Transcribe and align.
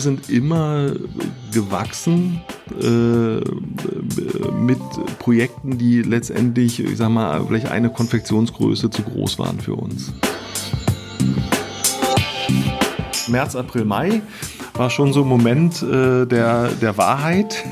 wir 0.00 0.04
sind 0.04 0.30
immer 0.30 0.92
gewachsen 1.52 2.40
äh, 2.80 3.40
mit 4.58 4.78
Projekten, 5.18 5.76
die 5.76 6.00
letztendlich, 6.00 6.82
ich 6.82 6.96
sag 6.96 7.10
mal, 7.10 7.44
vielleicht 7.46 7.70
eine 7.70 7.90
Konfektionsgröße 7.90 8.88
zu 8.88 9.02
groß 9.02 9.38
waren 9.38 9.60
für 9.60 9.74
uns. 9.74 10.10
März, 13.28 13.54
April, 13.56 13.84
Mai 13.84 14.22
war 14.72 14.88
schon 14.88 15.12
so 15.12 15.20
ein 15.20 15.28
Moment 15.28 15.82
äh, 15.82 16.24
der, 16.24 16.68
der 16.80 16.96
Wahrheit. 16.96 17.62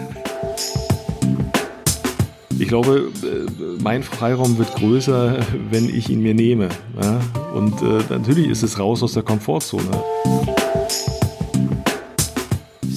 Ich 2.59 2.69
glaube, 2.69 3.11
äh, 3.23 3.83
mein 3.83 4.03
Freiraum 4.03 4.59
wird 4.59 4.75
größer, 4.75 5.39
wenn 5.71 5.89
ich 5.89 6.11
ihn 6.11 6.21
mir 6.21 6.35
nehme. 6.35 6.69
Und 7.55 7.81
äh, 7.81 8.03
natürlich 8.11 8.49
ist 8.49 8.63
es 8.63 8.79
raus 8.79 9.03
aus 9.03 9.15
der 9.15 9.23
Komfortzone. 9.23 10.05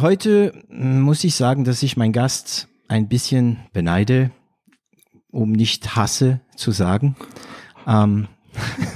Heute 0.00 0.54
muss 0.70 1.24
ich 1.24 1.34
sagen, 1.34 1.64
dass 1.64 1.82
ich 1.82 1.98
meinen 1.98 2.14
Gast 2.14 2.68
ein 2.88 3.06
bisschen 3.08 3.58
beneide, 3.74 4.30
um 5.30 5.52
nicht 5.52 5.94
hasse 5.94 6.40
zu 6.56 6.70
sagen. 6.70 7.16
Ähm, 7.86 8.28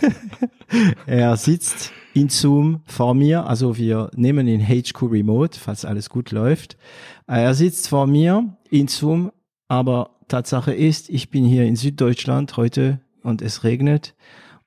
er 1.06 1.36
sitzt 1.36 1.92
in 2.14 2.30
Zoom 2.30 2.80
vor 2.86 3.12
mir, 3.12 3.44
also 3.44 3.76
wir 3.76 4.10
nehmen 4.14 4.48
in 4.48 4.66
HQ 4.66 5.02
Remote, 5.02 5.60
falls 5.60 5.84
alles 5.84 6.08
gut 6.08 6.30
läuft. 6.30 6.78
Er 7.26 7.52
sitzt 7.52 7.88
vor 7.88 8.06
mir 8.06 8.56
in 8.70 8.88
Zoom, 8.88 9.30
aber 9.68 10.16
Tatsache 10.28 10.72
ist, 10.72 11.10
ich 11.10 11.28
bin 11.28 11.44
hier 11.44 11.64
in 11.64 11.76
Süddeutschland 11.76 12.56
heute 12.56 13.00
und 13.22 13.42
es 13.42 13.62
regnet 13.62 14.14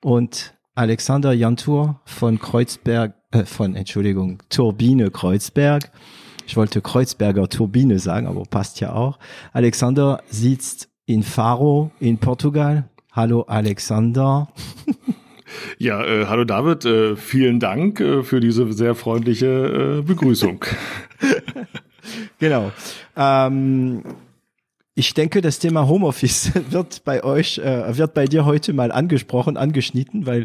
und 0.03 0.53
Alexander 0.75 1.33
Jantur 1.33 1.99
von 2.05 2.37
Kreuzberg, 2.37 3.15
äh, 3.31 3.45
von, 3.45 3.75
Entschuldigung, 3.75 4.43
Turbine 4.49 5.09
Kreuzberg. 5.09 5.91
Ich 6.47 6.55
wollte 6.55 6.81
Kreuzberger 6.81 7.49
Turbine 7.49 7.99
sagen, 7.99 8.25
aber 8.25 8.43
passt 8.43 8.79
ja 8.79 8.93
auch. 8.93 9.19
Alexander 9.51 10.23
sitzt 10.29 10.87
in 11.05 11.21
Faro 11.21 11.91
in 11.99 12.17
Portugal. 12.17 12.89
Hallo 13.11 13.43
Alexander. 13.43 14.47
Ja, 15.77 16.03
äh, 16.03 16.25
hallo 16.25 16.43
David, 16.43 16.83
äh, 16.83 17.15
vielen 17.15 17.61
Dank 17.61 18.01
äh, 18.01 18.21
für 18.21 18.41
diese 18.41 18.69
sehr 18.73 18.95
freundliche 18.95 19.99
äh, 19.99 20.01
Begrüßung. 20.01 20.65
genau. 22.39 22.73
Ähm, 23.15 24.03
ich 24.93 25.13
denke, 25.13 25.41
das 25.41 25.59
Thema 25.59 25.87
Homeoffice 25.87 26.51
wird 26.69 27.05
bei 27.05 27.23
euch, 27.23 27.59
äh, 27.59 27.97
wird 27.97 28.13
bei 28.13 28.25
dir 28.25 28.43
heute 28.43 28.73
mal 28.73 28.91
angesprochen, 28.91 29.55
angeschnitten, 29.55 30.25
weil 30.25 30.43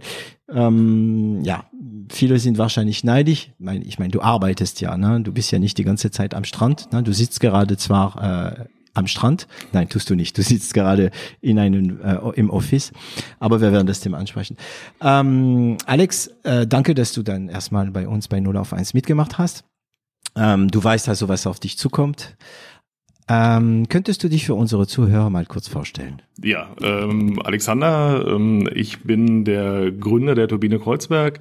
ähm, 0.49 1.41
ja, 1.43 1.65
viele 2.11 2.39
sind 2.39 2.59
wahrscheinlich 2.59 3.05
neidisch. 3.05 3.51
Ich 3.59 3.65
meine, 3.65 3.85
ich 3.85 3.99
mein, 3.99 4.11
du 4.11 4.21
arbeitest 4.21 4.81
ja, 4.81 4.97
ne? 4.97 5.21
Du 5.21 5.33
bist 5.33 5.51
ja 5.51 5.59
nicht 5.59 5.79
die 5.79 5.85
ganze 5.85 6.11
Zeit 6.11 6.35
am 6.35 6.45
Strand. 6.45 6.93
Ne? 6.93 7.03
Du 7.03 7.13
sitzt 7.13 7.41
gerade 7.41 7.77
zwar 7.77 8.59
äh, 8.59 8.65
am 8.95 9.07
Strand. 9.07 9.47
Nein, 9.73 9.89
tust 9.89 10.11
du 10.11 10.15
nicht. 10.15 10.37
Du 10.37 10.43
sitzt 10.43 10.75
gerade 10.75 11.11
in 11.41 11.59
einem 11.59 12.01
äh, 12.03 12.19
im 12.35 12.51
Office, 12.51 12.93
aber 13.39 13.61
wir 13.61 13.73
werden 13.73 13.87
das 13.87 14.01
Thema 14.01 14.19
ansprechen. 14.19 14.57
Ähm, 15.01 15.79
Alex, 15.87 16.29
äh, 16.45 16.67
danke, 16.67 16.95
dass 16.95 17.13
du 17.13 17.23
dann 17.23 17.49
erstmal 17.49 17.91
bei 17.91 18.07
uns 18.07 18.29
bei 18.29 18.41
0 18.41 18.57
auf 18.57 18.73
1 18.73 18.95
mitgemacht 18.95 19.39
hast. 19.39 19.65
Ähm, 20.37 20.69
du 20.69 20.83
weißt 20.83 21.09
also, 21.09 21.29
was 21.29 21.47
auf 21.47 21.61
dich 21.61 21.79
zukommt. 21.79 22.37
Ähm, 23.29 23.89
könntest 23.89 24.25
du 24.25 24.29
dich 24.29 24.45
für 24.47 24.55
unsere 24.55 24.87
Zuhörer 24.87 25.31
mal 25.31 25.47
kurz 25.47 25.69
vorstellen? 25.69 26.23
Ja, 26.43 26.75
ähm, 26.83 27.41
Alexander, 27.43 28.27
ähm, 28.27 28.69
ich 28.75 29.05
bin 29.05 29.45
der 29.45 29.93
Gründer 29.93 30.35
der 30.35 30.49
Turbine 30.49 30.79
Kreuzberg. 30.81 31.41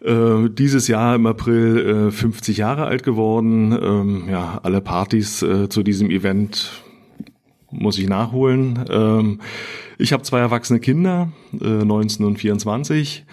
Äh, 0.00 0.48
dieses 0.50 0.88
Jahr 0.88 1.16
im 1.16 1.26
April 1.26 2.08
äh, 2.08 2.10
50 2.10 2.56
Jahre 2.56 2.84
alt 2.84 3.02
geworden. 3.02 3.72
Ähm, 3.72 4.28
ja, 4.30 4.60
alle 4.62 4.80
Partys 4.80 5.42
äh, 5.42 5.68
zu 5.68 5.82
diesem 5.82 6.10
Event 6.10 6.82
muss 7.70 7.98
ich 7.98 8.08
nachholen. 8.08 8.84
Ähm, 8.88 9.40
ich 9.98 10.12
habe 10.12 10.22
zwei 10.22 10.38
erwachsene 10.38 10.78
Kinder, 10.78 11.32
19 11.50 12.24
und 12.24 12.38
24. 12.38 13.26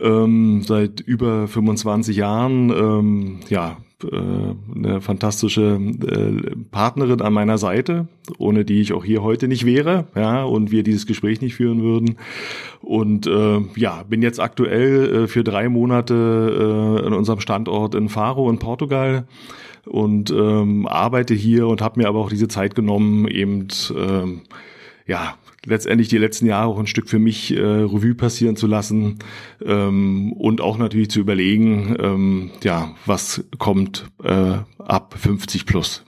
Ähm, 0.00 0.62
seit 0.66 1.00
über 1.00 1.46
25 1.46 2.16
Jahren, 2.16 2.70
ähm, 2.70 3.40
ja, 3.48 3.76
äh, 4.04 4.16
eine 4.74 5.00
fantastische 5.00 5.80
äh, 5.80 6.56
Partnerin 6.70 7.20
an 7.20 7.32
meiner 7.32 7.58
Seite, 7.58 8.06
ohne 8.38 8.64
die 8.64 8.80
ich 8.80 8.92
auch 8.92 9.04
hier 9.04 9.22
heute 9.22 9.48
nicht 9.48 9.66
wäre, 9.66 10.06
ja, 10.14 10.44
und 10.44 10.70
wir 10.70 10.82
dieses 10.82 11.06
Gespräch 11.06 11.40
nicht 11.40 11.54
führen 11.56 11.82
würden. 11.82 12.16
Und 12.80 13.26
äh, 13.26 13.60
ja, 13.76 14.04
bin 14.04 14.22
jetzt 14.22 14.40
aktuell 14.40 15.24
äh, 15.24 15.26
für 15.26 15.42
drei 15.42 15.68
Monate 15.68 17.00
äh, 17.02 17.06
an 17.06 17.12
unserem 17.12 17.40
Standort 17.40 17.94
in 17.94 18.08
Faro 18.08 18.48
in 18.50 18.58
Portugal 18.58 19.26
und 19.84 20.30
ähm, 20.30 20.86
arbeite 20.86 21.34
hier 21.34 21.66
und 21.66 21.82
habe 21.82 22.00
mir 22.00 22.08
aber 22.08 22.20
auch 22.20 22.30
diese 22.30 22.48
Zeit 22.48 22.74
genommen, 22.74 23.26
eben 23.26 23.68
ähm, 23.96 24.42
ja 25.06 25.34
letztendlich 25.68 26.08
die 26.08 26.18
letzten 26.18 26.46
Jahre 26.46 26.68
auch 26.68 26.78
ein 26.78 26.86
Stück 26.86 27.08
für 27.08 27.18
mich 27.18 27.54
äh, 27.54 27.60
Revue 27.60 28.14
passieren 28.14 28.56
zu 28.56 28.66
lassen 28.66 29.18
ähm, 29.64 30.32
und 30.32 30.60
auch 30.60 30.78
natürlich 30.78 31.10
zu 31.10 31.20
überlegen, 31.20 31.96
ähm, 32.00 32.50
ja, 32.62 32.94
was 33.06 33.44
kommt 33.58 34.06
äh, 34.22 34.58
ab 34.78 35.14
50 35.18 35.66
plus. 35.66 36.04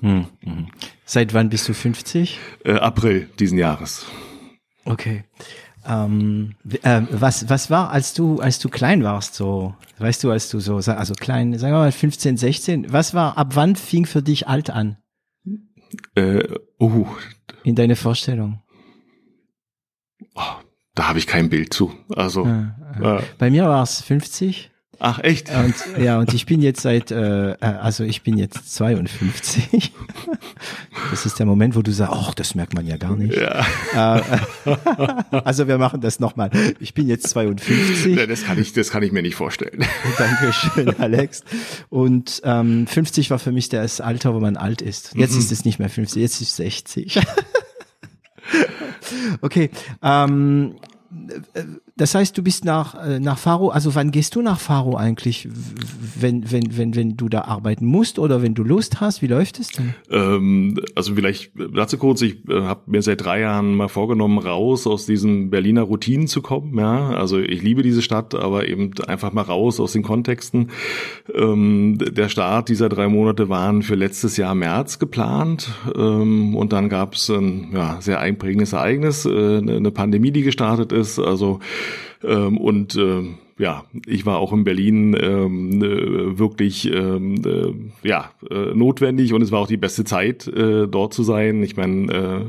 Hm, 0.00 0.26
hm. 0.42 0.66
Seit 1.04 1.34
wann 1.34 1.50
bist 1.50 1.68
du 1.68 1.74
50? 1.74 2.38
Äh, 2.64 2.72
April 2.72 3.28
diesen 3.38 3.58
Jahres. 3.58 4.06
Okay. 4.84 5.24
Ähm, 5.88 6.54
äh, 6.82 7.02
was, 7.10 7.48
was 7.48 7.70
war, 7.70 7.90
als 7.90 8.12
du, 8.12 8.40
als 8.40 8.58
du 8.58 8.68
klein 8.68 9.04
warst, 9.04 9.34
so, 9.34 9.74
weißt 9.98 10.24
du, 10.24 10.30
als 10.30 10.48
du 10.48 10.58
so, 10.58 10.76
also 10.76 11.14
klein, 11.14 11.56
sagen 11.58 11.74
wir 11.74 11.78
mal 11.78 11.92
15, 11.92 12.36
16, 12.36 12.92
was 12.92 13.14
war, 13.14 13.38
ab 13.38 13.54
wann 13.54 13.76
fing 13.76 14.04
für 14.04 14.22
dich 14.22 14.48
alt 14.48 14.70
an? 14.70 14.96
Äh, 16.16 16.42
uh. 16.80 17.06
In 17.62 17.76
deine 17.76 17.94
Vorstellung? 17.94 18.62
Oh, 20.34 20.42
da 20.94 21.08
habe 21.08 21.18
ich 21.18 21.26
kein 21.26 21.50
Bild 21.50 21.72
zu. 21.72 21.92
Also 22.14 22.46
ja, 22.46 22.74
ja. 23.00 23.22
bei 23.38 23.50
mir 23.50 23.64
war 23.64 23.82
es 23.82 24.00
50. 24.00 24.70
Ach 24.98 25.18
echt? 25.18 25.50
Und, 25.50 25.74
ja, 25.98 26.18
und 26.18 26.32
ich 26.32 26.46
bin 26.46 26.62
jetzt 26.62 26.80
seit, 26.80 27.10
äh, 27.10 27.56
also 27.60 28.04
ich 28.04 28.22
bin 28.22 28.38
jetzt 28.38 28.74
52. 28.74 29.92
Das 31.10 31.26
ist 31.26 31.38
der 31.38 31.46
Moment, 31.46 31.76
wo 31.76 31.82
du 31.82 31.92
sagst, 31.92 32.12
ach, 32.16 32.34
das 32.34 32.54
merkt 32.54 32.74
man 32.74 32.86
ja 32.86 32.96
gar 32.96 33.14
nicht. 33.14 33.36
Ja. 33.36 33.64
Äh, 33.94 34.22
also 35.44 35.68
wir 35.68 35.78
machen 35.78 36.00
das 36.00 36.20
nochmal. 36.20 36.50
Ich 36.80 36.94
bin 36.94 37.06
jetzt 37.06 37.28
52. 37.28 38.16
Ja, 38.16 38.26
das 38.26 38.44
kann 38.44 38.58
ich, 38.58 38.72
das 38.72 38.90
kann 38.90 39.02
ich 39.02 39.12
mir 39.12 39.22
nicht 39.22 39.36
vorstellen. 39.36 39.84
Dankeschön, 40.18 40.98
Alex. 40.98 41.44
Und 41.90 42.40
ähm, 42.44 42.86
50 42.86 43.30
war 43.30 43.38
für 43.38 43.52
mich 43.52 43.68
das 43.68 44.00
Alter, 44.00 44.34
wo 44.34 44.40
man 44.40 44.56
alt 44.56 44.82
ist. 44.82 45.14
Jetzt 45.14 45.34
mhm. 45.34 45.38
ist 45.38 45.52
es 45.52 45.64
nicht 45.64 45.78
mehr 45.78 45.90
50, 45.90 46.20
jetzt 46.20 46.40
ist 46.40 46.48
es 46.48 46.56
60. 46.56 47.20
Okay. 49.42 49.70
Ähm, 50.02 50.76
das 51.98 52.14
heißt, 52.14 52.36
du 52.36 52.42
bist 52.42 52.66
nach, 52.66 52.94
äh, 52.94 53.18
nach 53.18 53.38
Faro, 53.38 53.70
also 53.70 53.94
wann 53.94 54.10
gehst 54.10 54.34
du 54.34 54.42
nach 54.42 54.60
Faro 54.60 54.96
eigentlich, 54.96 55.48
wenn, 56.20 56.50
wenn, 56.52 56.76
wenn, 56.76 56.94
wenn 56.94 57.16
du 57.16 57.30
da 57.30 57.42
arbeiten 57.42 57.86
musst 57.86 58.18
oder 58.18 58.42
wenn 58.42 58.54
du 58.54 58.64
Lust 58.64 59.00
hast? 59.00 59.22
Wie 59.22 59.26
läuft 59.26 59.58
es 59.58 59.68
denn? 59.68 59.94
Ähm, 60.10 60.78
also 60.94 61.14
vielleicht 61.14 61.52
dazu 61.74 61.96
kurz, 61.96 62.20
ich 62.20 62.46
äh, 62.50 62.60
habe 62.60 62.82
mir 62.86 63.00
seit 63.00 63.24
drei 63.24 63.40
Jahren 63.40 63.74
mal 63.76 63.88
vorgenommen, 63.88 64.36
raus 64.36 64.86
aus 64.86 65.06
diesen 65.06 65.48
Berliner 65.48 65.82
Routinen 65.82 66.26
zu 66.26 66.42
kommen. 66.42 66.78
Ja, 66.78 67.12
also 67.12 67.38
ich 67.38 67.62
liebe 67.62 67.82
diese 67.82 68.02
Stadt, 68.02 68.34
aber 68.34 68.68
eben 68.68 68.90
einfach 69.06 69.32
mal 69.32 69.42
raus 69.42 69.80
aus 69.80 69.94
den 69.94 70.02
Kontexten. 70.02 70.70
Ähm, 71.34 71.96
der 71.98 72.28
Start 72.28 72.68
dieser 72.68 72.90
drei 72.90 73.08
Monate 73.08 73.48
waren 73.48 73.82
für 73.82 73.94
letztes 73.94 74.36
Jahr 74.36 74.54
März 74.54 74.98
geplant 74.98 75.70
ähm, 75.96 76.56
und 76.56 76.74
dann 76.74 76.90
gab 76.90 77.14
es 77.14 77.30
ein 77.30 77.70
ja, 77.72 77.96
sehr 78.02 78.20
einprägendes 78.20 78.74
Ereignis, 78.74 79.24
äh, 79.24 79.30
eine 79.30 79.90
Pandemie, 79.90 80.30
die 80.30 80.42
gestartet 80.42 80.92
ist. 80.92 81.18
Also 81.18 81.60
ähm, 82.24 82.58
und 82.58 82.96
äh, 82.96 83.22
ja, 83.58 83.84
ich 84.06 84.26
war 84.26 84.38
auch 84.38 84.52
in 84.52 84.64
Berlin 84.64 85.16
ähm, 85.18 85.82
äh, 85.82 86.38
wirklich 86.38 86.90
ähm, 86.92 87.36
äh, 87.44 88.08
ja 88.08 88.30
äh, 88.50 88.74
notwendig 88.74 89.32
und 89.32 89.42
es 89.42 89.50
war 89.50 89.60
auch 89.60 89.66
die 89.66 89.78
beste 89.78 90.04
Zeit 90.04 90.46
äh, 90.46 90.86
dort 90.86 91.14
zu 91.14 91.22
sein. 91.22 91.62
Ich 91.62 91.76
meine 91.76 92.12
äh, 92.12 92.44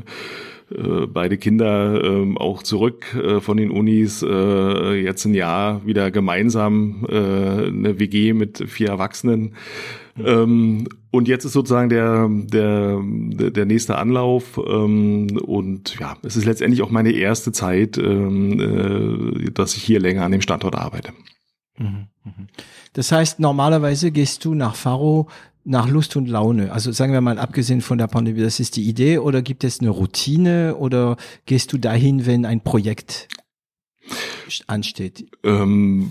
beide 0.70 1.38
Kinder 1.38 2.02
äh, 2.02 2.34
auch 2.36 2.62
zurück 2.62 3.14
äh, 3.14 3.40
von 3.40 3.56
den 3.56 3.70
Unis, 3.70 4.22
äh, 4.22 4.94
jetzt 4.94 5.24
ein 5.24 5.34
Jahr 5.34 5.84
wieder 5.86 6.10
gemeinsam 6.10 7.06
äh, 7.08 7.14
eine 7.14 7.98
WG 7.98 8.34
mit 8.34 8.64
vier 8.68 8.88
Erwachsenen. 8.88 9.54
Ähm, 10.22 10.88
und 11.10 11.28
jetzt 11.28 11.44
ist 11.44 11.52
sozusagen 11.52 11.88
der, 11.88 12.28
der, 12.30 13.00
der 13.50 13.64
nächste 13.64 13.96
Anlauf. 13.96 14.58
Ähm, 14.58 15.38
und 15.42 15.98
ja, 15.98 16.16
es 16.22 16.36
ist 16.36 16.44
letztendlich 16.44 16.82
auch 16.82 16.90
meine 16.90 17.12
erste 17.12 17.52
Zeit, 17.52 17.96
ähm, 17.98 19.46
äh, 19.46 19.50
dass 19.50 19.76
ich 19.76 19.82
hier 19.82 20.00
länger 20.00 20.24
an 20.24 20.32
dem 20.32 20.42
Standort 20.42 20.76
arbeite. 20.76 21.12
Mhm, 21.78 22.08
mhm. 22.24 22.48
Das 22.92 23.12
heißt, 23.12 23.40
normalerweise 23.40 24.10
gehst 24.10 24.44
du 24.44 24.54
nach 24.54 24.74
Faro 24.74 25.28
nach 25.68 25.88
Lust 25.88 26.16
und 26.16 26.28
Laune? 26.28 26.72
Also 26.72 26.90
sagen 26.92 27.12
wir 27.12 27.20
mal, 27.20 27.38
abgesehen 27.38 27.82
von 27.82 27.98
der 27.98 28.06
Pandemie, 28.06 28.40
das 28.40 28.58
ist 28.58 28.76
die 28.76 28.88
Idee 28.88 29.18
oder 29.18 29.42
gibt 29.42 29.64
es 29.64 29.80
eine 29.80 29.90
Routine 29.90 30.76
oder 30.76 31.16
gehst 31.46 31.72
du 31.72 31.78
dahin, 31.78 32.26
wenn 32.26 32.44
ein 32.44 32.62
Projekt 32.62 33.28
ansteht? 34.66 35.26
Ähm, 35.44 36.10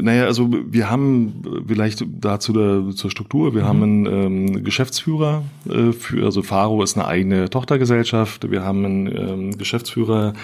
naja, 0.00 0.24
also 0.24 0.50
wir 0.50 0.90
haben 0.90 1.64
vielleicht 1.66 2.04
dazu 2.20 2.52
der, 2.52 2.94
zur 2.94 3.10
Struktur, 3.10 3.54
wir 3.54 3.62
mhm. 3.62 3.66
haben 3.66 3.82
einen 3.82 4.06
ähm, 4.06 4.64
Geschäftsführer 4.64 5.44
äh, 5.68 5.92
für, 5.92 6.24
also 6.24 6.42
Faro 6.42 6.82
ist 6.82 6.96
eine 6.96 7.06
eigene 7.06 7.50
Tochtergesellschaft, 7.50 8.50
wir 8.50 8.64
haben 8.64 8.84
einen 8.84 9.06
ähm, 9.06 9.58
Geschäftsführer, 9.58 10.34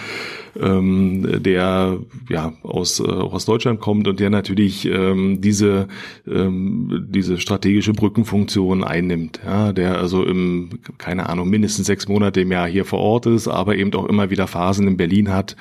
ähm, 0.60 1.42
der 1.42 1.98
ja 2.28 2.52
aus, 2.62 3.00
äh, 3.00 3.04
aus 3.04 3.44
Deutschland 3.44 3.80
kommt 3.80 4.08
und 4.08 4.20
der 4.20 4.30
natürlich 4.30 4.86
ähm, 4.86 5.40
diese, 5.40 5.88
ähm, 6.26 7.06
diese 7.08 7.38
strategische 7.38 7.92
Brückenfunktion 7.92 8.84
einnimmt, 8.84 9.40
ja, 9.44 9.72
der 9.72 9.98
also 9.98 10.24
im, 10.24 10.70
keine 10.98 11.28
Ahnung, 11.28 11.48
mindestens 11.48 11.86
sechs 11.86 12.08
Monate 12.08 12.40
im 12.40 12.52
Jahr 12.52 12.68
hier 12.68 12.84
vor 12.84 12.98
Ort 12.98 13.26
ist, 13.26 13.48
aber 13.48 13.76
eben 13.76 13.92
auch 13.94 14.06
immer 14.06 14.30
wieder 14.30 14.46
Phasen 14.46 14.86
in 14.86 14.96
Berlin 14.96 15.32
hat 15.32 15.56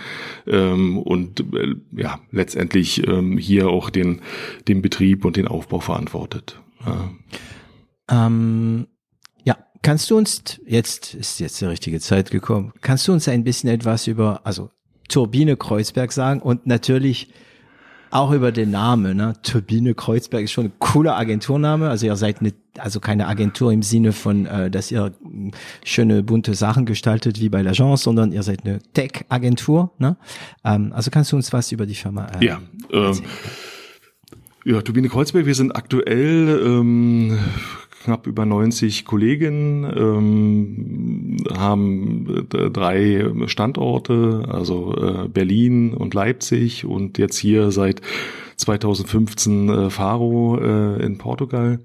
ähm, 0.47 0.97
und 0.97 1.43
ja, 1.91 2.19
letztendlich 2.31 3.07
ähm, 3.07 3.37
hier 3.37 3.69
auch 3.69 3.89
den, 3.89 4.21
den 4.67 4.81
Betrieb 4.81 5.25
und 5.25 5.37
den 5.37 5.47
Aufbau 5.47 5.79
verantwortet. 5.79 6.59
Ja. 6.85 7.09
Ähm, 8.27 8.87
ja, 9.43 9.57
kannst 9.81 10.09
du 10.09 10.17
uns, 10.17 10.59
jetzt 10.65 11.13
ist 11.13 11.39
jetzt 11.39 11.61
die 11.61 11.65
richtige 11.65 11.99
Zeit 11.99 12.31
gekommen, 12.31 12.73
kannst 12.81 13.07
du 13.07 13.13
uns 13.13 13.27
ein 13.27 13.43
bisschen 13.43 13.69
etwas 13.69 14.07
über, 14.07 14.41
also 14.45 14.69
Turbine 15.07 15.57
Kreuzberg 15.57 16.11
sagen 16.11 16.41
und 16.41 16.67
natürlich 16.67 17.29
auch 18.11 18.31
über 18.31 18.51
den 18.51 18.71
Namen, 18.71 19.17
ne? 19.17 19.33
Turbine 19.43 19.93
Kreuzberg 19.93 20.43
ist 20.43 20.51
schon 20.51 20.65
ein 20.65 20.71
cooler 20.79 21.15
Agenturname. 21.15 21.89
Also 21.89 22.05
ihr 22.05 22.15
seid 22.15 22.41
nicht, 22.41 22.55
also 22.77 22.99
keine 22.99 23.27
Agentur 23.27 23.71
im 23.71 23.83
Sinne 23.83 24.13
von, 24.13 24.45
äh, 24.45 24.71
dass 24.71 24.91
ihr 24.91 25.13
schöne 25.83 26.23
bunte 26.23 26.55
Sachen 26.55 26.85
gestaltet 26.85 27.39
wie 27.39 27.49
bei 27.49 27.61
l'Agence, 27.61 28.03
sondern 28.03 28.31
ihr 28.31 28.43
seid 28.43 28.65
eine 28.65 28.79
Tech-Agentur. 28.93 29.91
Ne? 29.99 30.17
Ähm, 30.63 30.91
also 30.93 31.11
kannst 31.11 31.31
du 31.31 31.35
uns 31.35 31.53
was 31.53 31.71
über 31.71 31.85
die 31.85 31.95
Firma 31.95 32.27
äh, 32.39 32.45
Ja, 32.45 32.61
ähm, 32.91 33.21
ja, 34.65 34.81
Turbine 34.81 35.09
Kreuzberg, 35.09 35.45
wir 35.45 35.55
sind 35.55 35.75
aktuell 35.75 36.61
ähm, 36.65 37.39
knapp 38.03 38.27
über 38.27 38.45
90 38.45 39.05
Kolleginnen, 39.05 39.83
ähm, 39.83 41.37
haben 41.57 42.47
äh, 42.53 42.69
drei 42.69 43.25
Standorte, 43.45 44.45
also 44.47 44.93
äh, 44.95 45.27
Berlin 45.27 45.93
und 45.93 46.13
Leipzig 46.13 46.85
und 46.85 47.17
jetzt 47.17 47.37
hier 47.37 47.71
seit 47.71 48.01
2015 48.57 49.69
äh, 49.69 49.89
Faro 49.89 50.59
äh, 50.59 51.03
in 51.03 51.17
Portugal. 51.17 51.79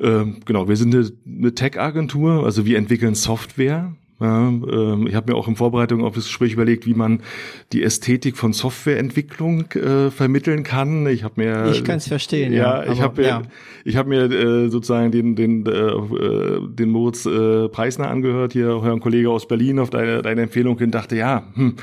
Ähm, 0.00 0.36
genau, 0.44 0.68
wir 0.68 0.76
sind 0.76 0.94
eine, 0.94 1.10
eine 1.26 1.54
Tech-Agentur, 1.54 2.44
also 2.44 2.64
wir 2.64 2.78
entwickeln 2.78 3.14
Software 3.14 3.92
ja, 4.20 4.48
ähm, 4.48 5.06
ich 5.06 5.14
habe 5.14 5.32
mir 5.32 5.38
auch 5.38 5.48
in 5.48 5.56
Vorbereitung 5.56 6.04
auf 6.04 6.14
das 6.14 6.24
Gespräch 6.24 6.52
überlegt, 6.52 6.84
wie 6.86 6.92
man 6.92 7.22
die 7.72 7.82
Ästhetik 7.82 8.36
von 8.36 8.52
Softwareentwicklung 8.52 9.70
äh, 9.72 10.10
vermitteln 10.10 10.62
kann. 10.62 11.06
Ich 11.06 11.24
habe 11.24 11.34
mir 11.40 11.70
ich 11.70 11.84
kann 11.84 11.96
es 11.96 12.08
verstehen. 12.08 12.52
Ja, 12.52 12.84
ja 12.84 12.92
ich 12.92 13.00
habe 13.00 13.22
ja. 13.22 13.42
ich 13.84 13.96
habe 13.96 14.10
mir 14.10 14.30
äh, 14.30 14.68
sozusagen 14.68 15.10
den 15.10 15.36
den 15.36 15.64
äh, 15.64 15.70
äh, 15.70 16.60
den 16.68 16.90
Moritz 16.90 17.24
äh, 17.24 17.68
Preisner 17.70 18.10
angehört 18.10 18.52
hier, 18.52 18.68
euer 18.68 19.00
Kollege 19.00 19.30
aus 19.30 19.48
Berlin, 19.48 19.78
auf 19.78 19.88
deine 19.88 20.20
deine 20.20 20.42
Empfehlung 20.42 20.78
hin, 20.78 20.90
dachte 20.90 21.16
ja. 21.16 21.44
Hm, 21.54 21.76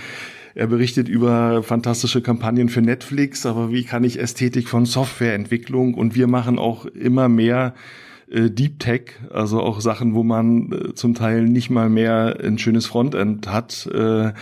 er 0.54 0.66
berichtet 0.66 1.08
über 1.08 1.62
fantastische 1.62 2.22
Kampagnen 2.22 2.70
für 2.70 2.82
Netflix, 2.82 3.46
aber 3.46 3.72
wie 3.72 3.84
kann 3.84 4.04
ich 4.04 4.20
Ästhetik 4.20 4.68
von 4.68 4.86
Softwareentwicklung 4.86 5.94
und 5.94 6.16
wir 6.16 6.28
machen 6.28 6.58
auch 6.58 6.86
immer 6.86 7.30
mehr 7.30 7.76
äh, 8.30 8.50
Deep 8.50 8.80
Tech, 8.80 9.14
also 9.32 9.62
auch 9.62 9.82
Sachen, 9.82 10.14
wo 10.14 10.24
man 10.24 10.72
äh, 10.72 10.94
zum 10.94 11.16
Teil 11.16 11.44
nicht 11.46 11.70
mal 11.70 11.90
mehr 11.90 12.38
ein 12.44 12.58
schönes 12.58 12.86
Frontend 12.86 13.48
hat. 13.48 13.88
Äh, 13.94 14.34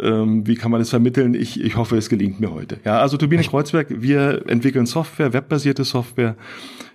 ähm, 0.00 0.46
wie 0.46 0.54
kann 0.54 0.70
man 0.70 0.80
das 0.80 0.90
vermitteln? 0.90 1.34
Ich, 1.34 1.60
ich 1.60 1.76
hoffe, 1.76 1.96
es 1.96 2.08
gelingt 2.08 2.40
mir 2.40 2.52
heute. 2.52 2.78
Ja, 2.84 3.00
also 3.00 3.16
Turbine 3.16 3.42
Kreuzberg, 3.42 3.88
wir 3.90 4.48
entwickeln 4.48 4.86
Software, 4.86 5.32
webbasierte 5.32 5.84
Software. 5.84 6.36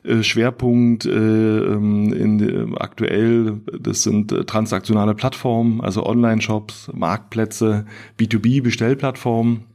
Äh, 0.04 0.24
Schwerpunkt 0.24 1.06
äh, 1.06 1.10
ähm, 1.10 2.12
in, 2.12 2.40
äh, 2.40 2.76
aktuell, 2.80 3.62
das 3.80 4.02
sind 4.04 4.30
transaktionale 4.48 5.14
Plattformen, 5.14 5.82
also 5.82 6.06
Online-Shops, 6.06 6.92
Marktplätze, 6.94 7.86
B2B-Bestellplattformen. 8.20 9.71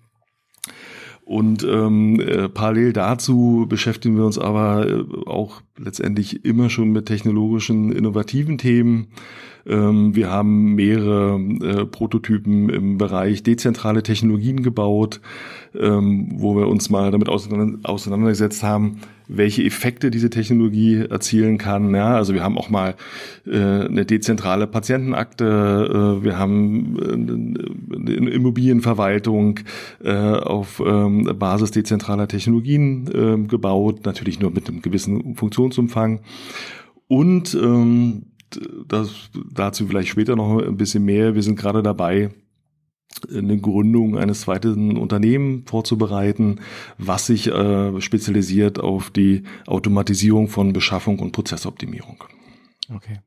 Und 1.26 1.64
ähm, 1.64 2.20
äh, 2.20 2.48
parallel 2.48 2.92
dazu 2.92 3.66
beschäftigen 3.68 4.16
wir 4.16 4.24
uns 4.24 4.38
aber 4.38 4.88
äh, 4.88 5.04
auch 5.26 5.60
letztendlich 5.76 6.44
immer 6.44 6.70
schon 6.70 6.92
mit 6.92 7.06
technologischen, 7.06 7.90
innovativen 7.90 8.58
Themen. 8.58 9.08
Ähm, 9.66 10.14
wir 10.14 10.30
haben 10.30 10.76
mehrere 10.76 11.40
äh, 11.40 11.84
Prototypen 11.84 12.68
im 12.68 12.96
Bereich 12.96 13.42
dezentrale 13.42 14.04
Technologien 14.04 14.62
gebaut, 14.62 15.20
ähm, 15.74 16.28
wo 16.36 16.56
wir 16.56 16.68
uns 16.68 16.90
mal 16.90 17.10
damit 17.10 17.28
auseinandergesetzt 17.28 18.62
haben, 18.62 19.00
welche 19.28 19.64
Effekte 19.64 20.10
diese 20.10 20.30
Technologie 20.30 21.04
erzielen 21.08 21.58
kann. 21.58 21.94
Ja, 21.94 22.14
also 22.14 22.34
wir 22.34 22.42
haben 22.42 22.58
auch 22.58 22.70
mal 22.70 22.94
äh, 23.46 23.56
eine 23.56 24.04
dezentrale 24.04 24.66
Patientenakte, 24.66 26.18
äh, 26.20 26.24
wir 26.24 26.38
haben 26.38 26.96
äh, 26.98 28.12
eine 28.14 28.30
Immobilienverwaltung 28.30 29.60
äh, 30.04 30.12
auf 30.12 30.82
ähm, 30.84 31.30
Basis 31.38 31.70
dezentraler 31.70 32.28
Technologien 32.28 33.08
äh, 33.12 33.46
gebaut, 33.48 34.04
natürlich 34.04 34.40
nur 34.40 34.50
mit 34.50 34.68
einem 34.68 34.82
gewissen 34.82 35.34
Funktionsumfang. 35.34 36.20
Und 37.08 37.54
ähm, 37.54 38.26
das, 38.86 39.30
dazu 39.52 39.86
vielleicht 39.86 40.08
später 40.08 40.36
noch 40.36 40.60
ein 40.60 40.76
bisschen 40.76 41.04
mehr. 41.04 41.34
Wir 41.34 41.42
sind 41.42 41.58
gerade 41.58 41.82
dabei, 41.82 42.30
eine 43.32 43.58
Gründung 43.58 44.18
eines 44.18 44.42
zweiten 44.42 44.96
Unternehmens 44.96 45.68
vorzubereiten, 45.68 46.60
was 46.98 47.26
sich 47.26 47.48
äh, 47.48 48.00
spezialisiert 48.00 48.78
auf 48.78 49.10
die 49.10 49.44
Automatisierung 49.66 50.48
von 50.48 50.72
Beschaffung 50.72 51.18
und 51.18 51.32
Prozessoptimierung. 51.32 52.24
Okay. 52.94 53.18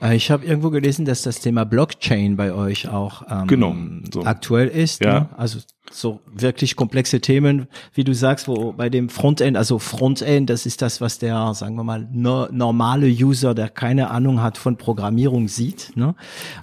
Äh, 0.00 0.16
ich 0.16 0.30
habe 0.30 0.44
irgendwo 0.44 0.70
gelesen, 0.70 1.04
dass 1.04 1.22
das 1.22 1.40
Thema 1.40 1.64
Blockchain 1.64 2.36
bei 2.36 2.52
euch 2.52 2.88
auch 2.88 3.22
ähm, 3.30 3.46
genau, 3.46 3.74
so. 4.12 4.24
aktuell 4.24 4.68
ist. 4.68 5.04
Ja. 5.04 5.20
Ne? 5.20 5.28
Also 5.36 5.58
so 5.90 6.20
wirklich 6.32 6.76
komplexe 6.76 7.20
Themen, 7.20 7.68
wie 7.92 8.04
du 8.04 8.14
sagst, 8.14 8.48
wo 8.48 8.72
bei 8.72 8.88
dem 8.88 9.08
Frontend, 9.08 9.56
also 9.56 9.78
Frontend, 9.78 10.48
das 10.50 10.66
ist 10.66 10.82
das, 10.82 11.00
was 11.00 11.18
der, 11.18 11.54
sagen 11.54 11.76
wir 11.76 11.84
mal, 11.84 12.08
no, 12.10 12.48
normale 12.50 13.06
User, 13.06 13.54
der 13.54 13.68
keine 13.68 14.10
Ahnung 14.10 14.42
hat 14.42 14.58
von 14.58 14.76
Programmierung 14.76 15.48
sieht. 15.48 15.92
Ne? 15.94 16.14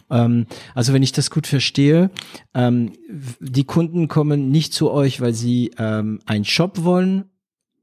Ähm, 0.09 0.47
also 0.73 0.93
wenn 0.93 1.03
ich 1.03 1.11
das 1.11 1.29
gut 1.29 1.47
verstehe, 1.47 2.09
ähm, 2.53 2.93
die 3.39 3.63
Kunden 3.63 4.07
kommen 4.07 4.49
nicht 4.49 4.73
zu 4.73 4.91
euch, 4.91 5.21
weil 5.21 5.33
sie 5.33 5.71
ähm, 5.77 6.19
einen 6.25 6.45
Shop 6.45 6.83
wollen, 6.83 7.25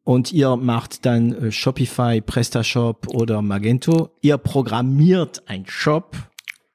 und 0.08 0.32
ihr 0.32 0.56
macht 0.56 1.04
dann 1.04 1.34
äh, 1.34 1.52
Shopify, 1.52 2.22
PrestaShop 2.22 3.08
oder 3.08 3.42
Magento. 3.42 4.08
Ihr 4.22 4.38
programmiert 4.38 5.42
ein 5.44 5.66
Shop 5.66 6.16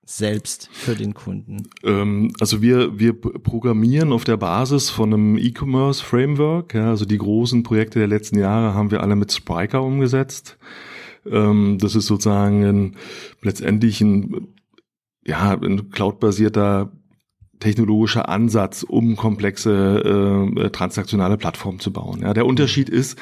selbst 0.05 0.69
für 0.71 0.93
den 0.93 1.15
Kunden? 1.15 1.63
Ähm, 1.83 2.31
also 2.39 2.61
wir, 2.61 2.99
wir 2.99 3.19
programmieren 3.19 4.13
auf 4.13 4.23
der 4.23 4.37
Basis 4.37 4.91
von 4.91 5.11
einem 5.11 5.39
E-Commerce 5.39 6.03
Framework. 6.03 6.75
Ja, 6.75 6.91
also 6.91 7.05
die 7.05 7.17
großen 7.17 7.63
Projekte 7.63 7.97
der 7.97 8.07
letzten 8.07 8.37
Jahre 8.37 8.75
haben 8.75 8.91
wir 8.91 9.01
alle 9.01 9.15
mit 9.15 9.31
Spryker 9.31 9.81
umgesetzt. 9.81 10.59
Ähm, 11.25 11.79
das 11.79 11.95
ist 11.95 12.05
sozusagen 12.05 12.63
ein, 12.63 12.95
letztendlich 13.41 13.99
ein, 13.99 14.49
ja, 15.25 15.57
ein 15.59 15.89
cloud-basierter 15.89 16.91
technologischer 17.60 18.27
Ansatz, 18.29 18.83
um 18.83 19.15
komplexe 19.15 20.51
äh, 20.55 20.69
transaktionale 20.69 21.38
Plattformen 21.38 21.79
zu 21.79 21.93
bauen. 21.93 22.22
Ja, 22.22 22.33
der 22.33 22.45
Unterschied 22.45 22.89
ist, 22.89 23.17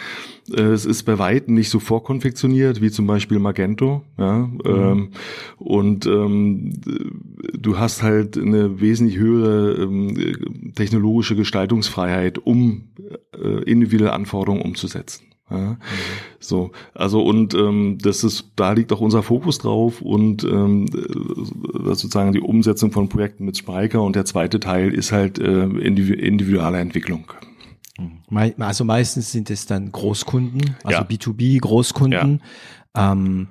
äh, 0.51 0.61
es 0.61 0.85
ist 0.85 1.03
bei 1.03 1.19
weitem 1.19 1.53
nicht 1.53 1.69
so 1.69 1.79
vorkonfektioniert 1.79 2.81
wie 2.81 2.91
zum 2.91 3.07
Beispiel 3.07 3.39
Magento. 3.39 4.03
Ja, 4.17 4.37
mhm. 4.37 4.61
ähm, 4.65 5.09
und 5.57 6.05
ähm, 6.05 6.73
du 7.53 7.77
hast 7.77 8.03
halt 8.03 8.37
eine 8.37 8.81
wesentlich 8.81 9.17
höhere 9.17 9.83
ähm, 9.83 10.73
technologische 10.75 11.35
Gestaltungsfreiheit, 11.35 12.39
um 12.39 12.89
äh, 13.33 13.63
individuelle 13.63 14.13
Anforderungen 14.13 14.61
umzusetzen. 14.61 15.30
Ja, 15.51 15.77
so, 16.39 16.71
also 16.93 17.21
und 17.23 17.53
ähm, 17.53 17.97
das 18.01 18.23
ist, 18.23 18.51
da 18.55 18.71
liegt 18.71 18.93
auch 18.93 19.01
unser 19.01 19.21
Fokus 19.21 19.57
drauf 19.57 20.01
und 20.01 20.45
ähm, 20.45 20.85
das 20.85 21.99
sozusagen 21.99 22.31
die 22.31 22.39
Umsetzung 22.39 22.91
von 22.91 23.09
Projekten 23.09 23.45
mit 23.45 23.57
Spryker 23.57 24.01
und 24.01 24.15
der 24.15 24.25
zweite 24.25 24.61
Teil 24.61 24.93
ist 24.93 25.11
halt 25.11 25.39
äh, 25.39 25.63
individuelle 25.63 26.79
Entwicklung. 26.79 27.33
Also 28.59 28.85
meistens 28.85 29.31
sind 29.31 29.49
es 29.49 29.65
dann 29.65 29.91
Großkunden, 29.91 30.77
also 30.83 30.99
ja. 30.99 31.03
B2B 31.03 31.59
Großkunden. 31.59 32.41
Ja. 32.95 33.11
Ähm, 33.11 33.47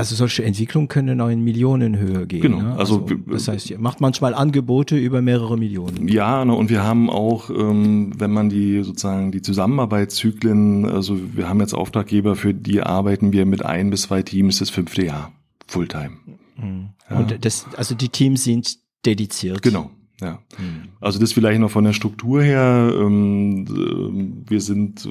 also 0.00 0.14
solche 0.14 0.44
Entwicklungen 0.44 0.88
können 0.88 1.20
auch 1.20 1.28
in 1.28 1.44
Millionenhöhe 1.44 2.26
gehen. 2.26 2.40
Genau. 2.40 2.62
Ne? 2.62 2.76
Also, 2.76 3.02
also, 3.02 3.14
das 3.26 3.48
heißt, 3.48 3.70
ihr 3.70 3.78
macht 3.78 4.00
manchmal 4.00 4.34
Angebote 4.34 4.96
über 4.96 5.20
mehrere 5.20 5.58
Millionen. 5.58 6.08
Ja, 6.08 6.44
ne, 6.44 6.54
und 6.54 6.70
wir 6.70 6.82
haben 6.82 7.10
auch, 7.10 7.50
ähm, 7.50 8.12
wenn 8.18 8.30
man 8.30 8.48
die 8.48 8.82
sozusagen 8.82 9.30
die 9.30 9.42
Zusammenarbeitszyklen, 9.42 10.86
also 10.86 11.18
wir 11.34 11.48
haben 11.48 11.60
jetzt 11.60 11.74
Auftraggeber, 11.74 12.34
für 12.34 12.54
die 12.54 12.82
arbeiten 12.82 13.32
wir 13.32 13.44
mit 13.44 13.64
ein 13.64 13.90
bis 13.90 14.02
zwei 14.02 14.22
Teams 14.22 14.58
das 14.58 14.70
fünfte 14.70 15.04
Jahr 15.04 15.32
Fulltime. 15.66 16.16
Mhm. 16.56 16.88
Ja. 17.08 17.18
Und 17.18 17.44
das, 17.44 17.66
also 17.76 17.94
die 17.94 18.08
Teams 18.08 18.44
sind 18.44 18.78
dediziert. 19.04 19.62
Genau. 19.62 19.90
Ja, 20.20 20.40
hm. 20.56 20.90
also 21.00 21.18
das 21.18 21.32
vielleicht 21.32 21.60
noch 21.60 21.70
von 21.70 21.84
der 21.84 21.92
Struktur 21.92 22.42
her. 22.42 22.92
Ähm, 22.94 23.64
äh, 23.68 24.50
wir 24.50 24.60
sind, 24.60 25.08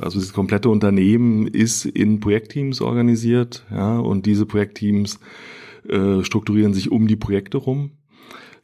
also 0.00 0.18
das 0.18 0.32
komplette 0.32 0.70
Unternehmen 0.70 1.46
ist 1.46 1.84
in 1.84 2.20
Projektteams 2.20 2.80
organisiert, 2.80 3.64
ja, 3.70 3.98
und 3.98 4.26
diese 4.26 4.46
Projektteams 4.46 5.20
äh, 5.88 6.22
strukturieren 6.22 6.74
sich 6.74 6.90
um 6.90 7.06
die 7.06 7.16
Projekte 7.16 7.58
rum. 7.58 7.90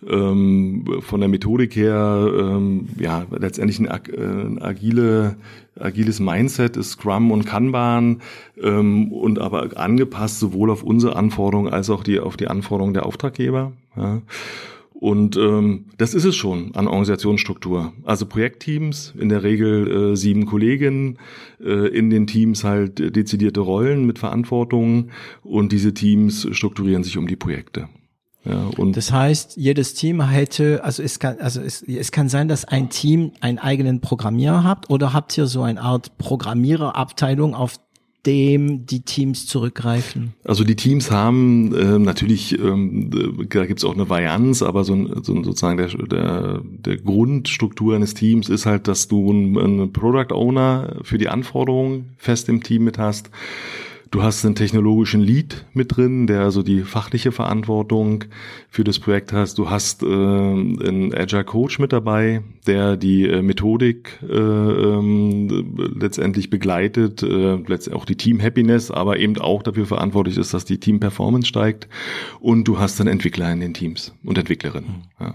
Ähm, 0.06 0.84
von 1.00 1.20
der 1.20 1.28
Methodik 1.30 1.76
her, 1.76 2.28
ähm, 2.38 2.88
ja, 2.98 3.24
letztendlich 3.30 3.78
ein, 3.80 3.86
äh, 3.86 4.20
ein 4.20 4.60
agile, 4.60 5.36
agiles 5.78 6.20
Mindset 6.20 6.76
ist 6.76 6.90
Scrum 6.90 7.30
und 7.30 7.46
Kanban 7.46 8.20
und 8.56 9.38
aber 9.40 9.76
angepasst 9.76 10.38
sowohl 10.38 10.70
auf 10.70 10.84
unsere 10.84 11.16
Anforderungen 11.16 11.72
als 11.72 11.90
auch 11.90 12.04
die 12.04 12.20
auf 12.20 12.36
die 12.36 12.46
Anforderungen 12.46 12.94
der 12.94 13.06
Auftraggeber. 13.06 13.72
Ja. 13.96 14.22
Und 14.94 15.36
ähm, 15.36 15.86
das 15.98 16.14
ist 16.14 16.24
es 16.24 16.36
schon 16.36 16.74
an 16.76 16.86
Organisationsstruktur. 16.86 17.92
Also 18.04 18.26
Projektteams, 18.26 19.12
in 19.18 19.28
der 19.28 19.42
Regel 19.42 20.12
äh, 20.12 20.16
sieben 20.16 20.46
Kolleginnen, 20.46 21.18
äh, 21.60 21.88
in 21.88 22.10
den 22.10 22.26
Teams 22.26 22.64
halt 22.64 23.14
dezidierte 23.14 23.60
Rollen 23.60 24.06
mit 24.06 24.18
Verantwortung 24.18 25.10
und 25.42 25.72
diese 25.72 25.92
Teams 25.94 26.48
strukturieren 26.52 27.02
sich 27.02 27.18
um 27.18 27.26
die 27.26 27.36
Projekte. 27.36 27.88
Ja, 28.44 28.66
und 28.76 28.96
das 28.96 29.10
heißt, 29.10 29.56
jedes 29.56 29.94
Team 29.94 30.22
hätte, 30.22 30.84
also 30.84 31.02
es 31.02 31.18
kann, 31.18 31.38
also 31.38 31.60
es, 31.62 31.82
es 31.82 32.12
kann 32.12 32.28
sein, 32.28 32.46
dass 32.46 32.64
ein 32.66 32.90
Team 32.90 33.32
einen 33.40 33.58
eigenen 33.58 34.00
Programmierer 34.00 34.64
habt 34.64 34.90
oder 34.90 35.12
habt 35.12 35.36
ihr 35.38 35.46
so 35.46 35.62
eine 35.62 35.80
Art 35.80 36.18
Programmiererabteilung, 36.18 37.54
auf 37.54 37.78
dem 38.26 38.86
die 38.86 39.00
Teams 39.00 39.46
zurückgreifen? 39.46 40.34
Also 40.44 40.64
die 40.64 40.76
Teams 40.76 41.10
haben 41.10 41.74
äh, 41.74 41.98
natürlich, 41.98 42.58
ähm, 42.58 43.10
da 43.48 43.66
gibt 43.66 43.80
es 43.80 43.84
auch 43.84 43.94
eine 43.94 44.08
Varianz, 44.08 44.62
aber 44.62 44.84
so, 44.84 45.22
so 45.22 45.42
sozusagen 45.42 45.76
der, 45.76 45.88
der, 45.88 46.60
der 46.64 46.96
Grundstruktur 46.96 47.94
eines 47.94 48.14
Teams 48.14 48.48
ist 48.48 48.66
halt, 48.66 48.88
dass 48.88 49.08
du 49.08 49.30
einen, 49.30 49.58
einen 49.58 49.92
Product 49.92 50.34
Owner 50.34 50.96
für 51.02 51.18
die 51.18 51.28
Anforderungen 51.28 52.10
fest 52.18 52.48
im 52.48 52.62
Team 52.62 52.84
mit 52.84 52.98
hast 52.98 53.30
Du 54.10 54.22
hast 54.22 54.44
einen 54.44 54.54
technologischen 54.54 55.20
Lead 55.20 55.64
mit 55.72 55.96
drin, 55.96 56.26
der 56.26 56.42
also 56.42 56.62
die 56.62 56.82
fachliche 56.82 57.32
Verantwortung 57.32 58.24
für 58.68 58.84
das 58.84 58.98
Projekt 58.98 59.32
hast. 59.32 59.58
Du 59.58 59.70
hast 59.70 60.02
äh, 60.02 60.06
einen 60.06 61.14
Agile 61.14 61.44
Coach 61.44 61.78
mit 61.78 61.92
dabei, 61.92 62.42
der 62.66 62.96
die 62.96 63.26
äh, 63.26 63.42
Methodik 63.42 64.18
äh, 64.22 64.34
ähm, 64.36 65.74
letztendlich 65.98 66.50
begleitet, 66.50 67.22
äh, 67.22 67.56
letztendlich 67.56 67.94
auch 67.94 68.04
die 68.04 68.16
Team 68.16 68.40
Happiness, 68.40 68.90
aber 68.90 69.18
eben 69.18 69.38
auch 69.38 69.62
dafür 69.62 69.86
verantwortlich 69.86 70.38
ist, 70.38 70.54
dass 70.54 70.64
die 70.64 70.78
Team 70.78 71.00
Performance 71.00 71.48
steigt. 71.48 71.88
Und 72.40 72.64
du 72.64 72.78
hast 72.78 73.00
einen 73.00 73.08
Entwickler 73.10 73.52
in 73.52 73.60
den 73.60 73.74
Teams 73.74 74.14
und 74.24 74.38
Entwicklerinnen. 74.38 75.04
Ja. 75.20 75.34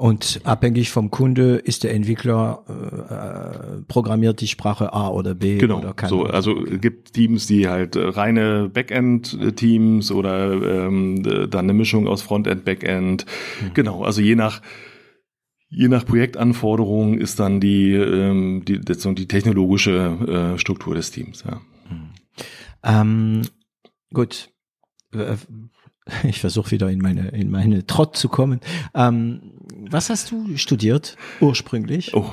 Und 0.00 0.40
abhängig 0.44 0.88
vom 0.88 1.10
Kunde 1.10 1.56
ist 1.56 1.84
der 1.84 1.92
Entwickler 1.92 2.64
äh, 2.70 3.82
programmiert 3.86 4.40
die 4.40 4.46
Sprache 4.46 4.94
A 4.94 5.08
oder 5.08 5.34
B 5.34 5.58
genau, 5.58 5.76
oder 5.76 5.92
kann. 5.92 6.08
So, 6.08 6.24
also 6.24 6.54
gibt 6.54 7.12
Teams, 7.12 7.46
die 7.46 7.68
halt 7.68 7.96
äh, 7.96 8.06
reine 8.06 8.70
Backend-Teams 8.70 10.10
oder 10.10 10.52
ähm, 10.86 11.22
dann 11.22 11.66
eine 11.66 11.74
Mischung 11.74 12.08
aus 12.08 12.22
Frontend, 12.22 12.64
Backend. 12.64 13.26
Mhm. 13.60 13.74
Genau, 13.74 14.02
also 14.02 14.22
je 14.22 14.36
nach 14.36 14.62
Je 15.68 15.86
nach 15.86 16.06
Projektanforderung 16.06 17.18
ist 17.18 17.38
dann 17.38 17.60
die, 17.60 17.92
ähm, 17.92 18.64
die, 18.64 18.80
die 18.80 19.28
technologische 19.28 20.54
äh, 20.54 20.58
Struktur 20.58 20.94
des 20.94 21.10
Teams. 21.10 21.44
Ja. 21.44 21.60
Mhm. 21.90 22.10
Ähm, 22.82 23.42
gut, 24.14 24.48
ich 26.24 26.40
versuche 26.40 26.70
wieder 26.70 26.90
in 26.90 27.00
meine 27.00 27.28
in 27.28 27.50
meine 27.50 27.86
Trott 27.86 28.16
zu 28.16 28.28
kommen. 28.28 28.60
Ähm, 28.94 29.59
was 29.90 30.10
hast 30.10 30.30
du 30.30 30.56
studiert 30.56 31.16
ursprünglich? 31.40 32.14
Oh, 32.14 32.30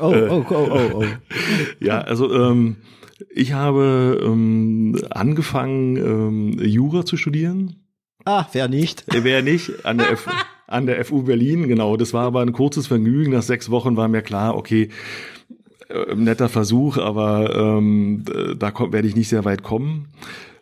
oh, 0.00 0.14
oh, 0.14 0.44
oh, 0.50 0.68
oh, 0.70 0.90
oh. 0.94 1.04
ja, 1.80 2.00
also 2.00 2.32
ähm, 2.32 2.76
ich 3.30 3.52
habe 3.52 4.20
ähm, 4.22 4.98
angefangen 5.10 5.96
ähm, 5.96 6.58
Jura 6.64 7.04
zu 7.04 7.16
studieren. 7.16 7.76
Ah, 8.24 8.46
wer 8.52 8.68
nicht? 8.68 9.04
Wer 9.08 9.42
nicht 9.42 9.84
an 9.86 9.98
der 9.98 10.10
F 10.10 10.28
an 10.66 10.86
der 10.86 11.04
FU 11.04 11.22
Berlin, 11.22 11.66
genau. 11.66 11.96
Das 11.96 12.12
war 12.14 12.26
aber 12.26 12.42
ein 12.42 12.52
kurzes 12.52 12.86
Vergnügen. 12.86 13.32
Nach 13.32 13.42
sechs 13.42 13.70
Wochen 13.70 13.96
war 13.96 14.06
mir 14.06 14.22
klar, 14.22 14.56
okay, 14.56 14.90
äh, 15.88 16.14
netter 16.14 16.48
Versuch, 16.48 16.96
aber 16.96 17.56
ähm, 17.56 18.24
da 18.56 18.72
werde 18.92 19.08
ich 19.08 19.16
nicht 19.16 19.28
sehr 19.28 19.44
weit 19.44 19.64
kommen. 19.64 20.08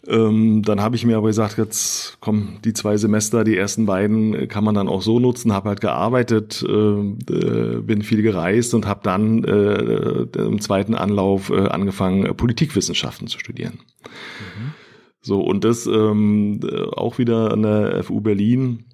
Ähm, 0.08 0.62
dann 0.62 0.80
habe 0.80 0.96
ich 0.96 1.04
mir 1.04 1.18
aber 1.18 1.26
gesagt, 1.26 1.58
jetzt 1.58 2.16
komm, 2.20 2.58
die 2.64 2.72
zwei 2.72 2.96
Semester, 2.96 3.44
die 3.44 3.56
ersten 3.56 3.84
beiden 3.84 4.48
kann 4.48 4.64
man 4.64 4.74
dann 4.74 4.88
auch 4.88 5.02
so 5.02 5.20
nutzen. 5.20 5.52
Habe 5.52 5.68
halt 5.68 5.82
gearbeitet, 5.82 6.64
äh, 6.66 6.72
äh, 6.72 7.80
bin 7.82 8.02
viel 8.02 8.22
gereist 8.22 8.72
und 8.72 8.86
habe 8.86 9.00
dann 9.02 9.44
äh, 9.44 10.26
im 10.38 10.60
zweiten 10.60 10.94
Anlauf 10.94 11.50
äh, 11.50 11.68
angefangen, 11.68 12.34
Politikwissenschaften 12.36 13.28
zu 13.28 13.38
studieren. 13.38 13.80
Mhm. 14.04 14.72
So 15.20 15.40
und 15.40 15.64
das 15.64 15.86
ähm, 15.86 16.60
auch 16.92 17.18
wieder 17.18 17.52
an 17.52 17.62
der 17.62 18.02
FU 18.04 18.20
Berlin 18.20 18.84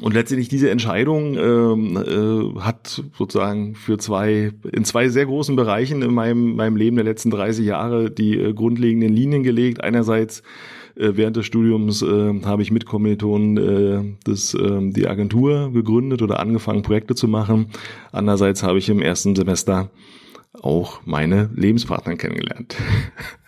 und 0.00 0.14
letztendlich 0.14 0.48
diese 0.48 0.70
Entscheidung 0.70 1.36
ähm, 1.36 1.96
äh, 1.96 2.60
hat 2.60 3.02
sozusagen 3.16 3.74
für 3.74 3.98
zwei, 3.98 4.52
in 4.72 4.84
zwei 4.84 5.08
sehr 5.08 5.26
großen 5.26 5.56
Bereichen 5.56 6.02
in 6.02 6.14
meinem, 6.14 6.54
meinem 6.54 6.76
Leben 6.76 6.96
der 6.96 7.04
letzten 7.04 7.30
30 7.30 7.66
Jahre 7.66 8.10
die 8.10 8.38
äh, 8.38 8.52
grundlegenden 8.52 9.12
Linien 9.12 9.42
gelegt. 9.42 9.82
Einerseits 9.82 10.42
äh, 10.94 11.12
während 11.14 11.36
des 11.36 11.46
Studiums 11.46 12.02
äh, 12.02 12.42
habe 12.44 12.62
ich 12.62 12.70
mit 12.70 12.86
Kommilitonen 12.86 13.56
äh, 13.56 14.16
das, 14.24 14.54
äh, 14.54 14.90
die 14.90 15.08
Agentur 15.08 15.72
gegründet 15.72 16.22
oder 16.22 16.38
angefangen, 16.38 16.82
Projekte 16.82 17.16
zu 17.16 17.26
machen. 17.26 17.66
Andererseits 18.12 18.62
habe 18.62 18.78
ich 18.78 18.88
im 18.88 19.02
ersten 19.02 19.34
Semester 19.34 19.90
auch 20.62 21.00
meine 21.04 21.50
Lebenspartner 21.54 22.16
kennengelernt. 22.16 22.76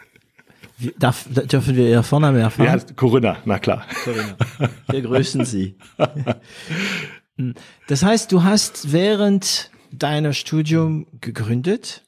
Darf, 0.99 1.27
dürfen 1.29 1.77
wir 1.77 1.89
Ihr 1.89 2.03
Vornamen 2.03 2.39
erfahren? 2.39 2.79
Ja, 2.79 2.95
Corinna, 2.95 3.39
na 3.45 3.59
klar. 3.59 3.87
Corinna. 4.05 4.37
Wir 4.91 5.03
grüßen 5.03 5.45
Sie. 5.45 5.77
Das 7.89 8.03
heißt, 8.03 8.31
du 8.33 8.43
hast 8.43 8.93
während 8.93 9.71
deiner 9.93 10.33
Studium 10.33 11.07
gegründet? 11.21 12.05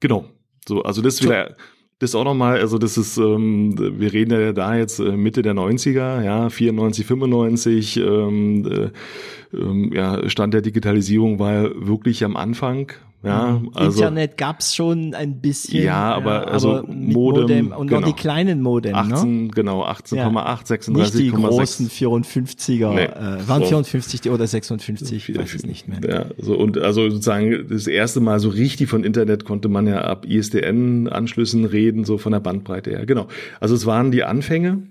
Genau. 0.00 0.26
So, 0.68 0.82
also 0.82 1.00
das 1.00 1.22
wieder, 1.22 1.56
das 1.98 2.14
auch 2.14 2.24
nochmal, 2.24 2.60
also 2.60 2.78
das 2.78 2.98
ist, 2.98 3.16
ähm, 3.16 3.74
wir 3.78 4.12
reden 4.12 4.32
ja 4.32 4.52
da 4.52 4.76
jetzt 4.76 4.98
äh, 4.98 5.16
Mitte 5.16 5.42
der 5.42 5.54
90er, 5.54 6.22
ja, 6.22 6.50
94, 6.50 7.06
95, 7.06 7.96
ähm, 7.96 8.66
äh, 8.66 9.56
ähm, 9.56 9.92
ja, 9.92 10.28
Stand 10.28 10.54
der 10.54 10.60
Digitalisierung 10.60 11.38
war 11.38 11.70
wirklich 11.86 12.24
am 12.24 12.36
Anfang, 12.36 12.92
ja, 13.26 13.58
mhm. 13.58 13.70
also, 13.74 13.98
Internet 13.98 14.36
gab's 14.36 14.74
schon 14.74 15.14
ein 15.14 15.40
bisschen. 15.40 15.82
Ja, 15.84 16.14
aber 16.14 16.34
ja, 16.34 16.44
also 16.44 16.76
aber 16.76 16.88
Modem, 16.88 17.12
Modem, 17.12 17.72
und 17.72 17.88
genau. 17.88 18.00
noch 18.00 18.08
die 18.08 18.14
kleinen 18.14 18.62
Modem, 18.62 18.94
18, 18.94 19.46
ne? 19.46 19.50
genau, 19.54 19.84
18,8, 19.84 20.16
ja. 20.16 20.28
36,6. 20.28 20.90
Nicht 20.92 21.14
die 21.18 21.30
großen 21.30 21.90
54er, 21.90 22.94
nee. 22.94 23.02
äh, 23.02 23.48
waren 23.48 23.62
so. 23.62 23.68
54 23.68 24.20
die 24.20 24.30
oder 24.30 24.46
56, 24.46 25.28
ich 25.28 25.38
weiß 25.38 25.54
es 25.54 25.66
nicht 25.66 25.88
mehr. 25.88 26.00
Ja, 26.08 26.26
so 26.38 26.56
und 26.56 26.78
also 26.78 27.08
sozusagen 27.10 27.66
das 27.68 27.86
erste 27.86 28.20
Mal 28.20 28.40
so 28.40 28.48
richtig 28.48 28.88
von 28.88 29.04
Internet 29.04 29.44
konnte 29.44 29.68
man 29.68 29.86
ja 29.86 30.02
ab 30.02 30.26
ISDN-Anschlüssen 30.26 31.64
reden, 31.64 32.04
so 32.04 32.18
von 32.18 32.32
der 32.32 32.40
Bandbreite 32.40 32.90
her. 32.90 33.06
Genau. 33.06 33.26
Also 33.60 33.74
es 33.74 33.86
waren 33.86 34.10
die 34.10 34.24
Anfänge. 34.24 34.82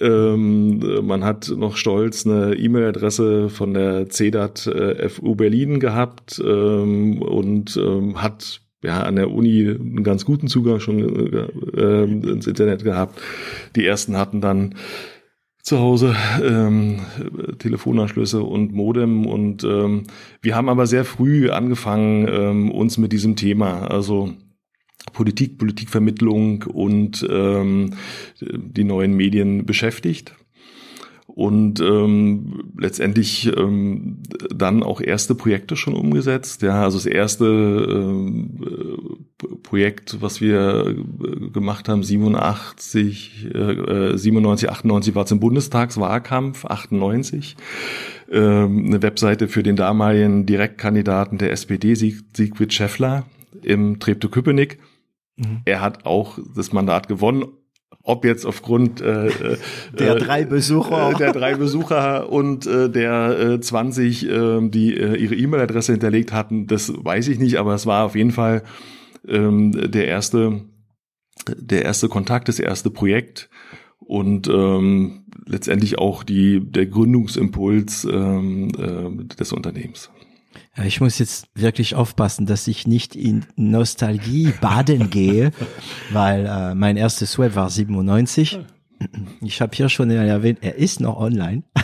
Ähm, 0.00 1.06
man 1.06 1.24
hat 1.24 1.52
noch 1.56 1.76
stolz 1.76 2.26
eine 2.26 2.54
E-Mail-Adresse 2.54 3.48
von 3.48 3.74
der 3.74 4.08
CEDAT 4.08 4.66
äh, 4.66 5.08
FU 5.08 5.34
Berlin 5.34 5.80
gehabt 5.80 6.42
ähm, 6.44 7.20
und 7.20 7.76
ähm, 7.76 8.22
hat 8.22 8.60
ja 8.82 9.02
an 9.02 9.16
der 9.16 9.30
Uni 9.30 9.68
einen 9.68 10.02
ganz 10.02 10.24
guten 10.24 10.48
Zugang 10.48 10.80
schon 10.80 10.98
äh, 11.74 12.04
ins 12.04 12.46
Internet 12.46 12.84
gehabt. 12.84 13.20
Die 13.76 13.86
ersten 13.86 14.16
hatten 14.16 14.40
dann 14.40 14.74
zu 15.62 15.78
Hause, 15.78 16.16
ähm, 16.42 17.00
Telefonanschlüsse 17.58 18.42
und 18.42 18.72
Modem 18.72 19.26
und 19.26 19.62
ähm, 19.62 20.04
wir 20.40 20.56
haben 20.56 20.68
aber 20.68 20.86
sehr 20.86 21.04
früh 21.04 21.50
angefangen, 21.50 22.26
ähm, 22.28 22.70
uns 22.72 22.98
mit 22.98 23.12
diesem 23.12 23.36
Thema, 23.36 23.86
also 23.86 24.32
Politik, 25.12 25.58
Politikvermittlung 25.58 26.62
und 26.64 27.26
ähm, 27.28 27.94
die 28.40 28.84
neuen 28.84 29.14
Medien 29.14 29.66
beschäftigt 29.66 30.34
und 31.34 31.80
ähm, 31.80 32.72
letztendlich 32.78 33.50
ähm, 33.56 34.18
dann 34.54 34.82
auch 34.82 35.00
erste 35.00 35.34
Projekte 35.34 35.76
schon 35.76 35.94
umgesetzt. 35.94 36.62
Ja, 36.62 36.82
also 36.82 36.98
das 36.98 37.06
erste 37.06 37.46
ähm, 37.46 38.60
Projekt, 39.62 40.20
was 40.20 40.40
wir 40.40 40.86
äh, 40.86 41.50
gemacht 41.50 41.88
haben, 41.88 42.02
87, 42.02 43.54
äh, 43.54 44.16
97, 44.16 44.68
98 44.68 45.14
war 45.14 45.24
zum 45.24 45.40
Bundestagswahlkampf, 45.40 46.66
98. 46.66 47.56
Ähm, 48.30 48.86
eine 48.86 49.02
Webseite 49.02 49.48
für 49.48 49.62
den 49.62 49.76
damaligen 49.76 50.44
Direktkandidaten 50.44 51.38
der 51.38 51.52
SPD, 51.52 51.94
Sieg, 51.94 52.22
Siegfried 52.36 52.74
Scheffler 52.74 53.24
im 53.62 54.00
Treptow-Köpenick. 54.00 54.78
Mhm. 55.42 55.60
Er 55.64 55.80
hat 55.80 56.06
auch 56.06 56.38
das 56.54 56.72
Mandat 56.72 57.08
gewonnen, 57.08 57.44
ob 58.02 58.24
jetzt 58.24 58.44
aufgrund 58.46 59.00
äh, 59.00 59.28
äh 59.28 59.56
der 59.98 60.16
drei 60.16 60.44
Besucher, 60.44 61.12
äh, 61.12 61.14
der 61.14 61.32
drei 61.32 61.54
Besucher 61.54 62.30
und 62.30 62.66
äh, 62.66 62.90
der 62.90 63.38
äh, 63.38 63.60
20, 63.60 64.28
äh, 64.28 64.68
die 64.68 64.96
äh, 64.96 65.16
ihre 65.16 65.34
E-Mail-Adresse 65.34 65.92
hinterlegt 65.92 66.32
hatten, 66.32 66.66
das 66.66 66.92
weiß 66.94 67.28
ich 67.28 67.38
nicht, 67.38 67.56
aber 67.56 67.74
es 67.74 67.86
war 67.86 68.04
auf 68.04 68.16
jeden 68.16 68.32
Fall 68.32 68.62
ähm, 69.28 69.72
der 69.72 70.08
erste, 70.08 70.62
der 71.48 71.84
erste 71.84 72.08
Kontakt, 72.08 72.48
das 72.48 72.58
erste 72.58 72.90
Projekt 72.90 73.48
und 73.98 74.48
ähm, 74.48 75.24
letztendlich 75.46 75.98
auch 75.98 76.24
die 76.24 76.60
der 76.60 76.86
Gründungsimpuls 76.86 78.04
ähm, 78.04 78.72
äh, 78.78 79.36
des 79.36 79.52
Unternehmens. 79.52 80.10
Ja, 80.76 80.84
ich 80.84 81.00
muss 81.00 81.18
jetzt 81.18 81.48
wirklich 81.54 81.94
aufpassen, 81.94 82.46
dass 82.46 82.66
ich 82.66 82.86
nicht 82.86 83.14
in 83.14 83.44
Nostalgie 83.56 84.54
baden 84.60 85.10
gehe, 85.10 85.52
weil 86.12 86.46
äh, 86.46 86.74
mein 86.74 86.96
erstes 86.96 87.38
Web 87.38 87.56
war 87.56 87.68
97. 87.68 88.58
Ich 89.42 89.60
habe 89.60 89.76
hier 89.76 89.88
schon 89.88 90.10
erwähnt, 90.10 90.60
er 90.62 90.76
ist 90.76 91.00
noch 91.00 91.18
online. 91.18 91.62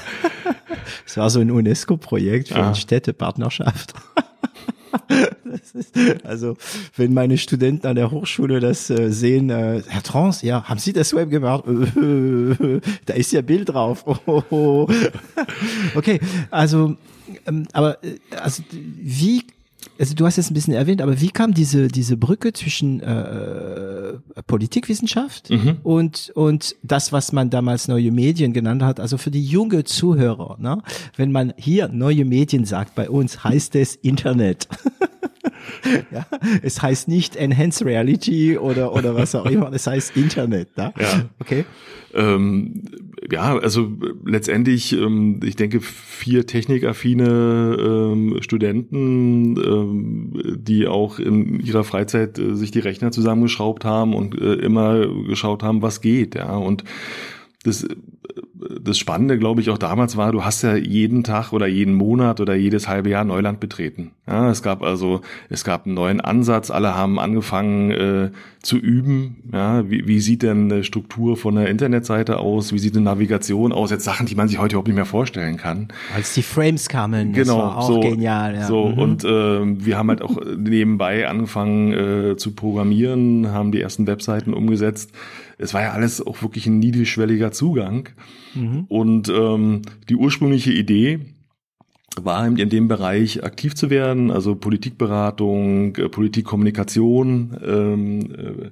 Es 1.07 1.16
war 1.16 1.28
so 1.30 1.40
ein 1.40 1.50
UNESCO-Projekt 1.50 2.49
für 2.49 2.57
ah. 2.57 2.66
eine 2.66 2.75
Städtepartnerschaft. 2.75 3.95
Ist, 5.75 5.92
also, 6.25 6.57
wenn 6.97 7.12
meine 7.14 7.38
Studenten 7.38 7.87
an 7.87 7.97
der 7.97 8.11
Hochschule 8.11 8.61
das 8.61 8.90
äh, 8.90 9.11
sehen, 9.11 9.50
äh, 9.50 9.83
Herr 9.87 10.02
Trans, 10.02 10.42
ja, 10.42 10.64
haben 10.64 10.78
Sie 10.78 10.92
das 10.92 11.14
Web 11.14 11.30
gemacht? 11.30 11.64
da 13.07 13.14
ist 13.14 13.33
ja 13.33 13.42
Bild 13.42 13.71
drauf. 13.71 14.04
okay, 15.95 16.21
also 16.50 16.97
aber 17.72 18.02
äh, 18.04 18.18
also 18.40 18.62
wie 18.72 19.42
also 19.98 20.14
du 20.14 20.26
hast 20.26 20.38
es 20.38 20.50
ein 20.50 20.54
bisschen 20.54 20.74
erwähnt, 20.74 21.02
aber 21.02 21.20
wie 21.20 21.30
kam 21.30 21.54
diese 21.54 21.88
diese 21.88 22.16
Brücke 22.16 22.52
zwischen 22.52 23.00
äh, 23.00 24.14
Politikwissenschaft 24.46 25.50
mhm. 25.50 25.78
und 25.82 26.32
und 26.34 26.76
das, 26.82 27.12
was 27.12 27.32
man 27.32 27.50
damals 27.50 27.88
neue 27.88 28.10
Medien 28.12 28.52
genannt 28.52 28.82
hat, 28.82 29.00
also 29.00 29.18
für 29.18 29.30
die 29.30 29.44
junge 29.44 29.84
Zuhörer, 29.84 30.56
ne? 30.58 30.82
Wenn 31.16 31.32
man 31.32 31.54
hier 31.56 31.88
neue 31.88 32.24
Medien 32.24 32.64
sagt 32.64 32.94
bei 32.94 33.08
uns, 33.08 33.44
heißt 33.44 33.76
es 33.76 33.96
Internet. 33.96 34.68
ja, 36.12 36.26
es 36.62 36.82
heißt 36.82 37.08
nicht 37.08 37.36
Enhanced 37.36 37.84
Reality 37.84 38.58
oder 38.58 38.92
oder 38.94 39.14
was 39.14 39.34
auch 39.34 39.46
immer, 39.46 39.72
es 39.72 39.86
heißt 39.86 40.16
Internet, 40.16 40.76
ne? 40.76 40.92
Ja. 40.98 41.24
Okay. 41.40 41.64
Ähm, 42.14 42.82
ja, 43.30 43.58
also 43.58 43.90
letztendlich, 44.25 44.92
ähm, 44.92 45.40
ich 45.42 45.56
denke, 45.56 45.80
vier 45.80 46.46
technikaffine 46.46 47.76
ähm, 47.78 48.37
Studenten, 48.40 49.56
ähm, 49.56 50.58
die 50.60 50.87
auch 50.87 51.18
in 51.18 51.60
ihrer 51.60 51.84
Freizeit 51.84 52.38
äh, 52.38 52.54
sich 52.54 52.70
die 52.70 52.80
Rechner 52.80 53.10
zusammengeschraubt 53.10 53.84
haben 53.84 54.14
und 54.14 54.40
äh, 54.40 54.54
immer 54.54 55.06
geschaut 55.25 55.62
haben, 55.62 55.82
was 55.82 56.00
geht, 56.00 56.34
ja. 56.34 56.56
Und 56.56 56.84
das 57.64 57.87
das 58.68 58.98
Spannende, 58.98 59.38
glaube 59.38 59.60
ich, 59.60 59.70
auch 59.70 59.78
damals 59.78 60.16
war, 60.16 60.30
du 60.32 60.44
hast 60.44 60.62
ja 60.62 60.76
jeden 60.76 61.24
Tag 61.24 61.52
oder 61.52 61.66
jeden 61.66 61.94
Monat 61.94 62.40
oder 62.40 62.54
jedes 62.54 62.87
halbe 62.87 63.09
Jahr 63.09 63.24
Neuland 63.24 63.61
betreten. 63.61 64.11
Ja, 64.26 64.50
es 64.50 64.62
gab 64.62 64.83
also, 64.83 65.22
es 65.48 65.64
gab 65.64 65.87
einen 65.87 65.94
neuen 65.94 66.20
Ansatz, 66.20 66.70
alle 66.70 66.94
haben 66.94 67.18
angefangen 67.18 67.90
äh, 67.90 68.31
zu 68.62 68.76
üben. 68.76 69.37
Ja, 69.52 69.88
wie, 69.88 70.07
wie 70.07 70.20
sieht 70.20 70.42
denn 70.42 70.70
eine 70.70 70.85
Struktur 70.85 71.38
von 71.38 71.57
einer 71.57 71.68
Internetseite 71.68 72.38
aus? 72.38 72.72
Wie 72.72 72.78
sieht 72.78 72.94
eine 72.94 73.04
Navigation 73.04 73.72
aus? 73.72 73.90
Jetzt 73.90 74.04
Sachen, 74.04 74.26
die 74.26 74.35
man 74.35 74.48
sich 74.48 74.59
heute 74.59 74.74
überhaupt 74.74 74.88
nicht 74.88 74.96
mehr 74.96 75.07
vorstellen 75.07 75.57
kann. 75.57 75.88
Als 76.14 76.35
die 76.35 76.42
Frames 76.42 76.88
kamen, 76.88 77.33
genau, 77.33 77.57
das 77.57 77.57
war 77.57 77.78
auch 77.78 77.88
so, 77.88 78.00
genial. 78.00 78.54
Ja. 78.54 78.66
So, 78.66 78.88
mhm. 78.88 78.98
und 78.98 79.24
äh, 79.24 79.85
wir 79.87 79.96
haben 79.96 80.11
halt 80.11 80.20
auch 80.20 80.38
nebenbei 80.59 81.26
angefangen 81.26 81.92
äh, 81.92 82.37
zu 82.37 82.52
programmieren, 82.52 83.50
haben 83.50 83.72
die 83.72 83.81
ersten 83.81 84.07
Webseiten 84.07 84.52
umgesetzt 84.52 85.12
es 85.59 85.75
war 85.75 85.83
ja 85.83 85.90
alles 85.90 86.25
auch 86.25 86.40
wirklich 86.42 86.66
ein 86.66 86.79
niedrigschwelliger 86.79 87.53
Zugang. 87.53 88.09
Mhm. 88.55 88.85
Und 88.88 89.29
ähm, 89.29 89.83
die 90.09 90.16
ursprüngliche 90.16 90.73
Idee 90.73 91.21
war 92.21 92.47
eben 92.47 92.57
in 92.57 92.68
dem 92.71 92.88
Bereich 92.88 93.44
aktiv 93.44 93.75
zu 93.75 93.90
werden, 93.90 94.31
also 94.31 94.55
Politikberatung, 94.55 95.97
äh, 95.97 96.09
Politikkommunikation. 96.09 97.57
Ähm, 97.64 98.21
äh, 98.33 98.71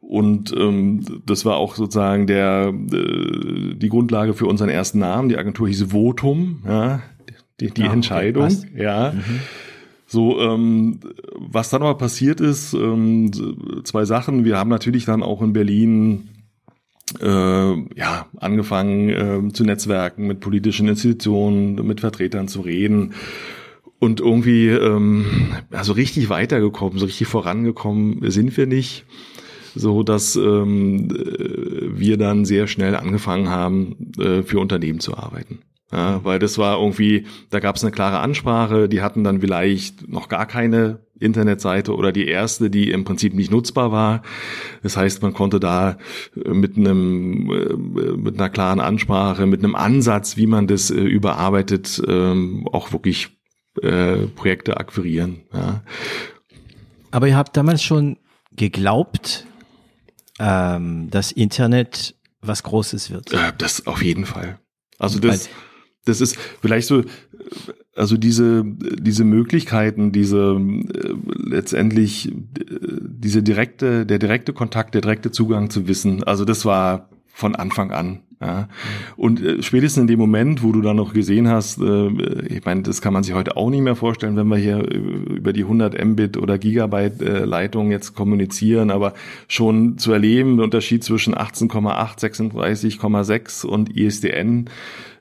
und 0.00 0.54
ähm, 0.56 1.04
das 1.26 1.44
war 1.44 1.56
auch 1.56 1.74
sozusagen 1.74 2.26
der 2.26 2.72
äh, 2.72 3.74
die 3.74 3.88
Grundlage 3.88 4.34
für 4.34 4.46
unseren 4.46 4.68
ersten 4.70 5.00
Namen. 5.00 5.28
Die 5.28 5.36
Agentur 5.36 5.68
hieß 5.68 5.90
Votum, 5.90 6.62
ja, 6.66 7.02
die, 7.60 7.70
die 7.70 7.82
ja, 7.82 7.92
Entscheidung, 7.92 8.46
okay, 8.46 8.82
ja. 8.82 9.12
Mhm. 9.12 9.40
So, 10.10 10.40
ähm, 10.40 11.00
was 11.34 11.68
dann 11.68 11.82
aber 11.82 11.98
passiert 11.98 12.40
ist, 12.40 12.72
ähm, 12.72 13.30
zwei 13.84 14.06
Sachen. 14.06 14.46
Wir 14.46 14.56
haben 14.56 14.70
natürlich 14.70 15.04
dann 15.04 15.22
auch 15.22 15.42
in 15.42 15.52
Berlin 15.52 16.30
äh, 17.20 17.26
ja, 17.94 18.26
angefangen 18.38 19.08
äh, 19.10 19.52
zu 19.52 19.64
netzwerken 19.64 20.26
mit 20.26 20.40
politischen 20.40 20.88
Institutionen, 20.88 21.74
mit 21.86 22.00
Vertretern 22.00 22.48
zu 22.48 22.62
reden 22.62 23.12
und 23.98 24.20
irgendwie 24.20 24.68
ähm, 24.68 25.26
also 25.70 25.92
richtig 25.92 26.30
weitergekommen, 26.30 26.98
so 26.98 27.04
richtig 27.04 27.28
vorangekommen 27.28 28.30
sind 28.30 28.56
wir 28.56 28.66
nicht, 28.66 29.04
so 29.74 30.02
dass 30.02 30.36
ähm, 30.36 31.08
wir 31.10 32.16
dann 32.16 32.46
sehr 32.46 32.66
schnell 32.66 32.96
angefangen 32.96 33.50
haben, 33.50 34.12
äh, 34.18 34.42
für 34.42 34.58
Unternehmen 34.58 35.00
zu 35.00 35.18
arbeiten. 35.18 35.58
Ja, 35.90 36.22
weil 36.22 36.38
das 36.38 36.58
war 36.58 36.78
irgendwie, 36.78 37.26
da 37.48 37.60
gab 37.60 37.76
es 37.76 37.82
eine 37.82 37.92
klare 37.92 38.18
Ansprache, 38.18 38.90
die 38.90 39.00
hatten 39.00 39.24
dann 39.24 39.40
vielleicht 39.40 40.06
noch 40.06 40.28
gar 40.28 40.44
keine 40.44 41.00
Internetseite 41.18 41.94
oder 41.94 42.12
die 42.12 42.26
erste, 42.26 42.68
die 42.68 42.90
im 42.90 43.04
Prinzip 43.04 43.32
nicht 43.32 43.50
nutzbar 43.50 43.90
war. 43.90 44.22
Das 44.82 44.98
heißt, 44.98 45.22
man 45.22 45.32
konnte 45.32 45.58
da 45.60 45.96
äh, 46.36 46.50
mit 46.50 46.76
einem 46.76 47.50
äh, 47.50 48.16
mit 48.16 48.38
einer 48.38 48.50
klaren 48.50 48.80
Ansprache, 48.80 49.46
mit 49.46 49.64
einem 49.64 49.74
Ansatz, 49.74 50.36
wie 50.36 50.46
man 50.46 50.66
das 50.66 50.90
äh, 50.90 50.94
überarbeitet, 50.94 52.02
ähm, 52.06 52.68
auch 52.70 52.92
wirklich 52.92 53.30
Projekte 54.34 54.76
akquirieren. 54.76 55.42
Ja. 55.52 55.84
Aber 57.12 57.28
ihr 57.28 57.36
habt 57.36 57.56
damals 57.56 57.80
schon 57.80 58.16
geglaubt, 58.50 59.46
ähm, 60.40 61.10
dass 61.10 61.30
Internet 61.30 62.16
was 62.40 62.64
Großes 62.64 63.12
wird. 63.12 63.32
Das 63.58 63.86
auf 63.86 64.02
jeden 64.02 64.26
Fall. 64.26 64.58
Also 64.98 65.20
das, 65.20 65.48
das 66.08 66.20
ist 66.20 66.36
vielleicht 66.60 66.88
so, 66.88 67.02
also 67.94 68.16
diese, 68.16 68.64
diese 68.64 69.24
Möglichkeiten, 69.24 70.12
diese 70.12 70.58
äh, 70.58 71.14
letztendlich 71.36 72.28
äh, 72.28 72.34
diese 73.00 73.42
direkte, 73.42 74.06
der 74.06 74.18
direkte 74.18 74.52
Kontakt, 74.52 74.94
der 74.94 75.02
direkte 75.02 75.30
Zugang 75.30 75.70
zu 75.70 75.88
Wissen, 75.88 76.24
also 76.24 76.44
das 76.44 76.64
war 76.64 77.10
von 77.38 77.54
Anfang 77.54 77.92
an. 77.92 78.22
Ja. 78.40 78.68
Und 79.16 79.40
äh, 79.40 79.62
spätestens 79.62 80.02
in 80.02 80.06
dem 80.08 80.18
Moment, 80.18 80.64
wo 80.64 80.72
du 80.72 80.82
dann 80.82 80.96
noch 80.96 81.12
gesehen 81.12 81.46
hast, 81.46 81.80
äh, 81.80 82.08
ich 82.48 82.64
meine, 82.64 82.82
das 82.82 83.00
kann 83.00 83.12
man 83.12 83.22
sich 83.22 83.32
heute 83.32 83.56
auch 83.56 83.70
nicht 83.70 83.82
mehr 83.82 83.94
vorstellen, 83.94 84.34
wenn 84.34 84.48
wir 84.48 84.56
hier 84.56 84.78
über 84.82 85.52
die 85.52 85.62
100 85.62 86.04
Mbit 86.04 86.36
oder 86.36 86.58
Gigabyte 86.58 87.22
äh, 87.22 87.44
Leitung 87.44 87.92
jetzt 87.92 88.16
kommunizieren, 88.16 88.90
aber 88.90 89.14
schon 89.46 89.98
zu 89.98 90.12
erleben, 90.12 90.56
der 90.56 90.64
Unterschied 90.64 91.04
zwischen 91.04 91.32
18,8, 91.32 92.18
36,6 92.18 93.64
und 93.64 93.96
ISDN, 93.96 94.68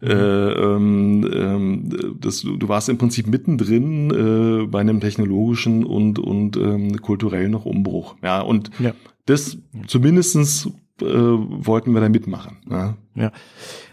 mhm. 0.02 0.08
äh, 0.08 0.14
ähm, 0.14 1.30
ähm, 1.32 2.16
das, 2.20 2.42
du 2.42 2.68
warst 2.68 2.90
im 2.90 2.98
Prinzip 2.98 3.28
mittendrin 3.28 4.64
äh, 4.64 4.66
bei 4.66 4.80
einem 4.80 5.02
technologischen 5.02 5.84
und, 5.86 6.18
und 6.18 6.58
ähm, 6.58 7.00
kulturellen 7.00 7.52
noch 7.52 7.66
Umbruch. 7.66 8.16
Ja, 8.24 8.42
und 8.42 8.72
ja. 8.80 8.94
das 9.28 9.60
zumindestens 9.86 10.72
äh, 11.02 11.06
wollten 11.06 11.94
wir 11.94 12.02
da 12.02 12.10
mitmachen. 12.10 12.58
Ja. 12.70 12.98
ja. 13.16 13.32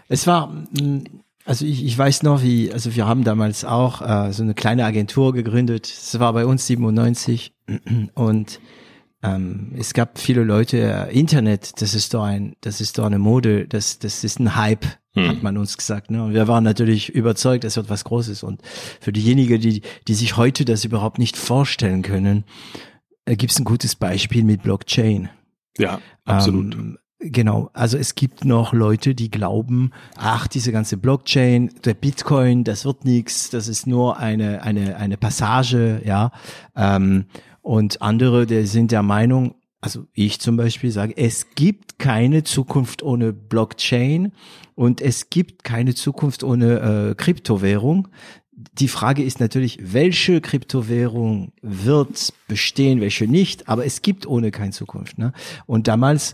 Es 0.07 0.27
war, 0.27 0.47
mm, 0.47 1.03
also 1.45 1.65
ich, 1.65 1.85
ich 1.85 1.97
weiß 1.97 2.23
noch, 2.23 2.41
wie, 2.41 2.71
also 2.71 2.95
wir 2.95 3.05
haben 3.05 3.23
damals 3.23 3.65
auch 3.65 4.01
äh, 4.01 4.31
so 4.33 4.43
eine 4.43 4.53
kleine 4.53 4.85
Agentur 4.85 5.33
gegründet. 5.33 5.87
Es 5.87 6.19
war 6.19 6.33
bei 6.33 6.45
uns 6.45 6.65
97 6.67 7.53
und 8.15 8.59
ähm, 9.23 9.71
es 9.77 9.93
gab 9.93 10.19
viele 10.19 10.43
Leute, 10.43 10.77
äh, 10.77 11.17
Internet, 11.19 11.81
das 11.81 11.93
ist 11.93 12.13
doch 12.13 12.23
ein, 12.23 12.55
das 12.61 12.81
ist 12.81 12.97
doch 12.97 13.05
eine 13.05 13.19
Mode, 13.19 13.67
das, 13.67 13.99
das 13.99 14.23
ist 14.23 14.39
ein 14.39 14.55
Hype. 14.55 14.85
hm. 15.15 15.27
hat 15.27 15.43
man 15.43 15.57
uns 15.57 15.77
gesagt. 15.77 16.11
Ne? 16.11 16.23
Und 16.23 16.33
wir 16.33 16.47
waren 16.47 16.63
natürlich 16.63 17.09
überzeugt, 17.09 17.63
es 17.63 17.77
wird 17.77 17.89
was 17.89 18.03
Großes. 18.03 18.43
Und 18.43 18.61
für 18.99 19.13
diejenigen, 19.13 19.59
die, 19.61 19.81
die 20.07 20.13
sich 20.13 20.37
heute 20.37 20.65
das 20.65 20.85
überhaupt 20.85 21.19
nicht 21.19 21.37
vorstellen 21.37 22.01
können, 22.01 22.43
äh, 23.25 23.35
gibt 23.35 23.51
es 23.51 23.59
ein 23.59 23.65
gutes 23.65 23.95
Beispiel 23.95 24.43
mit 24.43 24.63
Blockchain. 24.63 25.29
Ja, 25.77 25.99
absolut. 26.25 26.75
Ähm, 26.75 26.97
Genau, 27.19 27.69
also 27.73 27.97
es 27.97 28.13
gibt 28.15 28.43
noch 28.43 28.73
Leute, 28.73 29.15
die 29.15 29.31
glauben, 29.31 29.91
ach, 30.17 30.47
diese 30.47 30.73
ganze 30.73 30.97
Blockchain, 30.97 31.71
der 31.85 31.93
Bitcoin, 31.93 32.65
das 32.65 32.83
wird 32.83 33.05
nichts, 33.05 33.49
das 33.49 33.69
ist 33.69 33.87
nur 33.87 34.19
eine, 34.19 34.61
eine, 34.63 34.97
eine 34.97 35.15
Passage, 35.15 36.01
ja. 36.05 36.31
Ähm, 36.75 37.25
und 37.61 38.01
andere, 38.01 38.45
die 38.45 38.65
sind 38.65 38.91
der 38.91 39.01
Meinung, 39.01 39.55
also 39.79 40.05
ich 40.13 40.39
zum 40.39 40.57
Beispiel 40.57 40.91
sage, 40.91 41.15
es 41.15 41.51
gibt 41.55 41.99
keine 41.99 42.43
Zukunft 42.43 43.01
ohne 43.01 43.33
Blockchain 43.33 44.33
und 44.75 44.99
es 44.99 45.29
gibt 45.29 45.63
keine 45.63 45.95
Zukunft 45.95 46.43
ohne 46.43 47.11
äh, 47.11 47.15
Kryptowährung. 47.15 48.09
Die 48.77 48.87
Frage 48.89 49.23
ist 49.23 49.39
natürlich, 49.39 49.79
welche 49.81 50.41
Kryptowährung 50.41 51.53
wird 51.61 52.33
bestehen, 52.47 52.99
welche 52.99 53.25
nicht, 53.25 53.69
aber 53.69 53.85
es 53.85 54.01
gibt 54.01 54.27
ohne 54.27 54.51
keine 54.51 54.71
Zukunft. 54.71 55.17
Ne? 55.17 55.31
Und 55.65 55.87
damals 55.87 56.33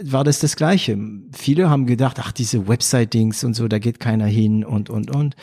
war 0.00 0.24
das 0.24 0.38
das 0.38 0.56
Gleiche. 0.56 0.96
Viele 1.32 1.68
haben 1.68 1.86
gedacht, 1.86 2.18
ach, 2.20 2.32
diese 2.32 2.68
Website-Dings 2.68 3.42
und 3.44 3.54
so, 3.54 3.66
da 3.66 3.78
geht 3.78 3.98
keiner 3.98 4.26
hin 4.26 4.64
und, 4.64 4.88
und, 4.88 5.10
und. 5.14 5.34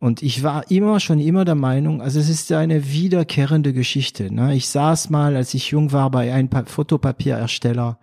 Und 0.00 0.22
ich 0.22 0.42
war 0.42 0.70
immer, 0.70 1.00
schon 1.00 1.18
immer 1.18 1.44
der 1.44 1.56
Meinung, 1.56 2.00
also 2.00 2.20
es 2.20 2.28
ist 2.28 2.50
eine 2.52 2.92
wiederkehrende 2.92 3.72
Geschichte. 3.72 4.32
Ne? 4.32 4.54
Ich 4.54 4.68
saß 4.68 5.10
mal, 5.10 5.36
als 5.36 5.54
ich 5.54 5.70
jung 5.70 5.92
war, 5.92 6.10
bei 6.10 6.32
einem 6.32 6.48
Fotopapierersteller 6.66 7.98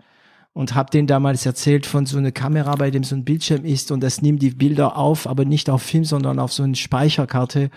und 0.55 0.73
habe 0.73 0.89
den 0.89 1.05
damals 1.05 1.45
erzählt 1.45 1.85
von 1.85 2.05
so 2.05 2.17
einer 2.17 2.31
Kamera, 2.31 2.73
bei 2.77 2.89
dem 2.89 3.03
so 3.03 3.13
ein 3.13 3.25
Bildschirm 3.25 3.65
ist 3.65 3.91
und 3.91 4.01
das 4.01 4.21
nimmt 4.21 4.41
die 4.41 4.51
Bilder 4.51 4.95
auf, 4.95 5.27
aber 5.27 5.43
nicht 5.43 5.69
auf 5.69 5.81
Film, 5.81 6.05
sondern 6.05 6.39
auf 6.39 6.53
so 6.53 6.63
eine 6.63 6.75
Speicherkarte. 6.75 7.69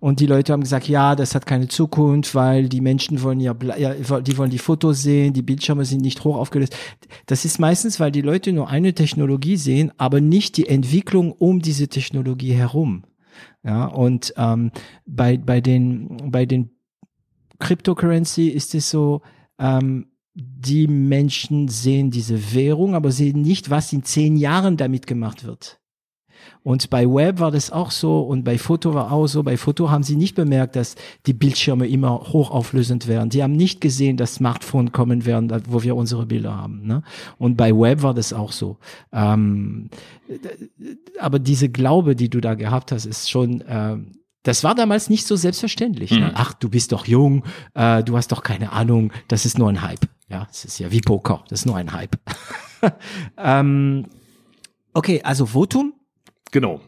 Und 0.00 0.20
die 0.20 0.26
Leute 0.26 0.52
haben 0.52 0.60
gesagt, 0.60 0.86
ja, 0.86 1.16
das 1.16 1.34
hat 1.34 1.46
keine 1.46 1.68
Zukunft, 1.68 2.34
weil 2.34 2.68
die 2.68 2.82
Menschen 2.82 3.22
wollen 3.22 3.40
ja 3.40 3.54
die 3.54 4.36
wollen 4.36 4.50
die 4.50 4.58
Fotos 4.58 5.02
sehen, 5.02 5.32
die 5.32 5.40
Bildschirme 5.40 5.86
sind 5.86 6.02
nicht 6.02 6.22
hoch 6.22 6.36
aufgelöst. 6.36 6.76
Das 7.24 7.46
ist 7.46 7.58
meistens, 7.58 7.98
weil 8.00 8.12
die 8.12 8.20
Leute 8.20 8.52
nur 8.52 8.68
eine 8.68 8.92
Technologie 8.92 9.56
sehen, 9.56 9.90
aber 9.96 10.20
nicht 10.20 10.58
die 10.58 10.68
Entwicklung 10.68 11.32
um 11.32 11.62
diese 11.62 11.88
Technologie 11.88 12.52
herum. 12.52 13.04
Ja, 13.64 13.86
und 13.86 14.34
ähm, 14.36 14.72
bei 15.06 15.38
bei 15.38 15.62
den 15.62 16.30
bei 16.30 16.44
den 16.44 16.68
Cryptocurrency 17.58 18.48
ist 18.48 18.74
es 18.74 18.90
so, 18.90 19.22
ähm, 19.58 20.10
die 20.42 20.86
Menschen 20.86 21.68
sehen 21.68 22.10
diese 22.10 22.54
Währung, 22.54 22.94
aber 22.94 23.12
sehen 23.12 23.42
nicht, 23.42 23.70
was 23.70 23.92
in 23.92 24.02
zehn 24.02 24.36
Jahren 24.36 24.76
damit 24.76 25.06
gemacht 25.06 25.44
wird. 25.44 25.80
Und 26.62 26.90
bei 26.90 27.06
Web 27.06 27.38
war 27.38 27.50
das 27.50 27.70
auch 27.70 27.90
so 27.90 28.20
und 28.20 28.44
bei 28.44 28.58
Foto 28.58 28.92
war 28.92 29.12
auch 29.12 29.26
so. 29.26 29.42
Bei 29.42 29.56
Foto 29.56 29.90
haben 29.90 30.02
sie 30.02 30.16
nicht 30.16 30.34
bemerkt, 30.34 30.76
dass 30.76 30.94
die 31.26 31.32
Bildschirme 31.32 31.86
immer 31.86 32.20
hochauflösend 32.32 33.08
werden. 33.08 33.30
Die 33.30 33.42
haben 33.42 33.52
nicht 33.56 33.80
gesehen, 33.80 34.16
dass 34.16 34.34
Smartphone 34.34 34.92
kommen 34.92 35.24
werden, 35.24 35.50
wo 35.68 35.82
wir 35.82 35.96
unsere 35.96 36.26
Bilder 36.26 36.56
haben. 36.56 36.86
Ne? 36.86 37.02
Und 37.38 37.56
bei 37.56 37.72
Web 37.72 38.02
war 38.02 38.14
das 38.14 38.32
auch 38.32 38.52
so. 38.52 38.78
Ähm, 39.12 39.88
aber 41.18 41.38
diese 41.38 41.70
Glaube, 41.70 42.14
die 42.14 42.28
du 42.28 42.40
da 42.40 42.54
gehabt 42.54 42.92
hast, 42.92 43.06
ist 43.06 43.30
schon 43.30 43.62
äh, 43.62 43.96
das 44.42 44.64
war 44.64 44.74
damals 44.74 45.10
nicht 45.10 45.26
so 45.26 45.36
selbstverständlich. 45.36 46.12
Ne? 46.12 46.28
Mhm. 46.28 46.32
Ach, 46.34 46.54
du 46.54 46.70
bist 46.70 46.92
doch 46.92 47.06
jung, 47.06 47.44
äh, 47.74 48.02
du 48.02 48.16
hast 48.16 48.32
doch 48.32 48.42
keine 48.42 48.72
Ahnung, 48.72 49.12
das 49.28 49.44
ist 49.44 49.58
nur 49.58 49.68
ein 49.68 49.82
Hype. 49.82 50.08
Ja, 50.30 50.46
es 50.50 50.64
ist 50.64 50.78
ja 50.78 50.92
wie 50.92 51.00
Poker, 51.00 51.44
das 51.48 51.60
ist 51.60 51.66
nur 51.66 51.76
ein 51.76 51.92
Hype. 51.92 52.16
ähm, 53.36 54.06
okay, 54.94 55.20
also 55.24 55.46
Votum. 55.46 55.92
Genau. 56.52 56.80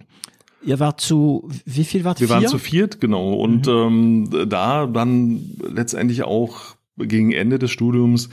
Ihr 0.64 0.78
wart 0.78 1.00
zu, 1.00 1.50
wie 1.64 1.85
viel 1.85 2.05
wart 2.05 2.20
ihr? 2.20 2.28
Wir 2.28 2.37
vier? 2.37 2.42
waren 2.42 2.50
zu 2.50 2.59
viert, 2.59 3.00
genau. 3.00 3.35
Und 3.35 3.66
mhm. 3.66 4.28
ähm, 4.33 4.48
da 4.48 4.87
dann 4.87 5.57
letztendlich 5.68 6.22
auch 6.22 6.76
gegen 6.96 7.33
Ende 7.33 7.59
des 7.59 7.72
Studiums 7.72 8.28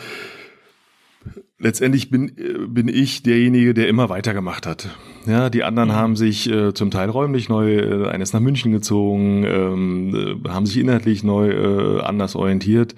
letztendlich 1.57 2.09
bin, 2.09 2.31
bin 2.69 2.87
ich 2.87 3.23
derjenige, 3.23 3.73
der 3.73 3.89
immer 3.89 4.09
weitergemacht 4.09 4.65
hat. 4.65 4.89
Ja, 5.25 5.49
die 5.49 5.63
anderen 5.63 5.89
mhm. 5.89 5.93
haben 5.93 6.15
sich 6.15 6.49
äh, 6.49 6.73
zum 6.73 6.91
Teil 6.91 7.09
räumlich 7.09 7.49
neu, 7.49 7.77
äh, 7.77 8.07
eines 8.09 8.31
nach 8.31 8.39
München 8.39 8.71
gezogen, 8.71 9.43
ähm, 9.43 10.39
äh, 10.45 10.49
haben 10.49 10.65
sich 10.65 10.77
inhaltlich 10.77 11.23
neu 11.23 11.49
äh, 11.49 12.01
anders 12.01 12.35
orientiert. 12.35 12.95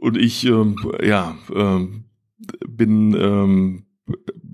Und 0.00 0.16
ich, 0.16 0.46
ähm, 0.46 0.76
ja, 1.02 1.36
ähm, 1.54 2.04
bin 2.66 3.14
ähm, 3.14 3.82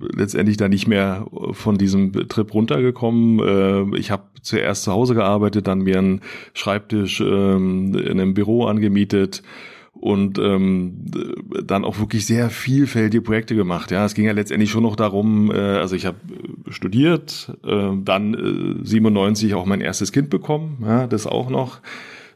letztendlich 0.00 0.56
da 0.56 0.68
nicht 0.68 0.86
mehr 0.86 1.26
von 1.52 1.78
diesem 1.78 2.12
Trip 2.28 2.52
runtergekommen. 2.52 3.40
Äh, 3.94 3.98
ich 3.98 4.10
habe 4.10 4.24
zuerst 4.42 4.84
zu 4.84 4.92
Hause 4.92 5.14
gearbeitet, 5.14 5.66
dann 5.66 5.80
mir 5.80 5.98
einen 5.98 6.20
Schreibtisch 6.54 7.20
ähm, 7.20 7.94
in 7.94 8.20
einem 8.20 8.34
Büro 8.34 8.66
angemietet 8.66 9.42
und 9.92 10.38
ähm, 10.38 11.04
dann 11.64 11.84
auch 11.84 11.98
wirklich 11.98 12.26
sehr 12.26 12.50
vielfältige 12.50 13.22
Projekte 13.22 13.54
gemacht. 13.54 13.90
Ja, 13.90 14.04
es 14.04 14.14
ging 14.14 14.24
ja 14.26 14.32
letztendlich 14.32 14.70
schon 14.70 14.82
noch 14.82 14.96
darum, 14.96 15.50
äh, 15.50 15.54
also 15.54 15.94
ich 15.94 16.04
habe 16.04 16.18
studiert, 16.68 17.56
äh, 17.64 17.90
dann 18.02 18.34
äh, 18.82 18.84
97 18.84 19.54
auch 19.54 19.66
mein 19.66 19.80
erstes 19.80 20.12
Kind 20.12 20.30
bekommen, 20.30 20.78
ja, 20.82 21.06
das 21.06 21.26
auch 21.26 21.48
noch. 21.48 21.80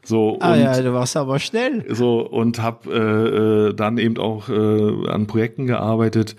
So, 0.09 0.37
ah 0.39 0.53
und, 0.53 0.59
ja, 0.59 0.81
du 0.81 0.91
warst 0.91 1.15
aber 1.15 1.37
schnell. 1.37 1.85
So 1.87 2.27
und 2.27 2.59
habe 2.59 2.89
äh, 2.91 3.69
äh, 3.69 3.73
dann 3.75 3.99
eben 3.99 4.17
auch 4.17 4.49
äh, 4.49 5.07
an 5.07 5.27
Projekten 5.27 5.67
gearbeitet 5.67 6.35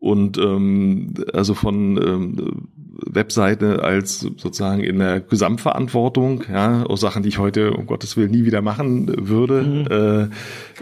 und 0.00 0.38
ähm, 0.38 1.12
also 1.34 1.52
von 1.52 1.98
ähm, 1.98 2.68
Webseite 3.06 3.82
als 3.82 4.20
sozusagen 4.20 4.82
in 4.82 5.00
der 5.00 5.20
Gesamtverantwortung, 5.20 6.44
ja, 6.50 6.84
aus 6.84 7.00
Sachen, 7.00 7.22
die 7.22 7.28
ich 7.28 7.38
heute 7.38 7.74
um 7.74 7.84
Gottes 7.84 8.16
Willen 8.16 8.30
nie 8.30 8.46
wieder 8.46 8.62
machen 8.62 9.28
würde, 9.28 9.62
mhm. 9.62 10.30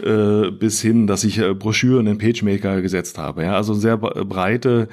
äh, 0.01 0.47
äh, 0.47 0.51
bis 0.51 0.81
hin, 0.81 1.07
dass 1.07 1.25
ich 1.25 1.39
äh, 1.39 1.53
Broschüren 1.53 2.07
in 2.07 2.19
PageMaker 2.19 2.81
gesetzt 2.81 3.17
habe. 3.17 3.43
Ja, 3.43 3.57
also 3.57 3.73
sehr 3.73 3.97
breite, 3.97 4.87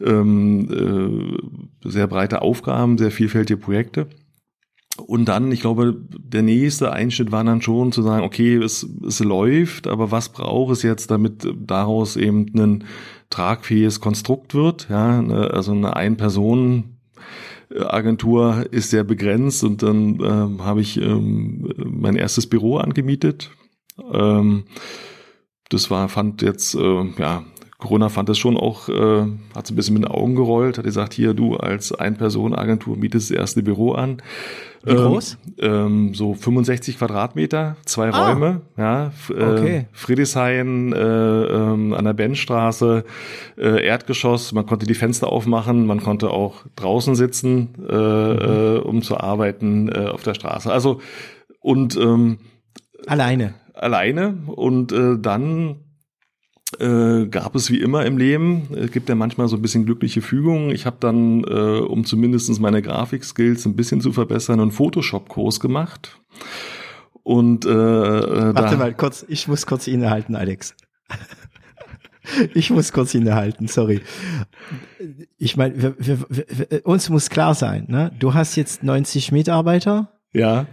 ähm, 0.00 1.40
äh, 1.82 1.88
sehr 1.88 2.06
breite 2.06 2.40
Aufgaben, 2.40 2.98
sehr 2.98 3.10
vielfältige 3.10 3.58
Projekte. 3.58 4.06
Und 5.06 5.26
dann, 5.26 5.52
ich 5.52 5.60
glaube, 5.60 5.96
der 6.10 6.42
nächste 6.42 6.92
Einschnitt 6.92 7.30
war 7.32 7.44
dann 7.44 7.62
schon 7.62 7.92
zu 7.92 8.02
sagen, 8.02 8.24
okay, 8.24 8.56
es, 8.56 8.86
es 9.06 9.20
läuft, 9.20 9.86
aber 9.86 10.10
was 10.10 10.30
braucht 10.30 10.72
es 10.72 10.82
jetzt, 10.82 11.10
damit 11.10 11.46
daraus 11.56 12.16
eben 12.16 12.46
ein 12.56 12.84
tragfähiges 13.30 14.00
Konstrukt 14.00 14.54
wird? 14.54 14.88
Ja, 14.90 15.20
also 15.20 15.72
eine 15.72 15.96
Ein-Personen-Agentur 15.96 18.66
ist 18.70 18.90
sehr 18.90 19.04
begrenzt 19.04 19.64
und 19.64 19.82
dann 19.82 20.20
ähm, 20.20 20.64
habe 20.64 20.80
ich 20.80 21.00
ähm, 21.00 21.72
mein 21.76 22.16
erstes 22.16 22.48
Büro 22.48 22.78
angemietet. 22.78 23.50
Ähm, 24.12 24.64
das 25.68 25.90
war, 25.90 26.08
fand 26.08 26.42
jetzt, 26.42 26.74
äh, 26.74 27.04
ja, 27.18 27.44
Corona 27.78 28.08
fand 28.08 28.28
das 28.28 28.38
schon 28.38 28.56
auch, 28.56 28.88
äh, 28.88 29.22
hat 29.54 29.66
so 29.68 29.72
ein 29.72 29.76
bisschen 29.76 29.94
mit 29.94 30.02
den 30.02 30.10
Augen 30.10 30.34
gerollt, 30.34 30.78
hat 30.78 30.84
gesagt, 30.84 31.14
hier, 31.14 31.32
du 31.32 31.56
als 31.56 31.92
Ein-Personen-Agentur 31.92 32.96
mietest 32.96 33.30
das 33.30 33.36
erste 33.36 33.62
Büro 33.62 33.92
an. 33.92 34.20
Wie 34.82 34.94
groß? 34.94 35.38
Ähm, 35.60 36.12
so 36.14 36.34
65 36.34 36.98
Quadratmeter, 36.98 37.76
zwei 37.84 38.10
ah, 38.10 38.30
Räume, 38.30 38.62
ja. 38.76 39.12
Äh, 39.30 39.32
okay. 39.32 39.86
Friedrichshain 39.92 40.92
äh, 40.92 40.98
ähm, 40.98 41.94
an 41.94 42.04
der 42.04 42.14
Benstraße, 42.14 43.04
äh, 43.56 43.84
Erdgeschoss, 43.84 44.52
man 44.52 44.66
konnte 44.66 44.86
die 44.86 44.94
Fenster 44.94 45.30
aufmachen, 45.30 45.86
man 45.86 46.00
konnte 46.00 46.30
auch 46.30 46.64
draußen 46.74 47.14
sitzen, 47.14 47.74
äh, 47.88 47.92
mhm. 47.92 48.38
äh, 48.40 48.78
um 48.78 49.02
zu 49.02 49.18
arbeiten 49.18 49.88
äh, 49.88 50.06
auf 50.06 50.22
der 50.24 50.34
Straße. 50.34 50.72
Also 50.72 51.00
und 51.60 51.96
ähm, 51.96 52.38
alleine. 53.06 53.54
Alleine 53.74 54.38
und 54.46 54.90
äh, 54.90 55.16
dann 55.18 55.76
äh, 56.78 57.26
gab 57.26 57.54
es 57.54 57.70
wie 57.70 57.80
immer 57.80 58.04
im 58.04 58.18
Leben. 58.18 58.68
Es 58.74 58.90
gibt 58.90 59.08
ja 59.08 59.14
manchmal 59.14 59.48
so 59.48 59.56
ein 59.56 59.62
bisschen 59.62 59.86
glückliche 59.86 60.20
Fügungen. 60.20 60.70
Ich 60.70 60.84
habe 60.84 60.98
dann, 61.00 61.42
äh, 61.44 61.80
um 61.80 62.04
zumindest 62.04 62.60
meine 62.60 62.82
Grafikskills 62.82 63.64
ein 63.64 63.74
bisschen 63.74 64.00
zu 64.00 64.12
verbessern, 64.12 64.60
einen 64.60 64.70
Photoshop-Kurs 64.70 65.60
gemacht. 65.60 66.20
Und 67.22 67.64
äh, 67.64 67.70
äh 67.70 68.54
Warte 68.54 68.76
mal 68.76 68.94
kurz, 68.94 69.24
ich 69.28 69.48
muss 69.48 69.66
kurz 69.66 69.86
innehalten, 69.86 70.36
Alex. 70.36 70.74
ich 72.54 72.70
muss 72.70 72.92
kurz 72.92 73.14
innehalten, 73.14 73.66
sorry. 73.66 74.02
Ich 75.38 75.56
meine, 75.56 75.94
uns 76.84 77.08
muss 77.08 77.30
klar 77.30 77.54
sein, 77.54 77.86
ne? 77.88 78.12
Du 78.18 78.34
hast 78.34 78.56
jetzt 78.56 78.82
90 78.82 79.32
Mitarbeiter. 79.32 80.12
Ja. 80.32 80.66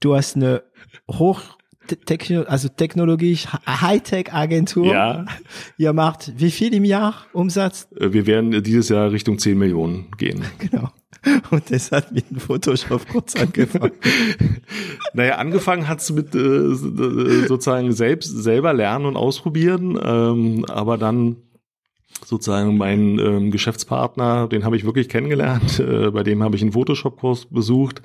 Du 0.00 0.14
hast 0.14 0.36
eine 0.36 0.62
hoch 1.10 1.58
Techno 1.86 2.42
also 2.42 2.68
Technologie, 2.68 3.36
Hightech-Agentur. 3.66 4.86
Ja. 4.86 5.26
Ihr 5.76 5.92
macht 5.92 6.32
wie 6.36 6.50
viel 6.50 6.74
im 6.74 6.84
Jahr 6.84 7.14
Umsatz? 7.32 7.88
Äh, 7.98 8.12
wir 8.12 8.26
werden 8.26 8.62
dieses 8.62 8.88
Jahr 8.88 9.12
Richtung 9.12 9.38
10 9.38 9.58
Millionen 9.58 10.10
gehen. 10.18 10.44
Genau. 10.58 10.88
Und 11.50 11.70
das 11.70 11.90
hat 11.90 12.12
mit 12.12 12.28
dem 12.30 12.38
Photoshop 12.38 13.08
kurz 13.08 13.34
angefangen. 13.36 13.92
naja, 15.14 15.36
angefangen 15.36 15.88
hat's 15.88 16.10
mit 16.12 16.34
äh, 16.34 16.74
sozusagen 16.74 17.92
selbst 17.92 18.28
selber 18.42 18.74
lernen 18.74 19.06
und 19.06 19.16
ausprobieren, 19.16 19.98
ähm, 20.02 20.66
aber 20.68 20.98
dann 20.98 21.36
sozusagen 22.24 22.76
meinen 22.76 23.18
ähm, 23.18 23.50
Geschäftspartner, 23.50 24.48
den 24.48 24.64
habe 24.64 24.76
ich 24.76 24.84
wirklich 24.84 25.08
kennengelernt, 25.08 25.80
äh, 25.80 26.10
bei 26.10 26.22
dem 26.22 26.42
habe 26.42 26.56
ich 26.56 26.62
einen 26.62 26.72
Photoshop-Kurs 26.72 27.46
besucht. 27.46 28.02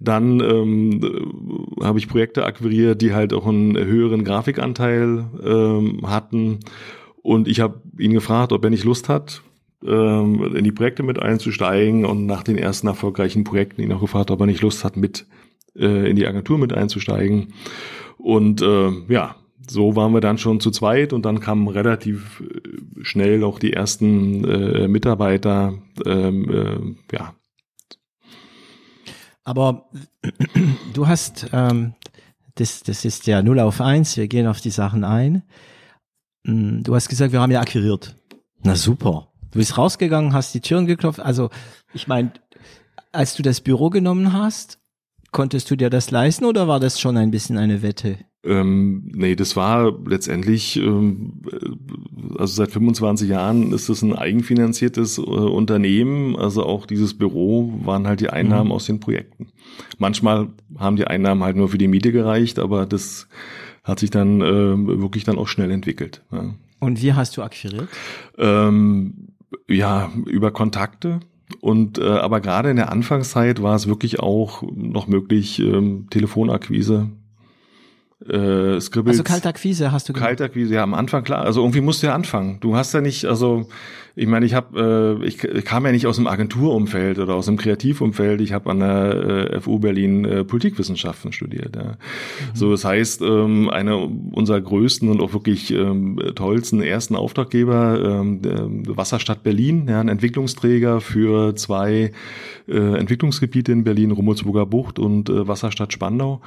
Dann 0.00 0.40
ähm, 0.40 1.76
habe 1.82 1.98
ich 1.98 2.08
Projekte 2.08 2.44
akquiriert, 2.44 3.00
die 3.00 3.14
halt 3.14 3.32
auch 3.32 3.46
einen 3.46 3.76
höheren 3.76 4.24
Grafikanteil 4.24 5.24
ähm, 5.42 6.00
hatten. 6.04 6.60
Und 7.22 7.48
ich 7.48 7.60
habe 7.60 7.80
ihn 7.98 8.12
gefragt, 8.12 8.52
ob 8.52 8.64
er 8.64 8.70
nicht 8.70 8.84
Lust 8.84 9.08
hat, 9.08 9.42
ähm, 9.86 10.54
in 10.54 10.64
die 10.64 10.72
Projekte 10.72 11.02
mit 11.02 11.18
einzusteigen. 11.20 12.04
Und 12.04 12.26
nach 12.26 12.42
den 12.42 12.58
ersten 12.58 12.86
erfolgreichen 12.86 13.44
Projekten 13.44 13.82
ihn 13.82 13.92
auch 13.92 14.00
gefragt, 14.00 14.30
ob 14.30 14.40
er 14.40 14.46
nicht 14.46 14.62
Lust 14.62 14.84
hat, 14.84 14.96
mit 14.96 15.26
äh, 15.76 16.10
in 16.10 16.16
die 16.16 16.26
Agentur 16.26 16.58
mit 16.58 16.72
einzusteigen. 16.72 17.54
Und 18.18 18.62
äh, 18.62 18.90
ja, 19.08 19.36
so 19.68 19.96
waren 19.96 20.12
wir 20.12 20.20
dann 20.20 20.38
schon 20.38 20.60
zu 20.60 20.70
zweit 20.70 21.12
und 21.12 21.24
dann 21.24 21.40
kamen 21.40 21.68
relativ 21.68 22.42
äh, 22.42 23.04
schnell 23.04 23.44
auch 23.44 23.58
die 23.58 23.72
ersten 23.72 24.44
äh, 24.44 24.88
Mitarbeiter. 24.88 25.74
Ähm, 26.04 26.50
äh, 26.50 27.16
ja. 27.16 27.34
Aber 29.44 29.90
du 30.94 31.06
hast, 31.06 31.48
ähm, 31.52 31.94
das, 32.54 32.82
das 32.82 33.04
ist 33.04 33.26
ja 33.26 33.42
0 33.42 33.60
auf 33.60 33.80
1, 33.80 34.16
wir 34.16 34.26
gehen 34.26 34.46
auf 34.46 34.60
die 34.60 34.70
Sachen 34.70 35.04
ein. 35.04 35.42
Mm, 36.44 36.82
du 36.82 36.94
hast 36.94 37.08
gesagt, 37.08 37.32
wir 37.32 37.40
haben 37.40 37.52
ja 37.52 37.60
akquiriert. 37.60 38.16
Na 38.62 38.74
super. 38.74 39.28
Du 39.50 39.58
bist 39.58 39.76
rausgegangen, 39.76 40.32
hast 40.32 40.54
die 40.54 40.60
Türen 40.60 40.86
geklopft. 40.86 41.20
Also, 41.20 41.50
ich 41.92 42.08
meine, 42.08 42.32
als 43.12 43.34
du 43.34 43.42
das 43.42 43.60
Büro 43.60 43.90
genommen 43.90 44.32
hast, 44.32 44.78
konntest 45.30 45.70
du 45.70 45.76
dir 45.76 45.90
das 45.90 46.10
leisten 46.10 46.44
oder 46.44 46.66
war 46.66 46.80
das 46.80 46.98
schon 46.98 47.16
ein 47.16 47.30
bisschen 47.30 47.58
eine 47.58 47.82
Wette? 47.82 48.18
Ähm, 48.44 49.10
nee, 49.14 49.36
das 49.36 49.56
war 49.56 49.92
letztendlich, 50.06 50.76
ähm, 50.76 51.40
also 52.38 52.54
seit 52.54 52.70
25 52.70 53.28
Jahren 53.28 53.72
ist 53.72 53.88
es 53.88 54.02
ein 54.02 54.14
eigenfinanziertes 54.14 55.18
äh, 55.18 55.22
Unternehmen. 55.22 56.36
Also 56.36 56.64
auch 56.64 56.84
dieses 56.86 57.14
Büro 57.14 57.72
waren 57.84 58.06
halt 58.06 58.20
die 58.20 58.30
Einnahmen 58.30 58.68
mhm. 58.68 58.72
aus 58.72 58.86
den 58.86 59.00
Projekten. 59.00 59.48
Manchmal 59.98 60.48
haben 60.78 60.96
die 60.96 61.06
Einnahmen 61.06 61.42
halt 61.42 61.56
nur 61.56 61.68
für 61.70 61.78
die 61.78 61.88
Miete 61.88 62.12
gereicht, 62.12 62.58
aber 62.58 62.84
das 62.84 63.28
hat 63.82 64.00
sich 64.00 64.10
dann 64.10 64.40
äh, 64.40 65.00
wirklich 65.00 65.24
dann 65.24 65.38
auch 65.38 65.48
schnell 65.48 65.70
entwickelt. 65.70 66.22
Ja. 66.30 66.54
Und 66.80 67.02
wie 67.02 67.14
hast 67.14 67.36
du 67.36 67.42
akquiriert? 67.42 67.88
Ähm, 68.36 69.28
ja, 69.68 70.10
über 70.26 70.50
Kontakte. 70.50 71.20
Und 71.60 71.98
äh, 71.98 72.04
aber 72.04 72.40
gerade 72.40 72.70
in 72.70 72.76
der 72.76 72.92
Anfangszeit 72.92 73.62
war 73.62 73.74
es 73.74 73.86
wirklich 73.86 74.20
auch 74.20 74.62
noch 74.74 75.06
möglich, 75.06 75.60
ähm, 75.60 76.08
Telefonakquise 76.10 77.10
äh, 78.28 78.80
Scribbles. 78.80 79.18
Also 79.18 79.24
Kaltakquise 79.24 79.92
hast 79.92 80.08
du 80.08 80.12
gemacht? 80.12 80.28
Kaltakquise, 80.28 80.74
ja, 80.74 80.82
am 80.82 80.94
Anfang 80.94 81.24
klar. 81.24 81.44
Also 81.44 81.62
irgendwie 81.62 81.80
musst 81.80 82.02
du 82.02 82.08
ja 82.08 82.14
anfangen. 82.14 82.58
Du 82.60 82.76
hast 82.76 82.94
ja 82.94 83.00
nicht, 83.00 83.24
also 83.26 83.66
ich 84.16 84.28
meine, 84.28 84.46
ich 84.46 84.54
habe, 84.54 85.18
äh, 85.20 85.26
ich, 85.26 85.38
kam 85.64 85.84
ja 85.86 85.92
nicht 85.92 86.06
aus 86.06 86.16
dem 86.16 86.28
Agenturumfeld 86.28 87.18
oder 87.18 87.34
aus 87.34 87.46
dem 87.46 87.56
Kreativumfeld. 87.56 88.40
Ich 88.40 88.52
habe 88.52 88.70
an 88.70 88.78
der 88.78 89.50
äh, 89.52 89.60
FU 89.60 89.80
Berlin 89.80 90.24
äh, 90.24 90.44
Politikwissenschaften 90.44 91.32
studiert. 91.32 91.74
Ja. 91.74 91.82
Mhm. 91.82 91.96
So, 92.54 92.70
das 92.70 92.84
heißt, 92.84 93.22
ähm, 93.22 93.70
einer 93.70 94.08
unserer 94.32 94.60
größten 94.60 95.08
und 95.08 95.20
auch 95.20 95.32
wirklich 95.32 95.72
ähm, 95.72 96.20
tollsten 96.36 96.80
ersten 96.80 97.16
Auftraggeber, 97.16 98.20
ähm, 98.20 98.40
Wasserstadt 98.86 99.42
Berlin, 99.42 99.86
ja, 99.88 100.00
ein 100.00 100.08
Entwicklungsträger 100.08 101.00
für 101.00 101.56
zwei 101.56 102.12
äh, 102.68 102.98
Entwicklungsgebiete 102.98 103.72
in 103.72 103.84
Berlin, 103.84 104.12
Rummelsburger 104.12 104.64
Bucht 104.64 104.98
und 104.98 105.28
äh, 105.28 105.46
Wasserstadt 105.46 105.92
Spandau. 105.92 106.40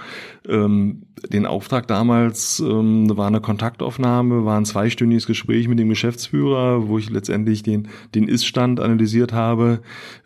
Ähm, 0.47 1.03
den 1.29 1.45
Auftrag 1.45 1.87
damals 1.87 2.59
ähm, 2.59 3.15
war 3.17 3.27
eine 3.27 3.41
Kontaktaufnahme, 3.41 4.45
war 4.45 4.57
ein 4.57 4.65
zweistündiges 4.65 5.27
Gespräch 5.27 5.67
mit 5.67 5.79
dem 5.79 5.89
Geschäftsführer, 5.89 6.87
wo 6.87 6.97
ich 6.97 7.09
letztendlich 7.09 7.56
den, 7.63 7.87
den 8.15 8.27
Ist-Stand 8.27 8.79
analysiert 8.79 9.33
habe, 9.33 9.79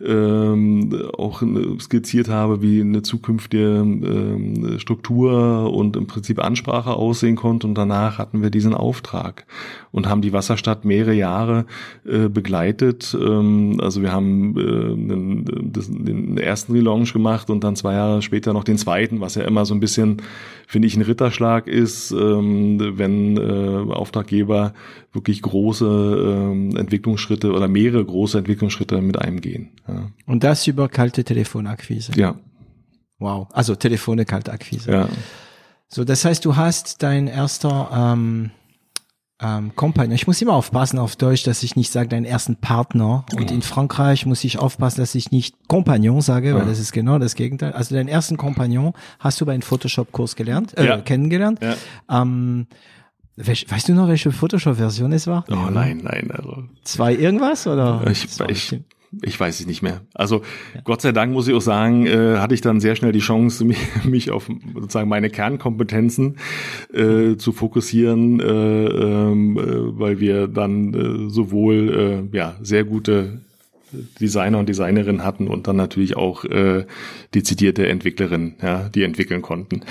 ähm, 0.04 0.94
auch 1.18 1.44
skizziert 1.80 2.30
habe, 2.30 2.62
wie 2.62 2.82
eine 2.82 3.02
zukünftige 3.02 3.80
ähm, 3.82 4.80
Struktur 4.80 5.74
und 5.74 5.96
im 5.96 6.08
Prinzip 6.08 6.44
Ansprache 6.44 6.94
aussehen 6.94 7.36
konnte. 7.36 7.68
Und 7.68 7.76
danach 7.76 8.18
hatten 8.18 8.42
wir 8.42 8.50
diesen 8.50 8.74
Auftrag 8.74 9.46
und 9.92 10.08
haben 10.08 10.22
die 10.22 10.34
Wasserstadt 10.34 10.86
mehrere 10.86 11.14
Jahre 11.14 11.66
äh, 12.06 12.30
begleitet. 12.30 13.16
Ähm, 13.20 13.80
also 13.82 14.02
wir 14.02 14.12
haben 14.12 14.58
äh, 14.58 15.08
den, 15.08 15.72
den 16.06 16.38
ersten 16.38 16.74
Relaunch 16.74 17.14
gemacht 17.14 17.50
und 17.50 17.64
dann 17.64 17.76
zwei 17.76 17.94
Jahre 17.94 18.22
später 18.22 18.54
noch 18.54 18.64
den 18.64 18.78
zweiten, 18.78 19.22
was 19.22 19.36
ja 19.36 19.44
immer 19.44 19.66
so 19.66 19.74
ein 19.74 19.80
bisschen, 19.80 20.22
finde 20.68 20.88
ich, 20.88 20.96
ein 20.96 21.02
Ritterschlag 21.02 21.68
ist, 21.68 22.12
ähm, 22.12 22.98
wenn 22.98 23.38
äh, 23.38 23.94
Auftraggeber 23.94 24.74
wirklich 25.14 25.42
große 25.42 25.86
ähm, 25.86 26.78
Entwicklungsschritte 27.22 27.52
oder 27.52 27.68
mehrere 27.68 28.04
große 28.04 28.38
Entwicklungsschritte 28.40 29.02
mit 29.02 29.20
einem 29.20 29.42
gehen. 29.42 29.70
Ja. 29.88 30.12
Und 30.26 30.44
das 30.44 30.68
über 30.68 30.90
kalte 30.90 31.24
Telefonakquise. 31.24 32.14
Ja. 32.16 32.36
Wow. 33.20 33.48
Also 33.52 33.76
Telefone, 33.76 34.26
kalte 34.26 34.52
Akquise. 34.52 34.92
Ja. 34.92 35.10
So, 35.88 36.04
das 36.04 36.26
heißt, 36.26 36.44
du 36.46 36.56
hast 36.56 37.04
dein 37.04 37.28
erster 37.28 37.90
ähm, 37.94 38.52
ähm, 39.42 39.76
Kompagnon. 39.76 40.16
Ich 40.16 40.26
muss 40.26 40.42
immer 40.42 40.54
aufpassen 40.54 40.98
auf 40.98 41.16
Deutsch, 41.16 41.44
dass 41.44 41.64
ich 41.64 41.76
nicht 41.76 41.92
sage 41.92 42.10
deinen 42.10 42.26
ersten 42.26 42.56
Partner. 42.56 43.26
Und 43.36 43.52
in 43.52 43.62
Frankreich 43.62 44.26
muss 44.26 44.44
ich 44.44 44.58
aufpassen, 44.58 45.02
dass 45.02 45.14
ich 45.16 45.32
nicht 45.32 45.56
Kompagnon 45.68 46.22
sage, 46.22 46.50
ja. 46.50 46.56
weil 46.56 46.66
das 46.66 46.80
ist 46.80 46.94
genau 46.94 47.20
das 47.20 47.36
Gegenteil. 47.36 47.74
Also 47.74 47.94
deinen 47.94 48.08
ersten 48.08 48.38
Kompagnon 48.38 48.94
hast 49.20 49.40
du 49.42 49.46
bei 49.46 49.54
einem 49.54 49.62
Photoshop-Kurs 49.62 50.36
gelernt, 50.36 50.78
äh, 50.78 50.86
ja. 50.88 50.98
kennengelernt. 50.98 51.60
Ja. 51.62 51.76
Ähm, 52.22 52.68
weißt 53.48 53.90
du 53.90 53.94
noch, 53.94 54.08
welche 54.08 54.32
Photoshop-Version 54.32 55.12
es 55.14 55.28
war? 55.28 55.46
Oh 55.50 55.70
nein, 55.72 56.02
nein. 56.04 56.32
Also. 56.32 56.64
Zwei 56.84 57.16
irgendwas 57.16 57.68
oder? 57.68 58.04
Ich, 58.10 58.28
ich, 58.50 58.82
ich 59.22 59.40
weiß 59.40 59.60
es 59.60 59.68
nicht 59.68 59.82
mehr. 59.82 60.02
Also 60.14 60.42
ja. 60.74 60.82
Gott 60.84 61.02
sei 61.02 61.12
Dank 61.12 61.34
muss 61.34 61.48
ich 61.48 61.54
auch 61.54 61.62
sagen, 61.62 62.06
äh, 62.06 62.38
hatte 62.38 62.54
ich 62.54 62.62
dann 62.62 62.80
sehr 62.80 62.96
schnell 62.96 63.12
die 63.12 63.20
Chance, 63.20 63.66
mich, 63.66 63.78
mich 64.06 64.32
auf 64.32 64.50
sozusagen 64.74 65.10
meine 65.10 65.30
Kernkompetenzen 65.30 66.38
äh, 66.94 67.36
zu 67.36 67.52
fokussieren, 67.52 68.40
äh, 68.40 68.46
ähm, 68.46 69.58
äh, 69.58 70.00
weil 70.00 70.20
wir 70.20 70.48
dann 70.48 70.94
äh, 70.94 71.30
sowohl 71.30 72.30
äh, 72.34 72.38
ja 72.38 72.56
sehr 72.62 72.86
gute 72.86 73.42
Designer 74.22 74.60
und 74.60 74.70
Designerinnen 74.70 75.26
hatten 75.26 75.50
und 75.50 75.68
dann 75.68 75.76
natürlich 75.76 76.16
auch 76.16 76.46
dezidierte 77.36 77.90
Entwicklerinnen, 77.90 78.56
ja, 78.62 78.88
die 78.88 79.04
entwickeln 79.04 79.42
konnten. 79.42 79.82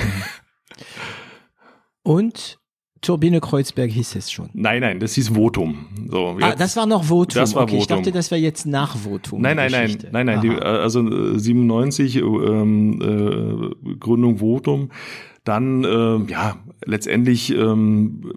Und 2.03 2.60
Turbine 3.03 3.41
Kreuzberg 3.41 3.91
hieß 3.91 4.17
es 4.17 4.31
schon. 4.31 4.51
Nein, 4.53 4.81
nein, 4.83 5.01
das 5.01 5.15
hieß 5.15 5.31
Votum. 5.31 5.87
So, 6.11 6.37
ah, 6.41 6.55
das 6.55 6.77
war 6.77 6.85
noch 6.87 7.05
Votum. 7.05 7.41
Das 7.41 7.55
war 7.55 7.63
okay, 7.63 7.79
Votum. 7.79 7.81
Ich 7.81 7.87
dachte, 7.87 8.13
das 8.13 8.31
wäre 8.31 8.41
jetzt 8.41 8.67
nach 8.67 8.97
Votum. 8.97 9.41
Nein, 9.41 9.57
nein, 9.57 9.71
nein, 9.71 9.99
nein, 10.13 10.27
nein. 10.27 10.41
Die, 10.43 10.51
also 10.51 11.39
97 11.39 12.17
äh, 12.17 12.21
ähm, 12.21 13.75
äh, 13.87 13.95
Gründung 13.95 14.39
Votum. 14.39 14.91
Dann 15.45 15.85
äh, 15.85 16.31
ja 16.31 16.57
letztendlich 16.85 17.51
ähm, 17.55 18.33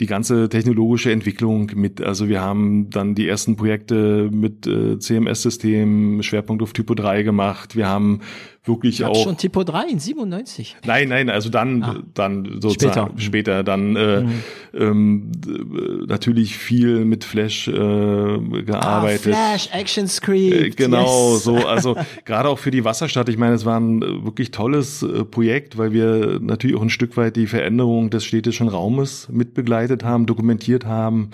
die 0.00 0.06
ganze 0.06 0.48
technologische 0.48 1.12
Entwicklung 1.12 1.70
mit, 1.74 2.00
also 2.00 2.28
wir 2.28 2.40
haben 2.40 2.90
dann 2.90 3.14
die 3.14 3.28
ersten 3.28 3.56
Projekte 3.56 4.28
mit 4.32 4.66
äh, 4.66 4.98
CMS-Systemen, 4.98 6.22
Schwerpunkt 6.22 6.62
auf 6.62 6.72
Typo 6.72 6.94
3 6.94 7.22
gemacht. 7.22 7.76
Wir 7.76 7.88
haben 7.88 8.20
wirklich 8.64 8.98
Gab's 8.98 9.18
auch. 9.18 9.24
schon 9.24 9.36
Typo 9.36 9.62
3 9.62 9.88
in 9.88 9.98
97? 9.98 10.76
Nein, 10.86 11.08
nein, 11.08 11.28
also 11.28 11.50
dann, 11.50 11.82
ah. 11.82 12.02
dann 12.14 12.60
sozusagen 12.60 13.18
später, 13.18 13.60
später 13.60 13.64
dann 13.64 13.96
äh, 13.96 14.20
mhm. 14.20 14.32
ähm, 14.72 15.32
natürlich 16.06 16.56
viel 16.56 17.04
mit 17.04 17.24
Flash 17.24 17.68
äh, 17.68 17.72
gearbeitet. 17.72 19.34
Ah, 19.34 19.56
Flash, 19.56 19.68
Action 19.72 20.08
Script. 20.08 20.54
Äh, 20.54 20.70
genau, 20.70 21.34
yes. 21.34 21.44
so, 21.44 21.56
also 21.66 21.96
gerade 22.24 22.48
auch 22.48 22.58
für 22.58 22.70
die 22.70 22.84
Wasserstadt. 22.84 23.28
Ich 23.28 23.36
meine, 23.36 23.54
es 23.54 23.64
war 23.64 23.78
ein 23.78 24.00
wirklich 24.24 24.50
tolles 24.50 25.02
äh, 25.02 25.24
Projekt, 25.24 25.76
weil 25.76 25.92
wir 25.92 26.38
natürlich 26.40 26.76
auch 26.76 26.82
ein 26.82 26.90
Stück 26.90 27.16
weit 27.16 27.36
die 27.36 27.46
Veränderung 27.46 28.10
des 28.10 28.24
städtischen 28.24 28.68
Raumes 28.68 29.28
mitbegleitet 29.30 30.04
haben, 30.04 30.26
dokumentiert 30.26 30.86
haben 30.86 31.30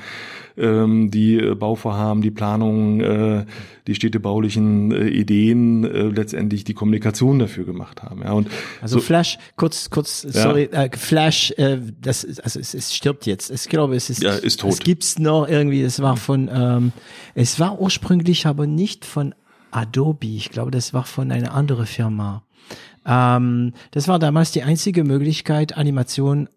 ähm, 0.61 1.11
die 1.11 1.37
äh, 1.37 1.55
Bauvorhaben, 1.55 2.23
die 2.23 2.31
Planung, 2.31 3.01
äh, 3.01 3.45
die 3.87 3.95
städtebaulichen 3.95 4.93
äh, 4.93 5.09
Ideen, 5.09 5.85
äh, 5.85 6.03
letztendlich 6.05 6.65
die 6.65 6.75
Kommunikation 6.75 7.39
dafür 7.39 7.65
gemacht 7.65 8.03
haben. 8.03 8.23
Ja, 8.23 8.33
und 8.33 8.49
also 8.81 8.99
so, 8.99 9.05
Flash, 9.05 9.39
kurz, 9.57 9.91
kurz, 9.91 10.25
ja. 10.25 10.43
sorry, 10.43 10.65
äh, 10.65 10.91
Flash, 10.97 11.53
äh, 11.57 11.79
das, 12.01 12.25
also 12.41 12.61
es, 12.61 12.75
es 12.75 12.95
stirbt 12.95 13.27
jetzt. 13.27 13.51
Ich 13.51 13.69
glaube, 13.69 13.97
es 13.97 14.11
ist, 14.11 14.23
ja, 14.23 14.35
ist 14.35 14.61
tot. 14.61 14.73
Es 14.73 14.79
gibt's 14.81 15.19
noch 15.19 15.49
irgendwie. 15.49 15.83
Es 15.83 16.01
war 16.01 16.17
von, 16.17 16.51
ähm, 16.53 16.93
es 17.35 17.59
war 17.59 17.81
ursprünglich 17.81 18.47
aber 18.47 18.67
nicht 18.67 19.05
von 19.05 19.35
Adobe. 19.71 20.27
Ich 20.27 20.51
glaube, 20.51 20.71
das 20.71 20.93
war 20.95 21.05
von 21.05 21.33
einer 21.33 21.55
anderen 21.55 21.87
Firma. 21.87 22.43
Ähm, 23.07 23.73
das 23.93 24.09
war 24.09 24.19
damals 24.19 24.53
die 24.53 24.63
einzige 24.63 25.05
Möglichkeit, 25.05 25.77
Animation 25.77 26.49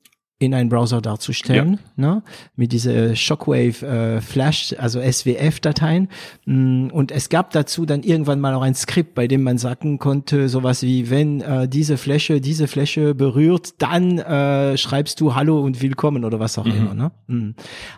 in 0.43 0.53
einen 0.53 0.69
Browser 0.69 1.01
darzustellen, 1.01 1.79
ja. 1.97 2.15
ne? 2.15 2.23
mit 2.55 2.71
dieser 2.71 3.15
Shockwave 3.15 3.85
äh, 3.85 4.21
Flash, 4.21 4.75
also 4.77 5.01
SWF-Dateien. 5.01 6.09
Mm, 6.45 6.87
und 6.87 7.11
es 7.11 7.29
gab 7.29 7.51
dazu 7.51 7.85
dann 7.85 8.03
irgendwann 8.03 8.39
mal 8.39 8.53
auch 8.53 8.61
ein 8.61 8.75
Skript, 8.75 9.15
bei 9.15 9.27
dem 9.27 9.43
man 9.43 9.57
sagen 9.57 9.99
konnte, 9.99 10.49
sowas 10.49 10.83
wie, 10.83 11.09
wenn 11.09 11.41
äh, 11.41 11.67
diese 11.67 11.97
Fläche 11.97 12.41
diese 12.41 12.67
Fläche 12.67 13.15
berührt, 13.15 13.81
dann 13.81 14.19
äh, 14.19 14.77
schreibst 14.77 15.19
du 15.21 15.35
Hallo 15.35 15.61
und 15.61 15.81
Willkommen 15.81 16.25
oder 16.25 16.39
was 16.39 16.57
auch 16.57 16.65
mhm. 16.65 16.71
immer. 16.71 16.93
Ne? 16.93 17.11
Mm. 17.27 17.49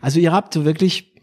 Also 0.02 0.20
ihr 0.20 0.32
habt 0.32 0.64
wirklich 0.64 1.15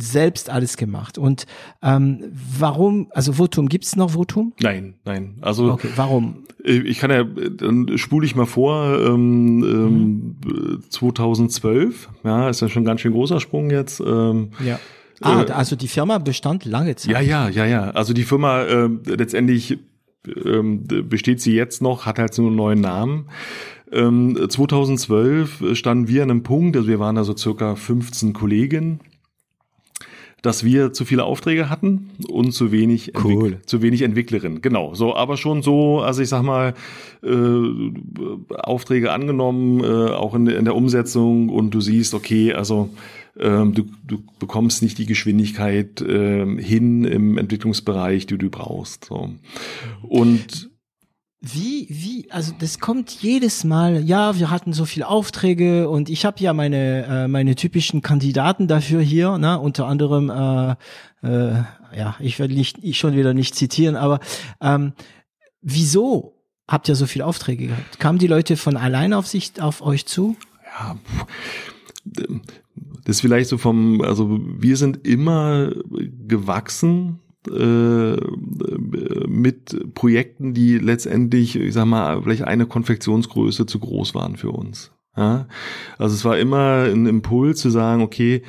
selbst 0.00 0.50
alles 0.50 0.76
gemacht. 0.76 1.18
Und 1.18 1.46
ähm, 1.82 2.24
warum, 2.58 3.08
also 3.12 3.34
Votum, 3.34 3.68
gibt's 3.68 3.96
noch 3.96 4.10
Votum? 4.10 4.52
Nein, 4.60 4.94
nein. 5.04 5.36
Also 5.40 5.72
okay, 5.72 5.88
warum? 5.96 6.44
Äh, 6.64 6.78
ich 6.78 6.98
kann 6.98 7.10
ja, 7.10 7.24
dann 7.24 7.98
spule 7.98 8.26
ich 8.26 8.34
mal 8.34 8.46
vor, 8.46 8.98
ähm, 9.00 9.58
mhm. 9.58 10.82
2012, 10.88 12.08
ja, 12.24 12.48
ist 12.48 12.60
ja 12.60 12.68
schon 12.68 12.82
ein 12.82 12.86
ganz 12.86 13.00
schön 13.00 13.12
großer 13.12 13.40
Sprung 13.40 13.70
jetzt. 13.70 14.00
Ähm, 14.00 14.50
ja. 14.64 14.78
Ah, 15.20 15.42
äh, 15.42 15.50
also 15.50 15.76
die 15.76 15.88
Firma 15.88 16.18
bestand 16.18 16.64
lange 16.64 16.96
Zeit. 16.96 17.12
Ja, 17.12 17.20
ja, 17.20 17.48
ja, 17.48 17.66
ja. 17.66 17.90
Also 17.90 18.12
die 18.12 18.22
Firma 18.22 18.62
äh, 18.62 18.88
letztendlich 19.04 19.78
ähm, 20.44 20.84
besteht 21.08 21.40
sie 21.40 21.54
jetzt 21.54 21.82
noch, 21.82 22.06
hat 22.06 22.18
halt 22.18 22.34
so 22.34 22.46
einen 22.46 22.56
neuen 22.56 22.80
Namen. 22.80 23.28
Ähm, 23.90 24.38
2012 24.48 25.76
standen 25.76 26.08
wir 26.08 26.22
an 26.22 26.30
einem 26.30 26.42
Punkt, 26.42 26.76
also 26.76 26.88
wir 26.88 26.98
waren 26.98 27.14
da 27.14 27.24
so 27.24 27.36
circa 27.36 27.74
15 27.74 28.32
Kollegen 28.32 29.00
dass 30.42 30.64
wir 30.64 30.92
zu 30.92 31.04
viele 31.04 31.24
Aufträge 31.24 31.68
hatten 31.68 32.10
und 32.28 32.52
zu 32.52 32.70
wenig, 32.70 33.12
cool. 33.24 33.58
Zu 33.66 33.82
wenig 33.82 34.02
Entwicklerinnen. 34.02 34.62
Genau, 34.62 34.94
so, 34.94 35.16
aber 35.16 35.36
schon 35.36 35.62
so, 35.62 36.00
also 36.00 36.22
ich 36.22 36.28
sag 36.28 36.42
mal, 36.42 36.74
äh, 37.22 38.54
Aufträge 38.54 39.12
angenommen, 39.12 39.82
äh, 39.82 40.10
auch 40.12 40.34
in, 40.34 40.46
in 40.46 40.64
der 40.64 40.76
Umsetzung 40.76 41.48
und 41.48 41.72
du 41.72 41.80
siehst, 41.80 42.14
okay, 42.14 42.52
also 42.52 42.90
ähm, 43.38 43.74
du, 43.74 43.84
du 44.06 44.22
bekommst 44.38 44.82
nicht 44.82 44.98
die 44.98 45.06
Geschwindigkeit 45.06 46.04
ähm, 46.06 46.58
hin 46.58 47.04
im 47.04 47.38
Entwicklungsbereich, 47.38 48.26
die 48.26 48.38
du 48.38 48.50
brauchst. 48.50 49.06
So. 49.06 49.30
Und 50.02 50.67
wie, 51.40 51.86
wie, 51.88 52.30
also 52.30 52.52
das 52.58 52.80
kommt 52.80 53.10
jedes 53.10 53.62
Mal, 53.62 54.02
ja, 54.02 54.38
wir 54.38 54.50
hatten 54.50 54.72
so 54.72 54.84
viele 54.84 55.06
Aufträge 55.06 55.88
und 55.88 56.10
ich 56.10 56.24
habe 56.24 56.40
ja 56.40 56.52
meine, 56.52 57.04
äh, 57.06 57.28
meine 57.28 57.54
typischen 57.54 58.02
Kandidaten 58.02 58.66
dafür 58.66 59.00
hier, 59.00 59.38
ne, 59.38 59.58
unter 59.58 59.86
anderem, 59.86 60.30
äh, 60.30 60.72
äh, 61.22 61.62
ja, 61.96 62.16
ich 62.18 62.38
werde 62.40 62.54
nicht, 62.54 62.78
ich 62.82 62.98
schon 62.98 63.14
wieder 63.14 63.34
nicht 63.34 63.54
zitieren, 63.54 63.94
aber 63.94 64.18
ähm, 64.60 64.94
wieso 65.62 66.34
habt 66.66 66.88
ihr 66.88 66.96
so 66.96 67.06
viele 67.06 67.24
Aufträge 67.24 67.68
gehabt? 67.68 68.00
Kamen 68.00 68.18
die 68.18 68.26
Leute 68.26 68.56
von 68.56 68.76
alleine 68.76 69.16
auf 69.16 69.28
sich, 69.28 69.62
auf 69.62 69.80
euch 69.80 70.06
zu? 70.06 70.36
Ja, 70.64 70.96
das 73.04 73.16
ist 73.16 73.20
vielleicht 73.20 73.48
so 73.48 73.58
vom, 73.58 74.00
also 74.00 74.40
wir 74.40 74.76
sind 74.76 75.06
immer 75.06 75.70
gewachsen 76.26 77.20
äh, 77.46 78.16
mit 79.28 79.94
Projekten, 79.94 80.54
die 80.54 80.78
letztendlich, 80.78 81.56
ich 81.56 81.74
sag 81.74 81.86
mal, 81.86 82.22
vielleicht 82.22 82.44
eine 82.44 82.66
Konfektionsgröße 82.66 83.66
zu 83.66 83.78
groß 83.78 84.14
waren 84.14 84.36
für 84.36 84.50
uns. 84.50 84.92
Ja? 85.16 85.46
Also 85.98 86.14
es 86.14 86.24
war 86.24 86.38
immer 86.38 86.84
ein 86.84 87.06
Impuls 87.06 87.60
zu 87.60 87.70
sagen, 87.70 88.02
okay, 88.02 88.42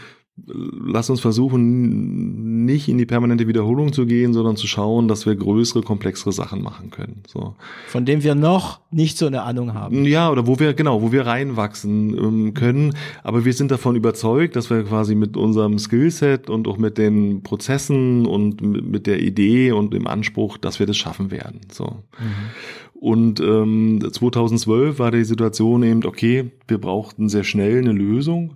lass 0.47 1.09
uns 1.09 1.19
versuchen, 1.19 2.65
nicht 2.65 2.87
in 2.87 2.97
die 2.97 3.05
permanente 3.05 3.47
Wiederholung 3.47 3.93
zu 3.93 4.05
gehen, 4.05 4.33
sondern 4.33 4.55
zu 4.55 4.67
schauen, 4.67 5.07
dass 5.07 5.25
wir 5.25 5.35
größere, 5.35 5.81
komplexere 5.81 6.31
Sachen 6.31 6.61
machen 6.61 6.91
können. 6.91 7.23
So. 7.27 7.55
Von 7.87 8.05
dem 8.05 8.23
wir 8.23 8.35
noch 8.35 8.79
nicht 8.91 9.17
so 9.17 9.27
eine 9.27 9.43
Ahnung 9.43 9.73
haben. 9.73 10.05
Ja, 10.05 10.29
oder 10.29 10.47
wo 10.47 10.59
wir, 10.59 10.73
genau, 10.73 11.01
wo 11.01 11.11
wir 11.11 11.25
reinwachsen 11.25 12.17
ähm, 12.17 12.53
können. 12.53 12.95
Aber 13.23 13.45
wir 13.45 13.53
sind 13.53 13.71
davon 13.71 13.95
überzeugt, 13.95 14.55
dass 14.55 14.69
wir 14.69 14.83
quasi 14.83 15.15
mit 15.15 15.37
unserem 15.37 15.79
Skillset 15.79 16.49
und 16.49 16.67
auch 16.67 16.77
mit 16.77 16.97
den 16.97 17.43
Prozessen 17.43 18.25
und 18.25 18.61
mit 18.61 19.07
der 19.07 19.21
Idee 19.21 19.71
und 19.71 19.93
dem 19.93 20.07
Anspruch, 20.07 20.57
dass 20.57 20.79
wir 20.79 20.87
das 20.87 20.97
schaffen 20.97 21.31
werden. 21.31 21.61
So. 21.71 21.85
Mhm. 22.19 22.99
Und 22.99 23.39
ähm, 23.39 24.05
2012 24.11 24.99
war 24.99 25.11
die 25.11 25.23
Situation 25.23 25.83
eben, 25.83 26.05
okay, 26.05 26.51
wir 26.67 26.79
brauchten 26.79 27.29
sehr 27.29 27.45
schnell 27.45 27.77
eine 27.77 27.93
Lösung 27.93 28.55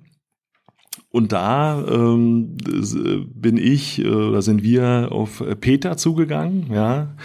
und 1.14 1.32
da 1.32 1.80
ähm, 1.88 2.58
bin 3.36 3.58
ich 3.58 4.04
äh, 4.04 4.10
oder 4.10 4.42
sind 4.42 4.64
wir 4.64 5.10
auf 5.12 5.44
Peter 5.62 5.96
zugegangen, 5.96 6.72
ja. 6.74 7.16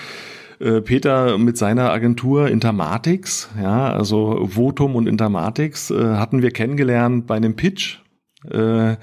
Äh, 0.60 0.82
Peter 0.82 1.38
mit 1.38 1.56
seiner 1.56 1.90
Agentur 1.90 2.48
Intermatix, 2.48 3.48
ja, 3.60 3.90
also 3.90 4.46
Votum 4.46 4.94
und 4.94 5.06
Intermatix, 5.06 5.90
äh, 5.90 6.16
hatten 6.16 6.42
wir 6.42 6.50
kennengelernt 6.50 7.26
bei 7.26 7.36
einem 7.36 7.56
Pitch 7.56 8.00
äh, 8.50 8.96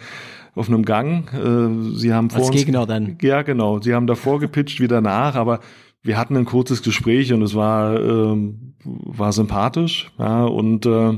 auf 0.53 0.67
einem 0.69 0.85
Gang. 0.85 1.33
Äh, 1.33 1.95
sie 1.97 2.13
haben 2.13 2.29
vor 2.29 2.41
Als 2.41 2.49
uns, 2.49 2.57
Gegner 2.57 2.85
dann. 2.85 3.17
Ja, 3.21 3.41
genau. 3.41 3.81
Sie 3.81 3.95
haben 3.95 4.05
davor 4.05 4.39
gepitcht, 4.39 4.79
wieder 4.79 5.01
nach, 5.01 5.33
aber 5.35 5.61
wir 6.03 6.19
hatten 6.19 6.37
ein 6.37 6.45
kurzes 6.45 6.83
Gespräch 6.83 7.33
und 7.33 7.41
es 7.41 7.55
war 7.55 7.95
äh, 7.95 8.53
war 8.83 9.33
sympathisch, 9.33 10.11
ja 10.19 10.43
und 10.43 10.85
äh, 10.85 11.17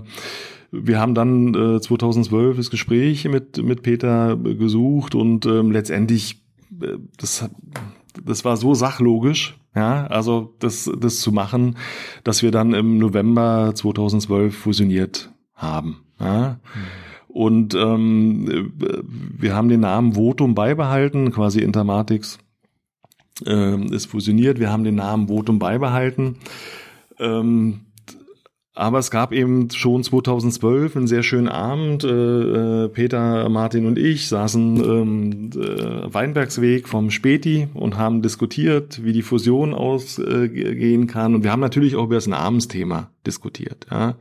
wir 0.71 0.99
haben 0.99 1.15
dann 1.15 1.53
äh, 1.53 1.81
2012 1.81 2.57
das 2.57 2.69
Gespräch 2.69 3.25
mit, 3.25 3.57
mit 3.63 3.83
Peter 3.83 4.35
gesucht 4.35 5.15
und 5.15 5.45
ähm, 5.45 5.71
letztendlich, 5.71 6.43
äh, 6.81 6.97
das, 7.17 7.49
das 8.23 8.45
war 8.45 8.57
so 8.57 8.73
sachlogisch, 8.73 9.57
ja, 9.75 10.07
also 10.07 10.55
das, 10.59 10.89
das 10.99 11.19
zu 11.19 11.31
machen, 11.31 11.77
dass 12.23 12.41
wir 12.41 12.51
dann 12.51 12.73
im 12.73 12.97
November 12.97 13.73
2012 13.75 14.55
fusioniert 14.55 15.31
haben. 15.53 16.03
Ja. 16.19 16.59
Und 17.27 17.75
ähm, 17.75 18.73
wir 19.37 19.55
haben 19.55 19.69
den 19.69 19.81
Namen 19.81 20.13
Votum 20.13 20.55
beibehalten, 20.55 21.31
quasi 21.31 21.59
Intermatix 21.59 22.39
äh, 23.45 23.85
ist 23.93 24.07
fusioniert. 24.07 24.59
Wir 24.59 24.71
haben 24.71 24.83
den 24.83 24.95
Namen 24.95 25.27
Votum 25.27 25.59
beibehalten. 25.59 26.37
Ähm, 27.19 27.81
aber 28.77 28.99
es 28.99 29.11
gab 29.11 29.33
eben 29.33 29.69
schon 29.71 30.03
2012 30.03 30.95
einen 30.95 31.07
sehr 31.07 31.23
schönen 31.23 31.47
Abend. 31.47 32.03
Äh, 32.03 32.07
äh, 32.85 32.89
Peter, 32.89 33.49
Martin 33.49 33.85
und 33.87 33.97
ich 33.97 34.27
saßen 34.27 34.77
ähm, 34.77 35.49
äh, 35.55 36.13
Weinbergsweg 36.13 36.87
vom 36.87 37.09
Späti 37.09 37.67
und 37.73 37.97
haben 37.97 38.21
diskutiert, 38.21 39.03
wie 39.03 39.13
die 39.13 39.23
Fusion 39.23 39.73
ausgehen 39.73 41.07
kann. 41.07 41.35
Und 41.35 41.43
wir 41.43 41.51
haben 41.51 41.59
natürlich 41.59 41.95
auch 41.95 42.05
über 42.05 42.15
das 42.15 42.27
Namensthema 42.27 43.09
diskutiert. 43.25 43.87
Ja. 43.89 44.15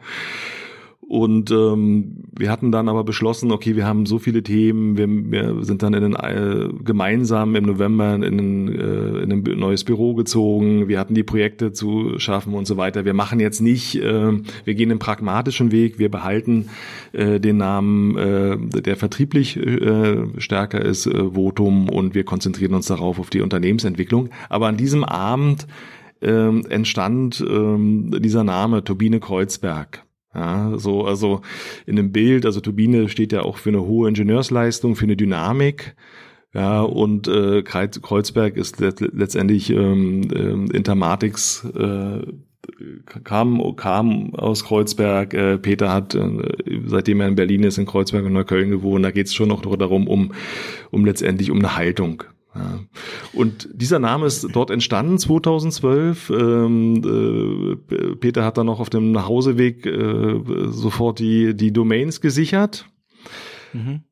Und 1.09 1.53
ähm, 1.53 2.25
wir 2.37 2.51
hatten 2.51 2.73
dann 2.73 2.88
aber 2.88 3.05
beschlossen, 3.05 3.53
okay, 3.53 3.77
wir 3.77 3.87
haben 3.87 4.07
so 4.07 4.19
viele 4.19 4.42
Themen, 4.42 4.99
wir, 4.99 5.07
wir 5.07 5.64
sind 5.64 5.85
dann 5.85 5.95
in 5.95 6.03
den, 6.03 6.14
äh, 6.16 6.69
gemeinsam 6.83 7.55
im 7.55 7.64
November 7.64 8.14
in, 8.16 8.25
ein, 8.25 8.69
äh, 8.69 9.23
in 9.23 9.33
ein 9.33 9.45
neues 9.57 9.85
Büro 9.85 10.14
gezogen, 10.14 10.88
wir 10.88 10.99
hatten 10.99 11.14
die 11.14 11.23
Projekte 11.23 11.73
zu 11.73 12.19
schaffen 12.19 12.55
und 12.55 12.66
so 12.66 12.77
weiter. 12.77 13.05
Wir 13.05 13.14
machen 13.14 13.38
jetzt 13.38 13.61
nicht, 13.61 13.95
äh, 14.03 14.33
wir 14.64 14.75
gehen 14.75 14.88
den 14.88 14.99
pragmatischen 14.99 15.71
Weg, 15.71 16.01
wir 16.01 16.11
behalten 16.11 16.71
äh, 17.12 17.38
den 17.38 17.59
Namen, 17.59 18.16
äh, 18.19 18.57
der 18.83 18.97
vertrieblich 18.97 19.57
äh, 19.57 20.27
stärker 20.38 20.85
ist, 20.85 21.07
äh, 21.07 21.35
Votum, 21.35 21.88
und 21.88 22.16
wir 22.16 22.25
konzentrieren 22.25 22.75
uns 22.75 22.87
darauf 22.87 23.21
auf 23.21 23.31
die 23.31 23.42
Unternehmensentwicklung. 23.42 24.31
Aber 24.49 24.66
an 24.66 24.77
diesem 24.77 25.05
Abend 25.05 25.69
äh, 26.21 26.49
entstand 26.69 27.40
äh, 27.40 28.19
dieser 28.19 28.42
Name 28.42 28.83
Turbine 28.83 29.21
Kreuzberg. 29.21 30.06
Ja, 30.37 30.77
so, 30.77 31.07
also 31.07 31.40
in 31.87 31.96
dem 31.96 32.12
Bild, 32.12 32.44
also 32.44 32.61
Turbine 32.61 33.09
steht 33.09 33.33
ja 33.33 33.40
auch 33.40 33.57
für 33.57 33.70
eine 33.70 33.83
hohe 33.83 34.07
Ingenieursleistung, 34.07 34.94
für 34.94 35.05
eine 35.05 35.16
Dynamik. 35.16 35.96
Ja, 36.53 36.83
und 36.83 37.27
äh, 37.27 37.62
Kreuzberg 37.62 38.57
ist 38.57 38.79
letztendlich 38.81 39.70
ähm, 39.70 40.22
äh, 40.31 40.77
Intermatix 40.77 41.64
äh, 41.64 42.20
kam, 43.25 43.77
kam 43.77 44.35
aus 44.35 44.64
Kreuzberg. 44.64 45.33
Äh, 45.33 45.59
Peter 45.59 45.92
hat, 45.92 46.14
äh, 46.14 46.81
seitdem 46.87 47.20
er 47.20 47.29
in 47.29 47.35
Berlin 47.35 47.62
ist, 47.62 47.79
in 47.79 47.87
Kreuzberg 47.87 48.25
und 48.27 48.35
Neukölln 48.35 48.70
gewohnt. 48.70 49.05
Da 49.05 49.11
geht 49.12 49.29
es 49.29 49.35
schon 49.35 49.49
noch 49.49 49.62
darum, 49.77 50.07
um, 50.07 50.33
um 50.90 51.05
letztendlich 51.07 51.51
um 51.51 51.59
eine 51.59 51.77
Haltung. 51.77 52.25
Ja. 52.59 52.81
Und 53.33 53.69
dieser 53.73 53.99
Name 53.99 54.27
ist 54.27 54.47
dort 54.53 54.71
entstanden 54.71 55.19
2012. 55.19 56.31
Ähm, 56.31 57.77
äh, 57.90 58.16
Peter 58.16 58.45
hat 58.45 58.59
dann 58.59 58.66
noch 58.66 58.81
auf 58.81 58.90
dem 58.90 59.12
Nachhauseweg 59.12 59.87
äh, 59.87 60.40
sofort 60.69 61.19
die, 61.19 61.55
die 61.55 61.73
Domains 61.73 62.21
gesichert. 62.21 62.87
Mhm. 63.73 64.03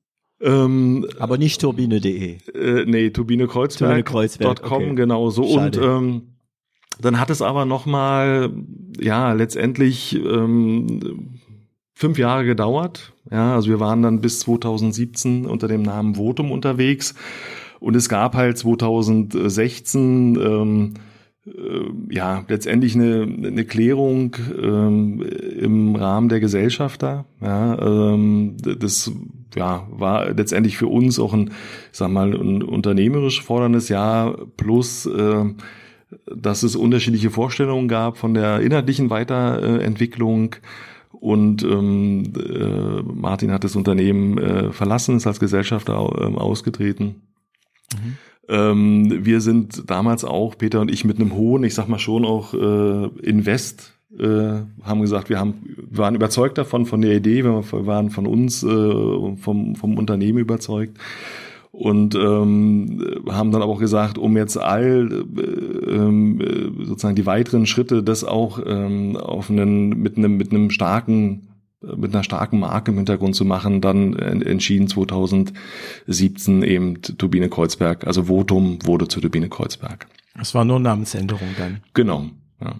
Ähm, 0.40 1.06
Aber 1.18 1.38
nicht 1.38 1.60
turbine.de. 1.60 2.38
Äh, 2.54 2.84
nee, 2.86 3.10
turbinekreuzberg.com, 3.10 4.04
Kreuzberg, 4.04 4.70
okay. 4.70 4.94
genau 4.94 5.30
so. 5.30 5.44
Und 5.44 5.78
ähm, 5.78 6.34
dann 7.00 7.18
hat 7.18 7.30
es 7.30 7.42
aber 7.42 7.64
nochmal, 7.64 8.52
ja, 9.00 9.32
letztendlich 9.32 10.14
ähm, 10.14 11.40
fünf 11.94 12.18
Jahre 12.18 12.44
gedauert. 12.44 13.12
Ja, 13.30 13.54
also 13.54 13.70
wir 13.70 13.80
waren 13.80 14.02
dann 14.02 14.20
bis 14.20 14.40
2017 14.40 15.46
unter 15.46 15.68
dem 15.68 15.82
Namen 15.82 16.16
Votum 16.16 16.52
unterwegs 16.52 17.14
und 17.84 17.94
es 17.96 18.08
gab 18.08 18.34
halt 18.34 18.56
2016 18.56 20.38
ähm, 20.40 20.94
äh, 21.46 21.50
ja 22.08 22.42
letztendlich 22.48 22.94
eine, 22.94 23.24
eine 23.24 23.66
Klärung 23.66 24.34
ähm, 24.58 25.20
im 25.20 25.94
Rahmen 25.94 26.30
der 26.30 26.40
Gesellschafter. 26.40 27.26
Ja, 27.42 27.78
ähm, 28.14 28.56
das 28.78 29.12
ja, 29.54 29.86
war 29.90 30.32
letztendlich 30.32 30.78
für 30.78 30.86
uns 30.86 31.18
auch 31.18 31.34
ein, 31.34 31.50
sag 31.92 32.10
mal, 32.10 32.32
ein 32.32 32.62
unternehmerisch 32.62 33.42
forderndes 33.42 33.90
Jahr 33.90 34.34
plus 34.56 35.04
äh, 35.04 35.44
dass 36.34 36.62
es 36.62 36.76
unterschiedliche 36.76 37.28
Vorstellungen 37.28 37.88
gab 37.88 38.16
von 38.16 38.32
der 38.32 38.60
inhaltlichen 38.60 39.10
Weiterentwicklung 39.10 40.56
Und 41.10 41.62
ähm, 41.64 42.32
äh, 42.34 43.02
Martin 43.02 43.52
hat 43.52 43.64
das 43.64 43.76
Unternehmen 43.76 44.38
äh, 44.38 44.72
verlassen, 44.72 45.16
ist 45.16 45.26
als 45.26 45.38
Gesellschafter 45.38 45.92
äh, 45.92 46.34
ausgetreten. 46.34 47.16
Ähm, 48.48 49.24
wir 49.24 49.40
sind 49.40 49.90
damals 49.90 50.24
auch, 50.24 50.58
Peter 50.58 50.80
und 50.80 50.90
ich, 50.90 51.04
mit 51.04 51.18
einem 51.18 51.34
hohen, 51.34 51.64
ich 51.64 51.74
sag 51.74 51.88
mal 51.88 51.98
schon 51.98 52.24
auch 52.24 52.52
äh, 52.54 53.06
Invest 53.22 53.94
äh, 54.18 54.60
haben 54.82 55.00
gesagt, 55.00 55.28
wir 55.28 55.38
haben, 55.40 55.76
waren 55.90 56.14
überzeugt 56.14 56.58
davon, 56.58 56.86
von 56.86 57.00
der 57.00 57.16
Idee, 57.16 57.44
wir 57.44 57.64
waren 57.86 58.10
von 58.10 58.26
uns, 58.26 58.62
äh, 58.62 59.36
vom, 59.36 59.74
vom 59.74 59.98
Unternehmen 59.98 60.38
überzeugt 60.38 60.98
und 61.72 62.14
ähm, 62.14 63.02
haben 63.28 63.50
dann 63.50 63.62
aber 63.62 63.72
auch 63.72 63.80
gesagt, 63.80 64.16
um 64.16 64.36
jetzt 64.36 64.56
all 64.56 65.24
äh, 65.36 65.90
äh, 65.90 66.70
sozusagen 66.84 67.16
die 67.16 67.26
weiteren 67.26 67.66
Schritte, 67.66 68.04
das 68.04 68.22
auch 68.22 68.60
ähm, 68.64 69.16
auf 69.16 69.50
einen 69.50 69.88
mit 69.88 70.16
einem 70.16 70.36
mit 70.36 70.52
einem 70.52 70.70
starken 70.70 71.48
mit 71.96 72.14
einer 72.14 72.24
starken 72.24 72.60
Marke 72.60 72.90
im 72.90 72.96
Hintergrund 72.96 73.34
zu 73.34 73.44
machen, 73.44 73.80
dann 73.80 74.14
entschieden 74.14 74.88
2017 74.88 76.62
eben 76.62 77.02
Turbine 77.02 77.48
Kreuzberg, 77.48 78.06
also 78.06 78.24
Votum 78.24 78.78
wurde 78.84 79.08
zu 79.08 79.20
Turbine 79.20 79.48
Kreuzberg. 79.48 80.06
Das 80.36 80.54
war 80.54 80.64
nur 80.64 80.80
Namensänderung 80.80 81.48
dann. 81.56 81.80
Genau. 81.92 82.26
Ja. 82.60 82.74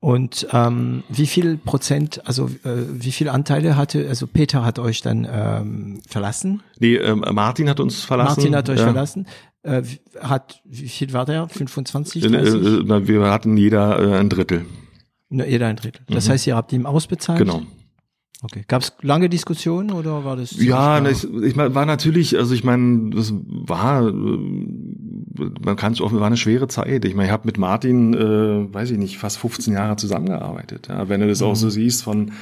Und 0.00 0.48
ähm, 0.52 1.02
wie 1.10 1.26
viel 1.26 1.58
Prozent, 1.58 2.26
also 2.26 2.46
äh, 2.64 2.70
wie 2.90 3.12
viel 3.12 3.28
Anteile 3.28 3.76
hatte, 3.76 4.08
also 4.08 4.26
Peter 4.26 4.64
hat 4.64 4.78
euch 4.78 5.02
dann 5.02 5.28
ähm, 5.30 6.00
verlassen? 6.08 6.62
Nee, 6.78 6.96
ähm, 6.96 7.22
Martin 7.32 7.68
hat 7.68 7.80
uns 7.80 8.02
verlassen. 8.02 8.38
Martin 8.38 8.56
hat 8.56 8.70
euch 8.70 8.78
ja. 8.78 8.84
verlassen. 8.84 9.26
Äh, 9.62 9.82
hat, 10.22 10.62
wie 10.64 10.88
viel 10.88 11.12
war 11.12 11.26
der? 11.26 11.50
25, 11.50 12.22
30? 12.22 12.34
Äh, 12.34 12.94
äh, 12.94 13.08
wir 13.08 13.30
hatten 13.30 13.58
jeder 13.58 14.00
äh, 14.00 14.18
ein 14.18 14.30
Drittel. 14.30 14.64
Jeder 15.28 15.66
ein 15.66 15.76
Drittel. 15.76 16.02
Das 16.08 16.26
mhm. 16.26 16.32
heißt, 16.32 16.46
ihr 16.46 16.56
habt 16.56 16.72
ihm 16.72 16.86
ausbezahlt? 16.86 17.38
Genau. 17.38 17.62
Okay. 18.42 18.64
Gab 18.68 18.82
es 18.82 18.92
lange 19.02 19.28
Diskussionen 19.28 19.90
oder 19.90 20.24
war 20.24 20.36
das? 20.36 20.58
Ja, 20.58 21.04
ich, 21.06 21.24
ich 21.42 21.56
mein, 21.56 21.74
war 21.74 21.84
natürlich, 21.84 22.38
also 22.38 22.54
ich 22.54 22.64
meine, 22.64 23.10
das 23.10 23.34
war, 23.34 24.08
äh, 24.08 24.12
man 24.12 25.76
kann 25.76 25.92
es 25.92 26.00
auch, 26.00 26.12
war 26.12 26.26
eine 26.26 26.38
schwere 26.38 26.66
Zeit. 26.68 27.04
Ich 27.04 27.14
meine, 27.14 27.28
ich 27.28 27.32
habe 27.32 27.46
mit 27.46 27.58
Martin, 27.58 28.14
äh, 28.14 28.72
weiß 28.72 28.92
ich 28.92 28.98
nicht, 28.98 29.18
fast 29.18 29.38
15 29.38 29.74
Jahre 29.74 29.96
zusammengearbeitet. 29.96 30.88
Ja, 30.88 31.08
wenn 31.10 31.20
du 31.20 31.28
das 31.28 31.40
mhm. 31.40 31.46
auch 31.48 31.56
so 31.56 31.66
mhm. 31.66 31.70
siehst 31.70 32.02
von 32.02 32.32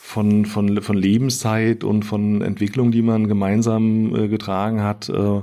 von 0.00 0.44
von 0.44 0.82
von 0.82 0.96
Lebenszeit 0.96 1.84
und 1.84 2.04
von 2.04 2.42
Entwicklung, 2.42 2.90
die 2.90 3.02
man 3.02 3.26
gemeinsam 3.26 4.14
äh, 4.14 4.28
getragen 4.28 4.82
hat, 4.82 5.08
äh, 5.08 5.42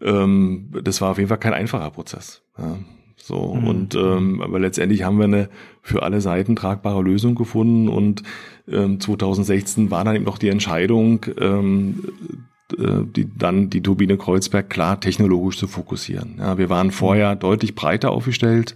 ähm, 0.00 0.70
das 0.82 1.00
war 1.00 1.10
auf 1.10 1.18
jeden 1.18 1.28
Fall 1.28 1.38
kein 1.38 1.54
einfacher 1.54 1.90
Prozess. 1.90 2.42
Ja. 2.56 2.78
So, 3.30 3.54
mhm. 3.54 3.68
und 3.68 3.94
ähm, 3.94 4.42
aber 4.42 4.58
letztendlich 4.58 5.04
haben 5.04 5.18
wir 5.18 5.26
eine 5.26 5.48
für 5.82 6.02
alle 6.02 6.20
Seiten 6.20 6.56
tragbare 6.56 7.00
Lösung 7.00 7.36
gefunden 7.36 7.88
und 7.88 8.24
ähm, 8.68 8.98
2016 8.98 9.92
war 9.92 10.02
dann 10.02 10.16
eben 10.16 10.24
noch 10.24 10.38
die 10.38 10.48
Entscheidung, 10.48 11.24
ähm, 11.40 12.02
äh, 12.76 13.04
die, 13.04 13.28
dann 13.32 13.70
die 13.70 13.82
Turbine 13.84 14.16
Kreuzberg 14.16 14.68
klar 14.68 15.00
technologisch 15.00 15.58
zu 15.58 15.68
fokussieren. 15.68 16.38
Ja, 16.40 16.58
wir 16.58 16.70
waren 16.70 16.90
vorher 16.90 17.36
mhm. 17.36 17.38
deutlich 17.38 17.76
breiter 17.76 18.10
aufgestellt, 18.10 18.74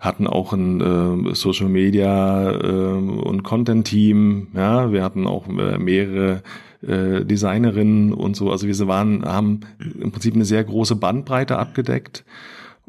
hatten 0.00 0.26
auch 0.26 0.52
ein 0.52 0.82
äh, 1.30 1.34
Social 1.34 1.70
Media 1.70 2.52
äh, 2.52 2.92
und 2.92 3.42
Content 3.42 3.86
Team. 3.86 4.48
Ja, 4.54 4.92
wir 4.92 5.02
hatten 5.02 5.26
auch 5.26 5.48
äh, 5.48 5.78
mehrere 5.78 6.42
äh, 6.82 7.24
Designerinnen 7.24 8.12
und 8.12 8.36
so. 8.36 8.50
Also 8.50 8.66
wir 8.66 8.86
waren, 8.86 9.24
haben 9.24 9.60
im 9.98 10.12
Prinzip 10.12 10.34
eine 10.34 10.44
sehr 10.44 10.62
große 10.62 10.96
Bandbreite 10.96 11.58
abgedeckt 11.58 12.26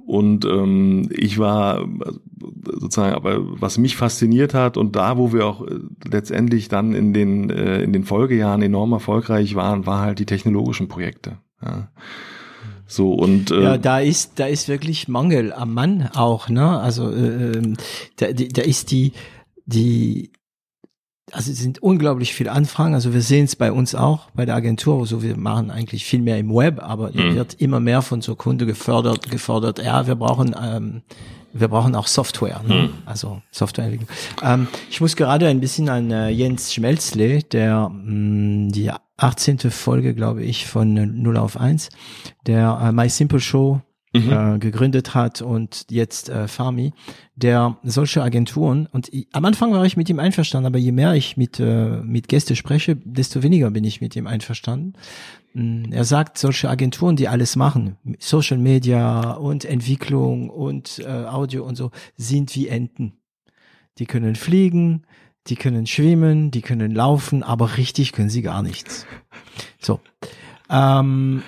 und 0.09 0.43
ähm, 0.43 1.07
ich 1.11 1.37
war 1.37 1.87
sozusagen, 2.65 3.13
aber 3.13 3.61
was 3.61 3.77
mich 3.77 3.95
fasziniert 3.95 4.55
hat 4.55 4.75
und 4.75 4.95
da, 4.95 5.19
wo 5.19 5.33
wir 5.33 5.45
auch 5.45 5.61
äh, 5.61 5.75
letztendlich 6.03 6.67
dann 6.67 6.95
in 6.95 7.13
den 7.13 7.51
äh, 7.51 7.83
in 7.83 7.93
den 7.93 8.05
Folgejahren 8.05 8.63
enorm 8.63 8.91
erfolgreich 8.91 9.53
waren, 9.53 9.85
war 9.85 10.01
halt 10.01 10.17
die 10.17 10.25
technologischen 10.25 10.87
Projekte. 10.87 11.37
Ja. 11.63 11.91
So 12.87 13.13
und 13.13 13.51
äh, 13.51 13.61
ja, 13.61 13.77
da 13.77 13.99
ist 13.99 14.39
da 14.39 14.47
ist 14.47 14.67
wirklich 14.67 15.07
Mangel 15.07 15.53
am 15.53 15.75
Mann 15.75 16.09
auch, 16.15 16.49
ne? 16.49 16.79
Also 16.79 17.11
äh, 17.11 17.51
ähm, 17.57 17.77
da, 18.15 18.31
da 18.31 18.63
ist 18.63 18.89
die 18.89 19.13
die 19.67 20.31
also 21.33 21.51
es 21.51 21.59
sind 21.59 21.81
unglaublich 21.81 22.33
viele 22.33 22.51
Anfragen. 22.51 22.93
Also 22.93 23.13
wir 23.13 23.21
sehen 23.21 23.45
es 23.45 23.55
bei 23.55 23.71
uns 23.71 23.95
auch, 23.95 24.29
bei 24.33 24.45
der 24.45 24.55
Agentur. 24.55 24.99
Also 24.99 25.21
wir 25.21 25.37
machen 25.37 25.71
eigentlich 25.71 26.05
viel 26.05 26.21
mehr 26.21 26.37
im 26.37 26.53
Web, 26.53 26.81
aber 26.81 27.11
mhm. 27.11 27.35
wird 27.35 27.55
immer 27.55 27.79
mehr 27.79 28.01
von 28.01 28.21
so 28.21 28.35
Kunde 28.35 28.65
gefördert, 28.65 29.29
gefordert. 29.29 29.83
Ja, 29.83 30.07
wir 30.07 30.15
brauchen, 30.15 30.55
ähm, 30.61 31.01
wir 31.53 31.67
brauchen 31.67 31.95
auch 31.95 32.07
Software, 32.07 32.61
ne? 32.67 32.73
Mhm. 32.73 32.89
also 33.05 33.41
Softwareentwicklung. 33.51 34.09
Ähm, 34.43 34.67
ich 34.89 35.01
muss 35.01 35.15
gerade 35.15 35.47
ein 35.47 35.59
bisschen 35.59 35.89
an 35.89 36.11
äh, 36.11 36.29
Jens 36.29 36.73
Schmelzle, 36.73 37.43
der 37.43 37.89
mh, 37.89 38.67
mm, 38.67 38.71
die 38.71 38.91
18. 39.17 39.59
Folge, 39.71 40.13
glaube 40.13 40.43
ich, 40.43 40.67
von 40.67 40.93
0 40.93 41.37
auf 41.37 41.59
1, 41.59 41.89
der 42.45 42.79
äh, 42.83 42.91
My 42.91 43.09
Simple 43.09 43.39
Show 43.39 43.81
mhm. 44.13 44.31
äh, 44.31 44.59
gegründet 44.59 45.13
hat 45.13 45.41
und 45.41 45.85
jetzt 45.89 46.29
äh, 46.29 46.47
Farmi, 46.47 46.93
der 47.35 47.77
solche 47.83 48.23
Agenturen 48.23 48.87
und 48.91 49.13
ich, 49.13 49.27
am 49.31 49.45
Anfang 49.45 49.71
war 49.71 49.85
ich 49.85 49.97
mit 49.97 50.09
ihm 50.09 50.19
einverstanden, 50.19 50.67
aber 50.67 50.79
je 50.79 50.91
mehr 50.91 51.13
ich 51.13 51.37
mit 51.37 51.59
äh, 51.59 52.01
mit 52.01 52.27
Gäste 52.27 52.55
spreche, 52.55 52.95
desto 52.95 53.43
weniger 53.43 53.71
bin 53.71 53.83
ich 53.83 54.01
mit 54.01 54.15
ihm 54.15 54.27
einverstanden. 54.27 54.93
Mm, 55.53 55.91
er 55.91 56.03
sagt, 56.03 56.37
solche 56.37 56.69
Agenturen, 56.69 57.15
die 57.15 57.27
alles 57.27 57.55
machen, 57.55 57.97
Social 58.19 58.57
Media 58.57 59.31
und 59.31 59.65
Entwicklung 59.65 60.49
und 60.49 60.99
äh, 60.99 61.25
Audio 61.25 61.63
und 61.63 61.75
so, 61.75 61.91
sind 62.17 62.55
wie 62.55 62.67
Enten. 62.67 63.13
Die 63.97 64.05
können 64.05 64.35
fliegen, 64.35 65.05
die 65.47 65.55
können 65.55 65.87
schwimmen, 65.87 66.51
die 66.51 66.61
können 66.61 66.91
laufen, 66.91 67.43
aber 67.43 67.77
richtig 67.77 68.11
können 68.11 68.29
sie 68.29 68.41
gar 68.41 68.61
nichts. 68.61 69.05
So. 69.81 69.99
Ähm, 70.69 71.43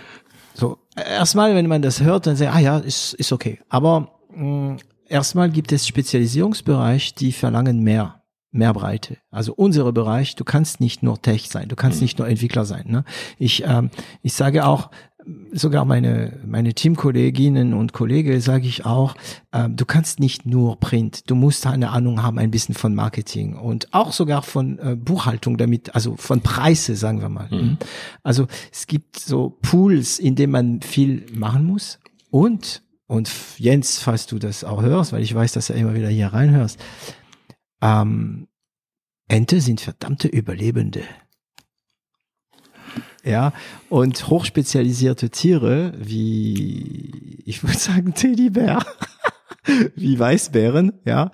erstmal, 0.96 1.56
wenn 1.56 1.68
man 1.68 1.82
das 1.82 2.02
hört, 2.02 2.28
dann 2.28 2.36
sagt, 2.36 2.54
ah 2.54 2.60
ja, 2.60 2.78
ist, 2.78 3.14
ist 3.14 3.32
okay. 3.32 3.60
Aber 3.70 4.12
mh, 4.34 4.74
mm, 4.74 4.78
erstmal 5.08 5.50
gibt 5.50 5.72
es 5.72 5.88
Spezialisierungsbereich, 5.88 7.16
die 7.16 7.32
verlangen 7.32 7.80
mehr, 7.80 8.24
mehr 8.52 8.74
Breite. 8.74 9.18
Also 9.30 9.54
unsere 9.54 9.94
Bereich, 9.94 10.36
du 10.36 10.44
kannst 10.44 10.80
nicht 10.80 11.04
nur 11.04 11.22
Tech 11.22 11.50
sein, 11.50 11.68
du 11.68 11.76
kannst 11.76 12.00
mhm. 12.00 12.04
nicht 12.04 12.20
nur 12.20 12.28
Entwickler 12.28 12.66
sein. 12.66 12.86
Ne? 12.88 13.04
Ich, 13.38 13.64
ähm, 13.66 13.90
ich 14.22 14.34
sage 14.34 14.66
auch, 14.66 14.90
sogar 15.52 15.86
meine, 15.86 16.40
meine 16.46 16.74
Teamkolleginnen 16.74 17.74
und 17.74 17.94
Kollegen 17.94 18.40
sage 18.42 18.68
ich 18.68 18.86
auch, 18.86 19.16
äh, 19.52 19.70
du 19.70 19.86
kannst 19.86 20.20
nicht 20.20 20.46
nur 20.46 20.80
Print, 20.80 21.30
du 21.30 21.36
musst 21.36 21.66
eine 21.68 21.90
Ahnung 21.90 22.24
haben, 22.24 22.40
ein 22.40 22.52
bisschen 22.52 22.76
von 22.76 22.96
Marketing 22.96 23.56
und 23.56 23.94
auch 23.94 24.14
sogar 24.14 24.42
von 24.42 24.80
äh, 24.80 24.96
Buchhaltung 24.96 25.58
damit, 25.58 25.94
also 25.96 26.16
von 26.16 26.42
Preise, 26.42 26.96
sagen 26.96 27.22
wir 27.22 27.30
mal. 27.30 27.50
Mhm. 27.50 27.78
Also 28.24 28.48
es 28.72 28.88
gibt 28.88 29.20
so 29.20 29.58
Pools, 29.62 30.20
in 30.20 30.36
denen 30.36 30.52
man 30.52 30.82
viel 30.82 31.26
machen 31.34 31.66
muss 31.66 32.00
und, 32.30 32.84
und 33.08 33.30
Jens, 33.58 34.00
falls 34.00 34.26
du 34.26 34.40
das 34.40 34.64
auch 34.64 34.82
hörst, 34.82 35.14
weil 35.14 35.24
ich 35.24 35.34
weiß, 35.34 35.52
dass 35.54 35.70
er 35.70 35.76
immer 35.76 35.94
wieder 35.94 36.10
hier 36.10 36.28
reinhörst, 36.28 36.80
ähm, 37.82 38.48
Ente 39.28 39.62
sind 39.62 39.80
verdammte 39.80 40.28
Überlebende. 40.28 41.04
Ja, 43.24 43.54
und 43.90 44.28
hochspezialisierte 44.30 45.30
Tiere 45.30 45.94
wie, 45.98 47.44
ich 47.46 47.64
würde 47.64 47.78
sagen, 47.78 48.14
Teddybär, 48.16 48.80
wie 49.96 50.18
Weißbären, 50.18 50.94
ja, 51.06 51.32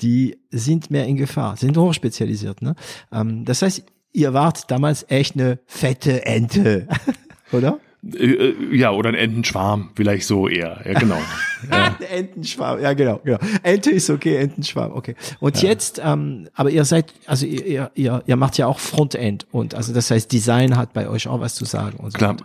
die 0.00 0.38
sind 0.50 0.90
mehr 0.90 1.06
in 1.06 1.16
Gefahr, 1.16 1.56
sind 1.56 1.76
hochspezialisiert. 1.76 2.62
Ne? 2.62 2.74
Ähm, 3.12 3.44
das 3.44 3.62
heißt, 3.62 3.84
ihr 4.12 4.32
wart 4.32 4.70
damals 4.70 5.04
echt 5.08 5.34
eine 5.34 5.58
fette 5.66 6.24
Ente, 6.24 6.88
oder? 7.52 7.78
Äh, 8.14 8.26
äh, 8.26 8.76
ja, 8.76 8.92
oder 8.92 9.08
ein 9.08 9.14
Entenschwarm, 9.14 9.90
vielleicht 9.94 10.26
so 10.26 10.48
eher. 10.48 10.80
Ja, 10.84 10.98
genau. 10.98 11.18
ja. 11.70 11.96
Entenschwarm, 12.10 12.80
ja, 12.80 12.92
genau, 12.92 13.20
genau. 13.24 13.38
Ente 13.62 13.90
ist 13.90 14.10
okay, 14.10 14.36
Entenschwarm, 14.36 14.92
okay. 14.92 15.14
Und 15.40 15.62
ja. 15.62 15.70
jetzt, 15.70 16.00
ähm, 16.04 16.48
aber 16.54 16.70
ihr 16.70 16.84
seid, 16.84 17.12
also 17.26 17.46
ihr, 17.46 17.90
ihr, 17.94 18.22
ihr 18.26 18.36
macht 18.36 18.58
ja 18.58 18.66
auch 18.66 18.78
Frontend 18.78 19.46
und 19.50 19.74
also 19.74 19.92
das 19.92 20.10
heißt, 20.10 20.30
Design 20.30 20.76
hat 20.76 20.92
bei 20.92 21.08
euch 21.08 21.26
auch 21.28 21.40
was 21.40 21.54
zu 21.54 21.64
sagen. 21.64 21.98
Und 21.98 22.12
so 22.12 22.18
Klar, 22.18 22.36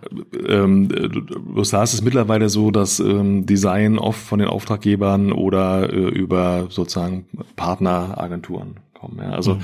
ähm, 0.48 0.88
du 0.90 1.64
sagst 1.64 1.94
es 1.94 2.02
mittlerweile 2.02 2.50
so, 2.50 2.72
dass 2.72 3.00
ähm, 3.00 3.46
Design 3.46 4.00
oft 4.00 4.20
von 4.20 4.40
den 4.40 4.48
Auftraggebern 4.48 5.32
oder 5.32 5.92
äh, 5.92 5.96
über 5.96 6.68
sozusagen 6.70 7.26
Partneragenturen 7.56 8.78
kommen. 9.02 9.20
Ja. 9.20 9.32
Also 9.32 9.56
mhm. 9.56 9.62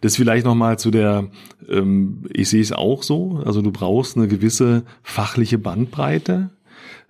das 0.00 0.16
vielleicht 0.16 0.46
nochmal 0.46 0.78
zu 0.78 0.90
der, 0.90 1.28
ähm, 1.68 2.24
ich 2.32 2.48
sehe 2.48 2.62
es 2.62 2.72
auch 2.72 3.02
so, 3.02 3.42
also 3.44 3.62
du 3.62 3.70
brauchst 3.70 4.16
eine 4.16 4.28
gewisse 4.28 4.84
fachliche 5.02 5.58
Bandbreite. 5.58 6.50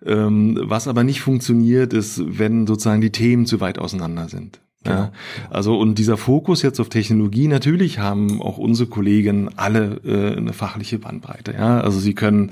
Ähm, 0.05 0.59
was 0.63 0.87
aber 0.87 1.03
nicht 1.03 1.21
funktioniert, 1.21 1.93
ist, 1.93 2.23
wenn 2.25 2.67
sozusagen 2.67 3.01
die 3.01 3.11
Themen 3.11 3.47
zu 3.47 3.61
weit 3.61 3.79
auseinander 3.79 4.29
sind. 4.29 4.61
Ja, 4.89 4.95
genau. 4.95 5.11
also 5.51 5.79
und 5.79 5.99
dieser 5.99 6.17
Fokus 6.17 6.63
jetzt 6.63 6.81
auf 6.81 6.89
Technologie, 6.89 7.49
natürlich 7.49 7.99
haben 7.99 8.41
auch 8.41 8.59
unsere 8.59 8.89
Kollegen 8.89 9.51
alle 9.57 10.01
äh, 10.05 10.37
eine 10.37 10.53
fachliche 10.53 10.99
Bandbreite. 10.99 11.53
Ja, 11.53 11.81
also 11.81 11.99
sie 11.99 12.15
können, 12.15 12.51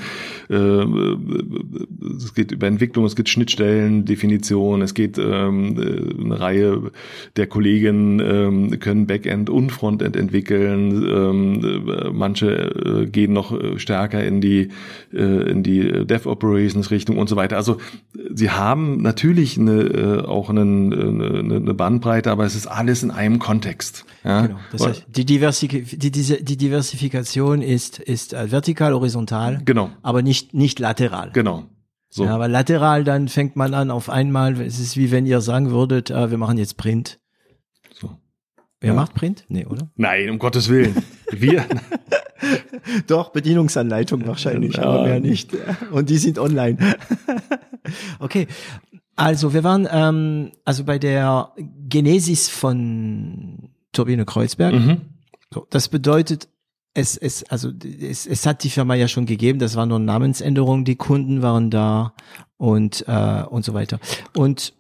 äh, 0.51 0.55
es 2.17 2.35
geht 2.35 2.53
über 2.53 2.67
Entwicklung, 2.67 3.05
es 3.05 3.17
geht 3.17 3.29
Schnittstellen, 3.29 4.05
Definition, 4.05 4.83
es 4.83 4.95
geht 4.95 5.19
ähm, 5.19 5.77
äh, 5.79 6.25
eine 6.25 6.41
Reihe 6.41 6.91
der 7.37 7.47
Kollegen 7.47 8.21
ähm, 8.21 8.81
können 8.81 9.07
Backend 9.07 9.51
und 9.51 9.71
Frontend 9.71 10.17
entwickeln. 10.17 11.07
Ähm, 11.09 12.13
manche 12.13 12.51
äh, 12.51 13.07
gehen 13.07 13.33
noch 13.33 13.57
stärker 13.77 14.25
in 14.25 14.41
die 14.41 14.69
äh, 15.13 15.51
in 15.51 15.63
die 15.63 16.07
Dev 16.07 16.29
Operations 16.29 16.91
Richtung 16.91 17.19
und 17.19 17.29
so 17.29 17.37
weiter. 17.37 17.57
Also 17.57 17.79
sie 18.33 18.51
haben 18.51 19.03
natürlich 19.03 19.59
eine, 19.59 19.83
äh, 19.83 20.21
auch 20.25 20.51
einen, 20.51 20.93
eine, 20.93 21.57
eine 21.57 21.75
Bandbreite 21.75 22.26
weiter, 22.27 22.33
aber 22.33 22.45
es 22.45 22.55
ist 22.55 22.67
alles 22.67 23.03
in 23.03 23.11
einem 23.11 23.39
Kontext. 23.39 24.05
Ja? 24.25 24.47
Genau. 24.47 24.59
Das 24.73 24.87
heißt, 24.87 25.07
die, 25.09 25.25
Diversik 25.25 25.99
die, 25.99 26.11
diese, 26.11 26.43
die 26.43 26.57
Diversifikation 26.57 27.63
ist, 27.63 27.99
ist 27.99 28.35
äh, 28.35 28.51
vertikal, 28.51 28.93
horizontal, 28.93 29.63
genau. 29.65 29.91
aber 30.03 30.23
nicht, 30.23 30.53
nicht 30.53 30.79
lateral. 30.79 31.31
Genau. 31.33 31.65
So. 32.09 32.25
Ja, 32.25 32.35
aber 32.35 32.49
lateral, 32.49 33.05
dann 33.05 33.29
fängt 33.29 33.57
man 33.57 33.75
an 33.75 33.91
auf 33.91 34.09
einmal, 34.11 34.61
es 34.61 34.79
ist 34.79 34.97
wie 34.97 35.11
wenn 35.11 35.27
ihr 35.27 35.41
sagen 35.41 35.71
würdet, 35.71 36.11
äh, 36.11 36.31
wir 36.31 36.39
machen 36.39 36.59
jetzt 36.59 36.77
Print. 36.77 37.19
So. 37.93 38.11
Wer 38.81 38.91
ja. 38.91 38.95
macht 38.95 39.15
Print? 39.15 39.45
Nee, 39.49 39.67
oder? 39.67 39.91
Nein, 39.97 40.31
um 40.31 40.39
Gottes 40.39 40.69
Willen. 40.69 40.95
Wir. 41.31 41.65
Doch, 43.07 43.31
Bedienungsanleitung 43.31 44.27
wahrscheinlich, 44.27 44.77
ja. 44.77 44.85
aber 44.85 45.05
mehr 45.05 45.21
nicht. 45.21 45.51
Und 45.91 46.11
die 46.11 46.19
sind 46.19 46.39
online. 46.39 46.77
okay. 48.19 48.47
Also 49.17 49.55
wir 49.55 49.65
waren 49.65 49.89
ähm, 49.91 50.53
also 50.65 50.85
bei 50.85 50.99
der 50.99 51.53
Genesis 51.89 52.49
von 52.49 53.71
Turbine 53.93 54.25
Kreuzberg. 54.25 54.75
Mhm. 54.75 55.01
So, 55.53 55.67
das 55.71 55.89
bedeutet, 55.89 56.49
es, 56.93 57.17
es, 57.17 57.45
also 57.45 57.71
es, 57.83 58.27
es 58.27 58.47
hat 58.47 58.63
die 58.63 58.71
Firma 58.71 58.95
ja 58.95 59.09
schon 59.09 59.27
gegeben, 59.27 59.59
das 59.59 59.77
war 59.77 59.87
nur 59.87 59.99
Namensänderung, 59.99 60.85
die 60.85 60.97
Kunden 60.97 61.43
waren 61.43 61.71
da 61.71 62.15
und, 62.57 63.05
äh, 63.07 63.43
und 63.43 63.65
so 63.65 63.75
weiter. 63.75 64.01
Und 64.35 64.75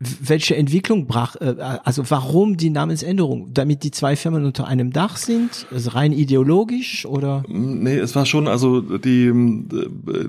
welche 0.00 0.56
Entwicklung 0.56 1.06
brach, 1.06 1.36
äh, 1.36 1.54
also 1.84 2.08
warum 2.08 2.56
die 2.56 2.70
Namensänderung? 2.70 3.52
Damit 3.52 3.82
die 3.82 3.90
zwei 3.90 4.16
Firmen 4.16 4.44
unter 4.44 4.66
einem 4.66 4.92
Dach 4.92 5.16
sind? 5.16 5.66
Also 5.70 5.90
rein 5.90 6.12
ideologisch 6.12 7.04
oder? 7.04 7.42
Nee, 7.48 7.98
es 7.98 8.14
war 8.16 8.26
schon, 8.26 8.48
also 8.48 8.80
die, 8.80 9.26
äh, 9.26 9.32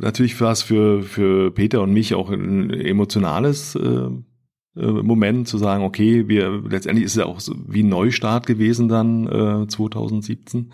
natürlich 0.02 0.40
war 0.42 0.52
es 0.52 0.62
für, 0.62 1.04
für 1.04 1.52
Peter 1.52 1.82
und 1.82 1.94
mich 1.94 2.14
auch 2.14 2.30
ein 2.30 2.70
emotionales 2.72 3.76
äh, 3.76 3.92
äh, 3.92 4.10
Moment 4.74 5.50
zu 5.50 5.58
sagen, 5.58 5.84
okay, 5.84 6.30
wir 6.30 6.62
letztendlich 6.70 7.06
ist 7.06 7.12
es 7.12 7.18
ja 7.18 7.26
auch 7.26 7.42
so 7.42 7.54
wie 7.68 7.84
ein 7.84 7.90
Neustart 7.90 8.48
gewesen 8.48 8.88
dann 8.88 9.28
äh, 9.28 9.68
2017 9.68 10.72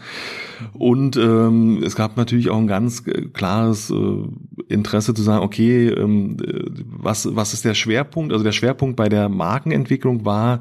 und 0.74 1.18
ähm, 1.18 1.82
es 1.84 1.96
gab 1.96 2.16
natürlich 2.16 2.52
auch 2.52 2.60
ein 2.60 2.68
ganz 2.68 3.04
klares 3.34 3.90
äh, 3.90 4.24
Interesse 4.70 5.16
zu 5.16 5.24
sagen, 5.24 5.44
okay, 5.44 5.90
ähm, 5.90 6.38
was 6.86 7.36
was 7.36 7.54
ist 7.54 7.66
der 7.66 7.74
Schwerpunkt? 7.74 8.34
Also 8.34 8.44
der 8.44 8.52
Schwerpunkt 8.52 8.98
bei 8.98 9.10
der 9.10 9.30
Markenentwicklung 9.30 10.26
war 10.26 10.60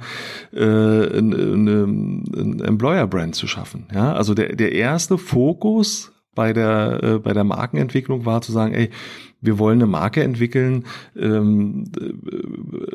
äh, 0.55 0.63
eine, 0.63 1.85
ein 1.85 2.61
Employer 2.61 3.07
Brand 3.07 3.35
zu 3.35 3.47
schaffen. 3.47 3.87
Ja, 3.93 4.15
also 4.15 4.33
der 4.33 4.57
der 4.57 4.73
erste 4.73 5.19
Fokus 5.19 6.13
bei 6.35 6.55
der 6.55 7.01
äh, 7.03 7.19
bei 7.19 7.35
der 7.35 7.45
Markenentwicklung 7.45 8.25
war 8.25 8.41
zu 8.41 8.53
sagen, 8.53 8.73
ey 8.73 8.91
wir 9.41 9.59
wollen 9.59 9.79
eine 9.79 9.91
Marke 9.91 10.23
entwickeln, 10.23 10.85
ähm, 11.17 11.85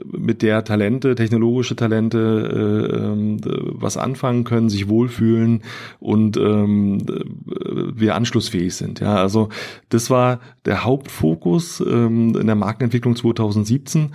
mit 0.05 0.41
der 0.41 0.63
Talente, 0.63 1.15
technologische 1.15 1.75
Talente 1.75 2.89
äh, 2.91 2.95
ähm, 2.97 3.37
was 3.43 3.97
anfangen 3.97 4.43
können, 4.43 4.69
sich 4.69 4.89
wohlfühlen 4.89 5.63
und 5.99 6.37
ähm, 6.37 6.99
wir 7.95 8.15
anschlussfähig 8.15 8.75
sind. 8.75 8.99
Ja, 8.99 9.15
also 9.15 9.49
das 9.89 10.09
war 10.09 10.39
der 10.65 10.83
Hauptfokus 10.83 11.81
ähm, 11.81 12.35
in 12.35 12.47
der 12.47 12.55
Markenentwicklung 12.55 13.15
2017 13.15 14.11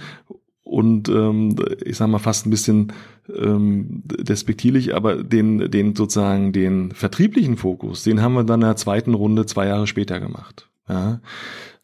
und 0.67 1.09
ähm, 1.09 1.55
ich 1.85 1.97
sage 1.97 2.11
mal 2.11 2.19
fast 2.19 2.45
ein 2.45 2.51
bisschen 2.51 2.93
ähm, 3.33 4.03
despektierlich, 4.05 4.95
aber 4.97 5.23
den, 5.23 5.71
den 5.71 5.95
sozusagen 5.95 6.53
den 6.53 6.91
vertrieblichen 6.91 7.57
Fokus, 7.57 8.03
den 8.03 8.21
haben 8.21 8.35
wir 8.35 8.43
dann 8.43 8.63
in 8.63 8.67
der 8.67 8.77
zweiten 8.77 9.15
Runde 9.15 9.47
zwei 9.47 9.69
Jahre 9.69 9.87
später 9.87 10.19
gemacht. 10.19 10.69
Ja, 10.89 11.21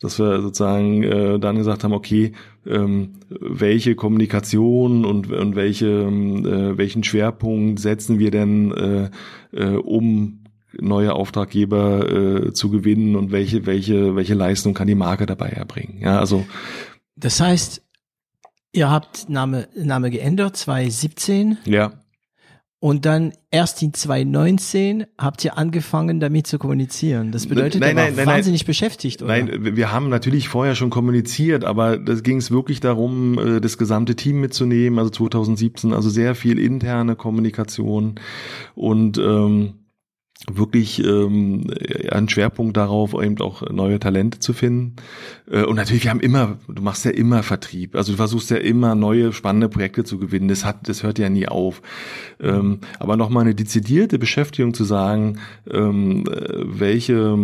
dass 0.01 0.19
wir 0.19 0.43
sozusagen 0.43 1.03
äh, 1.03 1.39
dann 1.41 1.57
gesagt 1.57 1.83
haben, 1.83 1.93
okay, 1.93 2.33
ähm, 2.67 3.15
welche 3.29 3.95
Kommunikation 3.97 5.05
und, 5.05 5.31
und 5.33 5.57
welche, 5.57 5.87
äh, 5.87 6.79
welchen 6.79 7.03
Schwerpunkt 7.03 7.81
setzen 7.81 8.19
wir 8.19 8.31
denn, 8.31 8.73
äh, 8.73 9.11
äh, 9.53 9.77
um 9.77 10.45
neue 10.81 11.15
Auftraggeber 11.15 12.11
äh, 12.11 12.53
zu 12.53 12.71
gewinnen 12.71 13.17
und 13.17 13.33
welche, 13.33 13.67
welche, 13.67 14.17
welche 14.17 14.35
Leistung 14.35 14.75
kann 14.75 14.87
die 14.87 14.95
Marke 14.95 15.27
dabei 15.27 15.49
erbringen. 15.51 15.99
Ja, 16.01 16.19
also. 16.19 16.47
Das 17.17 17.41
heißt, 17.41 17.83
ihr 18.73 18.91
habt 18.91 19.29
Name, 19.29 19.69
Name 19.77 20.11
geändert, 20.11 20.57
2017. 20.57 21.59
Ja. 21.65 22.02
Und 22.83 23.07
dann 23.07 23.33
erst 23.53 23.81
in 23.81 23.95
2019 23.95 25.05
habt 25.17 25.45
ihr 25.45 25.57
angefangen, 25.57 26.19
damit 26.19 26.49
zu 26.49 26.59
kommunizieren. 26.59 27.31
Das 27.31 27.47
bedeutet, 27.47 27.81
nein, 27.81 27.95
nein, 27.95 28.15
nein, 28.17 28.27
wahnsinnig 28.27 28.63
nein, 28.63 28.67
beschäftigt, 28.67 29.23
oder? 29.23 29.41
Nein, 29.41 29.77
wir 29.77 29.93
haben 29.93 30.09
natürlich 30.09 30.49
vorher 30.49 30.75
schon 30.75 30.91
kommuniziert, 30.91 31.65
aber 31.65 31.97
das 31.97 32.25
ging 32.25 32.39
es 32.39 32.51
wirklich 32.51 32.81
darum, 32.81 33.39
äh, 33.39 33.61
das 33.61 33.79
gesamte 33.79 34.17
Team 34.17 34.41
mitzunehmen, 34.41 34.99
also 34.99 35.11
2017, 35.13 35.93
also 35.93 36.11
sehr 36.11 36.35
viel 36.35 36.59
interne 36.59 37.15
Kommunikation 37.15 38.17
und 38.75 39.17
ähm, 39.17 39.75
wirklich 40.51 41.05
ähm, 41.05 41.69
einen 42.11 42.29
Schwerpunkt 42.29 42.77
darauf, 42.77 43.15
eben 43.15 43.41
auch 43.41 43.63
neue 43.71 43.99
Talente 43.99 44.41
zu 44.41 44.53
finden. 44.53 44.97
Äh, 45.51 45.65
und 45.65 45.77
natürlich, 45.77 46.05
wir 46.05 46.11
haben 46.11 46.21
immer, 46.21 46.59
du 46.69 46.83
machst 46.83 47.05
ja 47.05 47.13
immer 47.13 47.43
Vertrieb. 47.43 47.95
Also 47.95 48.13
du 48.13 48.17
versuchst 48.17 48.51
ja 48.51 48.57
immer 48.57 48.95
neue 48.95 49.33
spannende 49.33 49.69
Projekte 49.69 50.05
zu 50.05 50.19
gewinnen. 50.19 50.49
Das 50.49 50.65
hat, 50.65 50.89
das 50.89 51.03
hört 51.03 51.19
ja 51.19 51.29
nie 51.29 51.47
auf. 51.47 51.83
Ähm, 52.41 52.81
aber 52.99 53.17
nochmal 53.17 53.43
eine 53.43 53.55
dezidierte 53.55 54.19
Beschäftigung 54.19 54.75
zu 54.75 54.85
sagen, 54.85 55.39
ähm, 55.71 56.25
welche, 56.27 57.37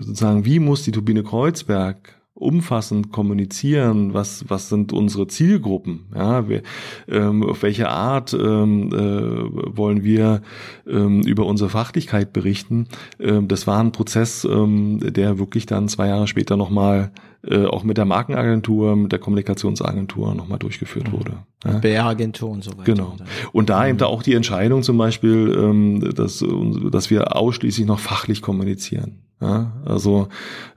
sozusagen, 0.00 0.44
wie 0.44 0.58
muss 0.58 0.82
die 0.84 0.92
Turbine 0.92 1.22
Kreuzberg 1.22 2.21
umfassend 2.34 3.12
kommunizieren, 3.12 4.14
was, 4.14 4.44
was 4.48 4.68
sind 4.68 4.92
unsere 4.92 5.26
Zielgruppen, 5.26 6.06
ja, 6.14 6.48
wir, 6.48 6.62
ähm, 7.08 7.42
auf 7.42 7.62
welche 7.62 7.90
Art 7.90 8.32
ähm, 8.32 8.88
äh, 8.88 9.76
wollen 9.76 10.02
wir 10.02 10.40
ähm, 10.86 11.20
über 11.22 11.44
unsere 11.44 11.68
Fachlichkeit 11.68 12.32
berichten. 12.32 12.88
Ähm, 13.20 13.48
das 13.48 13.66
war 13.66 13.80
ein 13.80 13.92
Prozess, 13.92 14.44
ähm, 14.44 14.98
der 15.00 15.38
wirklich 15.38 15.66
dann 15.66 15.88
zwei 15.88 16.08
Jahre 16.08 16.26
später 16.26 16.56
nochmal 16.56 17.12
äh, 17.44 17.66
auch 17.66 17.82
mit 17.82 17.98
der 17.98 18.06
Markenagentur, 18.06 18.96
mit 18.96 19.12
der 19.12 19.18
Kommunikationsagentur 19.18 20.34
nochmal 20.34 20.58
durchgeführt 20.58 21.08
mhm. 21.08 21.12
wurde. 21.12 21.38
Ja. 21.64 21.80
PR-Agentur 21.80 22.50
und 22.50 22.64
so 22.64 22.70
weiter. 22.72 22.84
Genau. 22.84 23.16
Und 23.52 23.68
da 23.68 23.82
mhm. 23.82 23.90
eben 23.90 23.98
da 23.98 24.06
auch 24.06 24.22
die 24.22 24.34
Entscheidung 24.34 24.82
zum 24.82 24.96
Beispiel, 24.96 25.54
ähm, 25.56 26.14
dass, 26.14 26.44
dass 26.90 27.10
wir 27.10 27.36
ausschließlich 27.36 27.86
noch 27.86 27.98
fachlich 27.98 28.42
kommunizieren. 28.42 29.22
Ja, 29.42 29.72
also 29.84 30.28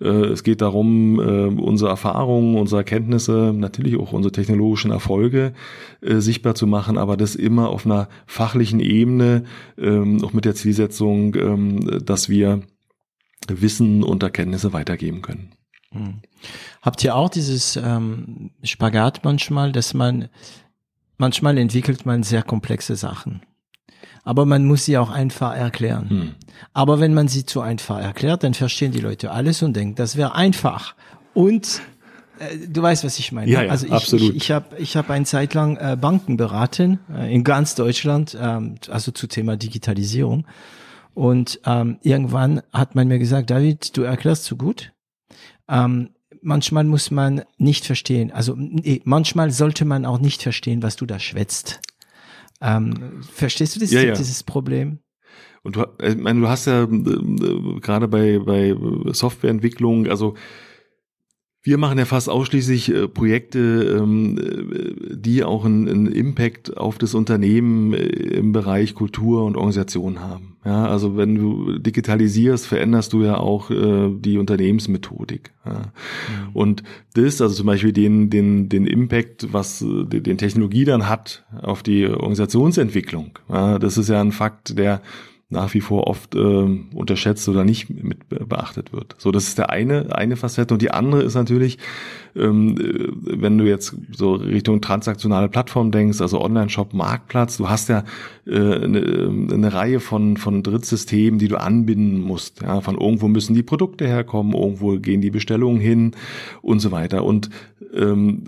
äh, 0.01 0.07
es 0.07 0.43
geht 0.43 0.61
darum, 0.61 1.20
äh, 1.20 1.61
unsere 1.61 1.91
Erfahrungen, 1.91 2.55
unsere 2.55 2.82
Erkenntnisse, 2.82 3.53
natürlich 3.55 3.95
auch 3.95 4.11
unsere 4.11 4.32
technologischen 4.32 4.89
Erfolge 4.89 5.53
äh, 6.01 6.16
sichtbar 6.16 6.55
zu 6.55 6.66
machen, 6.66 6.97
aber 6.97 7.16
das 7.16 7.36
immer 7.36 7.70
auf 7.70 7.86
einer 7.86 8.09
fachlichen 8.26 8.80
Ebene, 8.80 9.43
ähm, 9.78 10.24
auch 10.24 10.34
mit 10.34 10.45
der 10.45 10.55
Zielsetzung, 10.55 11.36
ähm, 11.36 12.01
dass 12.03 12.28
wir 12.28 12.61
Wissen 13.47 14.03
und 14.03 14.24
Erkenntnisse 14.24 14.74
weitergeben 14.74 15.22
können. 15.22 15.51
Hm. 15.91 16.22
Habt 16.82 17.03
ihr 17.03 17.16
auch 17.16 17.30
dieses 17.30 17.76
ähm, 17.76 18.49
Spagat 18.63 19.24
manchmal, 19.24 19.74
dass 19.74 19.93
man 19.93 20.30
manchmal 21.20 21.59
entwickelt 21.59 22.07
man 22.07 22.24
sehr 22.24 22.41
komplexe 22.41 22.95
Sachen 22.95 23.41
aber 24.26 24.45
man 24.45 24.65
muss 24.65 24.84
sie 24.84 24.97
auch 24.97 25.11
einfach 25.11 25.55
erklären. 25.55 26.09
Hm. 26.09 26.32
Aber 26.73 26.99
wenn 26.99 27.13
man 27.13 27.30
sie 27.30 27.45
zu 27.45 27.61
einfach 27.61 27.99
erklärt, 27.99 28.43
dann 28.43 28.53
verstehen 28.53 28.91
die 28.91 28.99
Leute 28.99 29.32
alles 29.32 29.61
und 29.63 29.76
denken, 29.76 29.95
das 29.95 30.17
wäre 30.17 30.36
einfach. 30.36 30.95
Und 31.34 31.82
äh, 32.39 32.67
du 32.67 32.82
weißt, 32.82 33.05
was 33.05 33.19
ich 33.19 33.32
meine. 33.32 33.49
Ja, 33.49 33.61
ja 33.61 33.69
also 33.69 33.86
ich, 33.86 33.93
absolut. 33.93 34.30
ich, 34.32 34.36
ich 34.36 34.51
habe 34.51 34.78
ich 34.78 34.97
hab 34.97 35.09
eine 35.11 35.26
Zeit 35.26 35.53
lang 35.53 35.78
äh, 35.78 35.95
Banken 35.95 36.38
beraten 36.38 36.99
äh, 37.15 37.34
in 37.34 37.43
ganz 37.43 37.76
Deutschland, 37.76 38.36
ähm, 38.39 38.76
also 38.89 39.11
zu 39.11 39.28
Thema 39.28 39.55
Digitalisierung. 39.55 40.45
Und 41.13 41.61
ähm, 41.65 41.99
irgendwann 42.01 42.61
hat 42.73 42.95
man 42.95 43.07
mir 43.07 43.19
gesagt, 43.19 43.49
David, 43.51 43.95
du 43.95 44.01
erklärst 44.01 44.43
zu 44.43 44.57
gut. 44.57 44.91
Ähm, 45.69 46.09
manchmal 46.41 46.84
muss 46.84 47.11
man 47.11 47.43
nicht 47.57 47.86
verstehen, 47.86 48.32
also 48.32 48.55
nee, 48.57 49.01
manchmal 49.05 49.51
sollte 49.51 49.86
man 49.86 50.05
auch 50.05 50.19
nicht 50.19 50.43
verstehen, 50.43 50.84
was 50.84 50.95
du 50.95 51.05
da 51.05 51.19
schwätzt. 51.19 51.80
Ähm, 52.61 53.21
verstehst 53.21 53.75
du 53.75 53.79
das, 53.79 53.91
ja, 53.91 54.01
ja. 54.01 54.13
dieses 54.13 54.43
Problem? 54.43 54.99
Und 55.63 55.75
du, 55.75 55.81
äh, 55.99 56.11
ich 56.11 56.17
meine, 56.17 56.39
du 56.41 56.47
hast 56.47 56.65
ja 56.65 56.83
äh, 56.83 57.79
gerade 57.79 58.07
bei, 58.07 58.39
bei 58.39 58.75
Softwareentwicklung, 59.11 60.07
also 60.07 60.35
Wir 61.66 61.80
machen 61.80 61.97
ja 61.97 62.05
fast 62.05 62.30
ausschließlich 62.30 62.93
äh, 62.93 63.07
Projekte, 63.07 63.97
ähm, 63.99 64.38
äh, 64.38 65.16
die 65.16 65.43
auch 65.43 65.66
einen, 65.66 65.89
einen, 65.89 66.05
Impact 66.05 66.78
auf 66.78 66.99
das 66.99 67.16
Unternehmen 67.16 67.91
äh, 67.91 68.03
im 68.03 68.51
Bereich 68.51 68.93
Kultur 68.93 69.43
und 69.45 69.57
Organisation 69.57 70.22
haben. 70.22 70.57
Ja, 70.63 70.86
also 70.86 71.18
wenn 71.18 71.34
du 71.34 71.80
digitalisierst, 71.80 72.68
veränderst 72.68 73.13
du 73.13 73.24
ja 73.24 73.38
auch 73.38 73.72
äh, 73.72 74.11
die 74.11 74.38
Unternehmensmethodik. 74.38 75.53
Ja. 75.66 75.72
Mhm. 75.72 76.49
Und 76.53 76.84
das, 77.16 77.41
also 77.41 77.55
zum 77.55 77.66
Beispiel 77.66 77.93
den, 77.93 78.30
den, 78.30 78.70
den 78.70 78.86
Impact, 78.86 79.51
was 79.51 79.82
äh, 79.82 80.05
den 80.05 80.38
Technologie 80.38 80.86
dann 80.86 81.09
hat 81.09 81.45
auf 81.63 81.82
die 81.82 82.05
Organisationsentwicklung, 82.05 83.39
ja, 83.49 83.80
das 83.80 83.97
ist 83.97 84.09
ja 84.09 84.22
ein 84.22 84.34
Fakt, 84.34 84.78
der 84.78 85.01
nach 85.49 85.73
wie 85.73 85.81
vor 85.81 86.07
oft 86.07 86.35
äh, 86.35 86.39
unterschätzt 86.39 87.47
oder 87.47 87.63
nicht 87.63 87.89
mit 87.89 88.27
beachtet 88.29 88.93
wird. 88.93 89.15
So, 89.17 89.31
das 89.31 89.47
ist 89.47 89.57
der 89.57 89.69
eine 89.69 90.15
eine 90.15 90.35
Facette 90.35 90.73
und 90.73 90.81
die 90.81 90.91
andere 90.91 91.21
ist 91.21 91.35
natürlich, 91.35 91.77
ähm, 92.36 92.77
äh, 92.77 93.41
wenn 93.41 93.57
du 93.57 93.65
jetzt 93.65 93.95
so 94.11 94.33
Richtung 94.33 94.81
transaktionale 94.81 95.49
Plattform 95.49 95.91
denkst, 95.91 96.21
also 96.21 96.41
Online-Shop, 96.41 96.93
Marktplatz, 96.93 97.57
du 97.57 97.69
hast 97.69 97.89
ja 97.89 98.03
äh, 98.45 98.55
eine, 98.55 99.49
eine 99.51 99.73
Reihe 99.73 99.99
von 99.99 100.38
von 100.38 100.63
Drittsystemen, 100.63 101.39
die 101.39 101.47
du 101.47 101.59
anbinden 101.59 102.19
musst. 102.19 102.61
Ja, 102.61 102.81
von 102.81 102.97
irgendwo 102.97 103.27
müssen 103.27 103.53
die 103.53 103.63
Produkte 103.63 104.05
herkommen, 104.05 104.53
irgendwo 104.53 104.97
gehen 104.97 105.21
die 105.21 105.31
Bestellungen 105.31 105.79
hin 105.79 106.11
und 106.61 106.79
so 106.79 106.91
weiter. 106.91 107.23
Und 107.23 107.49
ähm, 107.93 108.43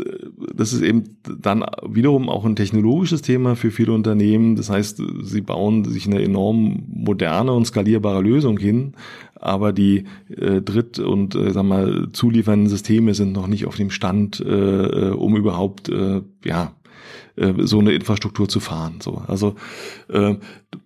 das 0.55 0.73
ist 0.73 0.81
eben 0.81 1.17
dann 1.39 1.63
wiederum 1.88 2.29
auch 2.29 2.45
ein 2.45 2.55
technologisches 2.55 3.21
Thema 3.21 3.55
für 3.55 3.71
viele 3.71 3.93
Unternehmen. 3.93 4.55
Das 4.55 4.69
heißt, 4.69 5.01
sie 5.21 5.41
bauen 5.41 5.85
sich 5.85 6.07
eine 6.07 6.21
enorm 6.21 6.83
moderne 6.88 7.53
und 7.53 7.65
skalierbare 7.65 8.21
Lösung 8.21 8.57
hin, 8.57 8.93
aber 9.39 9.73
die 9.73 10.05
äh, 10.29 10.61
Dritt- 10.61 10.99
und 10.99 11.35
äh, 11.35 11.51
sag 11.51 11.63
mal 11.63 12.09
zuliefernden 12.11 12.69
Systeme 12.69 13.13
sind 13.13 13.33
noch 13.33 13.47
nicht 13.47 13.65
auf 13.65 13.75
dem 13.75 13.89
Stand, 13.89 14.39
äh, 14.39 15.09
äh 15.09 15.11
um 15.11 15.35
überhaupt 15.35 15.89
äh, 15.89 16.21
ja 16.43 16.73
äh, 17.35 17.53
so 17.59 17.79
eine 17.79 17.93
Infrastruktur 17.93 18.49
zu 18.49 18.59
fahren. 18.59 18.99
So, 19.01 19.21
also 19.27 19.55
äh, 20.09 20.35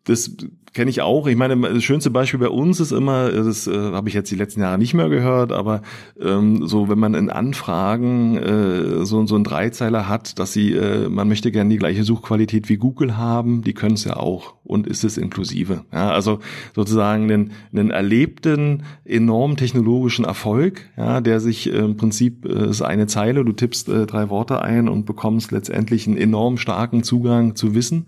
das 0.04 0.36
kenne 0.74 0.90
ich 0.90 1.02
auch. 1.02 1.28
Ich 1.28 1.36
meine, 1.36 1.58
das 1.74 1.84
schönste 1.84 2.10
Beispiel 2.10 2.40
bei 2.40 2.50
uns 2.50 2.80
ist 2.80 2.92
immer, 2.92 3.30
das 3.32 3.68
äh, 3.68 3.74
habe 3.74 4.08
ich 4.08 4.16
jetzt 4.16 4.32
die 4.32 4.36
letzten 4.36 4.62
Jahre 4.62 4.78
nicht 4.78 4.94
mehr 4.94 5.10
gehört, 5.10 5.52
aber 5.52 5.82
ähm, 6.20 6.66
so, 6.66 6.88
wenn 6.88 7.00
man 7.00 7.14
in 7.14 7.30
Anfragen 7.30 8.38
äh, 8.38 9.06
so, 9.06 9.26
so 9.26 9.36
einen 9.36 9.44
Dreizeiler 9.44 10.08
hat, 10.08 10.40
dass 10.40 10.54
sie, 10.54 10.74
äh, 10.74 11.10
man 11.10 11.28
möchte 11.28 11.52
gerne 11.52 11.70
die 11.70 11.78
gleiche 11.78 12.04
Suchqualität 12.04 12.70
wie 12.70 12.78
Google 12.78 13.18
haben, 13.18 13.64
die 13.64 13.74
können 13.74 13.96
es 13.96 14.06
ja 14.06 14.16
auch 14.16 14.54
und 14.64 14.88
ist 14.88 15.04
es 15.04 15.18
inklusive. 15.18 15.84
Ja, 15.92 16.12
also 16.12 16.40
sozusagen 16.74 17.24
einen, 17.24 17.52
einen 17.74 17.92
erlebten, 17.92 18.84
enorm 19.04 19.58
technologischen 19.58 20.24
Erfolg, 20.24 20.90
ja, 20.96 21.20
der 21.20 21.42
sich 21.42 21.68
äh, 21.68 21.78
im 21.78 21.98
Prinzip 21.98 22.46
äh, 22.46 22.70
ist 22.70 22.82
eine 22.82 23.08
Zeile, 23.08 23.44
du 23.44 23.52
tippst 23.52 23.90
äh, 23.90 24.06
drei 24.06 24.30
Worte 24.30 24.62
ein 24.62 24.88
und 24.88 25.06
bekommst 25.06 25.52
letztendlich 25.52 26.08
einen 26.08 26.18
enorm 26.18 26.58
starken 26.58 27.04
Zugang 27.04 27.56
zu 27.56 27.76
Wissen 27.76 28.06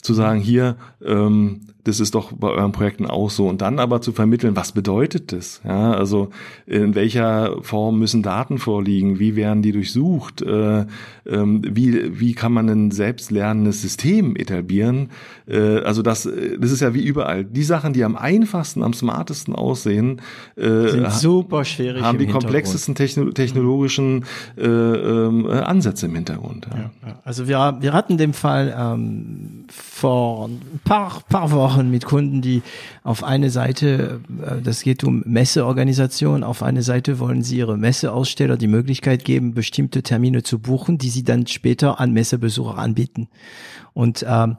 zu 0.00 0.14
sagen, 0.14 0.40
hier, 0.40 0.76
ähm, 1.04 1.60
das 1.84 2.00
ist 2.00 2.14
doch 2.14 2.32
bei 2.32 2.48
euren 2.48 2.72
Projekten 2.72 3.06
auch 3.06 3.30
so. 3.30 3.48
Und 3.48 3.62
dann 3.62 3.78
aber 3.78 4.00
zu 4.00 4.12
vermitteln, 4.12 4.56
was 4.56 4.72
bedeutet 4.72 5.32
das? 5.32 5.60
Ja, 5.64 5.92
also 5.92 6.30
in 6.66 6.94
welcher 6.94 7.62
Form 7.62 7.98
müssen 7.98 8.22
Daten 8.22 8.58
vorliegen? 8.58 9.18
Wie 9.18 9.36
werden 9.36 9.62
die 9.62 9.72
durchsucht? 9.72 10.42
Äh, 10.42 10.86
ähm, 11.26 11.62
wie, 11.64 12.20
wie 12.20 12.34
kann 12.34 12.52
man 12.52 12.68
ein 12.68 12.90
selbstlernendes 12.90 13.80
System 13.80 14.36
etablieren? 14.36 15.10
Äh, 15.46 15.78
also 15.78 16.02
das, 16.02 16.28
das 16.58 16.70
ist 16.72 16.80
ja 16.80 16.94
wie 16.94 17.02
überall. 17.02 17.44
Die 17.44 17.62
Sachen, 17.62 17.92
die 17.92 18.04
am 18.04 18.16
einfachsten, 18.16 18.82
am 18.82 18.92
smartesten 18.92 19.54
aussehen, 19.54 20.20
äh, 20.56 20.88
sind 20.88 21.10
super 21.12 21.64
schwierig. 21.64 22.02
Haben 22.02 22.18
die 22.18 22.26
komplexesten 22.26 22.96
techno 22.96 23.30
technologischen 23.30 24.24
äh, 24.56 24.66
äh, 24.66 25.60
Ansätze 25.60 26.06
im 26.06 26.14
Hintergrund. 26.14 26.68
Ja. 26.70 26.90
Ja, 27.06 27.18
also 27.24 27.48
wir, 27.48 27.78
wir 27.80 27.92
hatten 27.92 28.18
den 28.18 28.32
Fall 28.32 28.74
ähm, 28.78 29.64
vor 29.70 30.48
ein 30.48 30.80
paar, 30.84 31.22
paar 31.28 31.50
Wochen 31.52 31.67
mit 31.76 32.04
Kunden, 32.04 32.42
die 32.42 32.62
auf 33.02 33.22
eine 33.24 33.50
Seite, 33.50 34.20
äh, 34.42 34.62
das 34.62 34.82
geht 34.82 35.04
um 35.04 35.22
Messeorganisation, 35.26 36.42
auf 36.42 36.62
eine 36.62 36.82
Seite 36.82 37.18
wollen 37.18 37.42
sie 37.42 37.58
ihre 37.58 37.76
Messeaussteller 37.76 38.56
die 38.56 38.66
Möglichkeit 38.66 39.24
geben, 39.24 39.54
bestimmte 39.54 40.02
Termine 40.02 40.42
zu 40.42 40.58
buchen, 40.58 40.98
die 40.98 41.10
sie 41.10 41.24
dann 41.24 41.46
später 41.46 42.00
an 42.00 42.12
Messebesucher 42.12 42.78
anbieten. 42.78 43.28
Und, 43.98 44.24
ähm, 44.28 44.56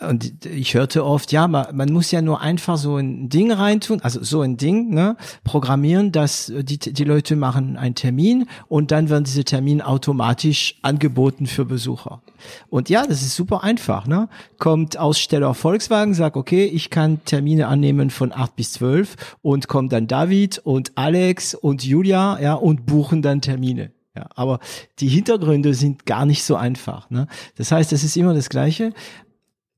und 0.00 0.46
ich 0.46 0.72
hörte 0.72 1.04
oft, 1.04 1.30
ja, 1.30 1.46
man, 1.46 1.76
man 1.76 1.92
muss 1.92 2.10
ja 2.10 2.22
nur 2.22 2.40
einfach 2.40 2.78
so 2.78 2.96
ein 2.96 3.28
Ding 3.28 3.52
reintun, 3.52 4.00
also 4.00 4.22
so 4.22 4.40
ein 4.40 4.56
Ding, 4.56 4.94
ne, 4.94 5.16
programmieren, 5.44 6.10
dass 6.10 6.50
die, 6.56 6.78
die 6.78 7.04
Leute 7.04 7.36
machen 7.36 7.76
einen 7.76 7.94
Termin 7.94 8.46
und 8.66 8.90
dann 8.90 9.10
werden 9.10 9.24
diese 9.24 9.44
Termine 9.44 9.86
automatisch 9.86 10.76
angeboten 10.80 11.46
für 11.46 11.66
Besucher. 11.66 12.22
Und 12.68 12.88
ja, 12.88 13.06
das 13.06 13.22
ist 13.22 13.36
super 13.36 13.64
einfach, 13.64 14.06
ne? 14.06 14.28
Kommt 14.58 14.96
Aussteller 14.96 15.54
Volkswagen, 15.54 16.14
sagt, 16.14 16.36
okay, 16.36 16.64
ich 16.64 16.90
kann 16.90 17.24
Termine 17.24 17.68
annehmen 17.68 18.10
von 18.10 18.32
acht 18.32 18.56
bis 18.56 18.72
zwölf 18.72 19.16
und 19.42 19.68
kommt 19.68 19.92
dann 19.92 20.06
David 20.06 20.58
und 20.58 20.92
Alex 20.96 21.54
und 21.54 21.84
Julia, 21.84 22.40
ja, 22.40 22.54
und 22.54 22.86
buchen 22.86 23.22
dann 23.22 23.40
Termine. 23.40 23.92
Ja, 24.16 24.26
aber 24.34 24.58
die 24.98 25.08
Hintergründe 25.08 25.74
sind 25.74 26.04
gar 26.04 26.26
nicht 26.26 26.42
so 26.42 26.56
einfach. 26.56 27.08
Ne? 27.08 27.28
Das 27.56 27.70
heißt, 27.70 27.92
es 27.92 28.02
ist 28.02 28.16
immer 28.16 28.34
das 28.34 28.48
Gleiche. 28.48 28.92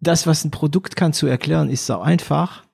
Das, 0.01 0.27
was 0.27 0.45
ein 0.45 0.51
Produkt 0.51 0.97
kann 0.97 1.13
zu 1.13 1.27
erklären, 1.27 1.69
ist 1.69 1.85
so 1.85 1.99
einfach. 1.99 2.65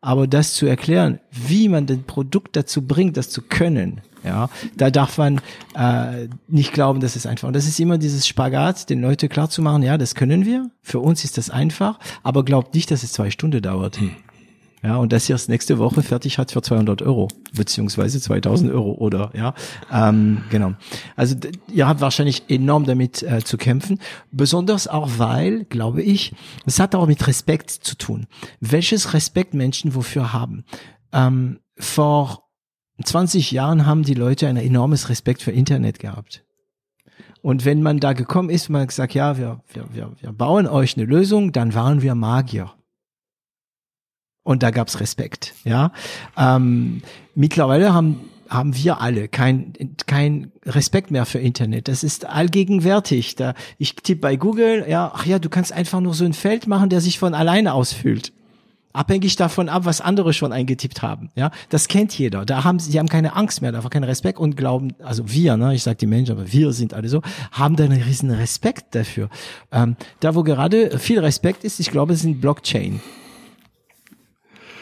Aber 0.00 0.26
das 0.26 0.54
zu 0.54 0.66
erklären, 0.66 1.20
wie 1.30 1.68
man 1.68 1.86
das 1.86 1.98
Produkt 1.98 2.56
dazu 2.56 2.82
bringt, 2.82 3.16
das 3.16 3.30
zu 3.30 3.42
können, 3.42 4.00
ja, 4.24 4.48
da 4.76 4.90
darf 4.90 5.18
man 5.18 5.40
äh, 5.74 6.28
nicht 6.48 6.72
glauben, 6.72 7.00
dass 7.00 7.16
es 7.16 7.26
einfach. 7.26 7.48
Und 7.48 7.54
das 7.54 7.66
ist 7.66 7.78
immer 7.78 7.98
dieses 7.98 8.26
Spagat, 8.26 8.88
den 8.90 9.00
Leuten 9.00 9.28
klar 9.28 9.50
zu 9.50 9.62
machen, 9.62 9.82
ja, 9.82 9.98
das 9.98 10.14
können 10.14 10.44
wir. 10.46 10.70
Für 10.82 11.00
uns 11.00 11.24
ist 11.24 11.38
das 11.38 11.50
einfach, 11.50 11.98
aber 12.22 12.44
glaubt 12.44 12.74
nicht, 12.74 12.90
dass 12.90 13.02
es 13.02 13.12
zwei 13.12 13.30
Stunden 13.30 13.60
dauert. 13.62 14.00
Hm. 14.00 14.10
Ja, 14.84 14.96
und 14.96 15.14
das 15.14 15.30
ihr 15.30 15.34
es 15.34 15.48
nächste 15.48 15.78
Woche 15.78 16.02
fertig 16.02 16.36
hat 16.36 16.52
für 16.52 16.60
200 16.60 17.00
Euro, 17.00 17.28
beziehungsweise 17.54 18.20
2000 18.20 18.70
Euro 18.70 18.92
oder, 18.92 19.30
ja, 19.34 19.54
ähm, 19.90 20.42
genau. 20.50 20.74
Also 21.16 21.36
ihr 21.72 21.88
habt 21.88 22.02
wahrscheinlich 22.02 22.50
enorm 22.50 22.84
damit 22.84 23.22
äh, 23.22 23.42
zu 23.42 23.56
kämpfen, 23.56 23.98
besonders 24.30 24.86
auch 24.86 25.12
weil, 25.16 25.64
glaube 25.64 26.02
ich, 26.02 26.34
es 26.66 26.80
hat 26.80 26.94
auch 26.94 27.06
mit 27.06 27.26
Respekt 27.26 27.70
zu 27.70 27.96
tun. 27.96 28.26
Welches 28.60 29.14
Respekt 29.14 29.54
Menschen 29.54 29.94
wofür 29.94 30.34
haben? 30.34 30.64
Ähm, 31.14 31.60
vor 31.78 32.43
20 33.02 33.50
Jahren 33.50 33.86
haben 33.86 34.04
die 34.04 34.14
Leute 34.14 34.46
ein 34.46 34.56
enormes 34.56 35.08
Respekt 35.08 35.42
für 35.42 35.50
Internet 35.50 35.98
gehabt. 35.98 36.44
Und 37.42 37.64
wenn 37.64 37.82
man 37.82 38.00
da 38.00 38.12
gekommen 38.12 38.50
ist, 38.50 38.68
man 38.70 38.86
gesagt, 38.86 39.14
ja, 39.14 39.36
wir, 39.36 39.60
wir, 39.72 39.86
wir, 39.92 40.12
wir 40.18 40.32
bauen 40.32 40.66
euch 40.66 40.96
eine 40.96 41.04
Lösung, 41.04 41.52
dann 41.52 41.74
waren 41.74 42.00
wir 42.00 42.14
Magier. 42.14 42.72
Und 44.42 44.62
da 44.62 44.70
gab's 44.70 45.00
Respekt. 45.00 45.54
Ja, 45.64 45.92
ähm, 46.36 47.02
mittlerweile 47.34 47.92
haben 47.92 48.30
haben 48.48 48.76
wir 48.76 49.00
alle 49.00 49.26
kein 49.28 49.72
kein 50.06 50.52
Respekt 50.64 51.10
mehr 51.10 51.26
für 51.26 51.38
Internet. 51.38 51.88
Das 51.88 52.04
ist 52.04 52.26
allgegenwärtig. 52.26 53.36
Da 53.36 53.54
ich 53.78 53.96
tippe 53.96 54.20
bei 54.20 54.36
Google, 54.36 54.84
ja, 54.88 55.10
ach 55.14 55.26
ja, 55.26 55.38
du 55.38 55.48
kannst 55.48 55.72
einfach 55.72 56.00
nur 56.00 56.14
so 56.14 56.24
ein 56.24 56.34
Feld 56.34 56.66
machen, 56.66 56.90
der 56.90 57.00
sich 57.00 57.18
von 57.18 57.34
alleine 57.34 57.72
ausfüllt. 57.72 58.32
Abhängig 58.94 59.36
davon 59.36 59.68
ab, 59.68 59.84
was 59.84 60.00
andere 60.00 60.32
schon 60.32 60.52
eingetippt 60.52 61.02
haben. 61.02 61.28
Ja, 61.34 61.50
das 61.68 61.88
kennt 61.88 62.18
jeder. 62.18 62.46
Da 62.46 62.64
haben 62.64 62.78
sie, 62.78 62.92
sie 62.92 62.98
haben 62.98 63.08
keine 63.08 63.36
Angst 63.36 63.60
mehr, 63.60 63.72
davor 63.72 63.90
keinen 63.90 64.04
Respekt 64.04 64.38
und 64.38 64.56
glauben, 64.56 64.94
also 65.02 65.30
wir, 65.30 65.58
ne, 65.58 65.74
ich 65.74 65.82
sage 65.82 65.96
die 65.96 66.06
Menschen, 66.06 66.32
aber 66.32 66.50
wir 66.50 66.72
sind 66.72 66.94
alle 66.94 67.08
so, 67.10 67.20
haben 67.52 67.76
da 67.76 67.84
einen 67.84 68.00
riesen 68.00 68.30
Respekt 68.30 68.94
dafür. 68.94 69.28
Ähm, 69.70 69.96
da, 70.20 70.34
wo 70.34 70.42
gerade 70.42 70.98
viel 70.98 71.18
Respekt 71.18 71.64
ist, 71.64 71.78
ich 71.78 71.90
glaube, 71.90 72.16
sind 72.16 72.40
Blockchain 72.40 73.00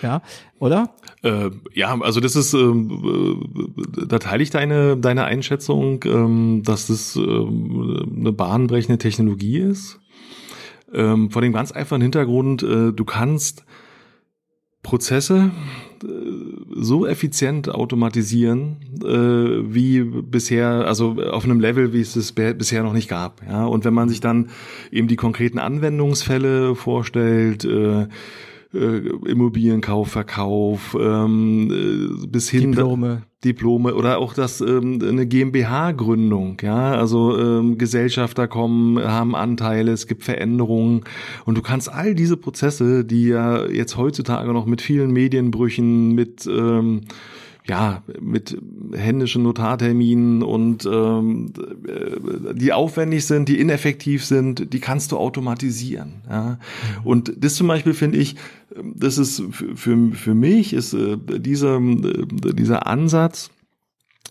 ja, 0.02 0.22
oder? 0.58 0.90
Äh, 1.22 1.50
ja, 1.72 1.98
also 2.00 2.20
das 2.20 2.36
ist, 2.36 2.52
ähm, 2.54 3.40
äh, 3.78 4.06
da 4.06 4.18
teile 4.18 4.42
ich 4.42 4.50
deine, 4.50 4.96
deine 4.96 5.24
Einschätzung, 5.24 6.04
ähm, 6.04 6.62
dass 6.64 6.88
das 6.88 7.16
äh, 7.16 7.20
eine 7.20 8.32
bahnbrechende 8.32 8.98
Technologie 8.98 9.58
ist. 9.58 10.00
Ähm, 10.92 11.30
vor 11.30 11.40
dem 11.40 11.52
ganz 11.52 11.72
einfachen 11.72 12.02
Hintergrund, 12.02 12.62
äh, 12.62 12.92
du 12.92 13.04
kannst 13.04 13.64
Prozesse 14.82 15.50
äh, 16.02 16.06
so 16.74 17.06
effizient 17.06 17.68
automatisieren 17.68 18.76
äh, 19.04 19.74
wie 19.74 20.02
bisher, 20.02 20.86
also 20.86 21.16
auf 21.30 21.44
einem 21.44 21.60
Level, 21.60 21.92
wie 21.92 22.00
es 22.00 22.16
es 22.16 22.32
bisher 22.32 22.82
noch 22.82 22.92
nicht 22.92 23.08
gab. 23.08 23.42
Ja, 23.48 23.66
und 23.66 23.84
wenn 23.84 23.94
man 23.94 24.08
sich 24.08 24.20
dann 24.20 24.50
eben 24.90 25.08
die 25.08 25.16
konkreten 25.16 25.58
Anwendungsfälle 25.58 26.74
vorstellt, 26.74 27.64
äh, 27.64 28.06
äh, 28.74 29.08
Immobilienkauf, 29.26 30.08
Verkauf, 30.08 30.96
ähm, 30.98 32.22
äh, 32.22 32.26
bis 32.26 32.48
hin 32.48 32.72
Diplome. 32.72 33.22
Diplome 33.44 33.94
oder 33.94 34.18
auch 34.18 34.34
das 34.34 34.60
ähm, 34.60 35.00
eine 35.02 35.26
GmbH-Gründung, 35.26 36.58
ja, 36.62 36.92
also 36.92 37.36
ähm, 37.38 37.76
Gesellschafter 37.76 38.46
kommen, 38.46 39.02
haben 39.02 39.34
Anteile, 39.34 39.92
es 39.92 40.06
gibt 40.06 40.22
Veränderungen. 40.22 41.02
Und 41.44 41.58
du 41.58 41.62
kannst 41.62 41.92
all 41.92 42.14
diese 42.14 42.36
Prozesse, 42.36 43.04
die 43.04 43.28
ja 43.28 43.66
jetzt 43.66 43.96
heutzutage 43.96 44.52
noch 44.52 44.66
mit 44.66 44.80
vielen 44.80 45.10
Medienbrüchen, 45.10 46.12
mit 46.12 46.46
ähm, 46.46 47.02
ja, 47.68 48.02
mit 48.20 48.56
händischen 48.92 49.44
Notarterminen 49.44 50.42
und 50.42 50.84
ähm, 50.84 51.52
die 52.54 52.72
aufwendig 52.72 53.26
sind, 53.26 53.48
die 53.48 53.60
ineffektiv 53.60 54.24
sind, 54.24 54.72
die 54.72 54.80
kannst 54.80 55.12
du 55.12 55.16
automatisieren. 55.16 56.22
Ja. 56.28 56.42
Mhm. 56.42 57.06
Und 57.06 57.32
das 57.36 57.54
zum 57.54 57.68
Beispiel 57.68 57.94
finde 57.94 58.18
ich, 58.18 58.36
das 58.82 59.18
ist 59.18 59.42
für, 59.52 60.10
für 60.12 60.34
mich 60.34 60.72
ist 60.72 60.92
äh, 60.94 61.16
dieser, 61.38 61.80
dieser 61.80 62.86
Ansatz, 62.86 63.50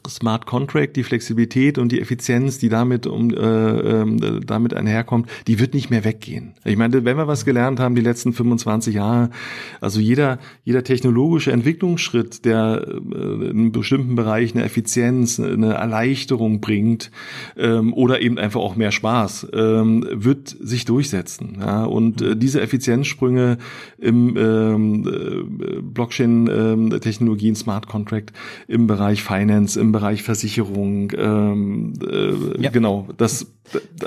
Smart 0.07 0.45
Contract, 0.45 0.95
die 0.95 1.03
Flexibilität 1.03 1.77
und 1.77 1.91
die 1.91 2.01
Effizienz, 2.01 2.57
die 2.57 2.69
damit 2.69 3.07
um 3.07 3.31
äh, 3.31 3.35
äh, 3.35 4.39
damit 4.45 4.73
einherkommt, 4.73 5.29
die 5.47 5.59
wird 5.59 5.73
nicht 5.73 5.89
mehr 5.89 6.03
weggehen. 6.03 6.53
Ich 6.65 6.77
meine, 6.77 7.05
wenn 7.05 7.17
wir 7.17 7.27
was 7.27 7.45
gelernt 7.45 7.79
haben 7.79 7.95
die 7.95 8.01
letzten 8.01 8.33
25 8.33 8.95
Jahre, 8.95 9.29
also 9.79 9.99
jeder 9.99 10.39
jeder 10.63 10.83
technologische 10.83 11.51
Entwicklungsschritt, 11.51 12.45
der 12.45 12.85
äh, 12.87 13.49
in 13.49 13.71
bestimmten 13.71 14.15
Bereich 14.15 14.53
eine 14.53 14.63
Effizienz, 14.63 15.39
eine 15.39 15.73
Erleichterung 15.73 16.61
bringt 16.61 17.11
ähm, 17.57 17.93
oder 17.93 18.21
eben 18.21 18.37
einfach 18.37 18.61
auch 18.61 18.75
mehr 18.75 18.91
Spaß, 18.91 19.47
ähm, 19.53 20.05
wird 20.11 20.55
sich 20.59 20.85
durchsetzen. 20.85 21.57
Ja? 21.59 21.83
Und 21.85 22.21
äh, 22.21 22.35
diese 22.35 22.61
Effizienzsprünge 22.61 23.57
im 23.97 24.37
ähm, 24.37 25.07
äh, 25.07 25.81
Blockchain-Technologien, 25.81 27.55
Smart 27.55 27.87
Contract 27.87 28.33
im 28.67 28.87
Bereich 28.87 29.23
Finance, 29.23 29.79
im 29.79 29.90
Bereich 29.91 30.23
Versicherung, 30.23 31.11
ähm, 31.17 31.93
äh, 32.07 32.61
ja. 32.63 32.69
genau, 32.69 33.07
das 33.17 33.47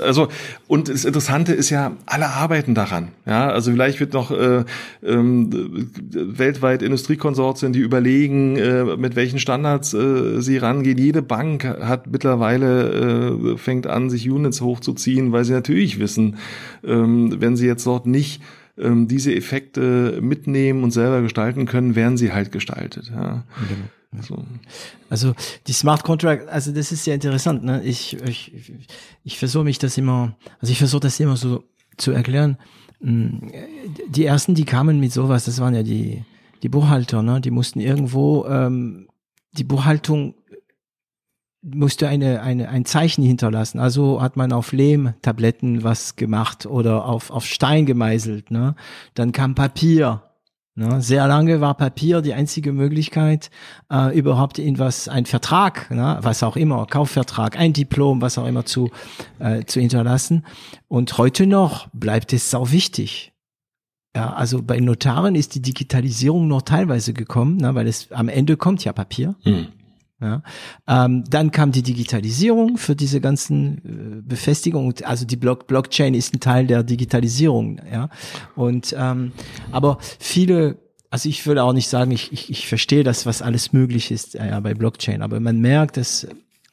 also 0.01 0.27
und 0.67 0.89
das 0.89 1.05
Interessante 1.05 1.53
ist 1.53 1.69
ja, 1.69 1.93
alle 2.05 2.27
arbeiten 2.27 2.75
daran. 2.75 3.09
Ja, 3.25 3.49
also 3.49 3.71
vielleicht 3.71 3.99
wird 3.99 4.13
noch 4.13 4.31
äh, 4.31 4.63
ähm, 5.03 5.89
weltweit 6.11 6.81
Industriekonsortien, 6.81 7.73
die 7.73 7.79
überlegen, 7.79 8.57
äh, 8.57 8.83
mit 8.97 9.15
welchen 9.15 9.39
Standards 9.39 9.93
äh, 9.93 10.41
sie 10.41 10.57
rangehen. 10.57 10.97
Jede 10.97 11.21
Bank 11.21 11.63
hat 11.63 12.07
mittlerweile 12.07 13.53
äh, 13.53 13.57
fängt 13.57 13.87
an, 13.87 14.09
sich 14.09 14.29
Units 14.29 14.61
hochzuziehen, 14.61 15.31
weil 15.31 15.45
sie 15.45 15.53
natürlich 15.53 15.99
wissen, 15.99 16.37
ähm, 16.83 17.35
wenn 17.39 17.55
sie 17.55 17.67
jetzt 17.67 17.85
dort 17.85 18.05
nicht 18.05 18.41
ähm, 18.77 19.07
diese 19.07 19.33
Effekte 19.33 20.19
mitnehmen 20.21 20.83
und 20.83 20.91
selber 20.91 21.21
gestalten 21.21 21.65
können, 21.65 21.95
werden 21.95 22.17
sie 22.17 22.33
halt 22.33 22.51
gestaltet. 22.51 23.11
Ja. 23.13 23.43
Genau. 23.69 23.89
So. 24.21 24.43
Also 25.09 25.33
die 25.67 25.73
Smart 25.73 26.03
Contract, 26.03 26.47
also 26.47 26.71
das 26.71 26.91
ist 26.91 27.03
sehr 27.03 27.15
interessant. 27.15 27.63
Ne? 27.63 27.83
Ich, 27.83 28.15
ich, 28.23 28.73
ich 29.23 29.37
versuche 29.37 29.63
mich 29.63 29.79
das 29.79 29.97
immer, 29.97 30.35
also 30.59 30.71
ich 30.71 30.79
versuche 30.79 31.01
das 31.01 31.19
immer 31.19 31.37
so 31.37 31.63
zu 31.97 32.11
erklären. 32.11 32.57
Hm, 33.01 33.51
die 34.07 34.25
ersten, 34.25 34.55
die 34.55 34.65
kamen 34.65 34.99
mit 34.99 35.11
sowas, 35.11 35.45
das 35.45 35.59
waren 35.59 35.75
ja 35.75 35.83
die, 35.83 36.23
die 36.63 36.69
Buchhalter, 36.69 37.21
ne? 37.21 37.41
die 37.41 37.51
mussten 37.51 37.79
irgendwo 37.79 38.45
ähm, 38.45 39.07
die 39.57 39.63
Buchhaltung 39.63 40.35
musste 41.61 42.07
eine, 42.07 42.41
eine, 42.41 42.69
ein 42.69 42.85
Zeichen 42.85 43.23
hinterlassen. 43.23 43.79
Also 43.79 44.21
hat 44.21 44.37
man 44.37 44.51
auf 44.51 44.71
Lehmtabletten 44.71 45.83
was 45.83 46.15
gemacht 46.15 46.67
oder 46.67 47.05
auf, 47.05 47.31
auf 47.31 47.45
Stein 47.45 47.85
gemeißelt. 47.85 48.51
Ne? 48.51 48.75
Dann 49.15 49.31
kam 49.31 49.55
Papier. 49.55 50.21
Ne? 50.75 51.01
Sehr 51.01 51.25
lange 51.27 51.61
war 51.61 51.73
Papier 51.73 52.21
die 52.21 52.33
einzige 52.33 52.73
Möglichkeit, 52.73 53.49
äh, 53.89 54.17
überhaupt 54.17 54.59
irgendwas, 54.59 55.07
ein 55.07 55.25
Vertrag, 55.25 55.89
ne? 55.89 56.17
was 56.21 56.43
auch 56.43 56.57
immer, 56.57 56.85
Kaufvertrag, 56.85 57.57
ein 57.57 57.71
Diplom, 57.71 58.21
was 58.21 58.37
auch 58.37 58.45
immer 58.45 58.65
zu, 58.65 58.91
äh, 59.39 59.63
zu 59.63 59.79
hinterlassen. 59.79 60.45
Und 60.89 61.17
heute 61.17 61.47
noch 61.47 61.87
bleibt 61.93 62.33
es 62.33 62.51
sau 62.51 62.71
wichtig. 62.71 63.31
Ja, 64.15 64.33
also 64.33 64.61
bei 64.61 64.79
Notaren 64.79 65.35
ist 65.35 65.55
die 65.55 65.61
Digitalisierung 65.61 66.47
noch 66.47 66.61
teilweise 66.61 67.13
gekommen, 67.13 67.57
ne? 67.57 67.73
weil 67.73 67.87
es 67.87 68.11
am 68.11 68.27
Ende 68.27 68.57
kommt 68.57 68.83
ja 68.83 68.91
Papier. 68.91 69.35
Hm. 69.43 69.67
Ja. 70.21 70.43
Ähm, 70.87 71.25
dann 71.29 71.51
kam 71.51 71.71
die 71.73 71.83
Digitalisierung 71.83 72.77
für 72.77 72.95
diese 72.95 73.19
ganzen 73.19 73.77
äh, 73.77 74.21
Befestigungen. 74.21 74.93
Also 75.03 75.25
die 75.25 75.35
Block 75.35 75.67
Blockchain 75.67 76.13
ist 76.13 76.33
ein 76.33 76.39
Teil 76.39 76.67
der 76.67 76.83
Digitalisierung. 76.83 77.81
Ja. 77.91 78.09
Und 78.55 78.95
ähm, 78.97 79.33
aber 79.71 79.97
viele, 80.19 80.77
also 81.09 81.27
ich 81.27 81.45
würde 81.45 81.63
auch 81.63 81.73
nicht 81.73 81.89
sagen, 81.89 82.11
ich, 82.11 82.31
ich, 82.31 82.49
ich 82.49 82.67
verstehe 82.67 83.03
das, 83.03 83.25
was 83.25 83.41
alles 83.41 83.73
möglich 83.73 84.09
ist 84.09 84.35
ja, 84.35 84.59
bei 84.61 84.73
Blockchain, 84.73 85.21
aber 85.21 85.39
man 85.39 85.59
merkt, 85.59 85.97
dass 85.97 86.27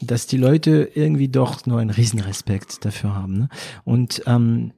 dass 0.04 0.26
die 0.26 0.36
Leute 0.36 0.90
irgendwie 0.94 1.28
doch 1.28 1.64
nur 1.66 1.78
einen 1.78 1.90
Riesenrespekt 1.90 2.84
dafür 2.84 3.14
haben. 3.14 3.38
Ne? 3.38 3.48
Und 3.84 4.22
ähm, 4.26 4.72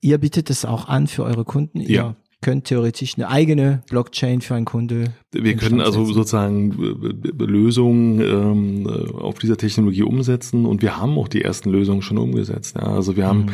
ihr 0.00 0.18
bietet 0.18 0.50
es 0.50 0.66
auch 0.66 0.86
an 0.86 1.06
für 1.06 1.24
eure 1.24 1.46
Kunden. 1.46 1.80
Ja. 1.80 1.88
Ihr 1.88 2.16
könnt 2.40 2.66
theoretisch 2.66 3.14
eine 3.16 3.28
eigene 3.28 3.82
Blockchain 3.90 4.40
für 4.40 4.54
einen 4.54 4.64
Kunde. 4.64 5.12
Wir 5.32 5.56
können 5.56 5.80
also 5.80 6.04
sozusagen 6.04 6.70
äh, 6.72 7.44
Lösungen 7.44 8.20
ähm, 8.20 8.86
auf 8.86 9.38
dieser 9.38 9.56
Technologie 9.56 10.02
umsetzen 10.02 10.64
und 10.64 10.80
wir 10.80 10.96
haben 10.96 11.18
auch 11.18 11.28
die 11.28 11.42
ersten 11.42 11.70
Lösungen 11.70 12.02
schon 12.02 12.18
umgesetzt. 12.18 12.76
Ja. 12.76 12.86
Also 12.86 13.16
wir 13.16 13.26
haben 13.26 13.46
mhm. 13.46 13.50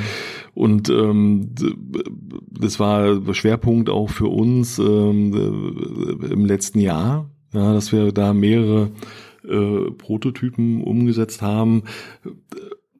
und 0.55 0.89
ähm, 0.91 1.55
das 2.51 2.78
war 2.78 3.35
Schwerpunkt 3.35 3.89
auch 3.89 4.11
für 4.11 4.28
uns 4.28 4.78
ähm, 4.78 6.20
im 6.30 6.45
letzten 6.45 6.80
Jahr, 6.80 7.30
ja, 7.53 7.72
dass 7.72 7.91
wir 7.91 8.12
da 8.12 8.35
mehrere 8.35 8.91
äh, 9.49 9.91
Prototypen 9.93 10.82
umgesetzt 10.82 11.41
haben 11.41 11.85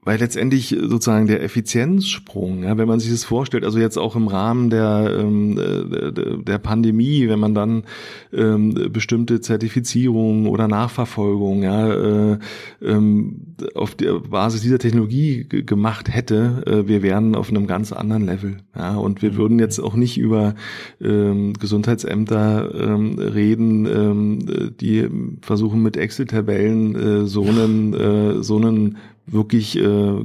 weil 0.05 0.19
letztendlich 0.19 0.77
sozusagen 0.81 1.27
der 1.27 1.43
Effizienzsprung, 1.43 2.65
ja, 2.65 2.77
wenn 2.77 2.89
man 2.89 3.01
sich 3.01 3.11
das 3.11 3.25
vorstellt, 3.25 3.65
also 3.65 3.79
jetzt 3.79 3.99
auch 3.99 4.17
im 4.17 4.29
Rahmen 4.29 4.71
der, 4.71 5.19
ähm, 5.19 5.57
der, 5.57 6.13
der 6.13 6.59
Pandemie, 6.59 7.29
wenn 7.29 7.39
man 7.39 7.55
dann 7.55 7.85
ähm, 8.33 8.75
bestimmte 8.93 9.41
Zertifizierungen 9.41 10.47
oder 10.47 10.69
Nachverfolgung 10.69 11.63
ja, 11.63 12.33
äh, 12.33 12.39
ähm, 12.83 13.55
auf 13.75 13.95
der 13.95 14.21
Basis 14.21 14.63
dieser 14.63 14.79
Technologie 14.79 15.47
gemacht 15.49 16.09
hätte, 16.13 16.63
äh, 16.67 16.89
wir 16.89 17.03
wären 17.03 17.35
auf 17.35 17.51
einem 17.51 17.67
ganz 17.67 17.93
anderen 17.93 18.27
Level. 18.27 18.59
Ja, 18.77 18.97
und 18.97 19.23
wir 19.23 19.33
mhm. 19.33 19.37
würden 19.37 19.59
jetzt 19.59 19.79
auch 19.79 19.95
nicht 19.95 20.19
über 20.19 20.55
ähm, 21.01 21.55
Gesundheitsämter 21.55 22.75
ähm, 22.75 23.19
reden, 23.19 23.87
ähm, 23.87 24.75
die 24.81 25.09
versuchen 25.41 25.83
mit 25.83 25.97
Excel-Tabellen 25.97 26.95
äh, 26.95 27.27
so 27.27 27.45
einen, 27.45 27.95
äh, 27.95 28.43
so 28.43 28.57
einen 28.57 28.99
wirklich 29.27 29.79
äh, 29.79 30.25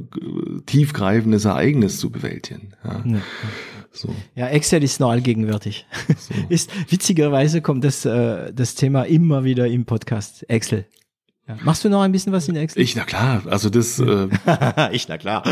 tiefgreifendes 0.66 1.44
Ereignis 1.44 1.98
zu 1.98 2.10
bewältigen. 2.10 2.72
Ja. 2.84 3.02
ja. 3.04 3.22
So. 3.92 4.14
Ja, 4.36 4.46
Excel 4.48 4.84
ist 4.84 5.00
noch 5.00 5.10
allgegenwärtig. 5.10 5.86
So. 6.16 6.34
ist 6.48 6.70
witzigerweise 6.90 7.60
kommt 7.60 7.84
das 7.84 8.04
äh, 8.04 8.52
das 8.52 8.74
Thema 8.76 9.02
immer 9.02 9.44
wieder 9.44 9.66
im 9.66 9.84
Podcast 9.84 10.48
Excel. 10.48 10.86
Ja. 11.50 11.56
Machst 11.64 11.84
du 11.84 11.88
noch 11.88 12.02
ein 12.02 12.12
bisschen 12.12 12.32
was 12.32 12.46
in 12.48 12.54
Excel? 12.54 12.80
Ich, 12.80 12.94
na 12.94 13.02
klar, 13.02 13.42
also 13.46 13.70
das. 13.70 13.98
Äh, 13.98 14.28
ich, 14.92 15.08
na 15.08 15.18
klar. 15.18 15.42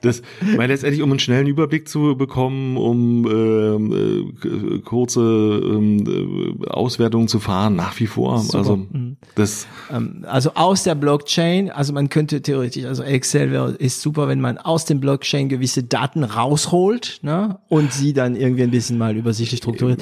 Das, 0.00 0.22
weil 0.54 0.68
letztendlich, 0.68 1.02
um 1.02 1.10
einen 1.10 1.18
schnellen 1.18 1.48
Überblick 1.48 1.88
zu 1.88 2.16
bekommen, 2.16 2.76
um 2.76 3.26
ähm, 3.26 4.36
äh, 4.44 4.78
kurze 4.78 5.20
ähm, 5.20 6.60
äh, 6.62 6.68
Auswertungen 6.68 7.26
zu 7.26 7.40
fahren, 7.40 7.74
nach 7.74 7.98
wie 7.98 8.06
vor. 8.06 8.38
Super. 8.38 8.58
Also 8.58 8.76
mhm. 8.76 9.16
das. 9.34 9.66
Ähm, 9.90 10.24
also 10.28 10.52
aus 10.54 10.84
der 10.84 10.94
Blockchain, 10.94 11.68
also 11.68 11.92
man 11.92 12.08
könnte 12.10 12.40
theoretisch, 12.40 12.84
also 12.84 13.02
Excel 13.02 13.50
wäre, 13.50 13.72
ist 13.72 14.02
super, 14.02 14.28
wenn 14.28 14.40
man 14.40 14.58
aus 14.58 14.84
dem 14.84 15.00
Blockchain 15.00 15.48
gewisse 15.48 15.82
Daten 15.82 16.22
rausholt, 16.22 17.20
ne, 17.22 17.58
und 17.68 17.92
sie 17.92 18.12
dann 18.12 18.36
irgendwie 18.36 18.62
ein 18.62 18.70
bisschen 18.70 18.98
mal 18.98 19.16
übersichtlich 19.16 19.58
strukturiert. 19.58 20.00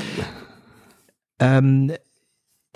Ähm, 1.39 1.91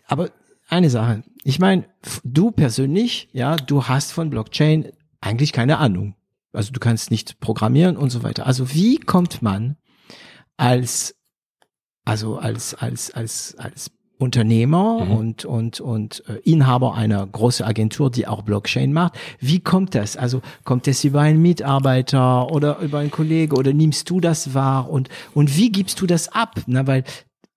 aber 0.06 0.30
eine 0.68 0.88
Sache. 0.88 1.22
Ich 1.48 1.60
meine, 1.60 1.84
du 2.24 2.50
persönlich, 2.50 3.28
ja, 3.32 3.54
du 3.54 3.84
hast 3.84 4.10
von 4.10 4.30
Blockchain 4.30 4.90
eigentlich 5.20 5.52
keine 5.52 5.78
Ahnung. 5.78 6.16
Also 6.52 6.72
du 6.72 6.80
kannst 6.80 7.12
nicht 7.12 7.38
programmieren 7.38 7.96
und 7.96 8.10
so 8.10 8.24
weiter. 8.24 8.46
Also 8.46 8.74
wie 8.74 8.98
kommt 8.98 9.42
man 9.42 9.76
als, 10.56 11.14
also 12.04 12.38
als, 12.38 12.74
als, 12.74 13.12
als, 13.12 13.54
als 13.58 13.92
Unternehmer 14.18 15.04
mhm. 15.04 15.10
und, 15.12 15.44
und, 15.44 15.80
und 15.80 16.24
äh, 16.28 16.40
Inhaber 16.42 16.96
einer 16.96 17.24
großen 17.24 17.64
Agentur, 17.64 18.10
die 18.10 18.26
auch 18.26 18.42
Blockchain 18.42 18.92
macht. 18.92 19.16
Wie 19.38 19.60
kommt 19.60 19.94
das? 19.94 20.16
Also 20.16 20.42
kommt 20.64 20.88
das 20.88 21.04
über 21.04 21.20
einen 21.20 21.40
Mitarbeiter 21.40 22.50
oder 22.50 22.80
über 22.80 22.98
einen 22.98 23.12
Kollege 23.12 23.54
oder 23.54 23.72
nimmst 23.72 24.10
du 24.10 24.18
das 24.18 24.52
wahr 24.52 24.90
und, 24.90 25.10
und 25.32 25.56
wie 25.56 25.70
gibst 25.70 26.00
du 26.00 26.08
das 26.08 26.26
ab? 26.26 26.56
Na, 26.66 26.88
weil 26.88 27.04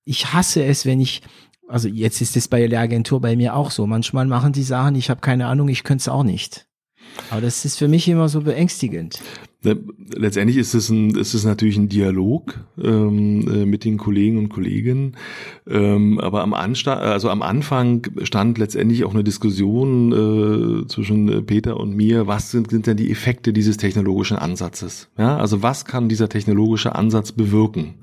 ich 0.05 0.31
hasse 0.31 0.63
es, 0.63 0.85
wenn 0.85 1.01
ich 1.01 1.23
also 1.69 1.87
jetzt 1.87 2.21
ist 2.21 2.35
es 2.35 2.47
bei 2.47 2.67
der 2.67 2.81
Agentur 2.81 3.21
bei 3.21 3.35
mir 3.35 3.55
auch 3.55 3.71
so. 3.71 3.85
Manchmal 3.85 4.25
machen 4.25 4.53
die 4.53 4.63
Sachen, 4.63 4.95
ich 4.95 5.09
habe 5.09 5.21
keine 5.21 5.45
Ahnung, 5.45 5.69
ich 5.69 5.83
könnte 5.83 6.01
es 6.01 6.09
auch 6.09 6.23
nicht. 6.23 6.65
Aber 7.29 7.41
das 7.41 7.65
ist 7.65 7.77
für 7.77 7.87
mich 7.87 8.07
immer 8.07 8.29
so 8.29 8.41
beängstigend. 8.41 9.19
Letztendlich 9.61 10.55
ist 10.55 10.73
es, 10.73 10.89
ein, 10.89 11.09
ist 11.15 11.33
es 11.33 11.43
natürlich 11.43 11.75
ein 11.75 11.89
Dialog 11.89 12.57
ähm, 12.81 13.45
äh, 13.47 13.65
mit 13.65 13.83
den 13.83 13.97
Kollegen 13.97 14.37
und 14.37 14.47
Kolleginnen. 14.47 15.17
Ähm, 15.67 16.17
aber 16.19 16.43
am, 16.43 16.53
Ansta 16.53 16.93
also 16.93 17.29
am 17.29 17.41
Anfang 17.41 18.07
stand 18.23 18.57
letztendlich 18.57 19.03
auch 19.03 19.13
eine 19.13 19.25
Diskussion 19.25 20.13
äh, 20.83 20.87
zwischen 20.87 21.45
Peter 21.45 21.77
und 21.77 21.93
mir, 21.93 22.25
was 22.25 22.51
sind, 22.51 22.69
sind 22.69 22.87
denn 22.87 22.95
die 22.95 23.11
Effekte 23.11 23.51
dieses 23.51 23.75
technologischen 23.75 24.37
Ansatzes? 24.37 25.09
Ja, 25.17 25.37
also 25.37 25.61
was 25.61 25.83
kann 25.83 26.07
dieser 26.07 26.29
technologische 26.29 26.95
Ansatz 26.95 27.33
bewirken? 27.33 27.95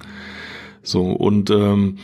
So 0.82 1.04
und 1.04 1.48
ähm, 1.48 1.96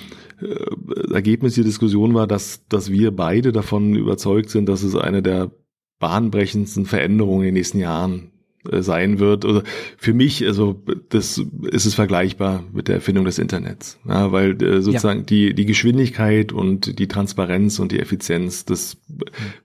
äh, 0.42 1.12
Ergebnis 1.14 1.54
der 1.54 1.64
Diskussion 1.64 2.14
war, 2.14 2.26
dass, 2.26 2.66
dass 2.68 2.90
wir 2.90 3.14
beide 3.14 3.52
davon 3.52 3.94
überzeugt 3.94 4.50
sind, 4.50 4.68
dass 4.68 4.82
es 4.82 4.94
eine 4.94 5.22
der 5.22 5.50
bahnbrechendsten 5.98 6.84
Veränderungen 6.86 7.42
in 7.42 7.46
den 7.46 7.54
nächsten 7.54 7.78
Jahren 7.78 8.32
sein 8.70 9.18
wird. 9.18 9.44
Oder 9.44 9.62
für 9.96 10.14
mich, 10.14 10.46
also 10.46 10.80
das 11.08 11.38
ist 11.70 11.86
es 11.86 11.94
vergleichbar 11.94 12.64
mit 12.72 12.88
der 12.88 12.96
Erfindung 12.96 13.24
des 13.24 13.38
Internets, 13.38 13.98
ja, 14.06 14.32
weil 14.32 14.62
äh, 14.62 14.82
sozusagen 14.82 15.20
ja. 15.20 15.26
die 15.26 15.54
die 15.54 15.66
Geschwindigkeit 15.66 16.52
und 16.52 16.98
die 16.98 17.08
Transparenz 17.08 17.78
und 17.78 17.92
die 17.92 17.98
Effizienz, 17.98 18.64
das 18.64 18.98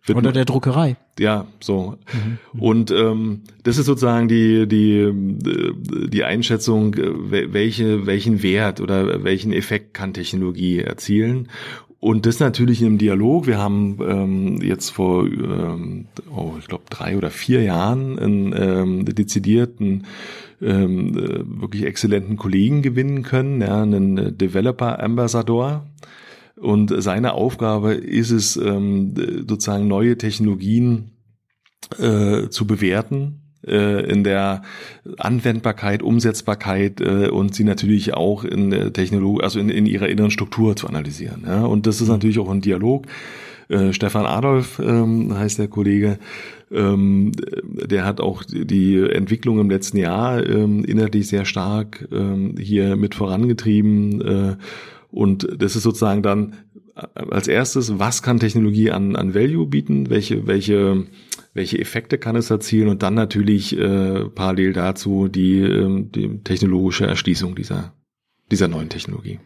wird 0.05 0.17
oder 0.17 0.31
der 0.31 0.45
Druckerei. 0.45 0.97
Ja, 1.19 1.47
so 1.59 1.97
mhm. 2.13 2.59
und 2.59 2.91
ähm, 2.91 3.41
das 3.63 3.77
ist 3.77 3.85
sozusagen 3.87 4.27
die 4.27 4.67
die 4.67 5.11
die 6.09 6.23
Einschätzung, 6.23 6.93
äh, 6.95 7.53
welche 7.53 8.05
welchen 8.05 8.43
Wert 8.43 8.81
oder 8.81 9.23
welchen 9.23 9.53
Effekt 9.53 9.93
kann 9.93 10.13
Technologie 10.13 10.79
erzielen 10.79 11.49
und 12.07 12.25
das 12.25 12.39
natürlich 12.39 12.81
im 12.83 12.97
Dialog. 12.97 13.47
Wir 13.47 13.57
haben 13.57 13.97
ähm, 14.01 14.61
jetzt 14.61 14.91
vor, 14.91 15.25
ähm, 15.25 16.05
oh, 16.33 16.53
ich 16.57 16.65
glaube, 16.65 16.85
drei 16.89 17.17
oder 17.17 17.29
vier 17.29 17.63
Jahren 17.63 18.17
einen 18.17 18.53
ähm, 18.55 19.03
dezidierten, 19.03 20.05
ähm, 20.61 21.17
äh, 21.17 21.61
wirklich 21.61 21.83
exzellenten 21.83 22.37
Kollegen 22.37 22.81
gewinnen 22.81 23.23
können, 23.23 23.59
ja, 23.59 23.81
einen 23.81 24.37
Developer 24.37 25.03
Ambassador. 25.03 25.85
Und 26.55 26.93
seine 26.97 27.33
Aufgabe 27.33 27.95
ist 27.95 28.31
es, 28.31 28.55
ähm, 28.55 29.13
sozusagen 29.45 29.89
neue 29.89 30.17
Technologien 30.17 31.11
äh, 31.99 32.47
zu 32.47 32.65
bewerten 32.65 33.41
äh, 33.41 33.46
in 33.67 34.23
der 34.23 34.61
Anwendbarkeit, 35.17 36.01
Umsetzbarkeit 36.01 37.01
äh, 37.01 37.29
und 37.29 37.53
sie 37.53 37.63
natürlich 37.63 38.13
auch 38.13 38.43
in 38.43 38.69
der 38.69 38.93
Technologie, 38.93 39.43
also 39.43 39.59
in, 39.59 39.69
in 39.69 39.85
ihrer 39.85 40.09
inneren 40.09 40.31
Struktur 40.31 40.75
zu 40.75 40.87
analysieren. 40.87 41.43
Ja? 41.45 41.65
Und 41.65 41.85
das 41.85 42.01
ist 42.01 42.07
natürlich 42.07 42.39
auch 42.39 42.49
ein 42.49 42.61
Dialog. 42.61 43.05
Äh, 43.69 43.91
Stefan 43.93 44.25
Adolf 44.25 44.79
ähm, 44.79 45.37
heißt 45.37 45.59
der 45.59 45.67
Kollege, 45.67 46.19
ähm, 46.71 47.31
der 47.63 48.05
hat 48.05 48.21
auch 48.21 48.43
die 48.43 48.97
Entwicklung 48.99 49.59
im 49.59 49.69
letzten 49.69 49.97
Jahr 49.97 50.45
ähm, 50.45 50.83
inhaltlich 50.85 51.27
sehr 51.27 51.45
stark 51.45 52.07
hier 52.59 52.95
mit 52.95 53.15
vorangetrieben. 53.15 54.21
Äh, 54.21 54.55
und 55.11 55.47
das 55.57 55.75
ist 55.75 55.83
sozusagen 55.83 56.21
dann 56.21 56.55
als 57.13 57.47
erstes, 57.47 57.99
was 57.99 58.23
kann 58.23 58.39
Technologie 58.39 58.91
an, 58.91 59.15
an 59.15 59.35
Value 59.35 59.67
bieten? 59.67 60.09
Welche, 60.09 60.47
welche 60.47 61.05
welche 61.57 61.79
Effekte 61.79 62.17
kann 62.17 62.35
es 62.35 62.49
erzielen 62.49 62.87
und 62.87 63.03
dann 63.03 63.15
natürlich 63.15 63.77
äh, 63.77 64.29
parallel 64.29 64.73
dazu 64.73 65.27
die, 65.27 65.59
äh, 65.59 66.05
die 66.09 66.43
technologische 66.43 67.05
Erschließung 67.07 67.55
dieser, 67.55 67.93
dieser 68.51 68.67
neuen 68.67 68.89
Technologie. 68.89 69.39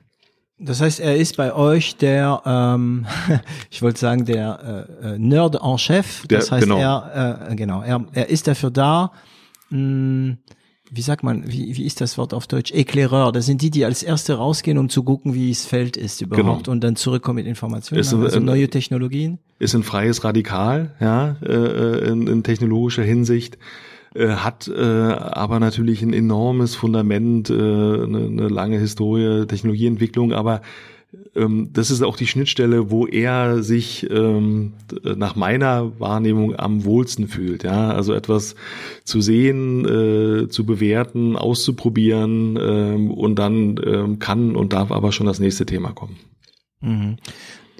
Das 0.59 0.81
heißt, 0.81 0.99
er 0.99 1.15
ist 1.15 1.37
bei 1.37 1.53
euch 1.53 1.95
der, 1.95 2.43
ähm, 2.45 3.07
ich 3.71 3.81
wollte 3.81 3.99
sagen, 3.99 4.25
der 4.25 4.87
äh, 5.01 5.13
äh 5.13 5.17
Nerd 5.17 5.55
en 5.55 5.77
Chef. 5.79 6.23
Das 6.27 6.47
der, 6.47 6.57
heißt, 6.57 6.67
genau. 6.67 6.77
er, 6.77 7.47
äh, 7.49 7.55
genau, 7.55 7.81
er, 7.81 8.05
er 8.13 8.29
ist 8.29 8.47
dafür 8.47 8.69
da, 8.69 9.13
mh, 9.69 10.35
wie 10.93 11.01
sagt 11.01 11.23
man, 11.23 11.49
wie, 11.49 11.77
wie 11.77 11.85
ist 11.85 12.01
das 12.01 12.17
Wort 12.17 12.33
auf 12.33 12.47
Deutsch? 12.47 12.73
Éclaireur. 12.73 13.31
Das 13.31 13.45
sind 13.45 13.61
die, 13.61 13.71
die 13.71 13.85
als 13.85 14.03
Erste 14.03 14.33
rausgehen, 14.33 14.77
um 14.77 14.89
zu 14.89 15.03
gucken, 15.03 15.33
wie 15.33 15.49
es 15.49 15.65
Feld 15.65 15.95
ist 15.95 16.21
überhaupt 16.21 16.65
genau. 16.65 16.71
und 16.73 16.83
dann 16.83 16.97
zurückkommen 16.97 17.37
mit 17.37 17.47
Informationen, 17.47 18.01
ist, 18.01 18.13
also 18.13 18.39
neue 18.41 18.69
Technologien. 18.69 19.39
Ist 19.57 19.73
ein 19.73 19.83
freies 19.83 20.23
Radikal, 20.25 20.93
ja, 20.99 21.37
äh, 21.41 22.09
in, 22.09 22.27
in 22.27 22.43
technologischer 22.43 23.03
Hinsicht 23.03 23.57
äh, 24.13 24.27
hat 24.27 24.67
äh, 24.67 24.81
aber 24.81 25.61
natürlich 25.61 26.01
ein 26.01 26.11
enormes 26.11 26.75
Fundament, 26.75 27.49
äh, 27.49 27.53
eine, 27.53 28.27
eine 28.27 28.47
lange 28.49 28.77
Historie, 28.77 29.45
Technologieentwicklung, 29.47 30.33
aber 30.33 30.59
ähm, 30.59 30.69
das 31.33 31.91
ist 31.91 32.01
auch 32.01 32.15
die 32.15 32.27
Schnittstelle, 32.27 32.89
wo 32.89 33.05
er 33.05 33.63
sich 33.63 34.09
ähm, 34.09 34.73
nach 35.03 35.35
meiner 35.35 35.99
Wahrnehmung 35.99 36.57
am 36.57 36.85
wohlsten 36.85 37.27
fühlt. 37.27 37.63
Ja, 37.63 37.91
also 37.91 38.13
etwas 38.13 38.55
zu 39.03 39.19
sehen, 39.19 39.85
äh, 39.85 40.47
zu 40.47 40.65
bewerten, 40.65 41.35
auszuprobieren 41.35 42.57
ähm, 42.61 43.11
und 43.11 43.35
dann 43.35 43.79
ähm, 43.85 44.19
kann 44.19 44.55
und 44.55 44.71
darf 44.73 44.91
aber 44.91 45.11
schon 45.11 45.25
das 45.25 45.39
nächste 45.39 45.65
Thema 45.65 45.91
kommen. 45.91 46.17
Mhm. 46.79 47.17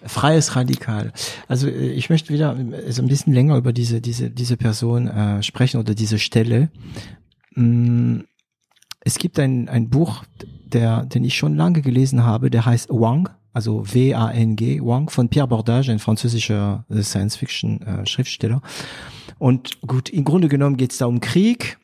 Freies 0.06 0.56
Radikal. 0.56 1.14
Also 1.48 1.68
äh, 1.68 1.92
ich 1.92 2.10
möchte 2.10 2.34
wieder 2.34 2.58
äh, 2.58 2.92
so 2.92 3.02
ein 3.02 3.08
bisschen 3.08 3.34
länger 3.34 3.58
über 3.58 3.74
diese 3.74 4.02
diese 4.02 4.30
diese 4.30 4.58
Person 4.58 5.08
äh, 5.08 5.44
sprechen 5.44 5.80
oder 5.80 5.94
diese 5.94 6.20
Stelle. 6.20 6.70
Mm, 7.56 8.22
es 9.02 9.18
gibt 9.18 9.40
ein 9.40 9.70
ein 9.70 9.90
Buch, 9.90 10.24
der, 10.74 11.06
den 11.06 11.24
ich 11.24 11.36
schon 11.36 11.56
lange 11.56 11.82
gelesen 11.82 12.24
habe, 12.24 12.50
der 12.50 12.66
heißt 12.66 12.90
Wang, 12.90 13.30
also 13.54 13.84
W-A-N-G, 13.94 14.82
Wang 14.82 15.10
von 15.10 15.30
Pierre 15.30 15.48
Bordage, 15.48 15.92
ein 15.92 16.00
französischer 16.00 16.86
äh, 16.90 17.02
Science-Fiction-Schriftsteller. 17.02 18.62
Und 19.38 19.82
gut, 19.82 20.10
im 20.10 20.24
Grunde 20.24 20.48
genommen 20.48 20.78
geht 20.78 20.92
es 20.92 21.00
da 21.00 21.06
um 21.06 21.20
Krieg 21.20 21.78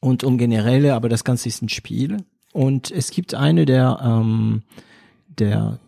und 0.00 0.24
um 0.24 0.38
generelle, 0.38 0.94
aber 0.94 1.08
das 1.08 1.24
Ganze 1.24 1.48
ist 1.48 1.62
ein 1.62 1.68
Spiel. 1.68 2.24
Und 2.52 2.90
es 2.90 3.10
gibt 3.10 3.34
eine 3.34 3.66
der, 3.66 4.00
ähm, 4.02 4.62
der 5.28 5.78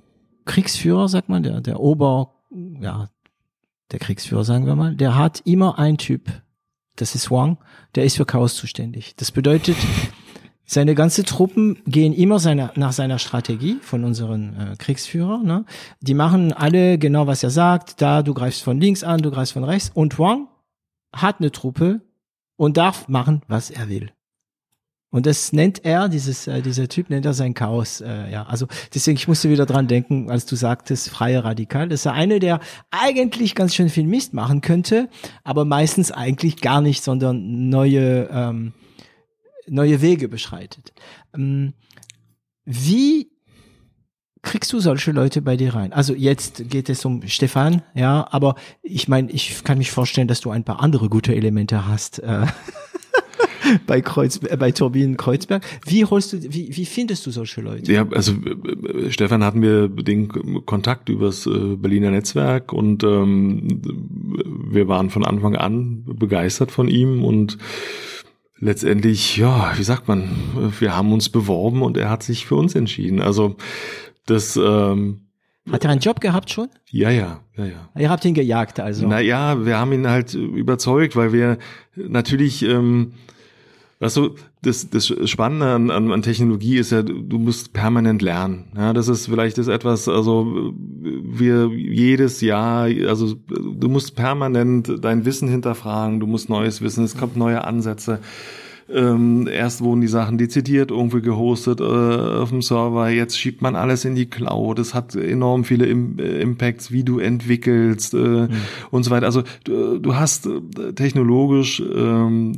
Kriegsführer, 0.44 1.08
sagt 1.08 1.28
man, 1.28 1.42
der, 1.42 1.60
der 1.60 1.80
Ober, 1.80 2.34
ja, 2.80 3.08
der 3.90 3.98
Kriegsführer, 3.98 4.44
sagen 4.44 4.66
wir 4.66 4.76
mal, 4.76 4.94
der 4.94 5.16
hat 5.16 5.42
immer 5.44 5.78
ein 5.78 5.98
Typ, 5.98 6.30
das 6.96 7.14
ist 7.14 7.30
Wang, 7.30 7.58
der 7.94 8.04
ist 8.04 8.16
für 8.16 8.26
Chaos 8.26 8.54
zuständig. 8.54 9.14
Das 9.16 9.30
bedeutet, 9.30 9.76
seine 10.72 10.94
ganze 10.94 11.24
Truppen 11.24 11.78
gehen 11.86 12.12
immer 12.12 12.38
seine, 12.38 12.70
nach 12.76 12.92
seiner 12.92 13.18
Strategie 13.18 13.78
von 13.82 14.04
unseren 14.04 14.54
äh, 14.54 14.76
Kriegsführer. 14.76 15.42
Ne? 15.42 15.64
Die 16.00 16.14
machen 16.14 16.52
alle 16.52 16.98
genau, 16.98 17.26
was 17.26 17.42
er 17.42 17.50
sagt. 17.50 18.00
Da, 18.00 18.22
du 18.22 18.34
greifst 18.34 18.62
von 18.62 18.80
links 18.80 19.04
an, 19.04 19.20
du 19.20 19.30
greifst 19.30 19.52
von 19.52 19.64
rechts. 19.64 19.90
Und 19.92 20.18
Wang 20.18 20.48
hat 21.14 21.40
eine 21.40 21.52
Truppe 21.52 22.00
und 22.56 22.76
darf 22.76 23.08
machen, 23.08 23.42
was 23.48 23.70
er 23.70 23.88
will. 23.88 24.10
Und 25.10 25.26
das 25.26 25.52
nennt 25.52 25.84
er, 25.84 26.08
dieses, 26.08 26.46
äh, 26.46 26.62
dieser 26.62 26.88
Typ 26.88 27.10
nennt 27.10 27.26
er 27.26 27.34
sein 27.34 27.52
Chaos. 27.52 28.00
Äh, 28.00 28.32
ja, 28.32 28.44
also 28.44 28.66
deswegen, 28.94 29.18
ich 29.18 29.28
musste 29.28 29.50
wieder 29.50 29.66
dran 29.66 29.86
denken, 29.86 30.30
als 30.30 30.46
du 30.46 30.56
sagtest, 30.56 31.10
freie 31.10 31.44
Radikal. 31.44 31.88
Das 31.90 32.00
ist 32.00 32.04
ja 32.04 32.12
eine, 32.12 32.38
der 32.38 32.60
eigentlich 32.90 33.54
ganz 33.54 33.74
schön 33.74 33.90
viel 33.90 34.06
Mist 34.06 34.32
machen 34.32 34.62
könnte, 34.62 35.10
aber 35.44 35.66
meistens 35.66 36.12
eigentlich 36.12 36.62
gar 36.62 36.80
nicht, 36.80 37.04
sondern 37.04 37.68
neue 37.68 38.30
ähm, 38.32 38.72
neue 39.68 40.00
Wege 40.00 40.28
beschreitet. 40.28 40.92
Ähm, 41.34 41.74
wie 42.64 43.30
kriegst 44.42 44.72
du 44.72 44.80
solche 44.80 45.12
Leute 45.12 45.40
bei 45.40 45.56
dir 45.56 45.74
rein? 45.74 45.92
Also 45.92 46.14
jetzt 46.14 46.68
geht 46.68 46.88
es 46.88 47.04
um 47.04 47.26
Stefan, 47.26 47.82
ja, 47.94 48.26
aber 48.30 48.56
ich 48.82 49.08
meine, 49.08 49.30
ich 49.30 49.62
kann 49.64 49.78
mich 49.78 49.90
vorstellen, 49.90 50.28
dass 50.28 50.40
du 50.40 50.50
ein 50.50 50.64
paar 50.64 50.80
andere 50.80 51.08
gute 51.08 51.34
Elemente 51.34 51.86
hast. 51.86 52.18
Äh, 52.18 52.46
bei 53.86 54.00
Kreuz, 54.00 54.40
äh, 54.42 54.56
bei 54.56 54.72
Turbinen 54.72 55.16
Kreuzberg. 55.16 55.64
Wie 55.86 56.04
holst 56.04 56.32
du, 56.32 56.42
wie, 56.42 56.76
wie 56.76 56.86
findest 56.86 57.24
du 57.26 57.30
solche 57.30 57.60
Leute? 57.60 57.92
Ja, 57.92 58.06
also 58.10 58.32
äh, 58.32 59.10
Stefan 59.10 59.44
hatten 59.44 59.62
wir 59.62 59.88
den 59.88 60.28
Kontakt 60.66 61.08
übers 61.08 61.46
äh, 61.46 61.76
Berliner 61.76 62.10
Netzwerk 62.10 62.72
und 62.72 63.04
ähm, 63.04 63.80
wir 64.70 64.88
waren 64.88 65.10
von 65.10 65.24
Anfang 65.24 65.56
an 65.56 66.04
begeistert 66.04 66.70
von 66.72 66.88
ihm 66.88 67.24
und 67.24 67.58
letztendlich, 68.62 69.36
ja, 69.36 69.72
wie 69.76 69.82
sagt 69.82 70.06
man, 70.06 70.30
wir 70.78 70.96
haben 70.96 71.12
uns 71.12 71.28
beworben 71.28 71.82
und 71.82 71.96
er 71.96 72.08
hat 72.08 72.22
sich 72.22 72.46
für 72.46 72.54
uns 72.54 72.76
entschieden. 72.76 73.20
Also 73.20 73.56
das 74.24 74.56
ähm, 74.56 75.26
hat 75.70 75.84
er 75.84 75.90
einen 75.90 76.00
Job 76.00 76.20
gehabt 76.20 76.48
schon? 76.50 76.68
Ja, 76.90 77.10
ja, 77.10 77.40
ja, 77.56 77.64
ja. 77.64 77.90
Ihr 77.98 78.08
habt 78.08 78.24
ihn 78.24 78.34
gejagt, 78.34 78.78
also. 78.78 79.06
Naja, 79.06 79.64
wir 79.64 79.78
haben 79.78 79.92
ihn 79.92 80.08
halt 80.08 80.34
überzeugt, 80.34 81.16
weil 81.16 81.32
wir 81.32 81.58
natürlich 81.96 82.62
ähm, 82.62 83.14
Weißt 84.02 84.16
du, 84.16 84.34
das, 84.62 84.90
das 84.90 85.06
Spannende 85.30 85.66
an, 85.66 85.92
an, 85.92 86.10
an 86.10 86.22
Technologie 86.22 86.76
ist 86.76 86.90
ja, 86.90 87.02
du 87.02 87.38
musst 87.38 87.72
permanent 87.72 88.20
lernen. 88.20 88.64
Ja, 88.76 88.92
das 88.92 89.06
ist 89.06 89.28
vielleicht 89.28 89.58
das 89.58 89.68
etwas, 89.68 90.08
also 90.08 90.72
wir 90.74 91.68
jedes 91.68 92.40
Jahr, 92.40 92.88
also 93.06 93.36
du 93.46 93.88
musst 93.88 94.16
permanent 94.16 94.92
dein 95.00 95.24
Wissen 95.24 95.46
hinterfragen, 95.46 96.18
du 96.18 96.26
musst 96.26 96.48
neues 96.48 96.82
Wissen, 96.82 97.04
es 97.04 97.16
kommt 97.16 97.36
neue 97.36 97.62
Ansätze. 97.62 98.18
Ähm, 98.94 99.48
erst 99.50 99.80
wurden 99.80 100.00
die 100.00 100.08
Sachen 100.08 100.38
dezidiert 100.38 100.90
irgendwie 100.90 101.22
gehostet 101.22 101.80
äh, 101.80 101.84
auf 101.84 102.50
dem 102.50 102.62
Server, 102.62 103.08
jetzt 103.08 103.38
schiebt 103.38 103.62
man 103.62 103.74
alles 103.74 104.04
in 104.04 104.14
die 104.14 104.26
Cloud. 104.26 104.78
Es 104.78 104.94
hat 104.94 105.14
enorm 105.14 105.64
viele 105.64 105.86
Im 105.86 106.18
äh, 106.18 106.40
Impacts, 106.40 106.92
wie 106.92 107.02
du 107.04 107.18
entwickelst 107.18 108.14
äh, 108.14 108.16
mhm. 108.16 108.48
und 108.90 109.04
so 109.04 109.10
weiter. 109.10 109.26
Also 109.26 109.42
du, 109.64 109.98
du 109.98 110.14
hast 110.14 110.46
äh, 110.46 110.92
technologisch 110.92 111.80
ähm, 111.80 112.52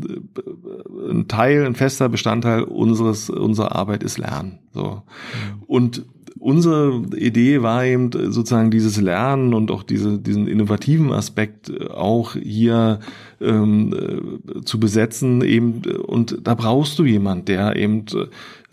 ein 1.08 1.28
Teil, 1.28 1.64
ein 1.64 1.74
fester 1.74 2.08
Bestandteil 2.08 2.64
unseres 2.64 3.30
unserer 3.30 3.76
Arbeit 3.76 4.02
ist 4.02 4.18
Lernen. 4.18 4.58
So 4.72 5.02
mhm. 5.02 5.62
und 5.66 6.04
unsere 6.44 7.02
Idee 7.16 7.62
war 7.62 7.86
eben 7.86 8.10
sozusagen 8.12 8.70
dieses 8.70 9.00
Lernen 9.00 9.54
und 9.54 9.70
auch 9.70 9.82
diese, 9.82 10.18
diesen 10.18 10.46
innovativen 10.46 11.10
Aspekt 11.10 11.72
auch 11.90 12.34
hier 12.34 13.00
ähm, 13.40 14.42
äh, 14.54 14.60
zu 14.62 14.78
besetzen 14.78 15.42
eben 15.42 15.82
und 16.06 16.38
da 16.42 16.54
brauchst 16.54 16.98
du 16.98 17.04
jemand, 17.04 17.48
der 17.48 17.76
eben 17.76 18.04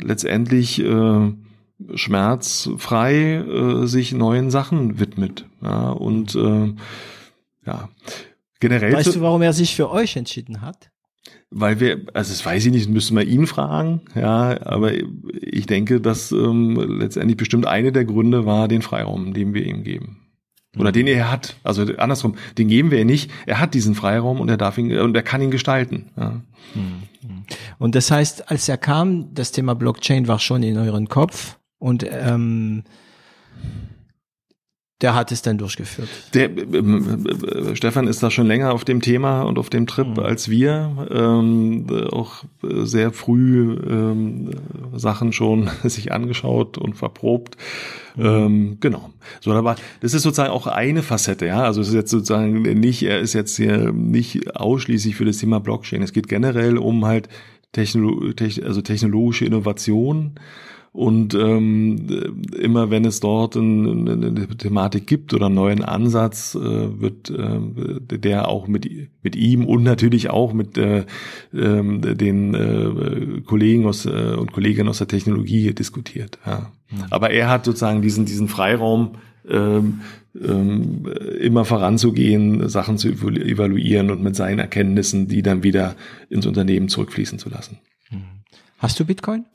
letztendlich 0.01 0.83
äh, 0.83 1.31
schmerzfrei 1.95 3.35
äh, 3.35 3.87
sich 3.87 4.13
neuen 4.13 4.51
Sachen 4.51 4.99
widmet. 4.99 5.45
Ja, 5.61 5.91
und 5.91 6.35
äh, 6.35 6.73
ja, 7.65 7.89
generell. 8.59 8.93
Weißt 8.93 9.15
du, 9.15 9.21
warum 9.21 9.41
er 9.41 9.53
sich 9.53 9.75
für 9.75 9.89
euch 9.89 10.17
entschieden 10.17 10.61
hat? 10.61 10.90
Weil 11.53 11.81
wir, 11.81 12.01
also 12.13 12.31
das 12.31 12.45
weiß 12.45 12.65
ich 12.65 12.71
nicht, 12.71 12.89
müssen 12.89 13.17
wir 13.17 13.25
ihn 13.25 13.45
fragen, 13.45 14.01
ja, 14.15 14.65
aber 14.65 14.93
ich 14.93 15.65
denke, 15.65 15.99
dass 15.99 16.31
ähm, 16.31 16.99
letztendlich 16.99 17.35
bestimmt 17.35 17.67
eine 17.67 17.91
der 17.91 18.05
Gründe 18.05 18.45
war 18.45 18.69
den 18.69 18.81
Freiraum, 18.81 19.33
den 19.33 19.53
wir 19.53 19.65
ihm 19.65 19.83
geben. 19.83 20.21
Oder 20.77 20.89
mhm. 20.89 20.93
den 20.93 21.07
er 21.07 21.29
hat. 21.29 21.57
Also 21.63 21.83
andersrum, 21.97 22.35
den 22.57 22.69
geben 22.69 22.91
wir 22.91 23.01
ihm 23.01 23.07
nicht. 23.07 23.29
Er 23.45 23.59
hat 23.59 23.73
diesen 23.73 23.95
Freiraum 23.95 24.39
und 24.39 24.47
er 24.47 24.55
darf 24.55 24.77
ihn 24.77 24.97
und 24.97 25.13
er 25.13 25.23
kann 25.23 25.41
ihn 25.41 25.51
gestalten. 25.51 26.05
Ja. 26.15 26.41
Mhm. 26.73 27.43
Und 27.77 27.95
das 27.95 28.09
heißt, 28.09 28.49
als 28.49 28.69
er 28.69 28.77
kam, 28.77 29.33
das 29.33 29.51
Thema 29.51 29.75
Blockchain 29.75 30.29
war 30.29 30.39
schon 30.39 30.63
in 30.63 30.77
euren 30.77 31.09
Kopf 31.09 31.57
und 31.79 32.05
ähm, 32.09 32.83
der 35.01 35.15
hat 35.15 35.31
es 35.31 35.41
dann 35.41 35.57
durchgeführt. 35.57 36.09
Der, 36.33 36.49
äh, 36.49 36.77
äh, 36.77 37.75
Stefan 37.75 38.07
ist 38.07 38.21
da 38.21 38.29
schon 38.29 38.45
länger 38.45 38.73
auf 38.73 38.85
dem 38.85 39.01
Thema 39.01 39.41
und 39.41 39.57
auf 39.57 39.69
dem 39.69 39.87
Trip 39.87 40.07
mhm. 40.07 40.19
als 40.19 40.49
wir. 40.49 41.07
Ähm, 41.09 41.87
auch 42.11 42.43
sehr 42.61 43.11
früh 43.11 43.77
ähm, 43.89 44.51
Sachen 44.95 45.33
schon 45.33 45.69
sich 45.83 46.11
angeschaut 46.11 46.77
und 46.77 46.95
verprobt. 46.95 47.57
Mhm. 48.15 48.25
Ähm, 48.25 48.77
genau. 48.79 49.09
So, 49.39 49.51
aber 49.51 49.75
das 50.01 50.13
ist 50.13 50.23
sozusagen 50.23 50.51
auch 50.51 50.67
eine 50.67 51.01
Facette, 51.01 51.47
ja. 51.47 51.63
Also 51.63 51.81
es 51.81 51.89
ist 51.89 51.95
jetzt 51.95 52.11
sozusagen 52.11 52.61
nicht, 52.61 53.03
er 53.03 53.19
ist 53.19 53.33
jetzt 53.33 53.55
hier 53.57 53.91
nicht 53.91 54.55
ausschließlich 54.55 55.15
für 55.15 55.25
das 55.25 55.37
Thema 55.37 55.59
Blockchain. 55.59 56.03
Es 56.03 56.13
geht 56.13 56.27
generell 56.27 56.77
um 56.77 57.05
halt 57.05 57.27
Technolo 57.71 58.33
also 58.65 58.81
technologische 58.81 59.45
Innovation 59.45 60.35
und 60.93 61.33
ähm, 61.35 62.41
immer 62.59 62.89
wenn 62.89 63.05
es 63.05 63.21
dort 63.21 63.55
eine, 63.55 64.11
eine 64.11 64.47
Thematik 64.57 65.07
gibt 65.07 65.33
oder 65.33 65.45
einen 65.45 65.55
neuen 65.55 65.83
Ansatz, 65.85 66.53
äh, 66.53 66.99
wird 66.99 67.29
äh, 67.29 68.17
der 68.17 68.49
auch 68.49 68.67
mit, 68.67 68.89
mit 69.23 69.37
ihm 69.37 69.65
und 69.65 69.83
natürlich 69.83 70.29
auch 70.29 70.51
mit 70.51 70.77
äh, 70.77 71.05
äh, 71.53 72.15
den 72.15 72.53
äh, 72.53 73.41
Kollegen 73.45 73.85
aus, 73.85 74.05
äh, 74.05 74.35
und 74.37 74.51
Kolleginnen 74.51 74.89
aus 74.89 74.97
der 74.97 75.07
Technologie 75.07 75.73
diskutiert. 75.73 76.39
Ja. 76.45 76.73
Mhm. 76.89 77.03
Aber 77.09 77.29
er 77.29 77.47
hat 77.47 77.63
sozusagen 77.63 78.01
diesen, 78.01 78.25
diesen 78.25 78.49
Freiraum, 78.49 79.11
ähm, 79.49 80.01
ähm, 80.39 81.05
immer 81.39 81.63
voranzugehen, 81.63 82.67
Sachen 82.67 82.97
zu 82.97 83.09
evaluieren 83.09 84.11
und 84.11 84.21
mit 84.21 84.35
seinen 84.35 84.59
Erkenntnissen, 84.59 85.29
die 85.29 85.41
dann 85.41 85.63
wieder 85.63 85.95
ins 86.29 86.45
Unternehmen 86.45 86.89
zurückfließen 86.89 87.39
zu 87.39 87.49
lassen. 87.49 87.79
Mhm. 88.09 88.23
Hast 88.77 88.99
du 88.99 89.05
Bitcoin? 89.05 89.45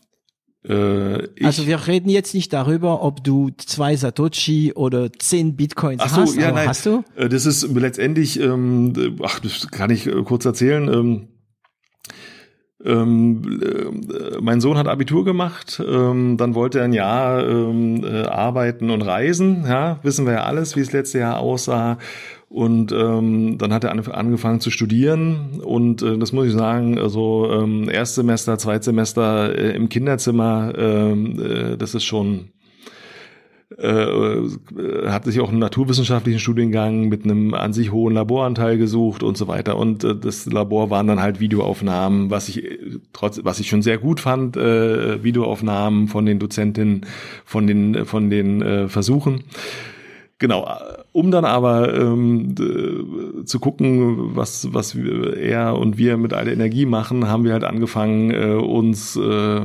Äh, 0.68 1.28
also 1.44 1.66
wir 1.66 1.86
reden 1.86 2.08
jetzt 2.08 2.34
nicht 2.34 2.52
darüber, 2.52 3.02
ob 3.02 3.22
du 3.22 3.50
zwei 3.56 3.96
Satoshi 3.96 4.72
oder 4.74 5.12
zehn 5.12 5.56
Bitcoins 5.56 6.02
ach 6.04 6.10
so, 6.10 6.22
hast. 6.22 6.36
Ja, 6.36 6.52
nein. 6.52 6.68
Hast 6.68 6.86
du? 6.86 7.04
Äh, 7.16 7.28
das 7.28 7.46
ist 7.46 7.68
letztendlich, 7.74 8.40
ähm, 8.40 8.92
ach, 9.22 9.40
das 9.40 9.70
kann 9.70 9.90
ich 9.90 10.06
äh, 10.06 10.22
kurz 10.22 10.44
erzählen. 10.44 10.88
Ähm, 10.88 11.28
ähm, 12.84 13.60
äh, 13.62 14.40
mein 14.40 14.60
Sohn 14.60 14.76
hat 14.76 14.86
Abitur 14.86 15.24
gemacht, 15.24 15.82
ähm, 15.86 16.36
dann 16.36 16.54
wollte 16.54 16.78
er 16.78 16.84
ein 16.84 16.92
Jahr 16.92 17.46
ähm, 17.46 18.04
äh, 18.04 18.22
arbeiten 18.22 18.90
und 18.90 19.02
reisen. 19.02 19.64
Ja, 19.66 19.98
wissen 20.02 20.26
wir 20.26 20.34
ja 20.34 20.42
alles, 20.44 20.76
wie 20.76 20.80
es 20.80 20.92
letztes 20.92 21.20
Jahr 21.20 21.38
aussah. 21.38 21.98
Und 22.48 22.92
ähm, 22.92 23.58
dann 23.58 23.72
hat 23.72 23.82
er 23.82 23.90
angefangen 23.90 24.60
zu 24.60 24.70
studieren 24.70 25.60
und 25.64 26.02
äh, 26.02 26.16
das 26.16 26.32
muss 26.32 26.46
ich 26.46 26.52
sagen, 26.52 26.96
also 26.96 27.50
ähm, 27.50 27.88
Erstsemester, 27.88 28.56
Zweitsemester 28.56 29.52
äh, 29.52 29.74
im 29.74 29.88
Kinderzimmer, 29.88 30.72
ähm, 30.78 31.40
äh, 31.40 31.76
das 31.76 31.96
ist 31.96 32.04
schon 32.04 32.50
äh, 33.78 33.88
äh, 33.88 34.48
hat 35.08 35.24
sich 35.24 35.40
auch 35.40 35.48
einen 35.48 35.58
naturwissenschaftlichen 35.58 36.38
Studiengang 36.38 37.08
mit 37.08 37.24
einem 37.24 37.52
an 37.52 37.72
sich 37.72 37.90
hohen 37.90 38.14
Laboranteil 38.14 38.78
gesucht 38.78 39.24
und 39.24 39.36
so 39.36 39.48
weiter. 39.48 39.76
Und 39.76 40.04
äh, 40.04 40.14
das 40.14 40.46
Labor 40.46 40.88
waren 40.88 41.08
dann 41.08 41.20
halt 41.20 41.40
Videoaufnahmen, 41.40 42.30
was 42.30 42.48
ich 42.48 42.64
äh, 42.64 42.78
trotz, 43.12 43.40
was 43.42 43.58
ich 43.58 43.68
schon 43.68 43.82
sehr 43.82 43.98
gut 43.98 44.20
fand, 44.20 44.56
äh, 44.56 45.22
Videoaufnahmen 45.24 46.06
von 46.06 46.26
den 46.26 46.38
Dozentinnen, 46.38 47.06
von 47.44 47.66
den 47.66 48.04
von 48.04 48.30
den 48.30 48.62
äh, 48.62 48.88
Versuchen. 48.88 49.42
Genau, 50.38 50.68
um 51.16 51.30
dann 51.30 51.46
aber 51.46 51.94
ähm, 51.94 52.54
zu 53.46 53.58
gucken, 53.58 54.36
was, 54.36 54.74
was 54.74 54.94
er 54.94 55.78
und 55.78 55.96
wir 55.96 56.18
mit 56.18 56.34
all 56.34 56.44
der 56.44 56.52
Energie 56.52 56.84
machen, 56.84 57.26
haben 57.26 57.44
wir 57.44 57.54
halt 57.54 57.64
angefangen, 57.64 58.32
äh, 58.32 58.54
uns 58.54 59.16
äh, 59.16 59.60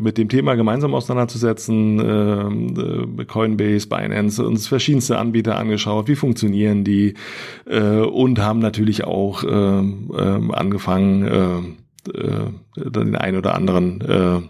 mit 0.00 0.16
dem 0.16 0.30
Thema 0.30 0.54
gemeinsam 0.54 0.94
auseinanderzusetzen, 0.94 3.18
äh, 3.18 3.24
Coinbase, 3.26 3.86
Binance, 3.86 4.46
uns 4.46 4.66
verschiedenste 4.66 5.18
Anbieter 5.18 5.58
angeschaut, 5.58 6.08
wie 6.08 6.16
funktionieren 6.16 6.84
die 6.84 7.12
äh, 7.66 8.00
und 8.00 8.38
haben 8.38 8.60
natürlich 8.60 9.04
auch 9.04 9.44
äh, 9.44 9.48
äh, 9.48 10.52
angefangen, 10.52 11.26
äh, 11.26 11.58
äh, 12.18 12.90
den 12.90 13.14
ein 13.14 13.36
oder 13.36 13.54
anderen, 13.54 14.00
äh, 14.00 14.40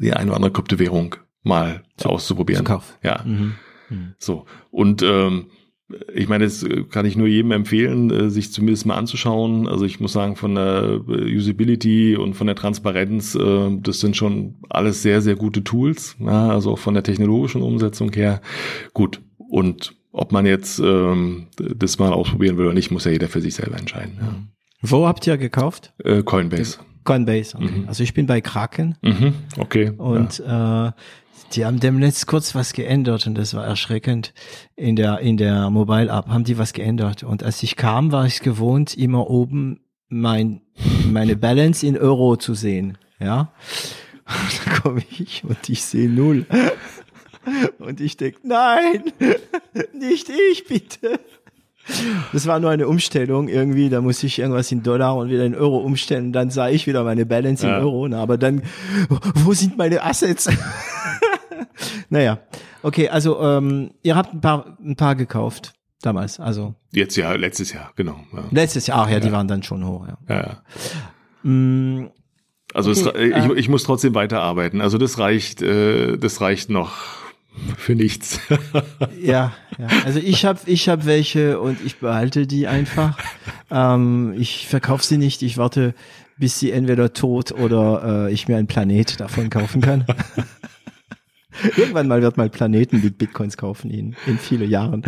die 0.00 0.14
eine 0.14 0.30
oder 0.30 0.36
andere 0.36 0.52
Kryptowährung 0.52 1.16
mal 1.42 1.82
auszuprobieren. 2.02 2.64
Kauf. 2.64 2.96
Ja. 3.02 3.20
Mhm. 3.26 3.56
Mhm. 3.90 4.14
So. 4.18 4.46
Und 4.70 5.02
ähm, 5.02 5.46
ich 6.12 6.28
meine, 6.28 6.44
das 6.44 6.66
kann 6.90 7.06
ich 7.06 7.16
nur 7.16 7.26
jedem 7.26 7.50
empfehlen, 7.52 8.10
äh, 8.10 8.30
sich 8.30 8.52
zumindest 8.52 8.84
mal 8.84 8.96
anzuschauen. 8.96 9.66
Also 9.66 9.84
ich 9.84 10.00
muss 10.00 10.12
sagen, 10.12 10.36
von 10.36 10.54
der 10.54 11.00
äh, 11.08 11.36
Usability 11.36 12.16
und 12.16 12.34
von 12.34 12.46
der 12.46 12.56
Transparenz, 12.56 13.34
äh, 13.34 13.70
das 13.80 14.00
sind 14.00 14.16
schon 14.16 14.56
alles 14.68 15.02
sehr, 15.02 15.22
sehr 15.22 15.36
gute 15.36 15.64
Tools. 15.64 16.16
Ja, 16.20 16.50
also 16.50 16.72
auch 16.72 16.78
von 16.78 16.94
der 16.94 17.02
technologischen 17.02 17.62
Umsetzung 17.62 18.12
her. 18.12 18.42
Gut. 18.92 19.20
Und 19.38 19.94
ob 20.12 20.32
man 20.32 20.44
jetzt 20.44 20.78
ähm, 20.78 21.46
das 21.56 21.98
mal 21.98 22.12
ausprobieren 22.12 22.58
will 22.58 22.66
oder 22.66 22.74
nicht, 22.74 22.90
muss 22.90 23.04
ja 23.04 23.12
jeder 23.12 23.28
für 23.28 23.40
sich 23.40 23.54
selber 23.54 23.78
entscheiden. 23.78 24.18
Ja. 24.20 24.34
Wo 24.82 25.06
habt 25.06 25.26
ihr 25.26 25.38
gekauft? 25.38 25.94
Coinbase. 26.24 26.78
Coinbase. 27.04 27.56
Okay. 27.56 27.64
Mhm. 27.64 27.88
Also 27.88 28.02
ich 28.02 28.14
bin 28.14 28.26
bei 28.26 28.40
Kraken. 28.40 28.96
Mhm. 29.02 29.32
Okay. 29.56 29.92
Und 29.96 30.38
ja. 30.38 30.88
äh, 30.88 30.92
die 31.52 31.64
haben 31.64 31.80
demnächst 31.80 32.26
kurz 32.26 32.54
was 32.54 32.72
geändert 32.72 33.26
und 33.26 33.36
das 33.36 33.54
war 33.54 33.64
erschreckend. 33.64 34.34
In 34.76 34.96
der, 34.96 35.20
in 35.20 35.36
der 35.36 35.70
Mobile 35.70 36.10
App 36.10 36.28
haben 36.28 36.44
die 36.44 36.58
was 36.58 36.72
geändert. 36.72 37.22
Und 37.22 37.42
als 37.42 37.62
ich 37.62 37.76
kam, 37.76 38.12
war 38.12 38.26
ich 38.26 38.40
gewohnt, 38.40 38.96
immer 38.96 39.28
oben 39.30 39.80
mein, 40.08 40.62
meine 41.06 41.36
Balance 41.36 41.86
in 41.86 41.96
Euro 41.96 42.36
zu 42.36 42.54
sehen. 42.54 42.98
Ja. 43.20 43.52
Und 44.26 44.66
dann 44.66 44.82
komme 44.82 45.02
ich 45.18 45.42
und 45.44 45.70
ich 45.70 45.82
sehe 45.82 46.10
null. 46.10 46.44
Und 47.78 47.98
ich 47.98 48.18
denke, 48.18 48.40
nein, 48.42 49.04
nicht 49.94 50.28
ich, 50.28 50.66
bitte. 50.66 51.18
Das 52.34 52.46
war 52.46 52.60
nur 52.60 52.68
eine 52.68 52.86
Umstellung 52.86 53.48
irgendwie, 53.48 53.88
da 53.88 54.02
musste 54.02 54.26
ich 54.26 54.38
irgendwas 54.38 54.70
in 54.70 54.82
Dollar 54.82 55.16
und 55.16 55.30
wieder 55.30 55.46
in 55.46 55.54
Euro 55.54 55.78
umstellen 55.78 56.26
und 56.26 56.32
dann 56.34 56.50
sah 56.50 56.68
ich 56.68 56.86
wieder 56.86 57.04
meine 57.04 57.24
Balance 57.24 57.66
in 57.66 57.72
ja. 57.72 57.78
Euro. 57.78 58.06
Na, 58.06 58.20
aber 58.20 58.36
dann, 58.36 58.62
wo 59.34 59.54
sind 59.54 59.78
meine 59.78 60.02
Assets? 60.02 60.50
naja, 62.08 62.38
okay, 62.82 63.08
also 63.08 63.40
ähm, 63.40 63.90
ihr 64.02 64.16
habt 64.16 64.34
ein 64.34 64.40
paar, 64.40 64.78
ein 64.82 64.96
paar 64.96 65.14
gekauft 65.14 65.74
damals, 66.02 66.40
also. 66.40 66.74
Jetzt 66.92 67.16
ja, 67.16 67.32
letztes 67.32 67.72
Jahr, 67.72 67.92
genau. 67.96 68.20
Ja. 68.32 68.44
Letztes 68.50 68.86
Jahr, 68.86 68.98
ach 68.98 69.08
ja, 69.08 69.14
ja, 69.14 69.20
die 69.20 69.32
waren 69.32 69.48
dann 69.48 69.62
schon 69.62 69.86
hoch, 69.86 70.06
ja. 70.06 70.18
Ja, 70.28 70.42
ja. 70.42 70.62
Mm, 71.42 72.10
also 72.74 72.90
okay, 72.90 73.00
es, 73.00 73.44
ich, 73.44 73.50
äh, 73.50 73.54
ich 73.54 73.68
muss 73.68 73.82
trotzdem 73.84 74.14
weiterarbeiten. 74.14 74.80
Also 74.80 74.98
das 74.98 75.18
reicht, 75.18 75.62
äh, 75.62 76.16
das 76.18 76.40
reicht 76.40 76.70
noch 76.70 76.92
für 77.76 77.94
nichts. 77.94 78.40
ja, 79.20 79.52
ja, 79.78 79.88
also 80.04 80.18
ich 80.18 80.44
habe 80.44 80.60
ich 80.66 80.88
hab 80.88 81.06
welche 81.06 81.60
und 81.60 81.78
ich 81.84 81.98
behalte 81.98 82.46
die 82.46 82.66
einfach. 82.66 83.18
Ähm, 83.70 84.34
ich 84.38 84.66
verkaufe 84.68 85.04
sie 85.04 85.18
nicht. 85.18 85.42
Ich 85.42 85.58
warte, 85.58 85.94
bis 86.36 86.58
sie 86.58 86.70
entweder 86.70 87.12
tot 87.12 87.52
oder 87.52 88.26
äh, 88.28 88.32
ich 88.32 88.48
mir 88.48 88.56
einen 88.56 88.66
Planet 88.66 89.18
davon 89.20 89.50
kaufen 89.50 89.80
kann. 89.80 90.04
Irgendwann 91.76 92.08
mal 92.08 92.22
wird 92.22 92.36
mal 92.36 92.50
Planeten 92.50 93.02
mit 93.02 93.18
Bitcoins 93.18 93.56
kaufen 93.56 93.90
in, 93.90 94.16
in 94.26 94.38
viele 94.38 94.64
Jahren. 94.64 95.02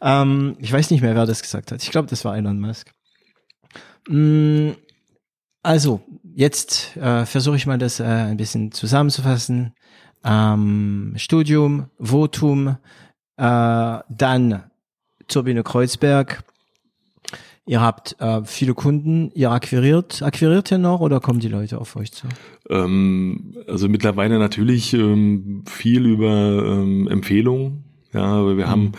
Ähm, 0.00 0.56
ich 0.60 0.72
weiß 0.72 0.90
nicht 0.90 1.00
mehr, 1.00 1.14
wer 1.14 1.26
das 1.26 1.42
gesagt 1.42 1.72
hat. 1.72 1.82
Ich 1.82 1.90
glaube, 1.90 2.08
das 2.08 2.24
war 2.24 2.36
Elon 2.36 2.60
Musk. 2.60 2.92
Mm, 4.08 4.70
also, 5.62 6.00
jetzt 6.34 6.96
äh, 6.96 7.26
versuche 7.26 7.56
ich 7.56 7.66
mal 7.66 7.78
das 7.78 8.00
äh, 8.00 8.04
ein 8.04 8.36
bisschen 8.36 8.72
zusammenzufassen. 8.72 9.74
Ähm, 10.24 11.14
Studium, 11.16 11.90
Votum, 11.98 12.76
äh, 13.36 13.98
dann 14.08 14.62
Turbine 15.28 15.62
Kreuzberg, 15.62 16.42
Ihr 17.68 17.82
habt 17.82 18.16
äh, 18.18 18.40
viele 18.44 18.72
Kunden, 18.72 19.30
ihr 19.34 19.50
akquiriert, 19.50 20.22
akquiriert 20.22 20.70
ihr 20.70 20.78
noch 20.78 21.00
oder 21.00 21.20
kommen 21.20 21.38
die 21.38 21.48
Leute 21.48 21.78
auf 21.78 21.96
euch 21.96 22.12
zu? 22.12 22.26
Ähm, 22.70 23.52
also 23.66 23.90
mittlerweile 23.90 24.38
natürlich 24.38 24.94
ähm, 24.94 25.64
viel 25.66 26.06
über 26.06 26.64
ähm, 26.64 27.06
Empfehlungen. 27.08 27.84
Ja, 28.14 28.24
aber 28.24 28.56
wir 28.56 28.66
mhm. 28.66 28.70
haben 28.70 28.92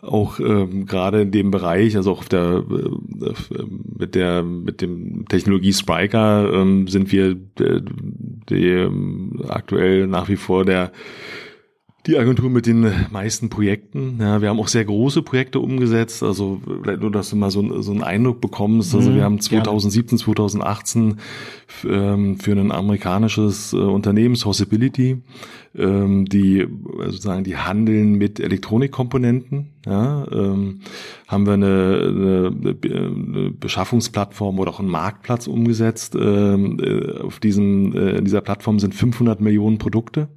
auch 0.00 0.38
ähm, 0.38 0.86
gerade 0.86 1.22
in 1.22 1.32
dem 1.32 1.50
Bereich, 1.50 1.96
also 1.96 2.12
auch 2.12 2.18
auf 2.20 2.28
der 2.28 2.62
äh, 2.70 3.64
mit 3.98 4.14
der 4.14 4.44
mit 4.44 4.80
dem 4.80 5.26
Technologie 5.26 5.72
Spriker 5.72 6.52
ähm, 6.52 6.86
sind 6.86 7.10
wir 7.10 7.30
äh, 7.58 7.80
die 8.48 8.68
ähm, 8.68 9.42
aktuell 9.48 10.06
nach 10.06 10.28
wie 10.28 10.36
vor 10.36 10.64
der 10.64 10.92
die 12.06 12.18
Agentur 12.18 12.50
mit 12.50 12.66
den 12.66 12.86
meisten 13.10 13.48
Projekten. 13.48 14.18
Ja, 14.20 14.42
wir 14.42 14.50
haben 14.50 14.60
auch 14.60 14.68
sehr 14.68 14.84
große 14.84 15.22
Projekte 15.22 15.58
umgesetzt. 15.58 16.22
Also 16.22 16.60
nur, 17.00 17.10
dass 17.10 17.30
du 17.30 17.36
mal 17.36 17.50
so, 17.50 17.80
so 17.80 17.92
einen 17.92 18.02
Eindruck 18.02 18.42
bekommst. 18.42 18.94
Also 18.94 19.10
mhm, 19.10 19.16
wir 19.16 19.24
haben 19.24 19.40
2017, 19.40 20.18
gerne. 20.18 20.24
2018 20.24 21.16
ähm, 21.88 22.38
für 22.38 22.52
ein 22.52 22.72
amerikanisches 22.72 23.72
äh, 23.72 23.76
Unternehmen, 23.76 24.36
Sourceability, 24.36 25.22
ähm, 25.74 26.26
die 26.26 26.66
sozusagen 27.06 27.42
die 27.42 27.56
handeln 27.56 28.12
mit 28.16 28.38
Elektronikkomponenten. 28.38 29.70
Ja, 29.86 30.26
ähm, 30.30 30.80
haben 31.26 31.46
wir 31.46 31.54
eine, 31.54 32.52
eine, 32.54 32.76
eine 32.82 33.50
Beschaffungsplattform 33.50 34.58
oder 34.58 34.72
auch 34.72 34.80
einen 34.80 34.88
Marktplatz 34.88 35.46
umgesetzt. 35.46 36.16
Ähm, 36.20 36.78
äh, 36.80 37.20
auf 37.20 37.40
diesem, 37.40 37.94
äh, 37.96 38.18
in 38.18 38.24
dieser 38.24 38.42
Plattform 38.42 38.78
sind 38.78 38.94
500 38.94 39.40
Millionen 39.40 39.78
Produkte. 39.78 40.28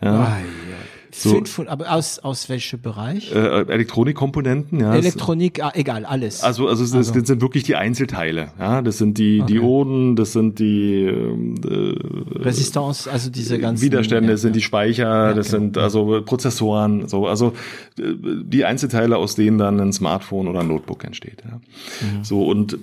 Ja. 0.00 0.14
Ah, 0.14 0.38
ja. 0.38 0.77
So, 1.10 1.30
500, 1.30 1.72
aber 1.72 1.92
aus, 1.92 2.18
aus 2.18 2.48
welchem 2.48 2.80
Bereich? 2.80 3.32
Äh, 3.32 3.62
Elektronikkomponenten, 3.62 4.80
ja. 4.80 4.94
Elektronik, 4.94 5.62
ah, 5.62 5.72
egal, 5.74 6.04
alles. 6.04 6.42
Also, 6.42 6.68
also, 6.68 6.82
das, 6.82 6.94
also. 6.94 7.14
das 7.14 7.26
sind 7.26 7.40
wirklich 7.40 7.64
die 7.64 7.76
Einzelteile, 7.76 8.52
ja. 8.58 8.82
Das 8.82 8.98
sind 8.98 9.18
die 9.18 9.40
okay. 9.40 9.54
Dioden, 9.54 10.16
das 10.16 10.32
sind 10.32 10.58
die 10.58 11.04
äh, 11.04 12.38
Resistance, 12.38 13.10
also 13.10 13.30
diese 13.30 13.58
ganzen 13.58 13.82
Widerstände, 13.84 14.32
das 14.32 14.42
sind 14.42 14.54
die 14.54 14.60
Speicher, 14.60 15.28
ja, 15.28 15.34
das 15.34 15.50
genau. 15.50 15.58
sind 15.60 15.78
also 15.78 16.22
Prozessoren, 16.24 17.08
so, 17.08 17.26
also 17.26 17.54
äh, 17.98 18.02
die 18.44 18.64
Einzelteile, 18.64 19.16
aus 19.16 19.34
denen 19.34 19.58
dann 19.58 19.80
ein 19.80 19.92
Smartphone 19.92 20.46
oder 20.48 20.60
ein 20.60 20.68
Notebook 20.68 21.04
entsteht. 21.04 21.42
Ja. 21.44 21.56
Mhm. 21.56 22.24
So 22.24 22.44
und 22.46 22.78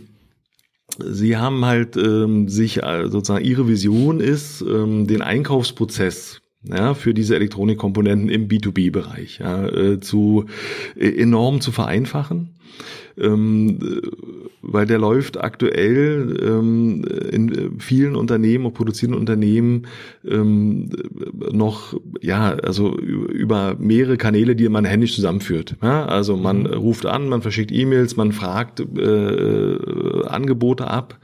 Sie 0.97 1.35
haben 1.35 1.65
halt 1.65 1.97
ähm, 1.97 2.47
sich 2.47 2.81
äh, 2.81 3.09
sozusagen 3.09 3.43
ihre 3.43 3.67
Vision 3.67 4.19
ist, 4.19 4.61
ähm, 4.61 5.07
den 5.07 5.21
Einkaufsprozess 5.21 6.41
ja, 6.69 6.93
für 6.93 7.13
diese 7.13 7.35
Elektronikkomponenten 7.35 8.29
im 8.29 8.47
B2B-Bereich 8.47 9.39
ja, 9.39 9.67
äh, 9.67 9.99
zu 9.99 10.45
äh, 10.95 11.09
enorm 11.09 11.61
zu 11.61 11.71
vereinfachen. 11.71 12.49
Ähm, 13.17 13.79
äh, 13.81 14.01
weil 14.61 14.85
der 14.85 14.97
läuft 14.97 15.41
aktuell 15.41 16.37
ähm, 16.41 17.05
in 17.31 17.79
vielen 17.79 18.15
Unternehmen, 18.15 18.65
auch 18.65 18.73
produzierenden 18.73 19.19
Unternehmen, 19.19 19.87
ähm, 20.27 20.89
noch, 21.51 21.93
ja, 22.21 22.55
also 22.55 22.97
über 22.97 23.75
mehrere 23.79 24.17
Kanäle, 24.17 24.55
die 24.55 24.67
man 24.67 24.83
händisch 24.83 25.15
zusammenführt. 25.15 25.75
Ja, 25.81 26.05
also 26.05 26.35
man 26.35 26.61
mhm. 26.61 26.73
ruft 26.73 27.05
an, 27.05 27.29
man 27.29 27.41
verschickt 27.41 27.71
E-Mails, 27.71 28.17
man 28.17 28.31
fragt 28.31 28.79
äh, 28.79 29.01
äh 29.01 30.25
Angebote 30.25 30.87
ab 30.87 31.19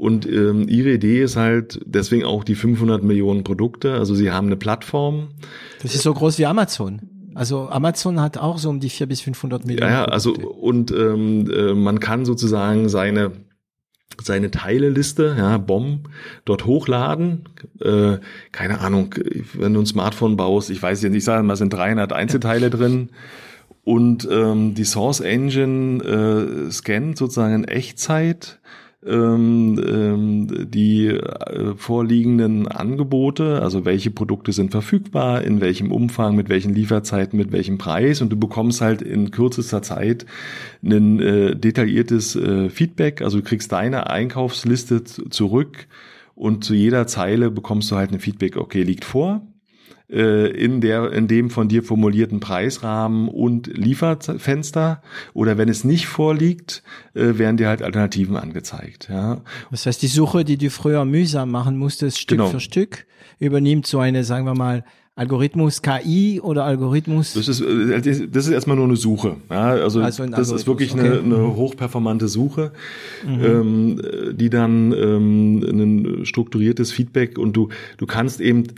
und 0.00 0.24
ähm, 0.24 0.66
ihre 0.66 0.94
Idee 0.94 1.22
ist 1.22 1.36
halt 1.36 1.78
deswegen 1.84 2.24
auch 2.24 2.42
die 2.42 2.54
500 2.54 3.02
Millionen 3.02 3.44
Produkte. 3.44 3.92
Also 3.92 4.14
sie 4.14 4.30
haben 4.30 4.46
eine 4.46 4.56
Plattform. 4.56 5.28
Das 5.82 5.94
ist 5.94 6.04
so 6.04 6.14
groß 6.14 6.38
wie 6.38 6.46
Amazon. 6.46 7.02
Also 7.34 7.68
Amazon 7.68 8.18
hat 8.18 8.38
auch 8.38 8.56
so 8.56 8.70
um 8.70 8.80
die 8.80 8.88
4 8.88 9.08
bis 9.08 9.20
500 9.20 9.66
Millionen. 9.66 9.92
Ja, 9.92 10.06
also 10.06 10.32
und 10.32 10.90
ähm, 10.90 11.50
äh, 11.50 11.74
man 11.74 12.00
kann 12.00 12.24
sozusagen 12.24 12.88
seine 12.88 13.32
seine 14.22 14.50
Teileliste, 14.50 15.34
ja, 15.36 15.58
BOM, 15.58 16.04
dort 16.46 16.64
hochladen. 16.64 17.44
Äh, 17.82 18.20
keine 18.52 18.80
Ahnung, 18.80 19.14
wenn 19.52 19.74
du 19.74 19.80
ein 19.80 19.86
Smartphone 19.86 20.38
baust, 20.38 20.70
ich 20.70 20.82
weiß 20.82 21.02
jetzt 21.02 21.10
nicht, 21.10 21.18
ich 21.18 21.24
sage 21.24 21.42
mal, 21.42 21.56
sind 21.56 21.74
300 21.74 22.14
Einzelteile 22.14 22.66
ja. 22.66 22.70
drin. 22.70 23.10
Und 23.84 24.26
ähm, 24.30 24.74
die 24.74 24.84
Source 24.84 25.20
Engine 25.20 26.02
äh, 26.02 26.70
scannt 26.70 27.18
sozusagen 27.18 27.54
in 27.54 27.64
Echtzeit 27.64 28.60
ähm, 29.06 29.82
ähm, 29.82 30.70
die 30.70 31.06
äh, 31.06 31.74
vorliegenden 31.76 32.68
Angebote, 32.68 33.62
also 33.62 33.84
welche 33.84 34.10
Produkte 34.10 34.52
sind 34.52 34.72
verfügbar, 34.72 35.42
in 35.42 35.60
welchem 35.60 35.90
Umfang, 35.90 36.36
mit 36.36 36.48
welchen 36.48 36.74
Lieferzeiten, 36.74 37.38
mit 37.38 37.50
welchem 37.50 37.78
Preis. 37.78 38.20
Und 38.20 38.30
du 38.30 38.38
bekommst 38.38 38.80
halt 38.80 39.00
in 39.00 39.30
kürzester 39.30 39.82
Zeit 39.82 40.26
ein 40.84 41.18
äh, 41.20 41.56
detailliertes 41.56 42.36
äh, 42.36 42.68
Feedback, 42.68 43.22
also 43.22 43.38
du 43.38 43.44
kriegst 43.44 43.72
deine 43.72 44.10
Einkaufsliste 44.10 45.04
zurück 45.04 45.86
und 46.34 46.64
zu 46.64 46.74
jeder 46.74 47.06
Zeile 47.06 47.50
bekommst 47.50 47.90
du 47.90 47.96
halt 47.96 48.12
ein 48.12 48.20
Feedback, 48.20 48.56
okay, 48.56 48.82
liegt 48.82 49.04
vor, 49.04 49.42
in 50.12 50.80
der 50.80 51.12
in 51.12 51.28
dem 51.28 51.50
von 51.50 51.68
dir 51.68 51.82
formulierten 51.82 52.40
Preisrahmen 52.40 53.28
und 53.28 53.66
Lieferfenster 53.68 55.02
oder 55.34 55.56
wenn 55.56 55.68
es 55.68 55.84
nicht 55.84 56.06
vorliegt, 56.06 56.82
äh, 57.14 57.38
werden 57.38 57.56
dir 57.56 57.68
halt 57.68 57.82
Alternativen 57.82 58.36
angezeigt. 58.36 59.08
Ja. 59.10 59.42
Das 59.70 59.86
heißt, 59.86 60.02
die 60.02 60.08
Suche, 60.08 60.44
die 60.44 60.56
du 60.56 60.70
früher 60.70 61.04
mühsam 61.04 61.50
machen 61.50 61.76
musstest, 61.76 62.18
Stück 62.18 62.38
genau. 62.38 62.50
für 62.50 62.60
Stück, 62.60 63.06
übernimmt 63.38 63.86
so 63.86 64.00
eine, 64.00 64.24
sagen 64.24 64.46
wir 64.46 64.54
mal, 64.54 64.84
Algorithmus 65.20 65.82
KI 65.82 66.40
oder 66.40 66.64
Algorithmus? 66.64 67.34
Das 67.34 67.46
ist, 67.46 67.60
äh, 67.60 68.28
das 68.28 68.46
ist 68.46 68.52
erstmal 68.52 68.76
nur 68.76 68.86
eine 68.86 68.96
Suche. 68.96 69.36
Ja, 69.50 69.72
also, 69.72 70.00
also 70.00 70.22
ein 70.22 70.30
das 70.30 70.50
ist 70.50 70.66
wirklich 70.66 70.94
okay. 70.94 71.00
eine, 71.00 71.18
eine 71.20 71.56
hochperformante 71.56 72.26
Suche, 72.26 72.72
mhm. 73.26 73.44
ähm, 73.44 74.02
die 74.34 74.48
dann 74.48 74.92
ähm, 74.92 75.62
ein 75.62 76.24
strukturiertes 76.24 76.90
Feedback 76.90 77.38
und 77.38 77.54
du, 77.54 77.68
du 77.98 78.06
kannst 78.06 78.40
eben 78.40 78.68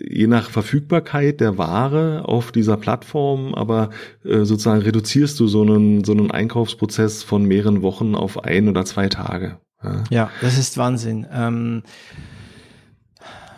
je 0.00 0.26
nach 0.26 0.50
Verfügbarkeit 0.50 1.40
der 1.40 1.58
Ware 1.58 2.22
auf 2.26 2.52
dieser 2.52 2.76
Plattform, 2.76 3.54
aber 3.54 3.90
äh, 4.24 4.44
sozusagen 4.44 4.82
reduzierst 4.82 5.38
du 5.40 5.46
so 5.46 5.62
einen, 5.62 6.04
so 6.04 6.12
einen 6.12 6.30
Einkaufsprozess 6.30 7.22
von 7.22 7.44
mehreren 7.44 7.82
Wochen 7.82 8.14
auf 8.14 8.44
ein 8.44 8.68
oder 8.68 8.84
zwei 8.84 9.08
Tage. 9.08 9.58
Ja, 9.82 10.04
ja 10.10 10.30
das 10.40 10.58
ist 10.58 10.76
Wahnsinn. 10.76 11.26
Ähm, 11.32 11.82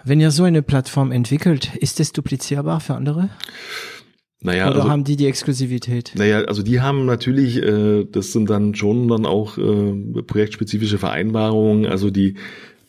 wenn 0.05 0.21
ihr 0.21 0.31
so 0.31 0.45
eine 0.45 0.63
Plattform 0.63 1.13
entwickelt, 1.13 1.77
ist 1.77 2.01
es 2.01 2.13
duplizierbar 2.13 2.81
für 2.81 2.95
andere? 2.95 3.31
Naja, 4.45 4.67
Oder 4.67 4.77
also, 4.79 4.91
haben 4.91 5.05
die 5.05 5.17
die 5.17 5.27
Exklusivität? 5.27 6.13
Naja, 6.17 6.41
also 6.43 6.63
die 6.63 6.81
haben 6.81 7.07
natürlich, 7.07 7.63
äh, 7.63 8.05
das 8.11 8.33
sind 8.33 8.51
dann 8.51 8.75
schon 8.75 9.07
dann 9.07 9.25
auch 9.25 9.57
äh, 9.57 10.23
projektspezifische 10.23 10.99
Vereinbarungen, 10.99 11.87
also 11.87 12.11
die 12.11 12.35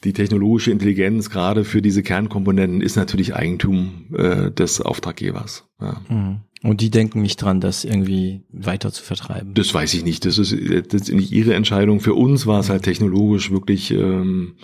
die 0.03 0.13
technologische 0.13 0.71
Intelligenz 0.71 1.29
gerade 1.29 1.63
für 1.63 1.81
diese 1.81 2.03
Kernkomponenten 2.03 2.81
ist 2.81 2.95
natürlich 2.95 3.35
Eigentum 3.35 4.13
äh, 4.15 4.51
des 4.51 4.81
Auftraggebers. 4.81 5.67
Ja. 5.79 6.01
Mhm. 6.09 6.41
Und 6.63 6.79
die 6.79 6.89
denken 6.89 7.21
nicht 7.21 7.41
dran, 7.41 7.59
das 7.59 7.83
irgendwie 7.83 8.43
weiter 8.49 8.91
zu 8.91 9.03
vertreiben. 9.03 9.53
Das 9.53 9.73
weiß 9.73 9.93
ich 9.95 10.05
nicht. 10.05 10.25
Das 10.25 10.37
ist, 10.37 10.53
das 10.53 11.01
ist 11.01 11.13
nicht 11.13 11.31
ihre 11.31 11.55
Entscheidung. 11.55 11.99
Für 11.99 12.13
uns 12.13 12.47
war 12.47 12.61
es 12.61 12.69
halt 12.69 12.83
technologisch 12.83 13.51
wirklich 13.51 13.91
ähm, 13.91 14.55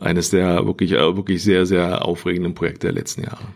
eines 0.00 0.30
der 0.30 0.66
wirklich, 0.66 0.92
äh, 0.92 1.16
wirklich 1.16 1.42
sehr, 1.42 1.66
sehr 1.66 2.04
aufregenden 2.04 2.54
Projekte 2.54 2.86
der 2.86 2.94
letzten 2.94 3.22
Jahre. 3.24 3.46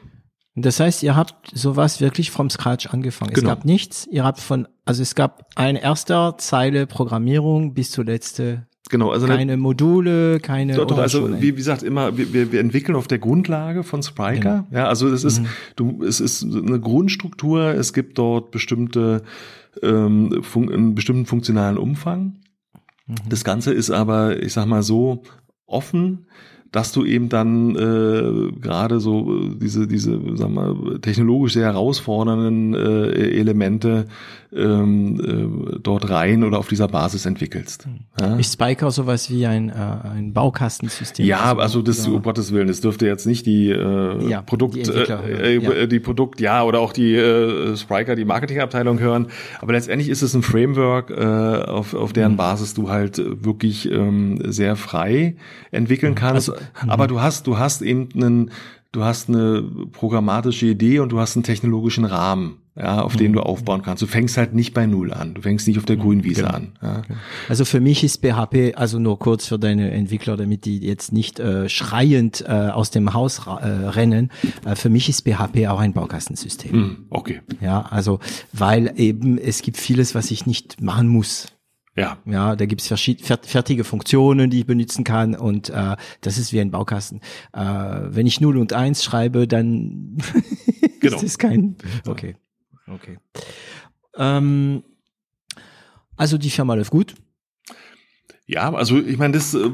Das 0.56 0.78
heißt, 0.78 1.02
ihr 1.02 1.16
habt 1.16 1.56
sowas 1.56 2.00
wirklich 2.00 2.30
vom 2.30 2.50
Scratch 2.50 2.88
angefangen. 2.88 3.32
Genau. 3.32 3.48
Es 3.48 3.56
gab 3.56 3.64
nichts. 3.64 4.06
Ihr 4.10 4.24
habt 4.24 4.40
von, 4.40 4.68
also 4.84 5.00
es 5.00 5.14
gab 5.14 5.46
eine 5.54 5.82
erster 5.82 6.36
Zeile 6.38 6.86
Programmierung 6.86 7.72
bis 7.72 7.90
zur 7.92 8.04
letzte 8.04 8.66
Genau, 8.90 9.10
also 9.10 9.28
keine 9.28 9.56
Module, 9.56 10.40
keine. 10.40 10.74
Doch 10.74 10.98
also 10.98 11.32
wie, 11.40 11.42
wie 11.42 11.52
gesagt 11.52 11.84
immer, 11.84 12.18
wir, 12.18 12.52
wir 12.52 12.60
entwickeln 12.60 12.96
auf 12.96 13.06
der 13.06 13.18
Grundlage 13.18 13.84
von 13.84 14.02
Spriker. 14.02 14.66
Genau. 14.68 14.82
Ja, 14.82 14.88
also 14.88 15.08
es 15.08 15.22
ist, 15.22 15.40
mhm. 15.40 15.46
du, 15.76 16.04
es 16.04 16.20
ist 16.20 16.42
eine 16.42 16.80
Grundstruktur. 16.80 17.74
Es 17.74 17.92
gibt 17.92 18.18
dort 18.18 18.50
bestimmte 18.50 19.22
ähm, 19.82 20.42
fun 20.42 20.72
einen 20.72 20.96
bestimmten 20.96 21.24
funktionalen 21.24 21.78
Umfang. 21.78 22.40
Mhm. 23.06 23.14
Das 23.28 23.44
Ganze 23.44 23.72
ist 23.72 23.90
aber, 23.90 24.42
ich 24.42 24.52
sag 24.52 24.66
mal 24.66 24.82
so, 24.82 25.22
offen 25.66 26.26
dass 26.72 26.92
du 26.92 27.04
eben 27.04 27.28
dann 27.28 27.74
äh, 27.74 28.52
gerade 28.60 29.00
so 29.00 29.34
äh, 29.34 29.56
diese 29.60 29.86
diese 29.86 30.18
sag 30.34 30.50
mal 30.50 30.98
technologisch 31.00 31.54
sehr 31.54 31.66
herausfordernden 31.66 32.74
äh, 32.74 33.38
Elemente 33.38 34.06
ähm, 34.52 35.20
äh, 35.74 35.78
dort 35.80 36.10
rein 36.10 36.42
oder 36.42 36.58
auf 36.58 36.68
dieser 36.68 36.88
Basis 36.88 37.24
entwickelst. 37.26 37.86
Ja? 38.18 38.36
Ist 38.36 38.54
Spiker 38.54 38.90
sowas 38.90 39.30
wie 39.30 39.46
ein, 39.46 39.68
äh, 39.68 39.72
ein 39.72 40.32
Baukastensystem? 40.32 41.24
Ja, 41.24 41.50
also, 41.50 41.60
also 41.60 41.82
das, 41.82 42.06
um 42.08 42.22
Gottes 42.22 42.52
Willen, 42.52 42.68
das 42.68 42.80
dürfte 42.80 43.06
jetzt 43.06 43.26
nicht 43.26 43.46
die 43.46 43.70
äh, 43.70 44.28
ja, 44.28 44.42
Produkt, 44.42 44.74
die, 44.74 44.80
äh, 44.80 45.56
äh, 45.56 45.62
ja. 45.62 45.86
die 45.86 46.00
Produkt, 46.00 46.40
ja, 46.40 46.64
oder 46.64 46.80
auch 46.80 46.92
die 46.92 47.14
äh, 47.14 47.76
Spriker, 47.76 48.16
die 48.16 48.24
Marketingabteilung 48.24 48.98
hören. 48.98 49.28
Aber 49.60 49.72
letztendlich 49.72 50.08
ist 50.08 50.22
es 50.22 50.34
ein 50.34 50.42
Framework, 50.42 51.10
äh, 51.10 51.24
auf, 51.70 51.94
auf 51.94 52.12
deren 52.12 52.32
mhm. 52.32 52.38
Basis 52.38 52.74
du 52.74 52.90
halt 52.90 53.22
wirklich 53.44 53.90
ähm, 53.90 54.40
sehr 54.50 54.74
frei 54.74 55.36
entwickeln 55.70 56.12
mhm. 56.12 56.16
kannst. 56.16 56.50
Also, 56.50 56.59
aber 56.86 57.04
mhm. 57.04 57.08
du 57.08 57.20
hast, 57.20 57.46
du 57.46 57.58
hast 57.58 57.82
eben 57.82 58.08
einen 58.14 58.50
du 58.92 59.04
hast 59.04 59.28
eine 59.28 59.62
programmatische 59.92 60.66
Idee 60.66 60.98
und 60.98 61.12
du 61.12 61.20
hast 61.20 61.36
einen 61.36 61.44
technologischen 61.44 62.04
Rahmen 62.04 62.60
ja, 62.76 63.02
auf 63.02 63.14
mhm. 63.14 63.18
den 63.18 63.32
du 63.34 63.40
aufbauen 63.40 63.82
kannst. 63.82 64.02
Du 64.02 64.06
fängst 64.06 64.36
halt 64.36 64.54
nicht 64.54 64.74
bei 64.74 64.86
Null 64.86 65.12
an. 65.12 65.34
Du 65.34 65.42
fängst 65.42 65.66
nicht 65.66 65.78
auf 65.78 65.84
der 65.84 65.96
mhm, 65.96 66.00
grünen 66.00 66.24
Wiese 66.24 66.42
genau. 66.42 66.54
an. 66.54 66.72
Ja. 66.82 67.02
Also 67.48 67.64
für 67.64 67.80
mich 67.80 68.04
ist 68.04 68.22
PHP, 68.22 68.74
also 68.76 68.98
nur 68.98 69.18
kurz 69.18 69.46
für 69.46 69.58
deine 69.58 69.90
Entwickler, 69.90 70.36
damit 70.36 70.64
die 70.64 70.78
jetzt 70.78 71.12
nicht 71.12 71.40
äh, 71.40 71.68
schreiend 71.68 72.44
äh, 72.46 72.52
aus 72.52 72.90
dem 72.90 73.12
Haus 73.12 73.46
äh, 73.46 73.50
rennen, 73.50 74.30
äh, 74.64 74.76
für 74.76 74.88
mich 74.88 75.08
ist 75.08 75.28
PHP 75.28 75.66
auch 75.68 75.80
ein 75.80 75.92
Baukastensystem. 75.92 76.76
Mhm, 76.76 76.96
okay. 77.10 77.40
Ja, 77.60 77.82
also 77.82 78.20
weil 78.52 78.92
eben 78.96 79.36
es 79.36 79.62
gibt 79.62 79.76
vieles, 79.76 80.14
was 80.14 80.30
ich 80.30 80.46
nicht 80.46 80.80
machen 80.80 81.08
muss. 81.08 81.48
Ja. 82.00 82.18
Ja, 82.24 82.56
da 82.56 82.66
gibt's 82.66 82.90
fer- 82.90 83.38
fertige 83.46 83.84
Funktionen, 83.84 84.50
die 84.50 84.60
ich 84.60 84.66
benutzen 84.66 85.04
kann 85.04 85.34
und 85.34 85.68
äh, 85.70 85.96
das 86.22 86.38
ist 86.38 86.52
wie 86.52 86.60
ein 86.60 86.70
Baukasten. 86.70 87.20
Äh, 87.52 87.60
wenn 87.62 88.26
ich 88.26 88.40
0 88.40 88.56
und 88.58 88.72
1 88.72 89.04
schreibe, 89.04 89.46
dann 89.46 90.16
Genau. 91.00 91.16
ist 91.16 91.24
das 91.24 91.38
kein. 91.38 91.76
Okay. 92.06 92.36
Okay. 92.86 93.18
Ähm, 94.16 94.82
also 96.16 96.36
die 96.38 96.50
Firma 96.50 96.74
läuft 96.74 96.90
gut. 96.90 97.14
Ja, 98.50 98.74
also 98.74 98.98
ich 98.98 99.16
meine, 99.16 99.34
das 99.34 99.54
äh, 99.54 99.70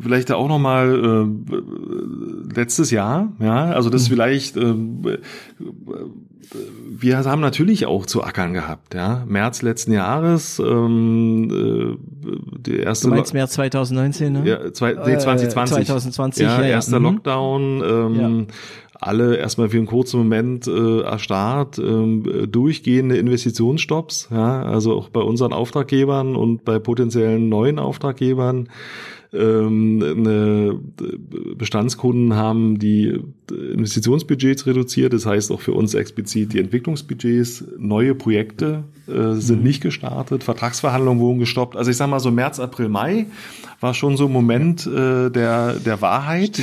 vielleicht 0.00 0.32
auch 0.32 0.48
noch 0.48 0.58
mal 0.58 1.28
äh, 1.48 2.54
letztes 2.54 2.90
Jahr, 2.90 3.32
ja, 3.38 3.66
also 3.66 3.88
das 3.88 4.08
vielleicht 4.08 4.56
äh, 4.56 4.74
wir 6.98 7.18
haben 7.18 7.40
natürlich 7.40 7.86
auch 7.86 8.04
zu 8.04 8.24
ackern 8.24 8.52
gehabt, 8.52 8.94
ja. 8.94 9.24
März 9.26 9.62
letzten 9.62 9.92
Jahres, 9.92 10.58
ähm, 10.58 11.50
äh, 11.50 11.96
die 12.58 12.78
erste 12.78 13.08
Du 13.08 13.14
meinst 13.14 13.32
März 13.32 13.52
2019, 13.52 14.32
ne? 14.32 14.42
ja, 14.44 14.72
zwei, 14.72 14.92
nee, 14.92 15.18
2020. 15.18 15.78
Äh, 15.78 15.84
2020, 15.84 16.42
ja, 16.44 16.56
ja, 16.56 16.62
ja. 16.62 16.68
erster 16.68 16.98
Mhm. 16.98 17.04
Lockdown, 17.04 17.82
ähm, 17.84 18.46
alle 19.00 19.36
erstmal 19.36 19.68
für 19.68 19.78
einen 19.78 19.86
kurzen 19.86 20.18
Moment 20.18 20.66
äh, 20.66 21.00
erstarrt, 21.00 21.78
ähm, 21.78 22.48
durchgehende 22.50 23.16
Investitionsstopps, 23.16 24.28
ja, 24.30 24.62
also 24.62 24.94
auch 24.94 25.08
bei 25.08 25.20
unseren 25.20 25.52
Auftraggebern 25.52 26.36
und 26.36 26.64
bei 26.64 26.78
potenziellen 26.78 27.48
neuen 27.48 27.78
Auftraggebern. 27.78 28.68
Ähm, 29.32 30.02
eine, 30.02 30.78
Bestandskunden 31.56 32.34
haben 32.34 32.78
die 32.78 33.20
Investitionsbudgets 33.50 34.66
reduziert, 34.66 35.12
das 35.12 35.26
heißt 35.26 35.50
auch 35.52 35.60
für 35.60 35.72
uns 35.72 35.94
explizit 35.94 36.52
die 36.52 36.58
Entwicklungsbudgets. 36.58 37.64
Neue 37.78 38.14
Projekte 38.14 38.84
äh, 39.08 39.32
sind 39.34 39.62
nicht 39.62 39.82
gestartet, 39.82 40.44
Vertragsverhandlungen 40.44 41.20
wurden 41.20 41.38
gestoppt. 41.38 41.76
Also 41.76 41.90
ich 41.90 41.96
sag 41.96 42.08
mal 42.08 42.20
so 42.20 42.30
März, 42.30 42.60
April, 42.60 42.88
Mai 42.88 43.26
war 43.80 43.94
schon 43.94 44.16
so 44.16 44.26
ein 44.26 44.32
Moment 44.32 44.86
äh, 44.86 45.30
der, 45.30 45.74
der 45.74 46.00
Wahrheit, 46.00 46.62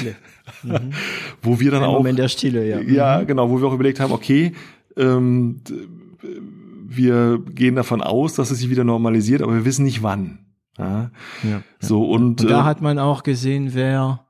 wo 1.42 1.60
wir 1.60 1.72
dann 1.72 1.84
Ein 1.84 1.90
auch 1.90 1.98
Moment 1.98 2.20
der 2.20 2.28
Stille, 2.28 2.68
ja. 2.68 2.82
ja, 2.82 3.24
genau, 3.24 3.50
wo 3.50 3.60
wir 3.60 3.68
auch 3.68 3.74
überlegt 3.74 4.00
haben, 4.00 4.12
okay, 4.12 4.54
ähm, 4.98 5.62
wir 6.86 7.40
gehen 7.40 7.76
davon 7.76 8.02
aus, 8.02 8.36
dass 8.36 8.52
es 8.52 8.60
sich 8.60 8.70
wieder 8.70 8.84
normalisiert, 8.84 9.42
aber 9.42 9.54
wir 9.54 9.66
wissen 9.66 9.86
nicht 9.86 10.04
wann. 10.04 10.40
Ja, 10.78 11.12
Ja. 11.44 11.62
so 11.80 12.04
und, 12.10 12.42
Und 12.42 12.50
da 12.50 12.62
äh, 12.62 12.64
hat 12.64 12.82
man 12.82 12.98
auch 13.00 13.24
gesehen, 13.24 13.74
wer 13.74 14.26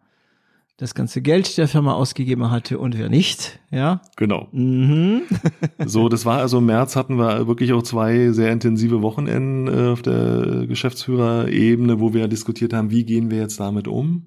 das 0.78 0.96
ganze 0.96 1.22
Geld 1.22 1.58
der 1.58 1.68
Firma 1.68 1.94
ausgegeben 1.94 2.50
hatte 2.50 2.80
und 2.80 2.98
wer 2.98 3.08
nicht. 3.08 3.60
Ja. 3.72 4.02
genau. 4.18 4.48
Mhm. 4.52 5.22
So, 5.86 6.10
das 6.10 6.26
war 6.26 6.40
also 6.40 6.58
im 6.60 6.66
März 6.66 6.96
hatten 6.96 7.18
wir 7.18 7.48
wirklich 7.48 7.74
auch 7.74 7.84
zwei 7.84 8.32
sehr 8.32 8.52
intensive 8.52 9.02
Wochenenden 9.02 9.68
äh, 9.68 9.92
auf 9.92 10.02
der 10.02 10.66
Geschäftsführerebene, 10.68 12.00
wo 12.00 12.14
wir 12.14 12.28
diskutiert 12.28 12.74
haben, 12.74 12.90
wie 12.92 13.06
gehen 13.06 13.30
wir 13.32 13.38
jetzt 13.40 13.60
damit 13.60 13.88
um. 13.88 14.26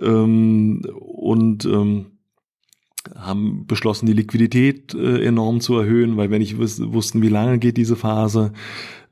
Ähm, 0.00 0.82
und 0.98 1.64
ähm, 1.64 2.06
haben 3.14 3.66
beschlossen, 3.66 4.06
die 4.06 4.12
Liquidität 4.12 4.94
äh, 4.94 5.24
enorm 5.24 5.60
zu 5.60 5.76
erhöhen, 5.76 6.16
weil 6.16 6.30
wir 6.30 6.38
nicht 6.38 6.58
wus 6.58 6.80
wussten, 6.92 7.22
wie 7.22 7.28
lange 7.28 7.58
geht 7.58 7.76
diese 7.76 7.96
Phase. 7.96 8.52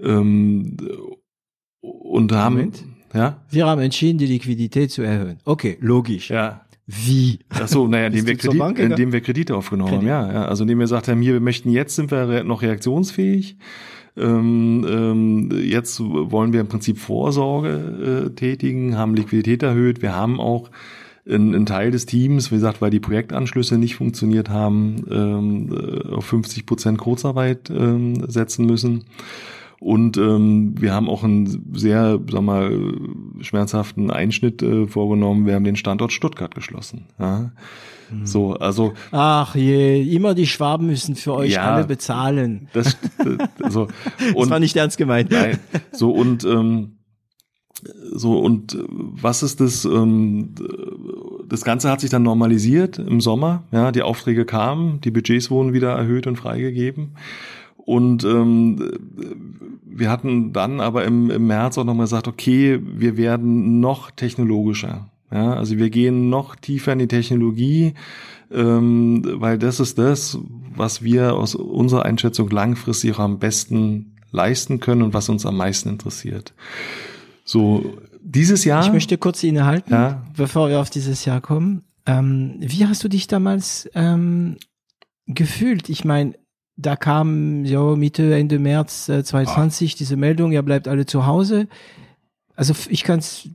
Ähm, 0.01 0.77
und 1.81 2.33
haben 2.33 2.57
Moment. 2.57 2.85
ja 3.15 3.43
Wir 3.51 3.67
haben 3.67 3.81
entschieden, 3.81 4.19
die 4.19 4.27
Liquidität 4.27 4.91
zu 4.91 5.03
erhöhen. 5.03 5.39
Okay, 5.45 5.79
logisch. 5.81 6.31
ja 6.31 6.63
Wie? 6.87 7.41
Ach 7.51 7.69
so, 7.69 7.87
naja, 7.87 8.07
indem 8.07 8.27
wir, 8.27 8.37
Kredit, 8.37 8.59
Bank 8.59 8.79
indem 8.79 9.13
wir 9.13 9.21
Kredite 9.21 9.55
aufgenommen 9.57 9.91
Kredit. 9.91 10.09
haben, 10.09 10.31
ja, 10.31 10.41
ja. 10.41 10.45
Also 10.47 10.65
indem 10.65 10.79
wir 10.79 10.85
gesagt 10.85 11.09
haben, 11.09 11.21
hier, 11.21 11.35
wir 11.35 11.41
möchten 11.41 11.71
jetzt 11.71 11.97
sind 11.97 12.11
wir 12.11 12.45
noch 12.45 12.63
reaktionsfähig. 12.63 13.59
Ähm, 14.19 14.87
ähm, 14.89 15.51
jetzt 15.63 16.01
wollen 16.01 16.53
wir 16.53 16.61
im 16.61 16.69
Prinzip 16.69 16.99
Vorsorge 16.99 18.27
äh, 18.29 18.35
tätigen, 18.35 18.97
haben 18.97 19.15
Liquidität 19.15 19.63
erhöht. 19.63 20.03
Wir 20.03 20.15
haben 20.15 20.41
auch 20.41 20.71
einen, 21.29 21.55
einen 21.55 21.67
Teil 21.67 21.91
des 21.91 22.07
Teams, 22.07 22.51
wie 22.51 22.57
gesagt, 22.57 22.81
weil 22.81 22.91
die 22.91 23.01
Projektanschlüsse 23.01 23.79
nicht 23.79 23.97
funktioniert 23.97 24.49
haben, 24.49 25.05
ähm, 25.11 25.73
äh, 25.73 26.15
auf 26.15 26.25
50 26.27 26.67
Prozent 26.67 26.99
Kurzarbeit 26.99 27.71
ähm, 27.71 28.29
setzen 28.29 28.67
müssen. 28.67 29.05
Und 29.81 30.17
ähm, 30.17 30.75
wir 30.81 30.93
haben 30.93 31.09
auch 31.09 31.23
einen 31.23 31.73
sehr, 31.75 32.19
sag 32.31 32.43
mal, 32.43 32.77
schmerzhaften 33.41 34.11
Einschnitt 34.11 34.63
äh, 34.63 34.87
vorgenommen. 34.87 35.47
Wir 35.47 35.55
haben 35.55 35.65
den 35.65 35.77
Standort 35.77 36.13
Stuttgart 36.13 36.55
geschlossen. 36.55 37.07
So, 38.25 38.55
also 38.55 38.95
Ach 39.13 39.55
je, 39.55 40.03
immer 40.03 40.35
die 40.35 40.47
Schwaben 40.47 40.87
müssen 40.87 41.15
für 41.15 41.35
euch 41.35 41.53
Ja. 41.53 41.75
alle 41.75 41.85
bezahlen. 41.87 42.69
das, 42.73 42.97
das 43.59 43.73
so 43.73 43.87
Das 44.19 44.35
und 44.35 44.51
war 44.51 44.61
nicht 44.61 44.77
ernst 44.77 44.97
gemeint. 44.99 45.31
Nein, 45.31 45.59
so 45.93 46.11
und 46.11 46.45
ähm, 46.45 46.93
so 48.13 48.39
und 48.41 48.75
äh, 48.75 48.79
was 48.89 49.43
ist 49.43 49.61
das? 49.61 49.85
Ähm, 49.85 50.55
das 51.49 51.65
Ganze 51.65 51.91
hat 51.91 52.01
sich 52.01 52.11
dann 52.11 52.23
normalisiert 52.23 52.99
im 52.99 53.21
Sommer. 53.21 53.65
Ja, 53.73 53.93
die 53.93 54.03
Aufträge 54.03 54.45
kamen, 54.45 55.01
die 55.01 55.11
Budgets 55.11 55.51
wurden 55.51 55.73
wieder 55.73 55.91
erhöht 55.93 56.27
und 56.27 56.37
freigegeben. 56.37 57.17
Und 57.77 58.23
ähm, 58.25 58.91
wir 59.85 60.11
hatten 60.11 60.53
dann 60.53 60.81
aber 60.81 61.05
im, 61.05 61.31
im 61.31 61.47
März 61.47 61.79
auch 61.79 61.85
nochmal 61.85 62.05
gesagt, 62.05 62.29
okay, 62.29 62.81
wir 62.83 63.17
werden 63.17 63.81
noch 63.81 64.11
technologischer. 64.11 65.09
Ja, 65.31 65.53
also 65.55 65.77
wir 65.77 65.91
gehen 65.91 66.31
noch 66.31 66.57
tiefer 66.57 66.93
in 66.93 67.01
die 67.01 67.09
Technologie, 67.09 67.95
ähm, 68.51 69.23
weil 69.35 69.59
das 69.59 69.79
ist 69.79 69.99
das, 69.99 70.39
was 70.75 71.03
wir 71.03 71.35
aus 71.35 71.55
unserer 71.55 72.05
Einschätzung 72.05 72.49
langfristig 72.51 73.15
auch 73.15 73.19
am 73.19 73.39
besten 73.39 74.17
leisten 74.31 74.81
können 74.81 75.03
und 75.03 75.15
was 75.15 75.29
uns 75.29 75.45
am 75.45 75.57
meisten 75.57 75.91
interessiert. 75.91 76.55
So, 77.45 77.97
dieses 78.23 78.65
Jahr. 78.65 78.85
Ich 78.85 78.93
möchte 78.93 79.19
kurz 79.19 79.43
innehalten, 79.43 79.93
Ja. 79.93 80.23
bevor 80.37 80.69
wir 80.69 80.81
auf 80.81 80.91
dieses 80.91 81.25
Jahr 81.25 81.41
kommen. 81.41 81.83
Ähm, 82.07 82.57
wie 82.61 82.87
hast 82.87 83.05
du 83.05 83.09
dich 83.09 83.27
damals 83.27 83.89
ähm, 83.95 84.57
gefühlt? 85.27 85.89
Ich 85.89 86.05
meine, 86.05 86.35
da 86.77 86.97
kam 86.97 87.65
ja 87.65 87.97
Mitte, 87.97 88.35
Ende 88.35 88.59
März 88.59 89.09
äh, 89.09 89.25
2020 89.25 89.95
diese 89.95 90.17
Meldung, 90.17 90.53
ihr 90.53 90.63
bleibt 90.63 90.89
alle 90.89 91.07
zu 91.07 91.27
Hause. 91.27 91.69
Also 92.59 92.75
ich 92.89 93.05
kann 93.05 93.21
es 93.21 93.49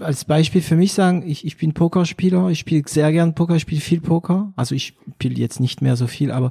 als 0.00 0.24
Beispiel 0.24 0.62
für 0.62 0.74
mich 0.74 0.94
sagen, 0.94 1.22
ich, 1.26 1.44
ich 1.44 1.58
bin 1.58 1.74
Pokerspieler, 1.74 2.48
ich 2.48 2.60
spiele 2.60 2.82
sehr 2.86 3.12
gern 3.12 3.34
Poker, 3.34 3.56
ich 3.56 3.62
spiele 3.62 3.82
viel 3.82 4.00
Poker. 4.00 4.54
Also 4.56 4.74
ich 4.74 4.94
spiele 5.16 5.34
jetzt 5.34 5.60
nicht 5.60 5.82
mehr 5.82 5.96
so 5.96 6.06
viel, 6.06 6.30
aber 6.30 6.50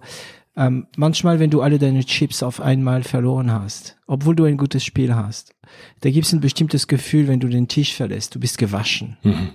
ähm, 0.55 0.85
manchmal, 0.95 1.39
wenn 1.39 1.49
du 1.49 1.63
alle 1.63 1.79
deine 1.79 2.05
Chips 2.05 2.43
auf 2.43 2.61
einmal 2.61 3.01
verloren 3.01 3.51
hast, 3.51 3.97
obwohl 4.05 4.35
du 4.35 4.43
ein 4.43 4.57
gutes 4.57 4.85
Spiel 4.85 5.15
hast, 5.15 5.55
da 6.01 6.11
gibt 6.11 6.27
es 6.27 6.33
ein 6.33 6.39
bestimmtes 6.39 6.87
Gefühl, 6.87 7.27
wenn 7.27 7.39
du 7.39 7.47
den 7.47 7.67
Tisch 7.67 7.95
verlässt, 7.95 8.35
du 8.35 8.39
bist 8.39 8.59
gewaschen. 8.59 9.17
Mhm. 9.23 9.49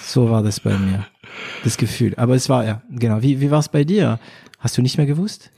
So 0.00 0.30
war 0.30 0.44
das 0.44 0.60
bei 0.60 0.78
mir, 0.78 1.08
das 1.64 1.76
Gefühl. 1.76 2.14
Aber 2.18 2.36
es 2.36 2.48
war 2.48 2.64
ja, 2.66 2.82
genau. 2.88 3.20
Wie, 3.20 3.40
wie 3.40 3.50
war 3.50 3.58
es 3.58 3.68
bei 3.68 3.82
dir? 3.82 4.20
Hast 4.60 4.78
du 4.78 4.82
nicht 4.82 4.96
mehr 4.96 5.06
gewusst? 5.06 5.50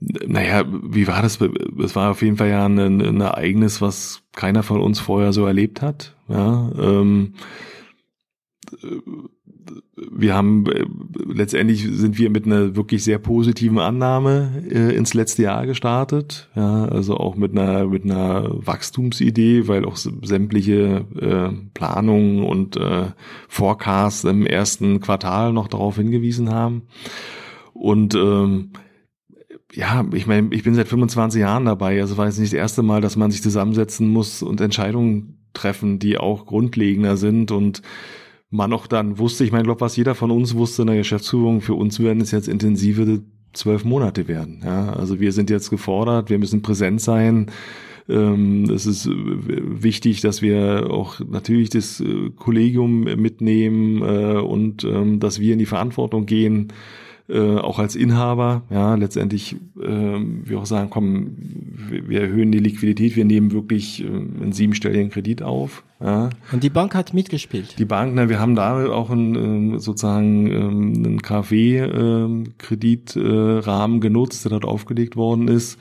Naja, 0.00 0.64
wie 0.66 1.06
war 1.06 1.20
das? 1.20 1.38
Es 1.84 1.94
war 1.94 2.10
auf 2.10 2.22
jeden 2.22 2.38
Fall 2.38 2.48
ja 2.48 2.64
ein, 2.64 2.78
ein 2.78 3.20
Ereignis, 3.20 3.82
was 3.82 4.21
keiner 4.32 4.62
von 4.62 4.80
uns 4.80 5.00
vorher 5.00 5.32
so 5.32 5.46
erlebt 5.46 5.82
hat. 5.82 6.16
Ja, 6.28 6.70
ähm, 6.78 7.34
wir 10.10 10.34
haben 10.34 10.66
äh, 10.66 10.84
letztendlich 11.32 11.86
sind 11.90 12.18
wir 12.18 12.30
mit 12.30 12.46
einer 12.46 12.74
wirklich 12.74 13.04
sehr 13.04 13.18
positiven 13.18 13.78
Annahme 13.78 14.64
äh, 14.68 14.94
ins 14.96 15.14
letzte 15.14 15.42
Jahr 15.42 15.66
gestartet. 15.66 16.48
Ja, 16.54 16.86
also 16.86 17.16
auch 17.16 17.36
mit 17.36 17.52
einer 17.52 17.86
mit 17.86 18.04
einer 18.04 18.48
Wachstumsidee, 18.50 19.68
weil 19.68 19.84
auch 19.84 19.96
sämtliche 19.96 21.04
äh, 21.20 21.54
Planungen 21.74 22.44
und 22.44 22.76
äh, 22.76 23.10
Forecasts 23.48 24.24
im 24.24 24.46
ersten 24.46 25.00
Quartal 25.00 25.52
noch 25.52 25.68
darauf 25.68 25.96
hingewiesen 25.96 26.50
haben. 26.50 26.82
Und 27.74 28.14
ähm, 28.14 28.70
ja, 29.74 30.04
ich 30.12 30.26
meine, 30.26 30.48
ich 30.52 30.62
bin 30.62 30.74
seit 30.74 30.88
25 30.88 31.40
Jahren 31.40 31.64
dabei. 31.64 32.00
Also 32.00 32.16
war 32.16 32.26
jetzt 32.26 32.38
nicht 32.38 32.52
das 32.52 32.58
erste 32.58 32.82
Mal, 32.82 33.00
dass 33.00 33.16
man 33.16 33.30
sich 33.30 33.42
zusammensetzen 33.42 34.08
muss 34.08 34.42
und 34.42 34.60
Entscheidungen 34.60 35.38
treffen, 35.54 35.98
die 35.98 36.18
auch 36.18 36.46
grundlegender 36.46 37.16
sind 37.16 37.50
und 37.50 37.82
man 38.50 38.72
auch 38.72 38.86
dann 38.86 39.18
wusste, 39.18 39.44
ich 39.44 39.52
meine, 39.52 39.64
glaube, 39.64 39.80
was 39.80 39.96
jeder 39.96 40.14
von 40.14 40.30
uns 40.30 40.54
wusste 40.54 40.82
in 40.82 40.88
der 40.88 40.96
Geschäftsführung, 40.96 41.62
für 41.62 41.74
uns 41.74 42.00
werden 42.00 42.20
es 42.20 42.30
jetzt 42.32 42.48
intensive 42.48 43.22
zwölf 43.54 43.84
Monate 43.84 44.28
werden. 44.28 44.60
Ja, 44.64 44.92
also 44.92 45.20
wir 45.20 45.32
sind 45.32 45.50
jetzt 45.50 45.70
gefordert, 45.70 46.28
wir 46.28 46.38
müssen 46.38 46.62
präsent 46.62 47.00
sein. 47.00 47.50
Ähm, 48.08 48.64
Es 48.70 48.84
ist 48.86 49.08
wichtig, 49.08 50.20
dass 50.20 50.42
wir 50.42 50.88
auch 50.90 51.20
natürlich 51.20 51.70
das 51.70 52.00
äh, 52.00 52.30
Kollegium 52.36 53.04
mitnehmen 53.04 54.02
äh, 54.02 54.38
und 54.38 54.84
ähm, 54.84 55.20
dass 55.20 55.40
wir 55.40 55.52
in 55.52 55.58
die 55.58 55.66
Verantwortung 55.66 56.26
gehen, 56.26 56.72
äh, 57.32 57.56
auch 57.56 57.78
als 57.78 57.96
Inhaber, 57.96 58.62
ja, 58.70 58.94
letztendlich, 58.94 59.56
ähm, 59.82 60.42
wir 60.44 60.58
auch 60.58 60.66
sagen, 60.66 60.90
komm, 60.90 61.30
wir, 61.88 62.06
wir 62.08 62.20
erhöhen 62.20 62.52
die 62.52 62.58
Liquidität, 62.58 63.16
wir 63.16 63.24
nehmen 63.24 63.52
wirklich 63.52 64.04
äh, 64.04 64.06
einen 64.06 64.52
siebenstelligen 64.52 65.08
Kredit 65.10 65.42
auf, 65.42 65.82
ja. 66.00 66.28
Und 66.52 66.62
die 66.62 66.70
Bank 66.70 66.94
hat 66.94 67.14
mitgespielt. 67.14 67.78
Die 67.78 67.84
Bank, 67.84 68.12
na, 68.14 68.28
wir 68.28 68.40
haben 68.40 68.54
da 68.54 68.86
auch 68.90 69.10
einen, 69.10 69.34
ähm, 69.34 69.78
sozusagen 69.78 70.50
ähm, 70.50 70.94
einen 70.96 71.22
KfW-Kreditrahmen 71.22 74.00
genutzt, 74.00 74.44
der 74.44 74.50
dort 74.50 74.64
aufgelegt 74.64 75.16
worden 75.16 75.48
ist. 75.48 75.78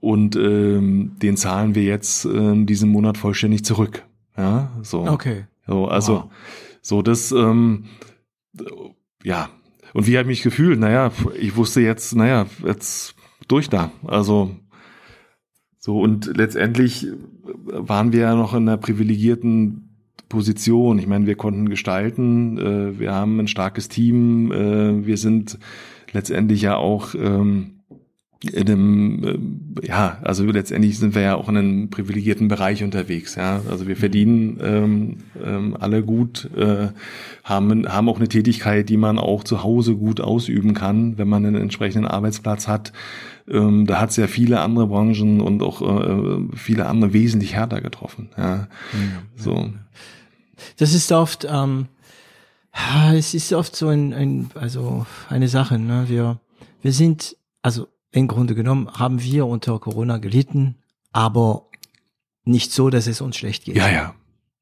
und 0.00 0.34
ähm, 0.34 1.12
den 1.22 1.36
zahlen 1.36 1.76
wir 1.76 1.84
jetzt 1.84 2.24
äh, 2.24 2.64
diesen 2.64 2.90
Monat 2.90 3.18
vollständig 3.18 3.64
zurück. 3.64 4.02
Ja, 4.36 4.72
so. 4.82 5.06
Okay. 5.06 5.44
So, 5.66 5.86
also 5.86 6.14
wow. 6.14 6.24
so 6.82 7.02
das, 7.02 7.30
ähm, 7.30 7.84
ja. 9.22 9.48
Und 9.94 10.06
wie 10.06 10.16
habe 10.16 10.22
ich 10.22 10.38
mich 10.38 10.42
gefühlt? 10.42 10.78
Naja, 10.78 11.12
ich 11.38 11.56
wusste 11.56 11.80
jetzt, 11.80 12.14
naja, 12.14 12.46
jetzt 12.64 13.14
durch 13.48 13.68
da. 13.68 13.92
Also 14.06 14.56
so 15.78 16.00
und 16.00 16.36
letztendlich 16.36 17.08
waren 17.66 18.12
wir 18.12 18.20
ja 18.20 18.34
noch 18.34 18.54
in 18.54 18.68
einer 18.68 18.78
privilegierten 18.78 19.92
Position. 20.28 20.98
Ich 20.98 21.06
meine, 21.06 21.26
wir 21.26 21.34
konnten 21.34 21.68
gestalten, 21.68 22.56
äh, 22.56 22.98
wir 22.98 23.12
haben 23.12 23.38
ein 23.38 23.48
starkes 23.48 23.88
Team, 23.88 24.50
äh, 24.50 25.04
wir 25.04 25.18
sind 25.18 25.58
letztendlich 26.12 26.62
ja 26.62 26.76
auch 26.76 27.14
ähm, 27.14 27.81
in 28.44 28.68
einem, 28.68 29.74
äh, 29.80 29.86
ja, 29.86 30.18
also 30.22 30.44
letztendlich 30.44 30.98
sind 30.98 31.14
wir 31.14 31.22
ja 31.22 31.34
auch 31.36 31.48
in 31.48 31.56
einem 31.56 31.90
privilegierten 31.90 32.48
Bereich 32.48 32.82
unterwegs, 32.82 33.36
ja. 33.36 33.60
Also 33.70 33.86
wir 33.86 33.96
verdienen 33.96 34.58
ähm, 34.62 35.16
ähm, 35.42 35.76
alle 35.78 36.02
gut, 36.02 36.50
äh, 36.56 36.88
haben, 37.44 37.88
haben 37.88 38.08
auch 38.08 38.16
eine 38.16 38.28
Tätigkeit, 38.28 38.88
die 38.88 38.96
man 38.96 39.18
auch 39.18 39.44
zu 39.44 39.62
Hause 39.62 39.94
gut 39.94 40.20
ausüben 40.20 40.74
kann, 40.74 41.18
wenn 41.18 41.28
man 41.28 41.46
einen 41.46 41.60
entsprechenden 41.60 42.06
Arbeitsplatz 42.06 42.66
hat. 42.66 42.92
Ähm, 43.48 43.86
da 43.86 44.00
hat 44.00 44.10
es 44.10 44.16
ja 44.16 44.26
viele 44.26 44.60
andere 44.60 44.88
Branchen 44.88 45.40
und 45.40 45.62
auch 45.62 45.82
äh, 45.82 46.56
viele 46.56 46.86
andere 46.86 47.12
wesentlich 47.12 47.54
härter 47.54 47.80
getroffen. 47.80 48.30
Ja. 48.36 48.54
ja 48.54 48.68
so. 49.36 49.70
Das 50.78 50.94
ist 50.94 51.12
oft, 51.12 51.46
ähm, 51.48 51.86
es 53.14 53.34
ist 53.34 53.52
oft 53.52 53.76
so 53.76 53.88
ein, 53.88 54.12
ein 54.12 54.50
also 54.54 55.06
eine 55.28 55.48
Sache. 55.48 55.78
Ne? 55.78 56.04
Wir, 56.08 56.40
wir 56.82 56.92
sind, 56.92 57.36
also 57.62 57.88
im 58.12 58.28
Grunde 58.28 58.54
genommen 58.54 58.88
haben 58.92 59.22
wir 59.22 59.46
unter 59.46 59.78
Corona 59.78 60.18
gelitten, 60.18 60.76
aber 61.12 61.66
nicht 62.44 62.72
so, 62.72 62.90
dass 62.90 63.06
es 63.06 63.20
uns 63.20 63.36
schlecht 63.36 63.64
geht. 63.64 63.76
Ja, 63.76 63.90
ja. 63.90 64.14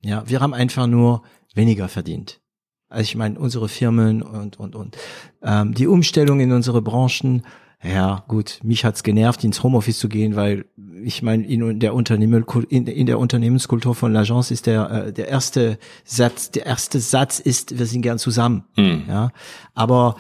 Ja, 0.03 0.23
wir 0.27 0.41
haben 0.41 0.55
einfach 0.55 0.87
nur 0.87 1.23
weniger 1.55 1.89
verdient. 1.89 2.41
Also 2.89 3.03
ich 3.03 3.17
meine, 3.17 3.39
unsere 3.39 3.69
Firmen 3.69 4.23
und 4.23 4.59
und 4.59 4.75
und 4.75 4.97
ähm, 5.43 5.75
die 5.75 5.87
Umstellung 5.87 6.41
in 6.41 6.53
unsere 6.53 6.83
Branchen. 6.83 7.43
Ja, 7.83 8.25
gut, 8.29 8.61
mich 8.63 8.85
hat's 8.85 9.03
genervt, 9.03 9.43
ins 9.43 9.63
Homeoffice 9.63 9.99
zu 9.99 10.11
gehen, 10.11 10.37
weil 10.37 10.67
ich 11.03 11.23
meine, 11.23 11.47
in 11.47 11.81
der 11.81 11.95
Unternehmen 11.95 12.45
in, 12.69 12.87
in 12.87 13.07
der 13.07 13.19
Unternehmenskultur 13.19 13.95
von 13.95 14.15
l'Agence 14.15 14.51
ist 14.53 14.67
der 14.67 14.91
äh, 14.91 15.13
der 15.15 15.29
erste 15.29 15.79
Satz, 16.05 16.51
der 16.51 16.67
erste 16.67 17.01
Satz 17.01 17.39
ist, 17.39 17.79
wir 17.79 17.87
sind 17.87 18.03
gern 18.03 18.19
zusammen. 18.19 18.65
Mhm. 18.77 19.05
Ja, 19.09 19.31
aber 19.75 20.17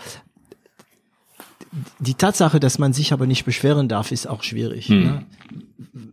die 1.98 2.14
Tatsache, 2.14 2.58
dass 2.58 2.78
man 2.78 2.92
sich 2.92 3.12
aber 3.12 3.26
nicht 3.26 3.44
beschweren 3.44 3.88
darf, 3.88 4.10
ist 4.10 4.26
auch 4.26 4.42
schwierig. 4.42 4.88
Hm. 4.88 5.02
Ne? 5.02 5.26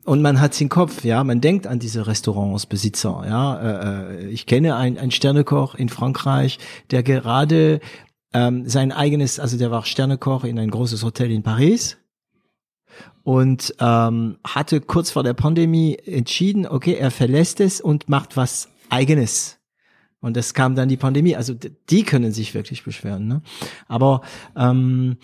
Und 0.05 0.21
man 0.21 0.39
hat 0.39 0.59
im 0.61 0.69
Kopf, 0.69 1.03
ja, 1.03 1.23
man 1.23 1.41
denkt 1.41 1.67
an 1.67 1.79
diese 1.79 2.07
Restaurantsbesitzer, 2.07 3.23
ja. 3.27 3.59
Äh, 3.59 4.25
äh 4.25 4.29
ich 4.29 4.45
kenne 4.45 4.75
einen, 4.75 4.97
einen 4.97 5.11
Sternekoch 5.11 5.75
in 5.75 5.89
Frankreich, 5.89 6.59
der 6.91 7.03
gerade 7.03 7.79
ähm, 8.34 8.67
sein 8.69 8.91
eigenes, 8.91 9.39
also 9.39 9.57
der 9.57 9.71
war 9.71 9.84
Sternekoch 9.85 10.43
in 10.43 10.59
ein 10.59 10.69
großes 10.69 11.03
Hotel 11.03 11.31
in 11.31 11.43
Paris 11.43 11.97
und 13.23 13.73
ähm, 13.79 14.38
hatte 14.45 14.79
kurz 14.79 15.11
vor 15.11 15.23
der 15.23 15.34
Pandemie 15.34 15.97
entschieden, 16.05 16.67
okay, 16.67 16.93
er 16.93 17.11
verlässt 17.11 17.59
es 17.59 17.81
und 17.81 18.09
macht 18.09 18.38
was 18.38 18.69
eigenes. 18.89 19.56
Und 20.19 20.35
das 20.35 20.53
kam 20.53 20.76
dann 20.76 20.89
die 20.89 20.98
Pandemie. 20.98 21.35
Also 21.35 21.53
die 21.89 22.03
können 22.03 22.31
sich 22.31 22.53
wirklich 22.53 22.84
beschweren. 22.84 23.27
Ne? 23.27 23.41
Aber 23.88 24.22
ähm, 24.56 25.18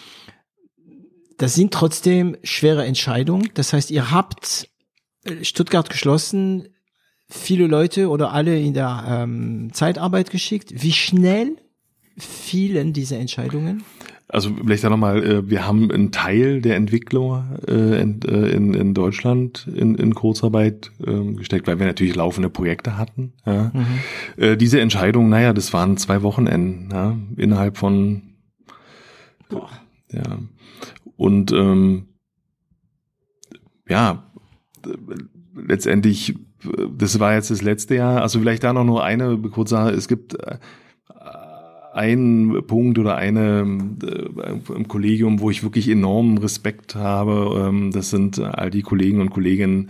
das 1.38 1.56
sind 1.56 1.74
trotzdem 1.74 2.38
schwere 2.44 2.86
Entscheidungen. 2.86 3.50
Das 3.56 3.74
heißt, 3.74 3.92
ihr 3.92 4.12
habt 4.12 4.70
äh, 5.26 5.44
Stuttgart 5.44 5.90
geschlossen, 5.90 6.70
viele 7.28 7.68
Leute 7.68 8.10
oder 8.10 8.32
alle 8.32 8.60
in 8.60 8.74
der 8.74 9.04
ähm, 9.08 9.72
Zeitarbeit 9.74 10.30
geschickt. 10.30 10.72
Wie 10.84 10.94
schnell 10.94 11.58
fielen 12.18 12.94
diese 12.94 13.18
Entscheidungen? 13.18 13.84
Also 14.34 14.50
vielleicht 14.56 14.84
da 14.84 14.90
nochmal, 14.90 15.24
äh, 15.24 15.48
wir 15.48 15.68
haben 15.68 15.92
einen 15.92 16.12
Teil 16.12 16.60
der 16.60 16.76
Entwickler 16.76 17.60
äh, 17.68 18.02
in, 18.02 18.20
äh, 18.24 18.50
in, 18.50 18.74
in 18.74 18.96
Deutschland 18.96 19.70
in, 19.76 19.94
in 19.94 20.16
Kurzarbeit 20.16 20.92
äh, 21.06 21.34
gesteckt, 21.34 21.68
weil 21.68 21.78
wir 21.78 21.86
natürlich 21.86 22.16
laufende 22.16 22.50
Projekte 22.50 22.98
hatten. 22.98 23.34
Ja. 23.46 23.72
Mhm. 23.72 23.86
Äh, 24.38 24.58
diese 24.58 24.82
Entscheidung, 24.82 25.30
naja, 25.30 25.54
das 25.54 25.72
waren 25.72 25.98
zwei 25.98 26.24
Wochenenden 26.24 26.90
ja, 26.92 27.16
innerhalb 27.38 27.78
von 27.78 28.24
Boah. 29.50 29.70
ja. 30.12 30.40
Und 31.16 31.52
ähm, 31.52 32.08
ja, 33.88 34.32
letztendlich, 35.56 36.34
das 36.92 37.20
war 37.20 37.36
jetzt 37.36 37.52
das 37.52 37.62
letzte 37.62 37.94
Jahr. 37.94 38.24
Also 38.24 38.40
vielleicht 38.40 38.64
da 38.64 38.74
noch 38.74 38.84
nur 38.84 39.04
eine 39.04 39.38
kurze 39.38 39.76
Sache. 39.76 39.92
Es 39.92 40.08
gibt 40.08 40.36
ein 41.94 42.64
Punkt 42.66 42.98
oder 42.98 43.16
eine 43.16 43.68
äh, 44.04 44.74
im 44.74 44.88
Kollegium, 44.88 45.40
wo 45.40 45.50
ich 45.50 45.64
wirklich 45.64 45.90
enormen 45.90 46.38
Respekt 46.40 46.96
habe. 46.96 47.68
Ähm, 47.68 47.92
das 47.92 48.10
sind 48.10 48.40
all 48.40 48.72
die 48.72 48.82
Kollegen 48.82 49.22
und 49.22 49.30
Kolleginnen, 49.30 49.90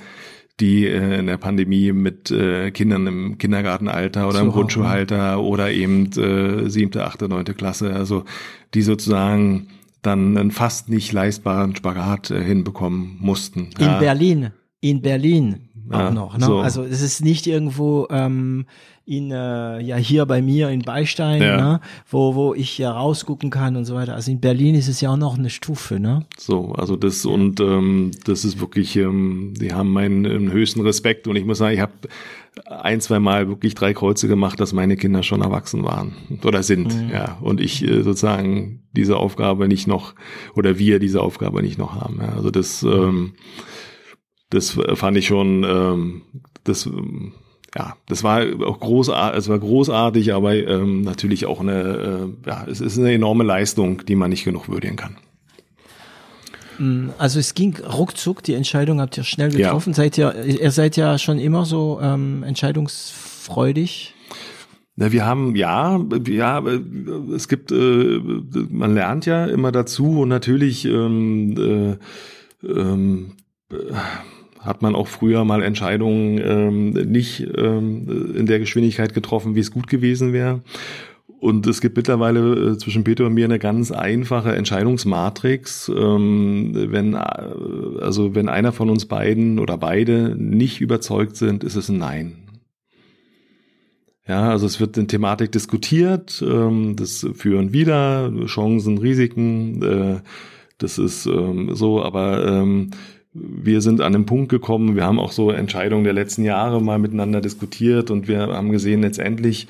die 0.59 0.85
äh, 0.85 1.19
in 1.19 1.27
der 1.27 1.37
Pandemie 1.37 1.91
mit 1.93 2.29
äh, 2.29 2.71
Kindern 2.71 3.07
im 3.07 3.37
Kindergartenalter 3.37 4.27
oder 4.27 4.39
so, 4.39 4.45
im 4.45 4.51
Grundschulhalter 4.51 5.41
oder 5.41 5.71
eben 5.71 6.11
äh, 6.17 6.69
siebte, 6.69 7.05
achte, 7.05 7.29
neunte 7.29 7.53
Klasse, 7.53 7.93
also 7.93 8.25
die 8.73 8.81
sozusagen 8.81 9.67
dann 10.01 10.37
einen 10.37 10.51
fast 10.51 10.89
nicht 10.89 11.11
leistbaren 11.13 11.75
Spagat 11.75 12.31
äh, 12.31 12.43
hinbekommen 12.43 13.17
mussten. 13.19 13.69
In 13.79 13.85
ja. 13.85 13.99
Berlin, 13.99 14.51
in 14.81 15.01
Berlin 15.01 15.69
auch 15.89 15.99
ja, 15.99 16.11
noch. 16.11 16.37
Ne? 16.37 16.45
So. 16.45 16.59
Also 16.59 16.83
es 16.83 17.01
ist 17.01 17.23
nicht 17.23 17.47
irgendwo 17.47 18.07
ähm, 18.09 18.65
in 19.05 19.31
äh, 19.31 19.81
ja 19.81 19.97
hier 19.97 20.25
bei 20.25 20.41
mir 20.41 20.69
in 20.69 20.81
Beistein, 20.81 21.41
ja. 21.41 21.57
ne? 21.57 21.79
wo 22.09 22.35
wo 22.35 22.53
ich 22.53 22.77
ja 22.77 22.91
rausgucken 22.91 23.49
kann 23.49 23.75
und 23.75 23.85
so 23.85 23.95
weiter. 23.95 24.15
Also 24.15 24.31
in 24.31 24.39
Berlin 24.39 24.75
ist 24.75 24.87
es 24.87 25.01
ja 25.01 25.11
auch 25.11 25.17
noch 25.17 25.37
eine 25.37 25.49
Stufe, 25.49 25.99
ne? 25.99 26.25
So, 26.37 26.73
also 26.73 26.95
das 26.95 27.25
und 27.25 27.59
ähm, 27.59 28.11
das 28.25 28.45
ist 28.45 28.61
wirklich, 28.61 28.95
ähm, 28.95 29.53
die 29.59 29.73
haben 29.73 29.91
meinen 29.91 30.25
ähm, 30.25 30.51
höchsten 30.51 30.81
Respekt 30.81 31.27
und 31.27 31.35
ich 31.35 31.45
muss 31.45 31.57
sagen, 31.57 31.73
ich 31.73 31.81
habe 31.81 31.93
ein, 32.65 33.01
zwei 33.01 33.19
Mal 33.19 33.47
wirklich 33.47 33.75
drei 33.75 33.93
Kreuze 33.93 34.27
gemacht, 34.27 34.59
dass 34.59 34.73
meine 34.73 34.95
Kinder 34.95 35.23
schon 35.23 35.41
erwachsen 35.41 35.83
waren 35.83 36.13
oder 36.43 36.63
sind, 36.63 36.95
mhm. 36.95 37.09
ja. 37.09 37.37
Und 37.41 37.59
ich 37.59 37.83
äh, 37.83 38.03
sozusagen 38.03 38.83
diese 38.93 39.17
Aufgabe 39.17 39.67
nicht 39.67 39.87
noch 39.87 40.13
oder 40.55 40.77
wir 40.77 40.99
diese 40.99 41.21
Aufgabe 41.21 41.61
nicht 41.61 41.77
noch 41.77 41.95
haben. 41.95 42.19
Ja. 42.21 42.33
Also 42.35 42.51
das, 42.51 42.83
ähm, 42.83 43.33
das 44.53 44.77
fand 44.95 45.17
ich 45.17 45.27
schon, 45.27 45.63
ähm, 45.63 46.21
das 46.63 46.89
ja, 47.75 47.95
das 48.07 48.23
war 48.23 48.43
auch 48.65 48.79
großartig, 48.79 49.39
es 49.39 49.49
war 49.49 49.57
großartig, 49.57 50.33
aber 50.33 50.53
ähm, 50.53 51.01
natürlich 51.01 51.47
auch 51.47 51.59
eine, 51.59 52.31
äh, 52.45 52.49
ja, 52.49 52.65
es 52.69 52.81
ist 52.81 52.99
eine 52.99 53.11
enorme 53.13 53.43
Leistung, 53.43 54.05
die 54.05 54.15
man 54.15 54.29
nicht 54.29 54.43
genug 54.43 54.69
würdigen 54.69 54.95
kann. 54.95 55.17
Mm, 56.77 57.09
also 57.17 57.39
es 57.39 57.55
ging 57.55 57.77
ruckzuck, 57.79 58.43
die 58.43 58.53
Entscheidung 58.53 59.01
habt 59.01 59.17
ihr 59.17 59.23
schnell 59.23 59.49
getroffen. 59.49 59.91
Ja. 59.91 59.95
Seid 59.95 60.17
ihr, 60.19 60.45
ihr 60.45 60.71
seid 60.71 60.97
ja 60.97 61.17
schon 61.17 61.39
immer 61.39 61.65
so 61.65 61.99
ähm, 62.01 62.43
entscheidungsfreudig. 62.43 64.13
Na, 64.95 65.11
wir 65.11 65.25
haben 65.25 65.55
ja, 65.55 65.99
ja, 66.27 66.63
es 67.33 67.47
gibt, 67.47 67.71
äh, 67.71 68.19
man 68.69 68.93
lernt 68.93 69.25
ja 69.25 69.47
immer 69.47 69.71
dazu 69.71 70.19
und 70.19 70.29
natürlich 70.29 70.85
ähm, 70.85 71.97
äh, 72.61 72.67
ähm, 72.67 73.31
hat 74.63 74.81
man 74.81 74.95
auch 74.95 75.07
früher 75.07 75.43
mal 75.45 75.61
Entscheidungen 75.61 76.39
ähm, 76.43 76.89
nicht 77.11 77.47
ähm, 77.57 78.35
in 78.35 78.45
der 78.45 78.59
Geschwindigkeit 78.59 79.13
getroffen, 79.13 79.55
wie 79.55 79.59
es 79.59 79.71
gut 79.71 79.87
gewesen 79.87 80.33
wäre. 80.33 80.61
Und 81.39 81.67
es 81.67 81.81
gibt 81.81 81.97
mittlerweile 81.97 82.71
äh, 82.71 82.77
zwischen 82.77 83.03
Peter 83.03 83.25
und 83.25 83.33
mir 83.33 83.43
eine 83.43 83.59
ganz 83.59 83.91
einfache 83.91 84.55
Entscheidungsmatrix. 84.55 85.91
Ähm, 85.93 86.71
wenn, 86.73 87.15
äh, 87.15 87.17
also 87.99 88.33
wenn 88.33 88.47
einer 88.47 88.71
von 88.71 88.89
uns 88.89 89.05
beiden 89.05 89.59
oder 89.59 89.77
beide 89.77 90.35
nicht 90.37 90.79
überzeugt 90.79 91.35
sind, 91.35 91.65
ist 91.65 91.75
es 91.75 91.89
ein 91.89 91.97
Nein. 91.97 92.35
Ja, 94.25 94.51
also 94.51 94.65
es 94.65 94.79
wird 94.79 94.97
in 94.97 95.09
Thematik 95.09 95.51
diskutiert, 95.51 96.41
ähm, 96.47 96.95
das 96.95 97.27
führen 97.33 97.73
wieder, 97.73 98.31
Chancen, 98.45 98.97
Risiken, 98.97 99.81
äh, 99.81 100.21
das 100.77 100.97
ist 100.97 101.25
ähm, 101.25 101.75
so, 101.75 102.01
aber 102.01 102.45
ähm, 102.47 102.91
wir 103.33 103.81
sind 103.81 104.01
an 104.01 104.13
den 104.13 104.25
Punkt 104.25 104.49
gekommen, 104.49 104.95
wir 104.95 105.05
haben 105.05 105.19
auch 105.19 105.31
so 105.31 105.51
Entscheidungen 105.51 106.03
der 106.03 106.13
letzten 106.13 106.43
Jahre 106.43 106.81
mal 106.81 106.99
miteinander 106.99 107.41
diskutiert 107.41 108.11
und 108.11 108.27
wir 108.27 108.39
haben 108.39 108.71
gesehen, 108.71 109.01
letztendlich 109.01 109.67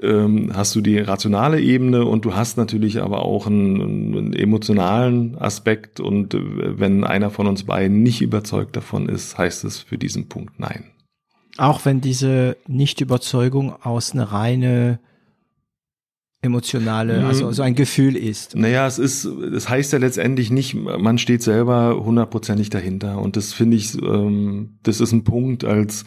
ähm, 0.00 0.50
hast 0.54 0.74
du 0.74 0.80
die 0.80 0.98
rationale 0.98 1.60
Ebene 1.60 2.04
und 2.06 2.24
du 2.24 2.34
hast 2.34 2.56
natürlich 2.56 3.02
aber 3.02 3.24
auch 3.24 3.46
einen, 3.46 4.16
einen 4.16 4.32
emotionalen 4.32 5.36
Aspekt 5.38 6.00
und 6.00 6.34
äh, 6.34 6.40
wenn 6.78 7.04
einer 7.04 7.30
von 7.30 7.46
uns 7.46 7.64
beiden 7.64 8.02
nicht 8.02 8.22
überzeugt 8.22 8.76
davon 8.76 9.08
ist, 9.08 9.36
heißt 9.36 9.64
es 9.64 9.78
für 9.78 9.98
diesen 9.98 10.28
Punkt 10.28 10.58
nein. 10.58 10.84
Auch 11.58 11.84
wenn 11.84 12.00
diese 12.00 12.56
Nichtüberzeugung 12.66 13.74
aus 13.82 14.12
einer 14.12 14.24
reine 14.24 15.00
emotionale, 16.42 17.20
mhm. 17.20 17.24
also 17.24 17.52
so 17.52 17.62
ein 17.62 17.76
Gefühl 17.76 18.16
ist. 18.16 18.56
Naja, 18.56 18.86
es 18.86 18.98
ist, 18.98 19.28
das 19.52 19.68
heißt 19.68 19.92
ja 19.92 20.00
letztendlich 20.00 20.50
nicht, 20.50 20.74
man 20.74 21.18
steht 21.18 21.42
selber 21.42 22.02
hundertprozentig 22.04 22.68
dahinter. 22.68 23.20
Und 23.20 23.36
das 23.36 23.52
finde 23.52 23.76
ich, 23.76 23.94
ähm, 24.02 24.70
das 24.82 25.00
ist 25.00 25.12
ein 25.12 25.22
Punkt 25.22 25.64
als 25.64 26.04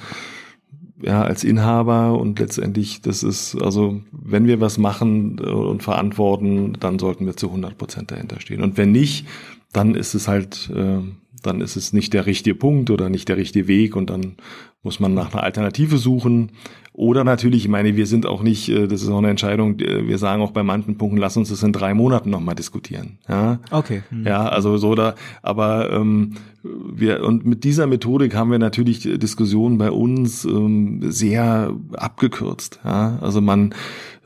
ja, 1.02 1.22
als 1.24 1.44
Inhaber 1.44 2.18
und 2.18 2.40
letztendlich, 2.40 3.02
das 3.02 3.22
ist, 3.22 3.56
also, 3.62 4.02
wenn 4.12 4.48
wir 4.48 4.62
was 4.62 4.78
machen 4.78 5.38
äh, 5.40 5.49
und 5.49 5.84
verantworten, 5.84 6.78
dann 6.80 6.99
sollten 6.99 7.26
wir 7.26 7.36
zu 7.36 7.48
100 7.48 7.78
Prozent 7.78 8.12
dahinter 8.12 8.40
stehen. 8.40 8.62
Und 8.62 8.78
wenn 8.78 8.91
nicht, 8.91 9.28
dann 9.74 9.94
ist 9.94 10.14
es 10.14 10.28
halt, 10.28 10.72
äh, 10.74 10.99
dann 11.44 11.62
ist 11.62 11.76
es 11.76 11.94
nicht 11.94 12.14
der 12.14 12.26
richtige 12.26 12.56
Punkt 12.56 12.90
oder 12.90 13.10
nicht 13.10 13.28
der 13.28 13.38
richtige 13.38 13.68
Weg 13.68 13.95
und 13.95 14.10
dann 14.10 14.38
muss 14.86 14.99
man 14.99 15.14
nach 15.14 15.34
einer 15.34 15.44
Alternative 15.44 15.98
suchen. 15.98 16.52
Oder 16.94 17.26
natürlich, 17.26 17.66
ich 17.66 17.68
meine, 17.68 17.98
wir 17.98 18.07
sind 18.07 18.26
auch 18.26 18.41
nicht, 18.41 18.70
äh, 18.70 18.88
das 18.88 19.02
ist 19.02 19.10
auch 19.10 19.18
eine 19.18 19.30
Entscheidung, 19.30 19.78
wir 19.80 20.18
sagen 20.18 20.41
auch 20.41 20.52
bei 20.52 20.64
manchen 20.64 20.98
Punkten, 20.98 21.18
lass 21.18 21.36
uns 21.36 21.49
das 21.49 21.62
in 21.62 21.74
drei 21.74 21.94
Monaten 21.94 22.30
nochmal 22.30 22.56
diskutieren. 22.56 23.18
Ja? 23.28 23.60
Okay. 23.70 24.03
Hm. 24.10 24.26
Ja, 24.26 24.48
also 24.48 24.78
so 24.78 24.95
da, 24.95 25.16
aber 25.41 25.91
ähm, 25.91 26.36
wir, 26.64 27.24
und 27.24 27.45
mit 27.45 27.66
dieser 27.66 27.86
Methodik 27.86 28.34
haben 28.34 28.49
wir 28.49 28.60
natürlich 28.60 29.02
Diskussionen 29.02 29.78
bei 29.78 29.91
uns 29.91 30.45
ähm, 30.45 31.02
sehr 31.12 31.74
abgekürzt. 31.94 32.80
Ja? 32.86 33.20
Also 33.22 33.41
man, 33.41 33.76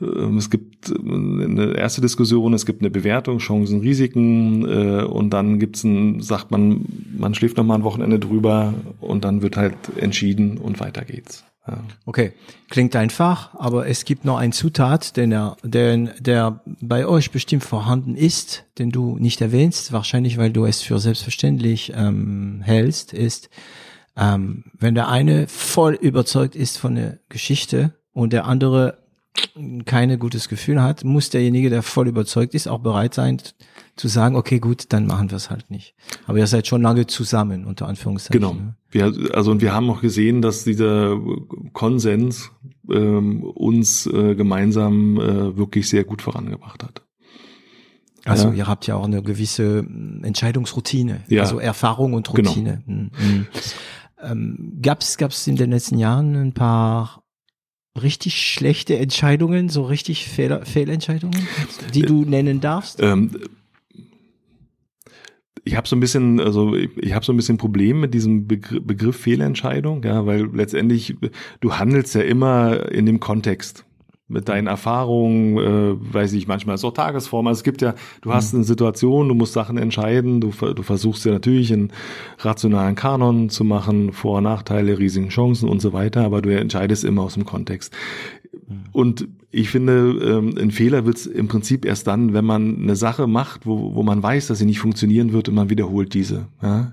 es 0.00 0.50
gibt 0.50 0.92
eine 0.98 1.74
erste 1.76 2.00
Diskussion, 2.00 2.54
es 2.54 2.66
gibt 2.66 2.82
eine 2.82 2.90
Bewertung, 2.90 3.38
Chancen, 3.38 3.80
Risiken 3.80 4.66
äh, 4.66 5.04
und 5.04 5.30
dann 5.30 5.58
gibt's 5.58 5.84
ein, 5.84 6.20
sagt 6.20 6.50
man, 6.50 6.86
man 7.16 7.34
schläft 7.34 7.56
noch 7.56 7.64
mal 7.64 7.74
ein 7.74 7.84
Wochenende 7.84 8.18
drüber 8.18 8.74
und 9.00 9.24
dann 9.24 9.42
wird 9.42 9.56
halt 9.56 9.74
entschieden 9.96 10.58
und 10.58 10.80
weiter 10.80 11.04
geht's. 11.04 11.44
Okay, 12.06 12.32
klingt 12.68 12.96
einfach, 12.96 13.54
aber 13.54 13.86
es 13.86 14.04
gibt 14.04 14.24
noch 14.24 14.38
einen 14.38 14.52
Zutat, 14.52 15.16
den 15.16 15.30
er, 15.30 15.56
den, 15.62 16.10
der 16.18 16.62
bei 16.80 17.06
euch 17.06 17.30
bestimmt 17.30 17.62
vorhanden 17.62 18.16
ist, 18.16 18.64
den 18.78 18.90
du 18.90 19.18
nicht 19.18 19.40
erwähnst, 19.40 19.92
wahrscheinlich 19.92 20.38
weil 20.38 20.52
du 20.52 20.64
es 20.64 20.82
für 20.82 20.98
selbstverständlich 20.98 21.92
ähm, 21.94 22.62
hältst, 22.64 23.12
ist, 23.12 23.50
ähm, 24.16 24.64
wenn 24.78 24.94
der 24.94 25.08
eine 25.08 25.46
voll 25.48 25.94
überzeugt 25.94 26.56
ist 26.56 26.78
von 26.78 26.94
der 26.94 27.18
Geschichte 27.28 27.94
und 28.12 28.32
der 28.32 28.46
andere 28.46 28.98
keine 29.84 30.18
gutes 30.18 30.48
Gefühl 30.48 30.82
hat, 30.82 31.04
muss 31.04 31.30
derjenige, 31.30 31.70
der 31.70 31.82
voll 31.82 32.08
überzeugt 32.08 32.54
ist, 32.54 32.68
auch 32.68 32.80
bereit 32.80 33.14
sein 33.14 33.40
zu 33.96 34.08
sagen, 34.08 34.34
okay, 34.36 34.58
gut, 34.58 34.86
dann 34.92 35.06
machen 35.06 35.30
wir 35.30 35.36
es 35.36 35.50
halt 35.50 35.70
nicht. 35.70 35.94
Aber 36.26 36.38
ihr 36.38 36.46
seid 36.46 36.66
schon 36.66 36.82
lange 36.82 37.06
zusammen, 37.06 37.66
unter 37.66 37.86
Anführungszeichen. 37.86 38.40
Genau. 38.40 38.54
Ne? 38.54 38.74
Wir, 38.90 39.12
also 39.34 39.50
und 39.50 39.60
wir 39.60 39.74
haben 39.74 39.90
auch 39.90 40.00
gesehen, 40.00 40.42
dass 40.42 40.64
dieser 40.64 41.20
Konsens 41.72 42.50
ähm, 42.90 43.42
uns 43.42 44.06
äh, 44.06 44.34
gemeinsam 44.34 45.18
äh, 45.18 45.56
wirklich 45.56 45.88
sehr 45.88 46.04
gut 46.04 46.22
vorangebracht 46.22 46.82
hat. 46.82 47.02
Also 48.24 48.48
ja. 48.48 48.54
ihr 48.54 48.66
habt 48.66 48.86
ja 48.86 48.96
auch 48.96 49.04
eine 49.04 49.22
gewisse 49.22 49.80
hm, 49.80 50.22
Entscheidungsroutine, 50.24 51.22
ja. 51.28 51.42
also 51.42 51.58
Erfahrung 51.58 52.14
und 52.14 52.32
genau. 52.32 52.50
Routine. 52.50 52.82
Genau. 52.86 53.10
Mhm. 53.18 53.46
Ähm, 54.22 54.78
gab's 54.82 55.16
gab's 55.16 55.46
in 55.46 55.56
den 55.56 55.70
letzten 55.70 55.98
Jahren 55.98 56.36
ein 56.36 56.52
paar 56.52 57.19
richtig 58.02 58.42
schlechte 58.42 58.98
Entscheidungen, 58.98 59.68
so 59.68 59.84
richtig 59.84 60.26
Fehler, 60.26 60.64
Fehlentscheidungen, 60.64 61.46
die 61.94 62.02
du 62.02 62.24
nennen 62.24 62.60
darfst? 62.60 63.00
Ähm, 63.02 63.30
ich 65.64 65.76
habe 65.76 65.86
so 65.86 65.96
ein 65.96 66.00
bisschen, 66.00 66.40
also 66.40 66.74
ich, 66.74 66.90
ich 66.96 67.12
habe 67.12 67.24
so 67.24 67.32
ein 67.32 67.36
bisschen 67.36 67.58
Problem 67.58 68.00
mit 68.00 68.14
diesem 68.14 68.46
Begriff, 68.46 68.84
Begriff 68.84 69.16
Fehlentscheidung, 69.16 70.02
ja, 70.02 70.26
weil 70.26 70.48
letztendlich 70.54 71.16
du 71.60 71.74
handelst 71.74 72.14
ja 72.14 72.22
immer 72.22 72.90
in 72.90 73.06
dem 73.06 73.20
Kontext 73.20 73.84
mit 74.30 74.48
deinen 74.48 74.66
Erfahrungen, 74.66 75.58
äh, 75.58 76.14
weiß 76.14 76.32
ich, 76.34 76.46
manchmal 76.46 76.76
ist 76.76 76.84
auch 76.84 76.94
Tagesform. 76.94 77.46
Also 77.46 77.58
es 77.58 77.64
gibt 77.64 77.82
ja, 77.82 77.94
du 78.22 78.32
hast 78.32 78.52
mhm. 78.52 78.60
eine 78.60 78.64
Situation, 78.64 79.28
du 79.28 79.34
musst 79.34 79.52
Sachen 79.52 79.76
entscheiden, 79.76 80.40
du, 80.40 80.50
du 80.50 80.82
versuchst 80.82 81.24
ja 81.24 81.32
natürlich 81.32 81.72
einen 81.72 81.92
rationalen 82.38 82.94
Kanon 82.94 83.50
zu 83.50 83.64
machen, 83.64 84.12
Vor- 84.12 84.40
Nachteile, 84.40 84.98
Risiken, 84.98 85.28
Chancen 85.28 85.68
und 85.68 85.82
so 85.82 85.92
weiter, 85.92 86.24
aber 86.24 86.40
du 86.40 86.56
entscheidest 86.56 87.04
immer 87.04 87.22
aus 87.22 87.34
dem 87.34 87.44
Kontext. 87.44 87.92
Und 88.92 89.28
ich 89.50 89.68
finde, 89.68 90.10
ähm, 90.22 90.54
ein 90.58 90.70
Fehler 90.70 91.04
wird 91.04 91.16
es 91.16 91.26
im 91.26 91.48
Prinzip 91.48 91.84
erst 91.84 92.06
dann, 92.06 92.32
wenn 92.32 92.44
man 92.44 92.82
eine 92.82 92.94
Sache 92.94 93.26
macht, 93.26 93.66
wo, 93.66 93.94
wo 93.94 94.02
man 94.02 94.22
weiß, 94.22 94.46
dass 94.46 94.58
sie 94.58 94.64
nicht 94.64 94.78
funktionieren 94.78 95.32
wird 95.32 95.48
und 95.48 95.56
man 95.56 95.70
wiederholt 95.70 96.14
diese. 96.14 96.46
Ja? 96.62 96.92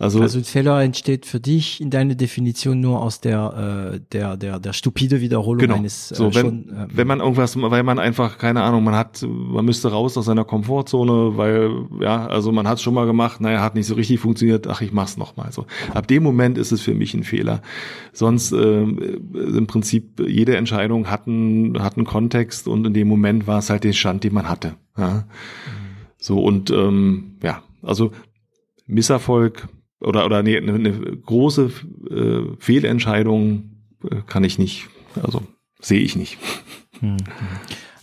Also, 0.00 0.20
also 0.20 0.40
Fehler 0.42 0.80
entsteht 0.80 1.26
für 1.26 1.40
dich 1.40 1.80
in 1.80 1.90
deiner 1.90 2.14
Definition 2.14 2.80
nur 2.80 3.02
aus 3.02 3.20
der 3.20 3.94
äh, 3.94 4.00
der 4.12 4.36
der 4.36 4.60
der 4.60 4.72
stupide 4.72 5.20
Wiederholung 5.20 5.58
genau. 5.58 5.74
eines 5.74 6.12
äh, 6.12 6.14
so, 6.14 6.34
wenn, 6.36 6.40
schon, 6.40 6.68
äh, 6.68 6.86
wenn 6.92 7.08
man 7.08 7.18
irgendwas, 7.18 7.60
weil 7.60 7.82
man 7.82 7.98
einfach 7.98 8.38
keine 8.38 8.62
Ahnung, 8.62 8.84
man 8.84 8.94
hat, 8.94 9.26
man 9.28 9.64
müsste 9.64 9.90
raus 9.90 10.16
aus 10.16 10.26
seiner 10.26 10.44
Komfortzone, 10.44 11.36
weil 11.36 11.70
ja, 12.00 12.26
also 12.28 12.52
man 12.52 12.68
hat 12.68 12.76
es 12.76 12.82
schon 12.82 12.94
mal 12.94 13.06
gemacht, 13.06 13.40
naja, 13.40 13.60
hat 13.60 13.74
nicht 13.74 13.86
so 13.86 13.94
richtig 13.94 14.20
funktioniert, 14.20 14.68
ach 14.68 14.82
ich 14.82 14.92
mach's 14.92 15.16
noch 15.16 15.36
mal. 15.36 15.50
So 15.50 15.66
ab 15.92 16.06
dem 16.06 16.22
Moment 16.22 16.58
ist 16.58 16.70
es 16.70 16.80
für 16.80 16.94
mich 16.94 17.12
ein 17.14 17.24
Fehler. 17.24 17.60
Sonst 18.12 18.52
äh, 18.52 18.82
im 18.82 19.66
Prinzip 19.66 20.20
jede 20.24 20.56
Entscheidung 20.56 21.10
hat 21.10 21.26
einen 21.26 21.82
hat 21.82 21.96
einen 21.96 22.06
Kontext 22.06 22.68
und 22.68 22.86
in 22.86 22.94
dem 22.94 23.08
Moment 23.08 23.48
war 23.48 23.58
es 23.58 23.68
halt 23.68 23.82
der 23.82 23.94
Stand, 23.94 24.22
den 24.22 24.32
man 24.32 24.48
hatte. 24.48 24.76
Ja? 24.96 25.08
Mhm. 25.08 25.24
So 26.18 26.38
und 26.40 26.70
ähm, 26.70 27.36
ja, 27.42 27.62
also 27.82 28.12
Misserfolg 28.86 29.68
oder 30.00 30.26
oder 30.26 30.42
nee, 30.42 30.56
eine, 30.56 30.74
eine 30.74 30.92
große 30.92 31.70
äh, 32.10 32.56
Fehlentscheidung 32.58 33.82
äh, 34.08 34.22
kann 34.26 34.44
ich 34.44 34.58
nicht, 34.58 34.88
also 35.22 35.42
sehe 35.80 36.00
ich 36.00 36.16
nicht. 36.16 36.38
Hm. 37.00 37.16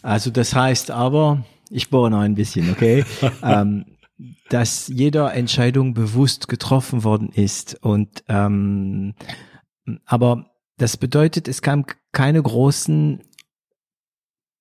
Also 0.02 0.30
das 0.30 0.54
heißt 0.54 0.92
aber, 0.92 1.46
ich 1.70 1.90
bohre 1.90 2.12
noch 2.12 2.20
ein 2.20 2.36
bisschen, 2.36 2.72
okay, 2.72 3.06
ähm, 3.44 3.86
dass 4.50 4.88
jeder 4.88 5.34
Entscheidung 5.34 5.94
bewusst 5.94 6.48
getroffen 6.48 7.04
worden 7.04 7.30
ist 7.30 7.78
und 7.84 8.24
ähm, 8.28 9.14
aber 10.06 10.52
das 10.78 10.98
bedeutet, 10.98 11.48
es 11.48 11.62
kam 11.62 11.86
keine 12.12 12.42
großen 12.42 13.22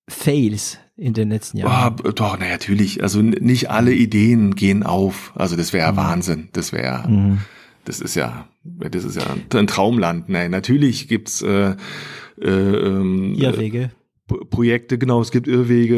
Fails 0.09 0.79
in 0.97 1.13
den 1.13 1.31
letzten 1.31 1.59
Jahren? 1.59 1.97
Oh, 2.05 2.11
doch, 2.11 2.37
na 2.39 2.49
natürlich. 2.49 3.03
Also 3.03 3.21
nicht 3.21 3.71
alle 3.71 3.93
Ideen 3.93 4.55
gehen 4.55 4.83
auf. 4.83 5.33
Also 5.35 5.57
das 5.57 5.73
wäre 5.73 5.87
ja 5.87 5.93
mhm. 5.93 5.97
Wahnsinn. 5.97 6.49
Das 6.53 6.73
wäre, 6.73 7.09
mhm. 7.09 7.39
das 7.85 8.01
ist 8.01 8.15
ja, 8.15 8.49
das 8.63 9.05
ist 9.05 9.17
ja 9.17 9.27
ein 9.59 9.67
Traumland. 9.67 10.29
Nein, 10.29 10.51
natürlich 10.51 11.09
gibt's 11.09 11.43
äh, 11.43 11.75
äh, 12.41 12.49
ähm, 12.49 13.35
Irrwege. 13.35 13.91
Projekte, 14.27 14.97
genau, 14.97 15.21
es 15.21 15.31
gibt 15.31 15.47
Irrwege, 15.47 15.97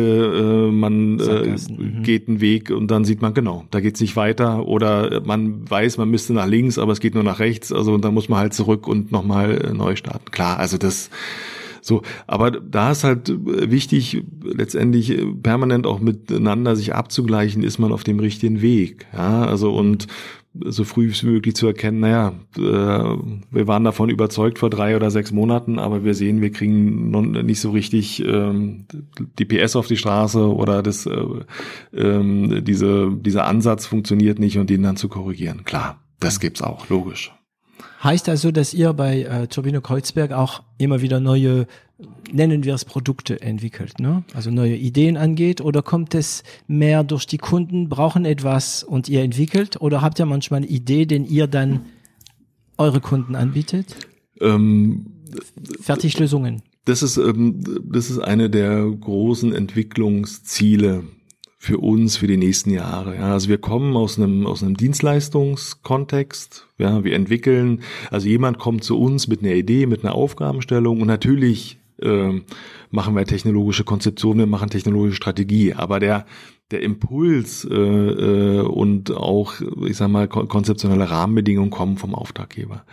äh, 0.68 0.72
man 0.72 1.20
äh, 1.20 1.46
mhm. 1.46 2.02
geht 2.02 2.26
einen 2.26 2.40
Weg 2.40 2.70
und 2.70 2.90
dann 2.90 3.04
sieht 3.04 3.22
man, 3.22 3.34
genau, 3.34 3.64
da 3.70 3.78
geht's 3.78 4.00
nicht 4.00 4.16
weiter 4.16 4.66
oder 4.66 5.22
man 5.24 5.70
weiß, 5.70 5.96
man 5.98 6.10
müsste 6.10 6.32
nach 6.32 6.48
links, 6.48 6.76
aber 6.76 6.90
es 6.90 6.98
geht 6.98 7.14
nur 7.14 7.22
nach 7.22 7.38
rechts, 7.38 7.70
also 7.70 7.96
dann 7.98 8.14
muss 8.14 8.28
man 8.28 8.40
halt 8.40 8.52
zurück 8.52 8.88
und 8.88 9.12
nochmal 9.12 9.66
äh, 9.66 9.72
neu 9.72 9.94
starten. 9.94 10.32
Klar, 10.32 10.58
also 10.58 10.76
das 10.76 11.08
so, 11.86 12.02
aber 12.26 12.50
da 12.50 12.90
ist 12.90 13.04
halt 13.04 13.32
wichtig, 13.36 14.24
letztendlich 14.42 15.16
permanent 15.40 15.86
auch 15.86 16.00
miteinander 16.00 16.74
sich 16.74 16.96
abzugleichen, 16.96 17.62
ist 17.62 17.78
man 17.78 17.92
auf 17.92 18.02
dem 18.02 18.18
richtigen 18.18 18.60
Weg. 18.60 19.06
Ja, 19.12 19.44
also 19.44 19.72
und 19.72 20.08
so 20.64 20.82
früh 20.82 21.12
wie 21.12 21.26
möglich 21.26 21.54
zu 21.54 21.68
erkennen, 21.68 22.00
naja, 22.00 22.32
äh, 22.56 22.60
wir 22.60 23.66
waren 23.68 23.84
davon 23.84 24.08
überzeugt 24.08 24.58
vor 24.58 24.68
drei 24.68 24.96
oder 24.96 25.12
sechs 25.12 25.30
Monaten, 25.30 25.78
aber 25.78 26.02
wir 26.02 26.14
sehen, 26.14 26.40
wir 26.40 26.50
kriegen 26.50 27.10
noch 27.12 27.22
nicht 27.22 27.60
so 27.60 27.70
richtig 27.70 28.24
ähm, 28.24 28.86
die 29.38 29.44
PS 29.44 29.76
auf 29.76 29.86
die 29.86 29.96
Straße 29.96 30.52
oder 30.52 30.82
das, 30.82 31.06
äh, 31.06 31.24
ähm, 31.94 32.64
diese, 32.64 33.12
dieser 33.12 33.46
Ansatz 33.46 33.86
funktioniert 33.86 34.40
nicht 34.40 34.58
und 34.58 34.70
den 34.70 34.82
dann 34.82 34.96
zu 34.96 35.08
korrigieren. 35.08 35.62
Klar, 35.64 36.00
das 36.18 36.40
gibt's 36.40 36.62
auch, 36.62 36.88
logisch. 36.88 37.35
Heißt 38.06 38.28
also, 38.28 38.52
dass 38.52 38.72
ihr 38.72 38.92
bei 38.92 39.22
äh, 39.22 39.48
Turbine 39.48 39.80
Kreuzberg 39.80 40.30
auch 40.30 40.62
immer 40.78 41.02
wieder 41.02 41.18
neue, 41.18 41.66
nennen 42.30 42.62
wir 42.62 42.72
es 42.72 42.84
Produkte 42.84 43.40
entwickelt, 43.40 43.98
ne? 43.98 44.22
Also 44.32 44.52
neue 44.52 44.76
Ideen 44.76 45.16
angeht 45.16 45.60
oder 45.60 45.82
kommt 45.82 46.14
es 46.14 46.44
mehr 46.68 47.02
durch 47.02 47.26
die 47.26 47.38
Kunden, 47.38 47.88
brauchen 47.88 48.24
etwas 48.24 48.84
und 48.84 49.08
ihr 49.08 49.24
entwickelt 49.24 49.80
oder 49.80 50.02
habt 50.02 50.20
ihr 50.20 50.26
manchmal 50.26 50.58
eine 50.58 50.68
Idee, 50.68 51.04
den 51.04 51.24
ihr 51.24 51.48
dann 51.48 51.86
eure 52.78 53.00
Kunden 53.00 53.34
anbietet? 53.34 53.96
Ähm, 54.40 55.06
Fertiglösungen. 55.80 56.62
Das 56.84 57.02
ist, 57.02 57.16
ähm, 57.16 57.58
das 57.90 58.08
ist 58.08 58.20
eine 58.20 58.48
der 58.48 58.88
großen 58.88 59.52
Entwicklungsziele 59.52 61.02
für 61.58 61.78
uns 61.78 62.16
für 62.16 62.26
die 62.26 62.36
nächsten 62.36 62.70
Jahre. 62.70 63.16
Ja, 63.16 63.32
also 63.32 63.48
wir 63.48 63.58
kommen 63.58 63.96
aus 63.96 64.18
einem 64.18 64.46
aus 64.46 64.62
einem 64.62 64.76
Dienstleistungskontext. 64.76 66.68
Ja, 66.78 67.02
wir 67.04 67.14
entwickeln. 67.14 67.82
Also 68.10 68.28
jemand 68.28 68.58
kommt 68.58 68.84
zu 68.84 68.98
uns 68.98 69.26
mit 69.26 69.42
einer 69.42 69.54
Idee, 69.54 69.86
mit 69.86 70.04
einer 70.04 70.14
Aufgabenstellung 70.14 71.00
und 71.00 71.06
natürlich 71.06 71.78
äh, 72.02 72.40
machen 72.90 73.16
wir 73.16 73.24
technologische 73.24 73.84
Konzeption, 73.84 74.38
wir 74.38 74.46
machen 74.46 74.68
technologische 74.68 75.16
Strategie. 75.16 75.72
Aber 75.74 75.98
der 75.98 76.26
der 76.70 76.82
Impuls 76.82 77.64
äh, 77.64 77.74
äh, 77.74 78.60
und 78.60 79.12
auch, 79.12 79.54
ich 79.86 79.96
sag 79.96 80.08
mal, 80.08 80.26
konzeptionelle 80.28 81.08
Rahmenbedingungen 81.08 81.70
kommen 81.70 81.96
vom 81.96 82.14
Auftraggeber. 82.14 82.84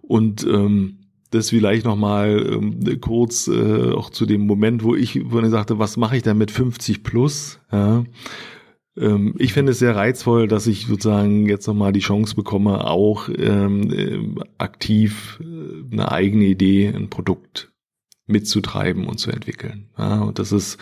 Und 0.00 0.44
ähm, 0.44 0.98
das 1.34 1.50
vielleicht 1.50 1.84
nochmal 1.84 2.46
ähm, 2.52 3.00
kurz 3.00 3.48
äh, 3.48 3.90
auch 3.92 4.10
zu 4.10 4.26
dem 4.26 4.46
Moment, 4.46 4.84
wo 4.84 4.94
ich, 4.94 5.20
wo 5.30 5.40
ich 5.40 5.50
sagte, 5.50 5.78
was 5.78 5.96
mache 5.96 6.16
ich 6.16 6.22
denn 6.22 6.38
mit 6.38 6.50
50 6.50 7.02
plus? 7.02 7.60
Ja. 7.70 8.04
Ähm, 8.96 9.34
ich 9.38 9.52
finde 9.52 9.72
es 9.72 9.78
sehr 9.78 9.96
reizvoll, 9.96 10.48
dass 10.48 10.66
ich 10.66 10.86
sozusagen 10.86 11.46
jetzt 11.46 11.66
nochmal 11.66 11.92
die 11.92 12.00
Chance 12.00 12.34
bekomme, 12.34 12.86
auch 12.86 13.28
ähm, 13.28 13.90
äh, 13.90 14.40
aktiv 14.58 15.40
äh, 15.40 15.92
eine 15.92 16.12
eigene 16.12 16.44
Idee, 16.44 16.88
ein 16.88 17.08
Produkt 17.08 17.72
mitzutreiben 18.26 19.06
und 19.06 19.18
zu 19.18 19.30
entwickeln. 19.30 19.90
Ja, 19.98 20.20
und 20.20 20.38
das 20.38 20.52
ist 20.52 20.78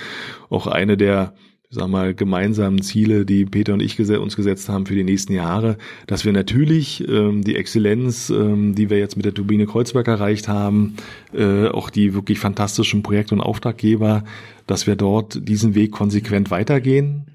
auch 0.48 0.66
eine 0.66 0.97
der 0.97 1.35
sag 1.72 1.88
mal, 1.88 2.14
gemeinsamen 2.14 2.82
Ziele, 2.82 3.24
die 3.24 3.44
Peter 3.44 3.72
und 3.72 3.80
ich 3.80 3.98
uns 4.01 4.34
gesetzt 4.34 4.68
haben 4.68 4.86
für 4.86 4.97
die 4.97 5.05
nächsten 5.05 5.32
Jahre, 5.32 5.78
dass 6.09 6.24
wir 6.24 6.32
natürlich 6.32 7.06
ähm, 7.09 7.44
die 7.44 7.55
Exzellenz, 7.55 8.28
ähm, 8.30 8.74
die 8.74 8.90
wir 8.90 8.98
jetzt 8.98 9.16
mit 9.16 9.24
der 9.24 9.34
Turbine 9.34 9.66
Kreuzberg 9.66 10.09
erreicht 10.09 10.48
haben, 10.48 10.97
äh, 11.32 11.68
auch 11.68 11.90
die 11.90 12.12
wirklich 12.12 12.40
fantastischen 12.40 13.05
Projekte 13.05 13.36
und 13.36 13.40
Auftraggeber, 13.40 14.24
dass 14.66 14.88
wir 14.88 14.97
dort 14.97 15.48
diesen 15.48 15.76
Weg 15.76 15.92
konsequent 15.92 16.51
weitergehen, 16.51 17.30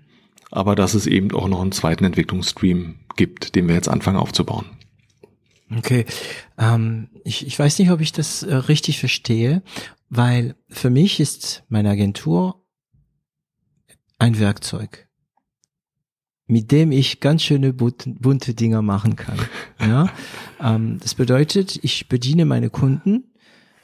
aber 0.52 0.76
dass 0.76 0.96
es 0.96 1.08
eben 1.08 1.32
auch 1.32 1.48
noch 1.48 1.62
einen 1.62 1.72
zweiten 1.72 2.04
Entwicklungsstream 2.04 2.96
gibt, 3.16 3.56
den 3.56 3.70
wir 3.70 3.76
jetzt 3.76 3.88
anfangen 3.88 4.18
aufzubauen. 4.18 4.66
Okay, 5.78 6.06
ähm, 6.58 7.08
ich, 7.24 7.48
ich 7.48 7.58
weiß 7.58 7.80
nicht, 7.80 7.90
ob 7.90 8.02
ich 8.02 8.12
das 8.12 8.44
äh, 8.44 8.54
richtig 8.54 9.00
verstehe, 9.00 9.64
weil 10.10 10.56
für 10.68 10.90
mich 10.90 11.22
ist 11.22 11.64
meine 11.70 11.90
Agentur 11.90 12.65
ein 14.26 14.40
Werkzeug, 14.40 15.08
mit 16.48 16.72
dem 16.72 16.92
ich 16.92 17.20
ganz 17.20 17.44
schöne 17.44 17.74
bunte, 17.74 18.54
Dinger 18.56 18.82
machen 18.82 19.16
kann. 19.16 19.38
Ja, 19.80 20.10
ähm, 20.60 20.98
das 21.00 21.14
bedeutet, 21.14 21.78
ich 21.84 22.08
bediene 22.08 22.46
meine 22.46 22.72
Kunden, 22.72 23.26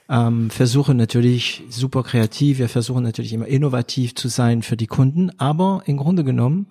ähm, 0.10 0.50
versuche 0.50 0.96
natürlich 0.96 1.64
super 1.70 2.02
kreativ, 2.02 2.58
wir 2.58 2.70
versuchen 2.70 3.04
natürlich 3.04 3.34
immer 3.34 3.46
innovativ 3.46 4.16
zu 4.16 4.30
sein 4.30 4.64
für 4.64 4.78
die 4.78 4.88
Kunden, 4.88 5.30
aber 5.38 5.84
im 5.86 5.98
Grunde 5.98 6.24
genommen 6.24 6.66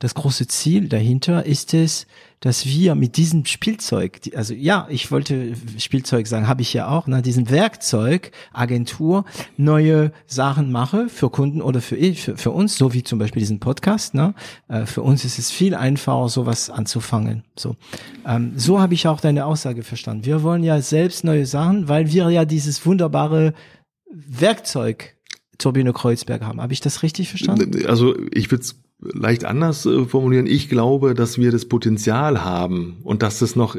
das 0.00 0.14
große 0.14 0.46
Ziel 0.48 0.88
dahinter 0.88 1.44
ist 1.44 1.74
es, 1.74 2.06
dass 2.40 2.64
wir 2.64 2.94
mit 2.94 3.18
diesem 3.18 3.44
Spielzeug, 3.44 4.18
also 4.34 4.54
ja, 4.54 4.86
ich 4.88 5.10
wollte 5.10 5.52
Spielzeug 5.76 6.26
sagen, 6.26 6.48
habe 6.48 6.62
ich 6.62 6.72
ja 6.72 6.88
auch, 6.88 7.06
ne, 7.06 7.20
diesem 7.20 7.50
Werkzeug 7.50 8.32
Agentur 8.54 9.26
neue 9.58 10.12
Sachen 10.26 10.72
mache 10.72 11.10
für 11.10 11.28
Kunden 11.28 11.60
oder 11.60 11.82
für, 11.82 11.96
für, 12.14 12.38
für 12.38 12.50
uns, 12.50 12.78
so 12.78 12.94
wie 12.94 13.04
zum 13.04 13.18
Beispiel 13.18 13.40
diesen 13.40 13.60
Podcast. 13.60 14.14
Ne, 14.14 14.34
äh, 14.68 14.86
für 14.86 15.02
uns 15.02 15.26
ist 15.26 15.38
es 15.38 15.50
viel 15.50 15.74
einfacher, 15.74 16.30
sowas 16.30 16.70
anzufangen. 16.70 17.44
So, 17.54 17.76
ähm, 18.26 18.54
so 18.56 18.80
habe 18.80 18.94
ich 18.94 19.06
auch 19.06 19.20
deine 19.20 19.44
Aussage 19.44 19.82
verstanden. 19.82 20.24
Wir 20.24 20.42
wollen 20.42 20.64
ja 20.64 20.80
selbst 20.80 21.24
neue 21.24 21.44
Sachen, 21.44 21.88
weil 21.88 22.10
wir 22.10 22.30
ja 22.30 22.46
dieses 22.46 22.86
wunderbare 22.86 23.52
Werkzeug 24.10 25.14
Turbine 25.58 25.92
Kreuzberg 25.92 26.40
haben. 26.40 26.62
Habe 26.62 26.72
ich 26.72 26.80
das 26.80 27.02
richtig 27.02 27.28
verstanden? 27.28 27.84
Also 27.84 28.16
ich 28.32 28.50
würde 28.50 28.64
leicht 29.00 29.44
anders 29.44 29.86
äh, 29.86 30.04
formulieren. 30.04 30.46
Ich 30.46 30.68
glaube, 30.68 31.14
dass 31.14 31.38
wir 31.38 31.52
das 31.52 31.66
Potenzial 31.66 32.44
haben 32.44 32.98
und 33.02 33.22
dass 33.22 33.42
es 33.42 33.56
noch, 33.56 33.76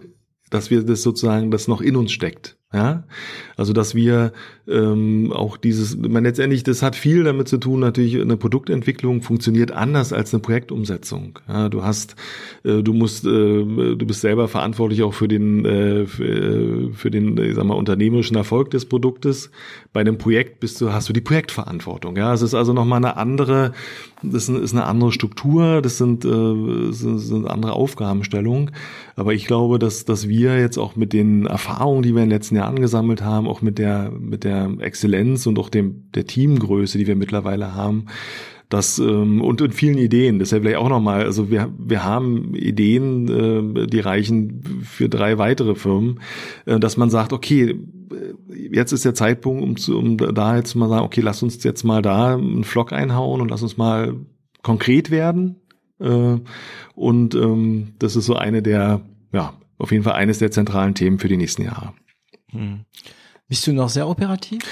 dass 0.49 0.69
wir 0.69 0.84
das 0.84 1.02
sozusagen, 1.02 1.52
das 1.52 1.68
noch 1.68 1.81
in 1.81 1.95
uns 1.95 2.11
steckt. 2.11 2.57
Ja, 2.73 3.03
also 3.57 3.73
dass 3.73 3.95
wir 3.95 4.31
ähm, 4.65 5.34
auch 5.34 5.57
dieses, 5.57 5.98
man 5.98 6.23
letztendlich, 6.23 6.64
das 6.64 6.81
hat 6.81 6.95
viel 6.95 7.26
damit 7.26 7.49
zu 7.49 7.57
tun, 7.57 7.81
natürlich 7.81 8.19
eine 8.22 8.38
Produktentwicklung 8.38 9.22
funktioniert 9.22 9.73
anders 9.73 10.14
als 10.14 10.34
eine 10.34 10.39
Projektumsetzung. 10.39 11.39
Ja, 11.49 11.68
du 11.68 11.84
hast, 11.84 12.15
äh, 12.64 12.81
du 12.81 12.93
musst, 12.93 13.26
äh, 13.26 13.27
du 13.27 14.06
bist 14.06 14.22
selber 14.22 14.48
verantwortlich 14.48 15.03
auch 15.03 15.14
für 15.14 15.27
den, 15.27 15.65
äh, 15.65 16.06
für, 16.06 16.23
äh, 16.23 16.93
für 16.93 17.11
den, 17.11 17.38
ich 17.39 17.56
sag 17.56 17.65
mal, 17.65 17.73
unternehmerischen 17.73 18.38
Erfolg 18.38 18.72
des 18.72 18.85
Produktes. 18.85 19.52
Bei 19.91 19.99
einem 19.99 20.18
Projekt 20.18 20.61
bist 20.61 20.80
du, 20.80 20.93
hast 20.93 21.10
du 21.10 21.14
die 21.14 21.19
Projektverantwortung. 21.19 22.15
Ja, 22.15 22.34
es 22.34 22.41
ist 22.41 22.53
also 22.53 22.72
nochmal 22.72 22.99
eine 22.99 23.18
andere, 23.18 23.73
das 24.23 24.49
ist 24.49 24.73
eine 24.73 24.85
andere 24.85 25.11
Struktur, 25.11 25.81
das 25.81 25.98
sind, 25.98 26.26
äh, 26.26 26.91
sind, 26.91 27.48
andere 27.48 27.73
Aufgabenstellungen. 27.73 28.72
Aber 29.15 29.34
ich 29.34 29.45
glaube, 29.45 29.80
dass, 29.80 30.06
dass 30.06 30.27
wir 30.27 30.60
jetzt 30.60 30.77
auch 30.77 30.95
mit 30.95 31.14
den 31.14 31.45
Erfahrungen, 31.45 32.03
die 32.03 32.14
wir 32.14 32.23
in 32.23 32.30
den 32.30 32.38
letzten 32.38 32.56
Jahren 32.56 32.80
gesammelt 32.80 33.22
haben, 33.22 33.48
auch 33.48 33.61
mit 33.61 33.80
der, 33.80 34.11
mit 34.11 34.43
der 34.43 34.69
Exzellenz 34.80 35.48
und 35.48 35.57
auch 35.60 35.69
dem, 35.69 36.11
der 36.14 36.26
Teamgröße, 36.26 36.98
die 36.98 37.07
wir 37.07 37.15
mittlerweile 37.15 37.73
haben, 37.73 38.06
das 38.73 38.99
ähm, 38.99 39.41
und, 39.41 39.61
und 39.61 39.73
vielen 39.73 39.98
Ideen. 39.98 40.39
Deshalb 40.39 40.64
vielleicht 40.64 40.80
auch 40.80 40.89
nochmal, 40.89 41.23
also 41.23 41.52
wir, 41.52 41.72
wir 41.77 42.03
haben 42.03 42.56
Ideen, 42.56 43.27
äh, 43.84 43.88
die 43.88 43.99
reichen 43.99 44.84
für 44.84 45.10
drei 45.10 45.38
weitere 45.38 45.76
Firmen, 45.76 46.22
äh, 46.65 46.80
dass 46.80 46.98
man 46.98 47.10
sagt, 47.10 47.34
okay, 47.34 47.76
jetzt 48.49 48.91
ist 48.91 49.06
der 49.06 49.14
Zeitpunkt, 49.14 49.64
um, 49.64 49.77
zu, 49.77 49.98
um 49.98 50.18
da 50.18 50.56
jetzt 50.56 50.76
mal 50.76 50.89
sagen, 50.89 51.06
okay, 51.06 51.22
lass 51.22 51.43
uns 51.43 51.64
jetzt 51.64 51.84
mal 51.84 52.02
da 52.02 52.35
einen 52.35 52.64
Flock 52.64 52.93
einhauen 52.93 53.41
und 53.41 53.49
lass 53.49 53.61
uns 53.61 53.77
mal 53.77 54.15
konkret 54.64 55.11
werden. 55.11 55.57
Äh, 55.99 56.38
und 56.95 57.35
ähm, 57.35 57.93
das 57.99 58.15
ist 58.15 58.26
so 58.26 58.35
eine 58.35 58.61
der, 58.61 59.02
ja, 59.34 59.53
auf 59.77 59.91
jeden 59.91 60.03
Fall 60.03 60.14
eines 60.14 60.39
der 60.39 60.52
zentralen 60.52 60.95
Themen 60.95 61.19
für 61.19 61.27
die 61.27 61.38
nächsten 61.38 61.64
Jahre. 61.64 61.93
Hm. 62.52 62.85
Bist 63.48 63.68
du 63.68 63.73
noch 63.73 63.89
sehr 63.89 64.07
operativ? 64.07 64.64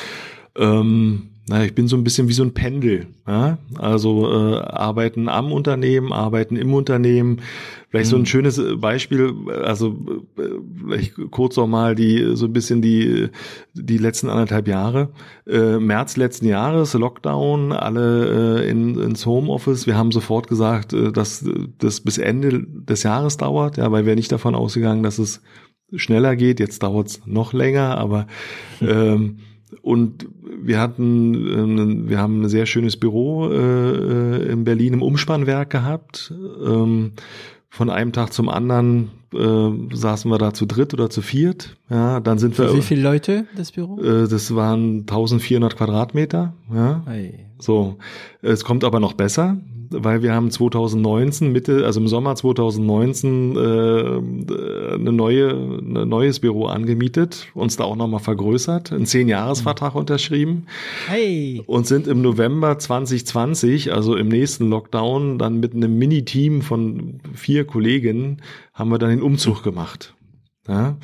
Ähm, 0.55 1.31
naja, 1.49 1.65
ich 1.65 1.73
bin 1.73 1.87
so 1.87 1.97
ein 1.97 2.03
bisschen 2.03 2.27
wie 2.27 2.33
so 2.33 2.43
ein 2.43 2.53
Pendel. 2.53 3.07
Ja? 3.27 3.57
Also 3.79 4.31
äh, 4.31 4.59
arbeiten 4.59 5.27
am 5.27 5.51
Unternehmen, 5.51 6.13
arbeiten 6.13 6.55
im 6.55 6.75
Unternehmen. 6.75 7.41
Vielleicht 7.89 8.09
mhm. 8.09 8.11
so 8.11 8.15
ein 8.17 8.19
hm. 8.19 8.25
schönes 8.27 8.57
äh, 8.59 8.75
Beispiel, 8.75 9.33
also 9.63 9.97
äh, 10.37 10.41
vielleicht 10.79 11.15
kurz 11.31 11.57
noch 11.57 11.65
mal 11.65 11.95
die 11.95 12.35
so 12.35 12.45
ein 12.45 12.53
bisschen 12.53 12.83
die 12.83 13.29
die 13.73 13.97
letzten 13.97 14.29
anderthalb 14.29 14.67
Jahre. 14.67 15.09
Äh, 15.47 15.79
März 15.79 16.17
letzten 16.17 16.45
Jahres 16.45 16.93
Lockdown, 16.93 17.71
alle 17.71 18.61
äh, 18.61 18.69
in, 18.69 18.99
ins 18.99 19.25
Homeoffice. 19.25 19.87
Wir 19.87 19.97
haben 19.97 20.11
sofort 20.11 20.47
gesagt, 20.47 20.93
äh, 20.93 21.11
dass 21.11 21.43
das 21.79 22.01
bis 22.01 22.19
Ende 22.19 22.63
des 22.63 23.01
Jahres 23.01 23.37
dauert, 23.37 23.77
ja, 23.77 23.91
weil 23.91 24.05
wir 24.05 24.15
nicht 24.15 24.31
davon 24.31 24.53
ausgegangen, 24.53 25.01
dass 25.01 25.17
es 25.17 25.41
schneller 25.95 26.35
geht. 26.35 26.59
Jetzt 26.59 26.83
dauert 26.83 27.07
es 27.07 27.21
noch 27.25 27.53
länger, 27.53 27.97
aber 27.97 28.27
ähm, 28.81 29.39
und 29.81 30.27
wir 30.61 30.79
hatten, 30.79 32.05
äh, 32.05 32.09
wir 32.09 32.19
haben 32.19 32.41
ein 32.41 32.49
sehr 32.49 32.65
schönes 32.65 32.97
Büro 32.97 33.49
äh, 33.49 34.51
in 34.51 34.63
Berlin 34.63 34.93
im 34.93 35.01
Umspannwerk 35.01 35.69
gehabt. 35.69 36.33
Ähm, 36.65 37.13
von 37.71 37.89
einem 37.89 38.11
Tag 38.11 38.33
zum 38.33 38.49
anderen 38.49 39.11
äh, 39.33 39.95
saßen 39.95 40.29
wir 40.31 40.39
da 40.39 40.53
zu 40.53 40.65
dritt 40.65 40.93
oder 40.93 41.09
zu 41.09 41.21
viert. 41.21 41.77
Ja, 41.89 42.19
dann 42.19 42.39
sind 42.39 42.55
Für 42.55 42.69
wir. 42.69 42.77
Wie 42.77 42.81
viele 42.81 43.03
Leute 43.03 43.45
das 43.55 43.71
Büro? 43.71 43.99
Äh, 44.01 44.27
das 44.27 44.55
waren 44.55 45.01
1400 45.01 45.77
Quadratmeter. 45.77 46.53
Ja, 46.73 47.03
hey. 47.05 47.45
so. 47.59 47.97
Es 48.41 48.63
kommt 48.63 48.83
aber 48.83 48.99
noch 48.99 49.13
besser 49.13 49.57
weil 49.91 50.21
wir 50.21 50.33
haben 50.33 50.51
2019 50.51 51.51
Mitte, 51.51 51.85
also 51.85 51.99
im 51.99 52.07
Sommer 52.07 52.35
2019 52.35 53.55
äh, 53.55 53.59
eine 54.93 55.11
neue, 55.11 55.49
ein 55.51 56.07
neues 56.07 56.39
Büro 56.39 56.65
angemietet, 56.65 57.47
uns 57.53 57.77
da 57.77 57.83
auch 57.83 57.95
nochmal 57.95 58.19
vergrößert, 58.19 58.91
einen 58.91 59.05
Zehn-Jahres-Vertrag 59.05 59.93
mhm. 59.93 59.99
unterschrieben 59.99 60.65
hey. 61.07 61.63
und 61.65 61.87
sind 61.87 62.07
im 62.07 62.21
November 62.21 62.77
2020, 62.77 63.93
also 63.93 64.15
im 64.15 64.27
nächsten 64.27 64.69
Lockdown, 64.69 65.39
dann 65.39 65.59
mit 65.59 65.73
einem 65.73 65.97
Mini-Team 65.97 66.61
von 66.61 67.19
vier 67.33 67.65
Kolleginnen 67.65 68.41
haben 68.73 68.89
wir 68.91 68.97
dann 68.97 69.09
den 69.09 69.21
Umzug 69.21 69.63
gemacht. 69.63 70.13
Ja, 70.67 70.97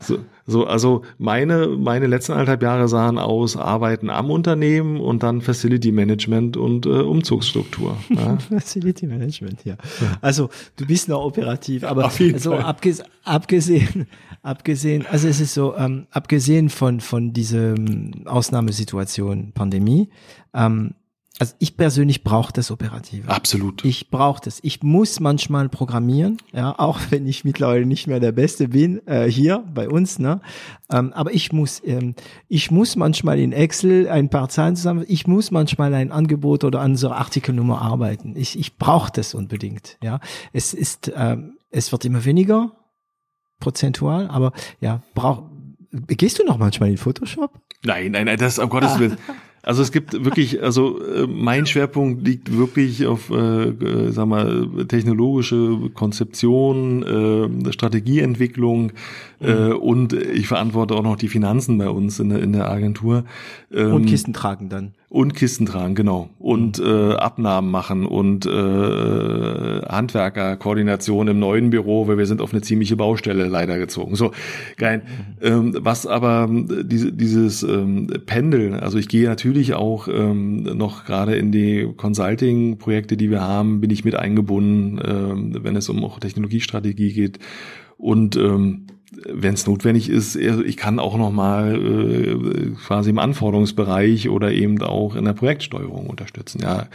so, 0.00 0.18
so, 0.46 0.66
also 0.66 1.02
meine, 1.18 1.68
meine 1.68 2.06
letzten 2.06 2.32
anderthalb 2.32 2.62
Jahre 2.62 2.88
sahen 2.88 3.18
aus 3.18 3.56
Arbeiten 3.56 4.10
am 4.10 4.30
Unternehmen 4.30 5.00
und 5.00 5.22
dann 5.22 5.40
Facility 5.40 5.92
Management 5.92 6.56
und 6.56 6.86
äh, 6.86 6.88
Umzugsstruktur. 6.88 7.96
Ja. 8.12 8.36
Facility 8.36 9.06
Management, 9.06 9.64
ja. 9.64 9.76
Also 10.20 10.50
du 10.76 10.86
bist 10.86 11.08
noch 11.08 11.24
operativ, 11.24 11.82
aber 11.82 12.04
also 12.04 12.54
abges 12.54 13.02
abgesehen, 13.24 14.06
abgesehen, 14.42 15.06
also 15.06 15.28
es 15.28 15.40
ist 15.40 15.54
so, 15.54 15.74
ähm, 15.76 16.06
abgesehen 16.10 16.68
von 16.68 17.00
von 17.00 17.32
dieser 17.32 17.74
Ausnahmesituation 18.26 19.52
Pandemie, 19.52 20.10
ähm, 20.54 20.94
also 21.42 21.56
ich 21.58 21.76
persönlich 21.76 22.22
brauche 22.22 22.52
das 22.52 22.70
Operative. 22.70 23.28
Absolut. 23.28 23.84
Ich 23.84 24.10
brauche 24.10 24.40
das. 24.44 24.60
Ich 24.62 24.84
muss 24.84 25.18
manchmal 25.18 25.68
programmieren, 25.68 26.38
ja, 26.52 26.78
auch 26.78 27.00
wenn 27.10 27.26
ich 27.26 27.44
mittlerweile 27.44 27.84
nicht 27.84 28.06
mehr 28.06 28.20
der 28.20 28.30
Beste 28.30 28.68
bin 28.68 29.04
äh, 29.08 29.26
hier 29.26 29.64
bei 29.74 29.88
uns, 29.88 30.20
ne. 30.20 30.40
Ähm, 30.88 31.12
aber 31.12 31.34
ich 31.34 31.52
muss, 31.52 31.82
ähm, 31.84 32.14
ich 32.46 32.70
muss 32.70 32.94
manchmal 32.94 33.40
in 33.40 33.50
Excel 33.50 34.08
ein 34.08 34.30
paar 34.30 34.50
Zahlen 34.50 34.76
zusammen. 34.76 35.04
Ich 35.08 35.26
muss 35.26 35.50
manchmal 35.50 35.92
ein 35.94 36.12
Angebot 36.12 36.62
oder 36.62 36.80
an 36.80 36.94
so 36.94 37.10
Artikelnummer 37.10 37.82
arbeiten. 37.82 38.36
Ich, 38.36 38.56
ich 38.56 38.76
brauche 38.76 39.10
das 39.12 39.34
unbedingt, 39.34 39.98
ja. 40.00 40.20
Es 40.52 40.72
ist, 40.74 41.10
ähm, 41.16 41.58
es 41.72 41.90
wird 41.90 42.04
immer 42.04 42.24
weniger 42.24 42.70
prozentual, 43.58 44.28
aber 44.28 44.52
ja, 44.80 45.02
brauch. 45.16 45.42
Gehst 46.06 46.38
du 46.38 46.44
noch 46.44 46.56
manchmal 46.56 46.90
in 46.90 46.98
Photoshop? 46.98 47.50
Nein, 47.82 48.12
nein, 48.12 48.26
nein, 48.26 48.38
das 48.38 48.60
um 48.60 48.68
Gottes 48.68 49.00
Willen. 49.00 49.18
Also 49.64 49.82
es 49.82 49.92
gibt 49.92 50.24
wirklich, 50.24 50.60
also 50.60 51.00
äh, 51.00 51.28
mein 51.28 51.66
Schwerpunkt 51.66 52.26
liegt 52.26 52.56
wirklich 52.56 53.06
auf, 53.06 53.30
äh, 53.30 53.68
äh, 53.68 54.10
sag 54.10 54.26
mal, 54.26 54.68
technologische 54.88 55.90
Konzeption, 55.94 57.68
äh, 57.68 57.72
Strategieentwicklung. 57.72 58.92
Äh, 59.42 59.72
und 59.72 60.12
ich 60.12 60.46
verantworte 60.46 60.94
auch 60.94 61.02
noch 61.02 61.16
die 61.16 61.28
Finanzen 61.28 61.78
bei 61.78 61.88
uns 61.88 62.20
in 62.20 62.28
der, 62.30 62.42
in 62.42 62.52
der 62.52 62.70
Agentur. 62.70 63.24
Ähm, 63.72 63.94
und 63.94 64.06
Kisten 64.06 64.32
tragen 64.32 64.68
dann. 64.68 64.94
Und 65.08 65.34
Kisten 65.34 65.66
tragen, 65.66 65.94
genau. 65.94 66.30
Und 66.38 66.78
mhm. 66.78 66.86
äh, 66.86 67.14
Abnahmen 67.16 67.70
machen 67.70 68.06
und 68.06 68.46
äh, 68.46 68.50
Handwerkerkoordination 68.50 71.28
im 71.28 71.38
neuen 71.38 71.68
Büro, 71.68 72.08
weil 72.08 72.16
wir 72.16 72.24
sind 72.24 72.40
auf 72.40 72.52
eine 72.52 72.62
ziemliche 72.62 72.96
Baustelle 72.96 73.46
leider 73.46 73.76
gezogen. 73.78 74.16
So, 74.16 74.32
geil. 74.78 75.02
Mhm. 75.04 75.46
Ähm, 75.46 75.76
was 75.80 76.06
aber 76.06 76.48
diese, 76.50 77.12
dieses 77.12 77.62
ähm, 77.62 78.06
Pendeln, 78.24 78.72
also 78.74 78.96
ich 78.96 79.08
gehe 79.08 79.28
natürlich 79.28 79.74
auch 79.74 80.08
ähm, 80.08 80.62
noch 80.62 81.04
gerade 81.04 81.36
in 81.36 81.52
die 81.52 81.90
Consulting-Projekte, 81.94 83.18
die 83.18 83.30
wir 83.30 83.42
haben, 83.42 83.82
bin 83.82 83.90
ich 83.90 84.06
mit 84.06 84.14
eingebunden, 84.14 84.98
ähm, 85.04 85.58
wenn 85.62 85.76
es 85.76 85.90
um 85.90 86.02
auch 86.04 86.20
Technologiestrategie 86.20 87.12
geht. 87.12 87.38
Und 87.98 88.36
ähm, 88.36 88.86
wenn 89.28 89.54
es 89.54 89.66
notwendig 89.66 90.08
ist, 90.08 90.36
ich 90.36 90.76
kann 90.76 90.98
auch 90.98 91.16
noch 91.16 91.30
mal 91.30 91.74
äh, 91.74 92.70
quasi 92.86 93.10
im 93.10 93.18
Anforderungsbereich 93.18 94.28
oder 94.28 94.52
eben 94.52 94.80
auch 94.82 95.14
in 95.14 95.24
der 95.24 95.34
Projektsteuerung 95.34 96.06
unterstützen. 96.06 96.60
Ja, 96.62 96.88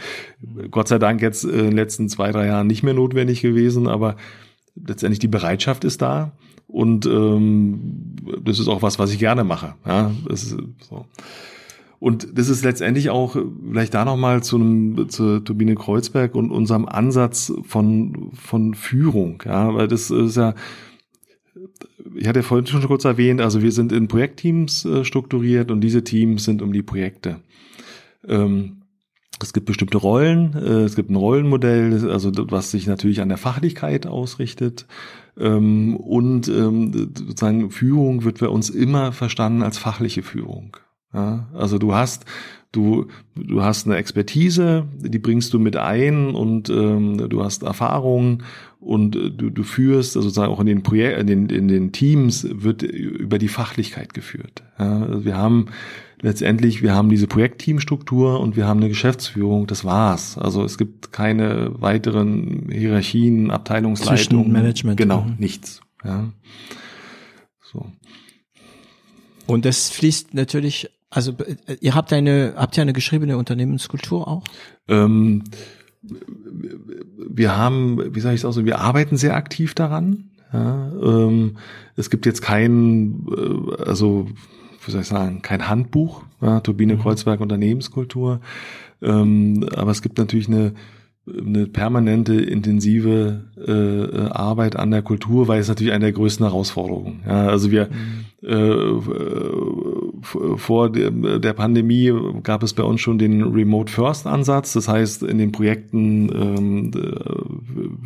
Gott 0.70 0.88
sei 0.88 0.98
Dank 0.98 1.22
jetzt 1.22 1.44
in 1.44 1.58
den 1.58 1.72
letzten 1.72 2.08
zwei, 2.08 2.32
drei 2.32 2.46
Jahren 2.46 2.66
nicht 2.66 2.82
mehr 2.82 2.94
notwendig 2.94 3.40
gewesen, 3.40 3.86
aber 3.86 4.16
letztendlich 4.74 5.20
die 5.20 5.28
Bereitschaft 5.28 5.84
ist 5.84 6.02
da 6.02 6.32
und 6.66 7.06
ähm, 7.06 8.16
das 8.44 8.58
ist 8.58 8.68
auch 8.68 8.82
was, 8.82 8.98
was 8.98 9.12
ich 9.12 9.18
gerne 9.18 9.44
mache. 9.44 9.74
Ja, 9.86 10.10
das 10.28 10.44
ist 10.44 10.56
so. 10.88 11.06
Und 12.00 12.38
das 12.38 12.48
ist 12.48 12.62
letztendlich 12.62 13.10
auch 13.10 13.36
vielleicht 13.68 13.92
da 13.94 14.04
nochmal 14.04 14.42
zu 14.42 14.56
einem, 14.56 15.08
zur 15.08 15.44
Turbine 15.44 15.74
Kreuzberg 15.74 16.36
und 16.36 16.52
unserem 16.52 16.86
Ansatz 16.86 17.52
von, 17.64 18.30
von 18.34 18.74
Führung. 18.74 19.42
Ja, 19.44 19.74
weil 19.74 19.88
das 19.88 20.10
ist 20.10 20.36
ja, 20.36 20.54
ich 22.14 22.28
hatte 22.28 22.42
vorhin 22.42 22.66
schon 22.66 22.82
kurz 22.82 23.04
erwähnt, 23.04 23.40
also 23.40 23.62
wir 23.62 23.72
sind 23.72 23.92
in 23.92 24.08
Projektteams 24.08 24.84
äh, 24.84 25.04
strukturiert 25.04 25.70
und 25.70 25.80
diese 25.80 26.04
Teams 26.04 26.44
sind 26.44 26.62
um 26.62 26.72
die 26.72 26.82
Projekte. 26.82 27.40
Ähm, 28.26 28.82
es 29.40 29.52
gibt 29.52 29.66
bestimmte 29.66 29.98
Rollen, 29.98 30.54
äh, 30.54 30.82
es 30.82 30.96
gibt 30.96 31.10
ein 31.10 31.16
Rollenmodell, 31.16 32.10
also 32.10 32.32
was 32.50 32.70
sich 32.70 32.86
natürlich 32.86 33.20
an 33.20 33.28
der 33.28 33.38
Fachlichkeit 33.38 34.06
ausrichtet. 34.06 34.86
Ähm, 35.38 35.96
und 35.96 36.48
ähm, 36.48 37.12
sozusagen 37.14 37.70
Führung 37.70 38.24
wird 38.24 38.40
bei 38.40 38.48
uns 38.48 38.70
immer 38.70 39.12
verstanden 39.12 39.62
als 39.62 39.78
fachliche 39.78 40.22
Führung. 40.22 40.76
Ja, 41.14 41.48
also 41.54 41.78
du 41.78 41.94
hast 41.94 42.26
du 42.72 43.06
du 43.34 43.62
hast 43.62 43.86
eine 43.86 43.96
Expertise, 43.96 44.86
die 44.98 45.18
bringst 45.18 45.54
du 45.54 45.58
mit 45.58 45.76
ein 45.76 46.34
und 46.34 46.68
ähm, 46.68 47.28
du 47.30 47.42
hast 47.42 47.62
Erfahrung 47.62 48.42
und 48.88 49.16
äh, 49.16 49.30
du, 49.30 49.50
du 49.50 49.62
führst 49.62 50.16
also 50.16 50.28
sozusagen 50.28 50.52
auch 50.52 50.60
in 50.60 50.66
den 50.66 50.82
Projekt 50.82 51.20
in 51.20 51.26
den, 51.26 51.46
in 51.50 51.68
den 51.68 51.92
Teams 51.92 52.46
wird 52.50 52.82
über 52.82 53.38
die 53.38 53.48
Fachlichkeit 53.48 54.14
geführt. 54.14 54.62
Ja, 54.78 55.02
also 55.02 55.24
wir 55.24 55.36
haben 55.36 55.66
letztendlich 56.22 56.82
wir 56.82 56.94
haben 56.94 57.10
diese 57.10 57.26
Projektteamstruktur 57.26 58.40
und 58.40 58.56
wir 58.56 58.66
haben 58.66 58.80
eine 58.80 58.88
Geschäftsführung. 58.88 59.66
Das 59.66 59.84
war's. 59.84 60.38
Also 60.38 60.64
es 60.64 60.78
gibt 60.78 61.12
keine 61.12 61.70
weiteren 61.80 62.68
Hierarchien, 62.70 63.50
Abteilungsleitungen, 63.50 64.50
Management, 64.50 64.96
genau 64.96 65.22
mhm. 65.22 65.36
nichts. 65.38 65.82
Ja, 66.02 66.32
so. 67.70 67.92
Und 69.46 69.64
das 69.66 69.90
fließt 69.90 70.32
natürlich 70.32 70.88
also 71.10 71.32
äh, 71.66 71.76
ihr 71.80 71.94
habt 71.94 72.12
eine, 72.12 72.54
habt 72.56 72.76
ihr 72.76 72.82
eine 72.82 72.92
geschriebene 72.92 73.36
Unternehmenskultur 73.36 74.28
auch? 74.28 74.44
Ähm, 74.88 75.44
wir 77.28 77.56
haben, 77.56 78.14
wie 78.14 78.20
sage 78.20 78.34
ich 78.34 78.40
es 78.40 78.44
auch 78.44 78.52
so, 78.52 78.64
wir 78.64 78.80
arbeiten 78.80 79.16
sehr 79.16 79.36
aktiv 79.36 79.74
daran. 79.74 80.30
Ja, 80.52 80.92
ähm, 81.02 81.56
es 81.96 82.08
gibt 82.10 82.24
jetzt 82.24 82.40
kein, 82.40 83.26
äh, 83.30 83.82
also 83.82 84.28
wie 84.84 84.90
soll 84.90 85.02
ich 85.02 85.06
sagen, 85.06 85.42
kein 85.42 85.68
Handbuch, 85.68 86.22
ja, 86.40 86.60
Turbine 86.60 86.94
mhm. 86.94 87.00
Kreuzberg 87.00 87.40
Unternehmenskultur. 87.40 88.40
Ähm, 89.02 89.68
aber 89.74 89.90
es 89.90 90.02
gibt 90.02 90.18
natürlich 90.18 90.48
eine 90.48 90.72
eine 91.36 91.66
permanente, 91.66 92.34
intensive 92.34 93.44
äh, 93.56 94.30
Arbeit 94.30 94.76
an 94.76 94.90
der 94.90 95.02
Kultur, 95.02 95.48
weil 95.48 95.60
es 95.60 95.68
natürlich 95.68 95.92
eine 95.92 96.06
der 96.06 96.12
größten 96.12 96.46
Herausforderungen. 96.46 97.22
Ja, 97.26 97.48
also 97.48 97.70
wir 97.70 97.88
mhm. 97.88 98.48
äh, 98.48 99.00
vor 100.22 100.90
der 100.90 101.52
Pandemie 101.52 102.12
gab 102.42 102.62
es 102.62 102.74
bei 102.74 102.82
uns 102.82 103.00
schon 103.00 103.18
den 103.18 103.42
Remote 103.42 103.92
First 103.92 104.26
Ansatz. 104.26 104.72
Das 104.72 104.88
heißt, 104.88 105.22
in 105.22 105.38
den 105.38 105.52
Projekten 105.52 106.28
ähm, 106.30 106.90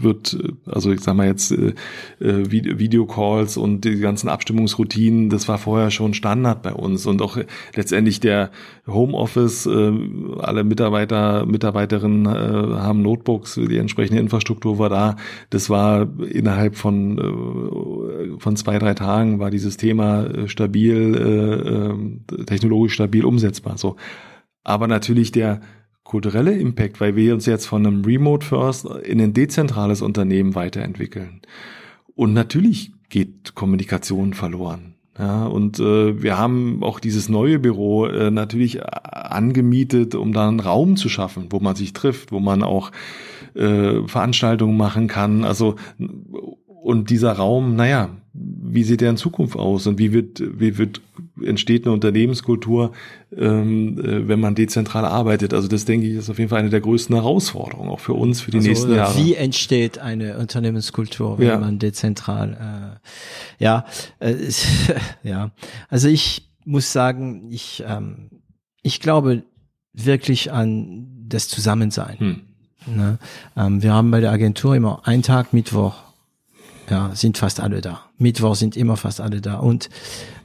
wird, 0.01 0.39
also 0.67 0.93
ich 0.93 1.01
sag 1.01 1.15
mal 1.15 1.27
jetzt 1.27 1.53
äh, 1.53 1.75
Videocalls 2.21 3.57
und 3.57 3.85
die 3.85 3.99
ganzen 3.99 4.29
Abstimmungsroutinen, 4.29 5.31
das 5.31 5.49
war 5.49 5.59
vorher 5.59 5.91
schon 5.91 6.15
Standard 6.15 6.63
bei 6.63 6.73
uns 6.73 7.07
und 7.07 7.23
auch 7.23 7.39
letztendlich 7.75 8.21
der 8.21 8.51
Homeoffice, 8.87 9.67
äh, 9.67 9.93
alle 10.41 10.65
Mitarbeiter, 10.65 11.47
Mitarbeiterinnen 11.47 12.27
äh, 12.27 12.79
haben 12.79 13.03
Notebooks, 13.03 13.55
die 13.55 13.79
entsprechende 13.79 14.21
Infrastruktur 14.21 14.79
war 14.79 14.89
da. 14.89 15.17
Das 15.51 15.71
war 15.71 16.09
innerhalb 16.21 16.77
von 16.77 17.19
äh, 17.19 18.39
von 18.39 18.57
zwei 18.57 18.79
drei 18.79 18.95
Tagen 18.95 19.39
war 19.39 19.51
dieses 19.51 19.77
Thema 19.77 20.25
äh, 20.25 20.49
stabil 20.49 21.15
äh, 21.15 21.69
ähm, 21.69 22.25
technologisch 22.47 22.95
stabil 22.95 23.25
umsetzbar. 23.25 23.79
So. 23.79 23.97
Aber 24.65 24.89
natürlich 24.89 25.31
der 25.31 25.61
kulturelle 26.03 26.53
Impact, 26.53 27.01
weil 27.01 27.15
wir 27.15 27.35
uns 27.35 27.47
jetzt 27.47 27.67
von 27.67 27.87
einem 27.87 28.05
Remote 28.05 28.45
First 28.45 28.85
in 28.85 29.21
ein 29.21 29.33
dezentrales 29.33 30.03
Unternehmen 30.03 30.55
weiterentwickeln. 30.55 31.41
Und 32.15 32.33
natürlich 32.33 32.93
geht 33.09 33.55
Kommunikation 33.55 34.35
verloren. 34.35 34.97
Ja, 35.19 35.45
und 35.45 35.79
äh, 35.79 36.23
wir 36.23 36.39
haben 36.39 36.83
auch 36.83 36.99
dieses 36.99 37.29
neue 37.29 37.59
Büro 37.59 38.07
äh, 38.07 38.31
natürlich 38.31 38.81
angemietet, 38.83 40.15
um 40.15 40.33
da 40.33 40.49
einen 40.49 40.61
Raum 40.61 40.97
zu 40.97 41.11
schaffen, 41.11 41.49
wo 41.51 41.61
man 41.61 41.77
sich 41.77 41.93
trifft, 41.93 42.33
wo 42.33 42.41
man 42.41 42.63
auch 42.63 42.93
äh, 43.55 44.07
Veranstaltungen 44.07 44.77
machen 44.79 45.09
kann. 45.09 45.45
Also 45.45 45.77
und 46.83 47.11
dieser 47.11 47.33
Raum, 47.33 47.77
naja, 47.77 48.11
wie 48.35 48.83
sieht 48.83 49.03
der 49.03 49.11
in 49.11 49.17
Zukunft 49.17 49.57
aus 49.57 49.87
und 49.87 49.99
wie 49.99 50.13
wird, 50.13 50.43
wie 50.59 50.79
wird, 50.79 51.01
entsteht 51.41 51.85
eine 51.85 51.93
Unternehmenskultur, 51.93 52.93
ähm, 53.37 53.99
äh, 53.99 54.27
wenn 54.27 54.41
man 54.41 54.55
dezentral 54.55 55.05
arbeitet? 55.05 55.55
Also 55.55 55.69
das 55.69 55.85
denke 55.85 56.09
ich 56.09 56.15
ist 56.15 56.29
auf 56.29 56.39
jeden 56.39 56.49
Fall 56.49 56.59
eine 56.61 56.71
der 56.71 56.81
größten 56.81 57.15
Herausforderungen, 57.15 57.89
auch 57.89 58.01
für 58.01 58.15
uns, 58.15 58.41
für 58.41 58.51
die 58.51 58.57
also, 58.57 58.69
nächsten 58.69 58.95
Jahre. 58.95 59.17
Wie 59.17 59.35
entsteht 59.35 59.99
eine 59.99 60.39
Unternehmenskultur, 60.39 61.39
wenn 61.39 61.47
ja. 61.47 61.59
man 61.59 61.79
dezentral, 61.79 62.99
äh, 63.61 63.63
ja, 63.63 63.85
äh, 64.19 64.35
ja, 65.23 65.53
also 65.89 66.09
ich 66.09 66.51
muss 66.65 66.93
sagen, 66.93 67.49
ich, 67.51 67.85
ähm, 67.87 68.31
ich 68.83 68.99
glaube 68.99 69.45
wirklich 69.93 70.51
an 70.51 71.07
das 71.29 71.49
Zusammensein. 71.49 72.19
Hm. 72.19 72.41
Ne? 72.87 73.19
Ähm, 73.57 73.83
wir 73.83 73.93
haben 73.93 74.11
bei 74.11 74.21
der 74.21 74.33
Agentur 74.33 74.75
immer 74.75 75.07
einen 75.07 75.23
Tag 75.23 75.53
Mittwoch 75.53 76.12
ja, 76.91 77.11
sind 77.15 77.39
fast 77.39 77.61
alle 77.61 77.81
da. 77.81 78.01
Mittwoch 78.19 78.55
sind 78.55 78.77
immer 78.77 78.97
fast 78.97 79.21
alle 79.21 79.41
da. 79.41 79.59
Und 79.59 79.89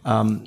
ähm, 0.05 0.43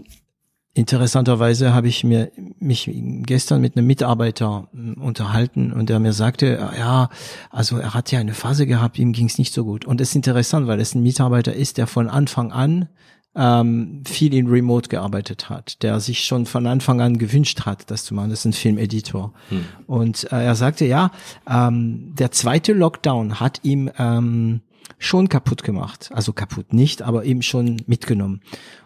interessanterweise 0.75 1.75
habe 1.75 1.89
ich 1.89 2.05
mir 2.05 2.31
mich 2.59 2.91
gestern 3.23 3.61
mit 3.61 3.77
einem 3.77 3.87
Mitarbeiter 3.87 4.69
hm, 4.73 4.95
unterhalten 4.95 5.73
und 5.73 5.89
der 5.89 5.99
mir 5.99 6.13
sagte, 6.13 6.71
ja, 6.79 7.09
also 7.51 7.79
er 7.79 7.95
hat 7.95 8.13
ja 8.13 8.21
eine 8.21 8.35
Phase 8.35 8.67
gehabt, 8.67 8.99
ihm 8.99 9.13
ging 9.13 9.27
es 9.27 9.39
nicht 9.39 9.53
so 9.53 9.65
gut. 9.65 9.85
Und 9.85 10.01
es 10.01 10.11
ist 10.11 10.17
interessant, 10.17 10.67
weil 10.67 10.81
es 10.81 10.95
ein 10.95 11.03
Mitarbeiter 11.03 11.53
ist, 11.53 11.79
der 11.79 11.87
von 11.87 12.09
Anfang 12.09 12.53
an 12.53 12.89
ähm, 13.35 14.03
viel 14.07 14.35
in 14.35 14.49
Remote 14.49 14.89
gearbeitet 14.89 15.51
hat, 15.51 15.83
der 15.83 16.01
sich 16.01 16.25
schon 16.25 16.47
von 16.47 16.67
Anfang 16.67 17.01
an 17.01 17.19
gewünscht 17.19 17.63
hat, 17.65 17.91
das 17.91 18.05
zu 18.05 18.15
machen. 18.15 18.31
Das 18.31 18.41
ist 18.41 18.45
ein 18.47 18.53
Filmeditor. 18.53 19.33
Hm. 19.51 19.65
Und 19.87 20.33
äh, 20.33 20.45
er 20.45 20.55
sagte, 20.57 20.85
ja, 20.85 21.13
ähm, 21.49 22.15
der 22.17 22.33
zweite 22.33 22.73
Lockdown 22.73 23.39
hat 23.39 23.61
ihm 23.63 23.91
ähm, 23.99 24.63
schon 24.99 25.29
kaputt 25.29 25.63
gemacht. 25.63 26.11
Also 26.13 26.33
kaputt 26.33 26.73
nicht, 26.73 27.03
aber 27.03 27.25
eben 27.25 27.43
schon 27.43 27.83
mitgenommen. 27.87 28.43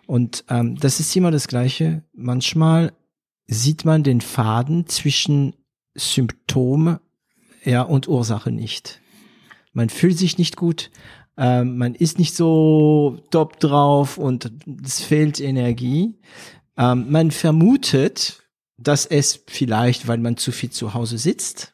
Und 0.07 0.45
ähm, 0.49 0.77
das 0.77 1.01
ist 1.01 1.15
immer 1.17 1.31
das 1.31 1.49
Gleiche. 1.49 2.05
Manchmal 2.13 2.93
sieht 3.47 3.85
man 3.85 4.03
den 4.03 4.21
Faden 4.21 4.87
zwischen 4.87 5.55
Symptome 5.95 7.01
ja, 7.65 7.83
und 7.83 8.09
Ursache 8.09 8.51
nicht. 8.51 9.01
Man 9.73 9.89
fühlt 9.89 10.19
sich 10.19 10.39
nicht 10.39 10.57
gut, 10.57 10.91
ähm, 11.37 11.79
man 11.79 11.95
ist 11.95 12.19
nicht 12.19 12.35
so 12.35 13.19
top 13.31 13.59
drauf 13.59 14.19
und 14.19 14.53
es 14.85 15.01
fehlt 15.01 15.41
Energie. 15.41 16.19
Ähm, 16.77 17.11
man 17.11 17.31
vermutet, 17.31 18.43
dass 18.77 19.07
es 19.07 19.45
vielleicht, 19.47 20.07
weil 20.07 20.19
man 20.19 20.37
zu 20.37 20.53
viel 20.53 20.71
zu 20.71 20.95
Hause 20.95 21.19
sitzt, 21.19 21.74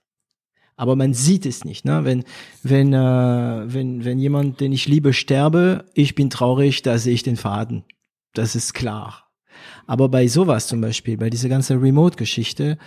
aber 0.80 0.96
man 0.96 1.12
sieht 1.12 1.44
es 1.44 1.66
nicht. 1.66 1.84
Ne? 1.84 2.06
Wenn, 2.06 2.24
wenn, 2.62 2.94
äh, 2.94 2.96
wenn, 3.66 4.02
wenn 4.02 4.18
jemand, 4.18 4.60
den 4.60 4.72
ich 4.72 4.88
liebe, 4.88 5.12
sterbe, 5.12 5.84
ich 5.92 6.14
bin 6.14 6.30
traurig, 6.30 6.80
da 6.80 6.96
sehe 6.96 7.12
ich 7.12 7.22
den 7.22 7.36
Faden. 7.36 7.84
Das 8.32 8.54
ist 8.54 8.72
klar. 8.72 9.30
Aber 9.86 10.08
bei 10.08 10.26
sowas 10.26 10.68
zum 10.68 10.80
Beispiel, 10.80 11.18
bei 11.18 11.28
dieser 11.28 11.50
ganzen 11.50 11.80
Remote-Geschichte, 11.80 12.78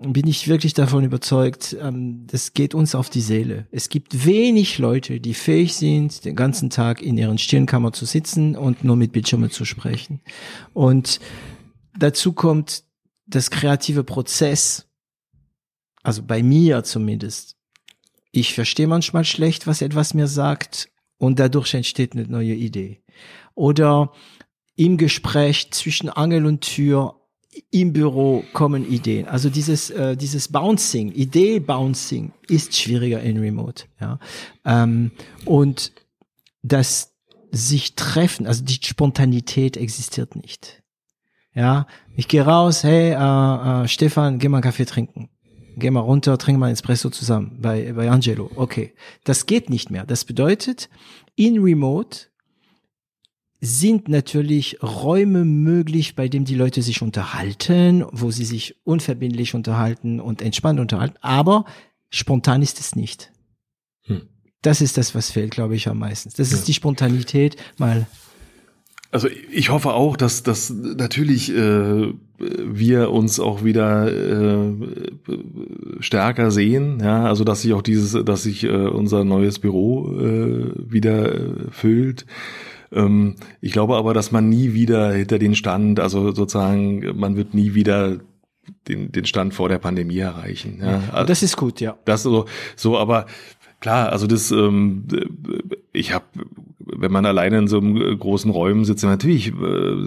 bin 0.00 0.26
ich 0.26 0.48
wirklich 0.48 0.72
davon 0.72 1.04
überzeugt, 1.04 1.76
ähm, 1.78 2.26
das 2.26 2.54
geht 2.54 2.74
uns 2.74 2.94
auf 2.94 3.10
die 3.10 3.20
Seele. 3.20 3.66
Es 3.70 3.90
gibt 3.90 4.24
wenig 4.24 4.78
Leute, 4.78 5.20
die 5.20 5.34
fähig 5.34 5.74
sind, 5.74 6.24
den 6.24 6.36
ganzen 6.36 6.70
Tag 6.70 7.02
in 7.02 7.18
ihren 7.18 7.36
Stirnkammer 7.36 7.92
zu 7.92 8.06
sitzen 8.06 8.56
und 8.56 8.84
nur 8.84 8.96
mit 8.96 9.12
Bildschirmen 9.12 9.50
zu 9.50 9.66
sprechen. 9.66 10.22
Und 10.72 11.20
dazu 11.98 12.32
kommt 12.32 12.84
das 13.26 13.50
kreative 13.50 14.02
Prozess, 14.02 14.86
also 16.04 16.22
bei 16.22 16.44
mir 16.44 16.84
zumindest. 16.84 17.56
Ich 18.30 18.54
verstehe 18.54 18.86
manchmal 18.86 19.24
schlecht, 19.24 19.66
was 19.66 19.82
etwas 19.82 20.14
mir 20.14 20.28
sagt 20.28 20.88
und 21.18 21.38
dadurch 21.40 21.74
entsteht 21.74 22.12
eine 22.12 22.26
neue 22.28 22.54
Idee. 22.54 23.02
Oder 23.54 24.12
im 24.76 24.98
Gespräch 24.98 25.70
zwischen 25.72 26.08
Angel 26.10 26.46
und 26.46 26.60
Tür 26.60 27.20
im 27.70 27.92
Büro 27.92 28.44
kommen 28.52 28.84
Ideen. 28.84 29.26
Also 29.26 29.48
dieses 29.48 29.90
äh, 29.90 30.16
dieses 30.16 30.48
Bouncing, 30.48 31.12
Idee 31.12 31.60
Bouncing 31.60 32.32
ist 32.48 32.76
schwieriger 32.76 33.20
in 33.20 33.38
Remote. 33.38 33.84
Ja, 34.00 34.18
ähm, 34.64 35.12
und 35.44 35.92
das 36.62 37.14
sich 37.52 37.94
treffen, 37.94 38.48
also 38.48 38.64
die 38.64 38.80
Spontanität 38.82 39.76
existiert 39.76 40.34
nicht. 40.34 40.82
Ja, 41.54 41.86
ich 42.16 42.26
gehe 42.26 42.44
raus, 42.44 42.82
hey 42.82 43.12
äh, 43.12 43.84
äh, 43.84 43.88
Stefan, 43.88 44.40
geh 44.40 44.48
mal 44.48 44.58
einen 44.58 44.64
Kaffee 44.64 44.86
trinken. 44.86 45.28
Geh 45.76 45.90
mal 45.90 46.00
runter, 46.00 46.38
trink 46.38 46.58
mal 46.58 46.70
Espresso 46.70 47.10
zusammen 47.10 47.58
bei 47.60 47.92
bei 47.92 48.10
Angelo. 48.10 48.50
Okay, 48.54 48.92
das 49.24 49.46
geht 49.46 49.70
nicht 49.70 49.90
mehr. 49.90 50.06
Das 50.06 50.24
bedeutet, 50.24 50.88
in 51.36 51.58
Remote 51.62 52.26
sind 53.60 54.08
natürlich 54.08 54.82
Räume 54.82 55.44
möglich, 55.44 56.14
bei 56.14 56.28
denen 56.28 56.44
die 56.44 56.54
Leute 56.54 56.82
sich 56.82 57.00
unterhalten, 57.00 58.04
wo 58.12 58.30
sie 58.30 58.44
sich 58.44 58.76
unverbindlich 58.84 59.54
unterhalten 59.54 60.20
und 60.20 60.42
entspannt 60.42 60.80
unterhalten, 60.80 61.16
aber 61.22 61.64
spontan 62.10 62.60
ist 62.62 62.78
es 62.78 62.94
nicht. 62.94 63.32
Hm. 64.02 64.28
Das 64.60 64.80
ist 64.80 64.98
das, 64.98 65.14
was 65.14 65.30
fehlt, 65.30 65.50
glaube 65.50 65.76
ich, 65.76 65.88
am 65.88 65.98
meisten. 65.98 66.30
Das 66.36 66.50
ja. 66.50 66.58
ist 66.58 66.68
die 66.68 66.74
Spontanität, 66.74 67.56
mal 67.78 68.06
also 69.14 69.28
ich 69.52 69.70
hoffe 69.70 69.92
auch, 69.92 70.16
dass, 70.16 70.42
dass 70.42 70.70
natürlich 70.70 71.54
äh, 71.54 72.12
wir 72.38 73.12
uns 73.12 73.38
auch 73.38 73.62
wieder 73.62 74.12
äh, 74.12 74.72
stärker 76.00 76.50
sehen, 76.50 76.98
ja, 77.00 77.24
also 77.24 77.44
dass 77.44 77.62
sich 77.62 77.74
auch 77.74 77.82
dieses, 77.82 78.24
dass 78.24 78.42
sich 78.42 78.64
äh, 78.64 78.70
unser 78.70 79.22
neues 79.22 79.60
Büro 79.60 80.18
äh, 80.18 80.72
wieder 80.90 81.32
füllt. 81.70 82.26
Ähm, 82.90 83.36
ich 83.60 83.70
glaube 83.70 83.94
aber, 83.94 84.14
dass 84.14 84.32
man 84.32 84.48
nie 84.48 84.74
wieder 84.74 85.12
hinter 85.12 85.38
den 85.38 85.54
Stand, 85.54 86.00
also 86.00 86.32
sozusagen, 86.32 87.16
man 87.16 87.36
wird 87.36 87.54
nie 87.54 87.74
wieder 87.74 88.18
den, 88.88 89.12
den 89.12 89.26
Stand 89.26 89.54
vor 89.54 89.68
der 89.68 89.78
Pandemie 89.78 90.18
erreichen. 90.18 90.82
Ja. 90.82 91.24
Das 91.24 91.44
ist 91.44 91.56
gut, 91.56 91.80
ja. 91.80 91.96
Das 92.04 92.24
so, 92.24 92.46
so, 92.74 92.98
aber 92.98 93.26
klar, 93.84 94.12
also 94.12 94.26
das, 94.26 94.50
ähm, 94.50 95.04
ich 95.92 96.14
habe, 96.14 96.24
wenn 96.78 97.12
man 97.12 97.26
alleine 97.26 97.58
in 97.58 97.68
so 97.68 97.76
einem 97.76 98.18
großen 98.18 98.50
Räumen 98.50 98.86
sitzt, 98.86 99.04
natürlich 99.04 99.52
äh, 99.52 100.06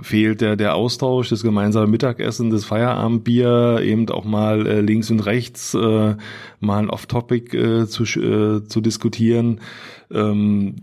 fehlt 0.00 0.40
der 0.40 0.56
der 0.56 0.74
Austausch, 0.74 1.28
das 1.28 1.42
gemeinsame 1.42 1.88
Mittagessen, 1.88 2.48
das 2.48 2.64
Feierabendbier, 2.64 3.80
eben 3.82 4.08
auch 4.08 4.24
mal 4.24 4.66
äh, 4.66 4.80
links 4.80 5.10
und 5.10 5.20
rechts 5.20 5.74
äh, 5.74 6.16
mal 6.60 6.78
ein 6.78 6.88
Off-Topic 6.88 7.54
äh, 7.54 7.86
zu 7.86 8.04
äh, 8.18 8.64
zu 8.64 8.80
diskutieren. 8.80 9.60
Ähm, 10.10 10.76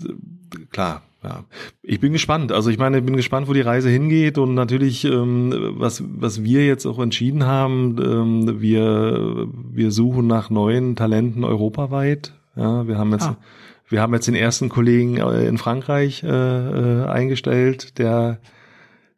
klar, 0.69 1.01
ja. 1.23 1.43
Ich 1.83 1.99
bin 1.99 2.13
gespannt. 2.13 2.51
Also 2.51 2.69
ich 2.69 2.77
meine, 2.77 2.97
ich 2.97 3.05
bin 3.05 3.15
gespannt, 3.15 3.47
wo 3.47 3.53
die 3.53 3.61
Reise 3.61 3.89
hingeht 3.89 4.37
und 4.37 4.53
natürlich, 4.53 5.05
ähm, 5.05 5.73
was, 5.77 6.03
was 6.07 6.43
wir 6.43 6.65
jetzt 6.65 6.85
auch 6.85 6.99
entschieden 6.99 7.45
haben, 7.45 7.97
ähm, 8.03 8.61
wir, 8.61 9.47
wir 9.71 9.91
suchen 9.91 10.27
nach 10.27 10.49
neuen 10.49 10.95
Talenten 10.95 11.43
europaweit. 11.43 12.33
Ja, 12.55 12.87
wir 12.87 12.97
haben 12.97 13.11
jetzt, 13.11 13.27
ah. 13.27 13.37
wir 13.87 14.01
haben 14.01 14.13
jetzt 14.13 14.27
den 14.27 14.35
ersten 14.35 14.69
Kollegen 14.69 15.17
äh, 15.17 15.47
in 15.47 15.57
Frankreich 15.57 16.23
äh, 16.23 16.27
äh, 16.27 17.05
eingestellt, 17.05 17.97
der 17.99 18.39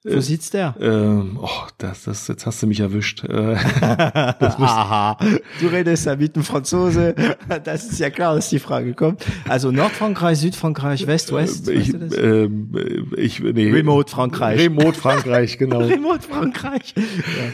wo 0.06 0.20
sitzt 0.20 0.54
der? 0.54 0.76
Ähm, 0.82 1.40
oh, 1.42 1.48
das, 1.78 2.04
das, 2.04 2.28
jetzt 2.28 2.46
hast 2.46 2.62
du 2.62 2.68
mich 2.68 2.82
erwischt. 2.82 3.24
Äh, 3.24 3.56
Aha, 3.82 5.18
du 5.62 5.68
redest 5.68 6.06
ja 6.06 6.18
mit 6.18 6.36
dem 6.36 6.44
Franzose. 6.44 7.16
Das 7.64 7.86
ist 7.86 8.00
ja 8.00 8.10
klar, 8.10 8.36
dass 8.36 8.50
die 8.50 8.60
Frage 8.60 8.94
kommt. 8.94 9.26
Also 9.48 9.72
Nordfrankreich, 9.72 10.40
Südfrankreich, 10.40 11.08
West, 11.08 11.32
West. 11.34 11.70
Ich, 11.70 11.94
weißt 11.94 12.18
du 12.18 13.14
äh, 13.16 13.22
ich, 13.22 13.40
nee. 13.40 13.72
Remote 13.72 14.12
Frankreich. 14.12 14.60
Remote 14.60 14.94
Frankreich, 14.94 15.58
genau. 15.58 15.80
Remote 15.84 16.22
Frankreich. 16.22 16.94
Ja. 16.98 17.04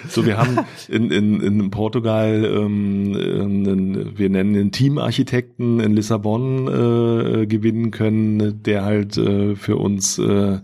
So, 0.07 0.25
wir 0.25 0.37
haben 0.37 0.59
in, 0.87 1.11
in, 1.11 1.41
in 1.41 1.71
Portugal, 1.71 2.45
ähm, 2.45 3.15
einen, 3.15 4.17
wir 4.17 4.29
nennen 4.29 4.53
den 4.53 4.71
Teamarchitekten 4.71 5.79
in 5.79 5.93
Lissabon 5.93 6.67
äh, 6.67 7.45
gewinnen 7.47 7.91
können, 7.91 8.63
der 8.63 8.85
halt 8.85 9.17
äh, 9.17 9.55
für 9.55 9.77
uns 9.77 10.17
äh, 10.17 10.59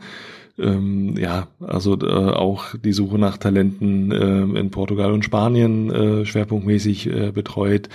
ähm, 0.58 1.16
ja, 1.18 1.48
also 1.60 2.00
äh, 2.00 2.06
auch 2.06 2.76
die 2.76 2.94
Suche 2.94 3.18
nach 3.20 3.38
Talenten 3.38 4.12
äh, 4.12 4.60
in 4.60 4.72
Portugal 4.72 5.12
und 5.12 5.26
Spanien 5.26 5.92
äh, 5.92 6.26
schwerpunktmäßig 6.26 7.08
äh, 7.08 7.32
betreut. 7.32 7.90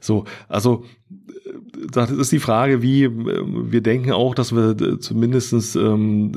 So, 0.00 0.24
also 0.48 0.84
äh, 1.08 1.52
das 1.90 2.10
ist 2.10 2.30
die 2.30 2.38
Frage, 2.38 2.82
wie 2.82 3.04
äh, 3.04 3.10
wir 3.14 3.80
denken 3.80 4.12
auch, 4.12 4.34
dass 4.34 4.54
wir 4.54 4.78
äh, 4.78 4.98
zumindestens 4.98 5.74
ähm, 5.74 6.32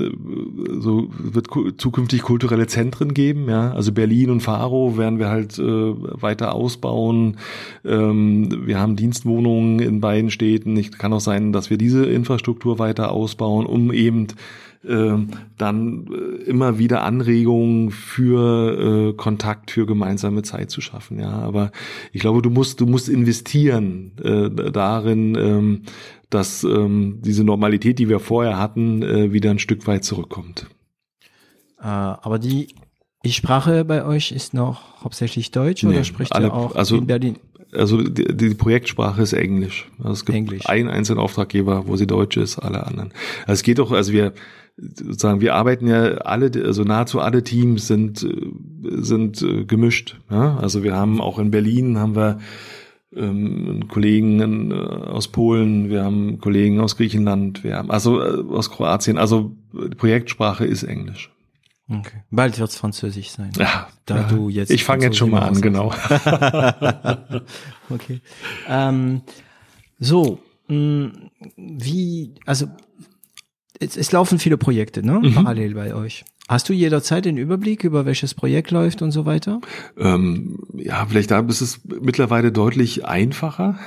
so 0.80 1.10
wird 1.18 1.48
zukünftig 1.78 2.22
kulturelle 2.22 2.68
Zentren 2.68 3.14
geben, 3.14 3.50
ja. 3.50 3.72
Also 3.72 3.92
Berlin 3.92 4.30
und 4.30 4.40
Faro 4.40 4.98
werden 4.98 5.20
wir 5.20 5.28
halt 5.28 5.60
äh, 5.60 5.64
weiter 5.64 6.56
ausbauen. 6.56 7.36
Ähm, 7.84 8.66
wir 8.66 8.80
haben 8.80 8.96
Dienstwohnungen 8.96 9.80
in 9.80 10.00
beiden 10.00 10.32
Städten. 10.32 10.78
Ich 10.78 10.98
kann 10.98 11.12
auch 11.12 11.20
sein, 11.20 11.52
dass 11.52 11.70
wir 11.70 11.78
diese 11.78 12.06
Infrastruktur 12.06 12.80
weiter 12.80 13.12
ausbauen, 13.12 13.66
um 13.66 13.92
eben 13.92 14.28
dann 15.58 16.08
äh, 16.08 16.44
immer 16.44 16.78
wieder 16.78 17.04
Anregungen 17.04 17.92
für 17.92 19.10
äh, 19.10 19.14
Kontakt, 19.14 19.72
für 19.72 19.86
gemeinsame 19.86 20.44
Zeit 20.44 20.70
zu 20.70 20.82
schaffen. 20.82 21.20
Ja, 21.20 21.32
aber 21.32 21.72
ich 22.12 22.22
glaube, 22.22 22.42
du 22.42 22.50
musst, 22.50 22.82
du 22.82 22.86
musst 22.86 23.10
investieren 23.10 24.12
äh, 24.24 24.72
darin, 24.72 25.36
ähm, 25.36 25.82
dass 26.30 26.64
ähm, 26.64 27.20
diese 27.24 27.44
Normalität, 27.44 28.00
die 28.00 28.10
wir 28.10 28.20
vorher 28.20 28.58
hatten, 28.58 29.32
wieder 29.32 29.52
ein 29.52 29.60
Stück 29.60 29.88
weit 29.88 30.04
zurückkommt. 30.04 30.68
Aber 31.78 32.40
die 32.40 32.70
die 33.26 33.34
Sprache 33.34 33.84
bei 33.86 34.06
euch 34.06 34.32
ist 34.32 34.54
noch 34.54 35.04
hauptsächlich 35.04 35.50
Deutsch 35.50 35.82
nee, 35.82 35.90
oder 35.90 36.04
spricht 36.04 36.32
alle, 36.32 36.48
ihr 36.48 36.54
auch 36.54 36.76
also, 36.76 36.96
in 36.96 37.08
Berlin? 37.08 37.38
Also 37.74 38.04
die, 38.04 38.38
die 38.38 38.54
Projektsprache 38.54 39.24
ist 39.24 39.34
Englisch. 39.34 39.90
Also 39.98 40.12
es 40.12 40.26
gibt 40.26 40.38
Englisch. 40.38 40.68
einen 40.68 40.90
einzelnen 40.90 41.20
Auftraggeber, 41.20 41.88
wo 41.88 41.96
sie 41.96 42.06
Deutsch 42.06 42.38
ist, 42.38 42.60
alle 42.60 42.86
anderen. 42.86 43.12
Also 43.42 43.54
es 43.54 43.64
geht 43.64 43.80
doch, 43.80 43.92
also 43.92 44.14
wir 44.14 44.34
sozusagen, 44.78 45.42
wir 45.42 45.56
arbeiten 45.56 45.88
ja 45.88 46.16
alle, 46.18 46.52
also 46.66 46.84
nahezu 46.84 47.20
alle 47.20 47.44
Teams 47.44 47.88
sind, 47.88 48.28
sind 48.84 49.42
äh, 49.42 49.66
gemischt. 49.66 50.20
Ja? 50.30 50.58
Also 50.58 50.84
wir 50.84 50.96
haben 50.96 51.22
auch 51.22 51.40
in 51.40 51.52
Berlin 51.52 51.98
haben 51.98 52.16
wir 52.16 52.40
ähm, 53.16 53.88
Kollegen 53.88 54.72
äh, 54.72 54.76
aus 54.76 55.30
Polen, 55.30 55.90
wir 55.90 56.04
haben 56.04 56.40
Kollegen 56.40 56.80
aus 56.82 56.98
Griechenland, 56.98 57.64
wir 57.64 57.78
haben 57.78 57.92
also 57.92 58.22
äh, 58.22 58.44
aus 58.54 58.70
Kroatien. 58.70 59.18
Also 59.18 59.56
die 59.74 59.96
Projektsprache 59.96 60.66
ist 60.66 60.84
Englisch. 60.84 61.32
Okay. 61.88 62.24
Bald 62.32 62.58
wird's 62.60 62.76
Französisch 62.76 63.30
sein. 63.30 63.52
Ja, 63.58 63.88
da 64.06 64.18
ja, 64.18 64.24
du 64.24 64.50
jetzt. 64.50 64.72
Ich 64.72 64.84
fange 64.84 65.06
jetzt 65.06 65.18
schon 65.18 65.30
mal 65.30 65.44
an, 65.44 65.62
genau. 65.62 65.94
okay. 67.92 68.22
Ähm, 68.68 69.22
so, 70.00 70.40
mm, 70.68 71.08
wie, 71.56 72.34
also 72.46 72.68
es, 73.80 73.98
es 73.98 74.12
laufen 74.12 74.40
viele 74.40 74.58
Projekte, 74.58 75.06
ne? 75.06 75.20
Mhm. 75.20 75.34
Parallel 75.34 75.74
bei 75.74 75.94
euch. 75.94 76.26
Hast 76.48 76.70
du 76.70 76.74
jederzeit 76.74 77.26
den 77.26 77.38
Überblick 77.38 77.84
über 77.84 78.06
welches 78.06 78.36
Projekt 78.36 78.70
läuft 78.70 79.02
und 79.02 79.10
so 79.10 79.26
weiter? 79.26 79.62
Ähm, 79.98 80.60
ja, 80.76 81.04
vielleicht 81.08 81.32
da 81.32 81.40
ist 81.40 81.62
es 81.62 81.82
mittlerweile 81.86 82.52
deutlich 82.52 83.06
einfacher. 83.06 83.80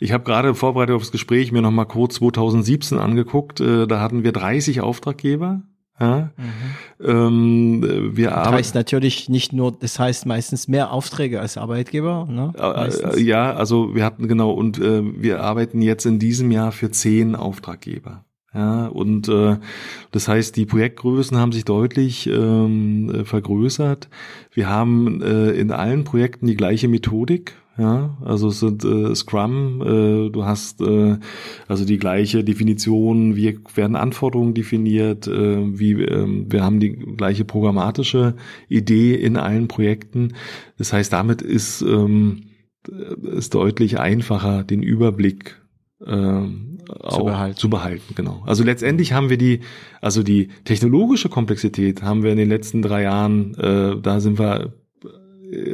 Ich 0.00 0.12
habe 0.12 0.24
gerade 0.24 0.54
vorbereitet 0.54 0.96
auf 0.96 1.02
das 1.02 1.12
Gespräch 1.12 1.52
mir 1.52 1.62
noch 1.62 1.70
mal 1.70 1.84
kurz 1.84 2.16
2017 2.16 2.98
angeguckt. 2.98 3.60
Äh, 3.60 3.86
da 3.86 4.00
hatten 4.00 4.24
wir 4.24 4.32
30 4.32 4.80
Auftraggeber. 4.80 5.62
Ja? 6.00 6.30
Mhm. 6.36 7.06
Ähm, 7.06 8.10
wir 8.16 8.30
das 8.30 8.50
heißt 8.50 8.74
natürlich 8.74 9.28
nicht 9.28 9.52
nur, 9.52 9.72
das 9.72 9.98
heißt 9.98 10.26
meistens 10.26 10.68
mehr 10.68 10.92
Aufträge 10.92 11.40
als 11.40 11.56
Arbeitgeber. 11.56 12.26
Ne? 12.28 12.52
Äh, 12.58 13.20
ja, 13.22 13.54
also 13.54 13.94
wir 13.94 14.04
hatten 14.04 14.28
genau 14.28 14.50
und 14.50 14.78
äh, 14.78 15.02
wir 15.02 15.40
arbeiten 15.40 15.80
jetzt 15.80 16.04
in 16.04 16.18
diesem 16.18 16.50
Jahr 16.50 16.72
für 16.72 16.90
zehn 16.90 17.34
Auftraggeber. 17.34 18.25
Ja, 18.56 18.86
und 18.86 19.28
äh, 19.28 19.58
das 20.12 20.28
heißt, 20.28 20.56
die 20.56 20.64
Projektgrößen 20.64 21.36
haben 21.36 21.52
sich 21.52 21.66
deutlich 21.66 22.26
ähm, 22.26 23.10
äh, 23.10 23.24
vergrößert. 23.26 24.08
Wir 24.50 24.70
haben 24.70 25.20
äh, 25.20 25.50
in 25.50 25.70
allen 25.70 26.04
Projekten 26.04 26.46
die 26.46 26.56
gleiche 26.56 26.88
Methodik. 26.88 27.56
Ja, 27.76 28.16
also 28.24 28.48
es 28.48 28.60
sind 28.60 28.82
äh, 28.86 29.14
Scrum, 29.14 29.82
äh, 29.82 30.30
du 30.30 30.46
hast 30.46 30.80
äh, 30.80 31.18
also 31.68 31.84
die 31.84 31.98
gleiche 31.98 32.42
Definition, 32.42 33.36
wie 33.36 33.58
werden 33.74 33.96
Anforderungen 33.96 34.54
definiert, 34.54 35.26
äh, 35.26 35.78
wie 35.78 35.92
äh, 35.92 36.26
wir 36.48 36.64
haben 36.64 36.80
die 36.80 36.92
gleiche 36.92 37.44
programmatische 37.44 38.36
Idee 38.70 39.14
in 39.14 39.36
allen 39.36 39.68
Projekten. 39.68 40.32
Das 40.78 40.94
heißt, 40.94 41.12
damit 41.12 41.42
ist 41.42 41.82
ähm, 41.82 42.44
ist 43.22 43.52
deutlich 43.52 43.98
einfacher, 43.98 44.64
den 44.64 44.82
Überblick 44.82 45.60
äh, 46.06 46.40
zu, 47.10 47.24
behalten. 47.24 47.56
zu 47.56 47.70
behalten. 47.70 48.14
Genau. 48.14 48.42
Also 48.46 48.64
letztendlich 48.64 49.12
haben 49.12 49.30
wir 49.30 49.38
die, 49.38 49.60
also 50.00 50.22
die 50.22 50.48
technologische 50.64 51.28
Komplexität 51.28 52.02
haben 52.02 52.22
wir 52.22 52.30
in 52.32 52.38
den 52.38 52.48
letzten 52.48 52.82
drei 52.82 53.02
Jahren, 53.02 53.54
äh, 53.54 54.00
da 54.00 54.20
sind 54.20 54.38
wir 54.38 54.72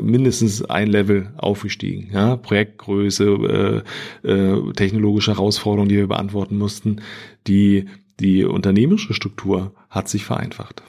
mindestens 0.03 0.63
ein 0.63 0.89
Level 0.89 1.33
aufgestiegen. 1.37 2.11
Ja, 2.13 2.37
Projektgröße, 2.37 3.85
äh, 4.25 4.29
äh, 4.29 4.73
technologische 4.75 5.33
Herausforderungen, 5.33 5.89
die 5.89 5.97
wir 5.97 6.09
beantworten 6.09 6.59
mussten. 6.59 7.01
Die, 7.47 7.89
die 8.21 8.45
unternehmerische 8.45 9.15
Struktur 9.15 9.75
hat 9.89 10.09
sich 10.09 10.25
vereinfacht. 10.25 10.83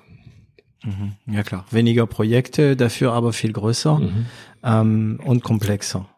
Mhm. 0.83 1.13
Ja 1.33 1.43
klar, 1.43 1.65
weniger 1.71 2.05
Projekte, 2.07 2.75
dafür 2.75 3.13
aber 3.13 3.31
viel 3.31 3.53
größer 3.53 3.99
mhm. 3.99 4.25
ähm, 4.63 5.19
und 5.23 5.43
komplexer. 5.43 6.09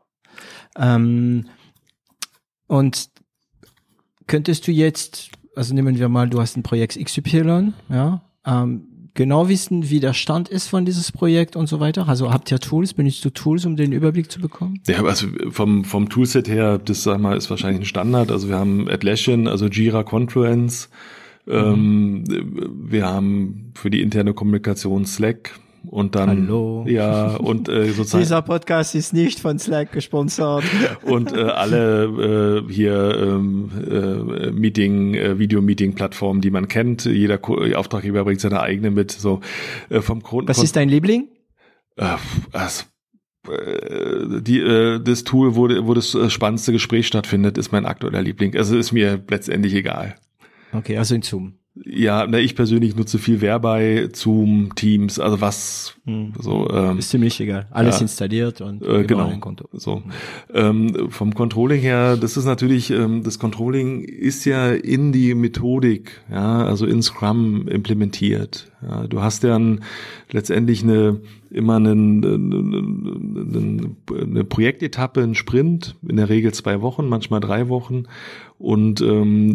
Ähm, 0.78 1.46
und 2.68 3.10
könntest 4.28 4.68
du 4.68 4.72
jetzt, 4.72 5.30
also 5.56 5.74
nehmen 5.74 5.98
wir 5.98 6.10
mal, 6.10 6.30
du 6.30 6.40
hast 6.40 6.58
ein 6.58 6.64
Projekt 6.64 6.98
XY, 7.04 7.74
ja, 7.90 8.22
ähm, 8.46 8.88
genau 9.16 9.50
wissen, 9.50 9.90
wie 9.90 10.00
der 10.00 10.14
Stand 10.14 10.50
ist 10.50 10.68
von 10.68 10.86
dieses 10.86 11.12
Projekt 11.12 11.56
und 11.56 11.68
so 11.68 11.80
weiter? 11.80 12.08
Also 12.08 12.32
habt 12.32 12.52
ihr 12.52 12.60
Tools, 12.60 12.94
benutzt 12.94 13.26
du 13.26 13.32
Tools, 13.32 13.66
um 13.66 13.76
den 13.76 13.92
Überblick 13.92 14.32
zu 14.32 14.40
bekommen? 14.40 14.82
Ja, 14.88 15.04
also 15.04 15.28
vom, 15.50 15.84
vom 15.86 16.10
Toolset 16.10 16.48
her, 16.48 16.78
das 16.78 17.04
sag 17.04 17.20
mal, 17.20 17.36
ist 17.36 17.50
wahrscheinlich 17.50 17.82
ein 17.82 17.86
Standard. 17.86 18.32
Also 18.32 18.50
wir 18.50 18.58
haben 18.58 18.88
Atlassian, 18.90 19.48
also 19.48 19.68
Jira 19.68 20.04
Confluence, 20.04 20.90
mhm. 21.46 21.54
ähm, 21.54 22.24
wir 22.90 23.08
haben 23.08 23.72
für 23.74 23.90
die 23.90 24.02
interne 24.02 24.34
Kommunikation 24.34 25.06
Slack, 25.06 25.60
und 25.90 26.16
dann 26.16 26.30
Hallo. 26.30 26.86
ja 26.88 27.36
und 27.36 27.70
äh, 27.70 27.92
sozusagen 27.92 28.24
dieser 28.24 28.42
Podcast 28.42 28.96
ist 28.96 29.14
nicht 29.14 29.40
von 29.40 29.60
Slack 29.60 29.92
gesponsert 29.92 30.64
und 31.04 31.34
äh, 31.34 31.42
alle 31.42 32.64
äh, 32.68 32.74
hier 32.74 33.18
ähm, 33.20 33.72
äh, 33.90 34.52
Meeting 34.52 35.14
äh, 35.14 35.40
Video 35.40 35.62
Meeting 35.62 35.96
Plattformen 35.96 36.42
die 36.42 36.52
man 36.52 36.68
kennt 36.68 37.06
jeder 37.06 37.38
Ko 37.38 37.60
Auftraggeber 37.76 38.24
bringt 38.24 38.42
seine 38.42 38.62
eigene 38.62 38.92
mit 38.92 39.12
so 39.12 39.42
äh, 39.90 40.02
vom 40.02 40.22
Grund 40.22 40.48
was 40.48 40.62
ist 40.62 40.76
dein 40.76 40.90
Liebling 40.90 41.30
äh, 41.98 42.18
also, 42.52 42.84
äh, 43.50 44.42
die, 44.42 44.60
äh, 44.60 45.00
das 45.00 45.24
Tool, 45.24 45.56
wo, 45.56 45.70
wo 45.88 45.94
das 45.94 46.16
äh, 46.16 46.30
spannendste 46.30 46.72
Gespräch 46.72 47.08
stattfindet, 47.08 47.58
ist 47.58 47.72
mein 47.72 47.86
aktueller 47.86 48.22
Liebling. 48.22 48.56
Also 48.56 48.78
ist 48.78 48.92
mir 48.92 49.24
letztendlich 49.30 49.74
egal. 49.74 50.16
Okay, 50.72 50.98
also 50.98 51.16
in 51.16 51.22
Zoom. 51.22 51.60
Ja, 51.84 52.26
na, 52.26 52.40
ich 52.40 52.56
persönlich 52.56 52.96
nutze 52.96 53.20
viel 53.20 53.42
Verbei, 53.42 54.08
Zoom, 54.14 54.76
Teams, 54.76 55.20
also 55.20 55.42
was 55.42 55.96
hm. 56.06 56.34
so. 56.40 56.70
Ähm, 56.70 57.00
ist 57.00 57.10
ziemlich 57.10 57.40
egal. 57.42 57.68
Alles 57.72 57.96
ja, 57.96 58.04
installiert 58.04 58.62
und 58.62 58.82
äh, 58.82 59.04
genau. 59.04 59.28
Ein 59.28 59.42
Konto. 59.42 59.68
So 59.74 60.02
ähm, 60.54 61.10
vom 61.10 61.34
Controlling 61.34 61.82
her, 61.82 62.16
das 62.16 62.38
ist 62.38 62.46
natürlich, 62.46 62.92
ähm, 62.92 63.24
das 63.24 63.40
Controlling 63.40 64.04
ist 64.04 64.46
ja 64.46 64.72
in 64.72 65.12
die 65.12 65.36
Methodik, 65.36 66.22
ja, 66.32 66.64
also 66.64 66.86
in 66.86 67.02
Scrum 67.02 67.68
implementiert. 67.68 68.72
Ja, 68.88 69.08
du 69.08 69.22
hast 69.22 69.44
ja 69.44 69.58
ein, 69.58 69.84
letztendlich 70.32 70.84
eine 70.84 71.20
immer 71.50 71.78
eine, 71.78 71.92
eine, 71.92 72.36
eine 74.10 74.44
Projektetappe, 74.44 75.22
ein 75.22 75.36
Sprint, 75.36 75.96
in 76.08 76.18
der 76.18 76.28
Regel 76.30 76.54
zwei 76.54 76.82
Wochen, 76.82 77.08
manchmal 77.08 77.40
drei 77.40 77.70
Wochen. 77.70 78.04
Und 78.58 79.02
ähm, 79.02 79.54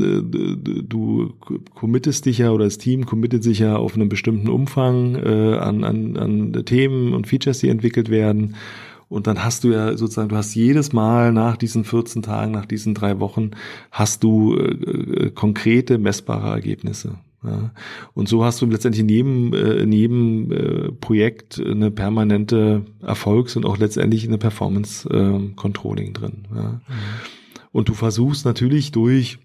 du 0.89 1.35
committest 1.75 2.27
dich 2.27 2.39
ja 2.39 2.51
oder 2.51 2.65
das 2.65 2.79
Team 2.79 3.07
committet 3.07 3.45
sich 3.45 3.59
ja 3.59 3.77
auf 3.77 3.95
einen 3.95 4.09
bestimmten 4.09 4.49
Umfang 4.49 5.15
äh, 5.15 5.57
an, 5.59 5.85
an, 5.85 6.17
an 6.17 6.53
Themen 6.65 7.13
und 7.13 7.27
Features, 7.27 7.59
die 7.59 7.69
entwickelt 7.69 8.09
werden. 8.11 8.57
Und 9.09 9.27
dann 9.27 9.45
hast 9.45 9.65
du 9.65 9.73
ja 9.73 9.97
sozusagen, 9.97 10.29
du 10.29 10.37
hast 10.37 10.55
jedes 10.55 10.93
Mal 10.93 11.33
nach 11.33 11.57
diesen 11.57 11.85
14 11.85 12.23
Tagen, 12.23 12.53
nach 12.53 12.67
diesen 12.67 12.95
drei 12.95 13.21
Wochen, 13.21 13.51
hast 13.91 14.25
du 14.25 14.57
äh, 14.57 15.27
äh 15.27 15.31
konkrete, 15.31 15.99
messbare 15.99 16.49
Ergebnisse. 16.51 17.19
Ja. 17.43 17.71
Und 18.15 18.29
so 18.29 18.45
hast 18.45 18.61
du 18.61 18.67
letztendlich 18.67 19.01
in 19.01 19.09
jedem, 19.09 19.55
äh, 19.55 19.83
in 19.83 19.93
jedem 19.93 20.53
äh, 20.53 20.93
Projekt 20.93 21.59
eine 21.59 21.91
permanente 21.91 22.85
Erfolgs- 23.01 23.57
und 23.57 23.65
auch 23.65 23.79
letztendlich 23.79 24.27
eine 24.27 24.39
Performance-Controlling 24.39 26.09
ähm, 26.09 26.13
drin. 26.13 26.33
Ja. 26.55 26.63
Mhm. 26.63 26.81
Und 27.73 27.89
du 27.89 27.95
versuchst 27.95 28.45
natürlich 28.45 28.93
durch 28.93 29.39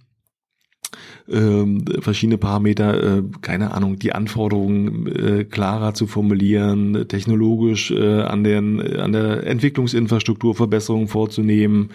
ähm, 1.31 1.85
verschiedene 2.01 2.37
Parameter, 2.37 3.17
äh, 3.17 3.23
keine 3.41 3.73
Ahnung, 3.73 3.97
die 3.97 4.13
Anforderungen 4.13 5.07
äh, 5.07 5.43
klarer 5.43 5.93
zu 5.93 6.05
formulieren, 6.05 7.07
technologisch 7.07 7.91
äh, 7.91 8.21
an, 8.21 8.43
den, 8.43 8.79
an 8.97 9.11
der 9.11 9.45
Entwicklungsinfrastruktur 9.47 10.53
Verbesserungen 10.53 11.07
vorzunehmen, 11.07 11.89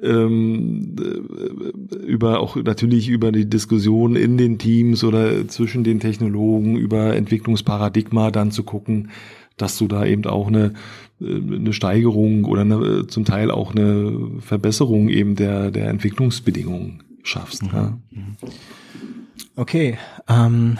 ähm, 0.00 0.94
äh, 1.00 2.06
über 2.06 2.40
auch 2.40 2.56
natürlich 2.56 3.08
über 3.08 3.32
die 3.32 3.50
Diskussion 3.50 4.14
in 4.14 4.38
den 4.38 4.58
Teams 4.58 5.02
oder 5.02 5.48
zwischen 5.48 5.82
den 5.82 5.98
Technologen, 5.98 6.76
über 6.76 7.16
Entwicklungsparadigma 7.16 8.30
dann 8.30 8.52
zu 8.52 8.62
gucken, 8.62 9.10
dass 9.56 9.78
du 9.78 9.88
da 9.88 10.04
eben 10.04 10.26
auch 10.26 10.46
eine, 10.46 10.74
äh, 11.20 11.34
eine 11.34 11.72
Steigerung 11.72 12.44
oder 12.44 12.60
eine, 12.60 13.08
zum 13.08 13.24
Teil 13.24 13.50
auch 13.50 13.74
eine 13.74 14.30
Verbesserung 14.38 15.08
eben 15.08 15.34
der, 15.34 15.72
der 15.72 15.88
Entwicklungsbedingungen 15.88 17.02
schaffst. 17.26 17.62
Mhm. 17.62 17.70
Ja. 17.72 17.98
Mhm. 18.10 18.36
Okay. 19.56 19.98
Ähm, 20.28 20.78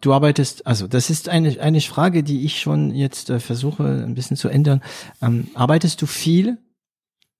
du 0.00 0.12
arbeitest, 0.12 0.66
also 0.66 0.86
das 0.86 1.10
ist 1.10 1.28
eine, 1.28 1.60
eine 1.60 1.80
Frage, 1.80 2.22
die 2.22 2.44
ich 2.44 2.60
schon 2.60 2.94
jetzt 2.94 3.30
äh, 3.30 3.40
versuche 3.40 3.84
ein 3.84 4.14
bisschen 4.14 4.36
zu 4.36 4.48
ändern. 4.48 4.82
Ähm, 5.20 5.48
arbeitest 5.54 6.00
du 6.02 6.06
viel 6.06 6.58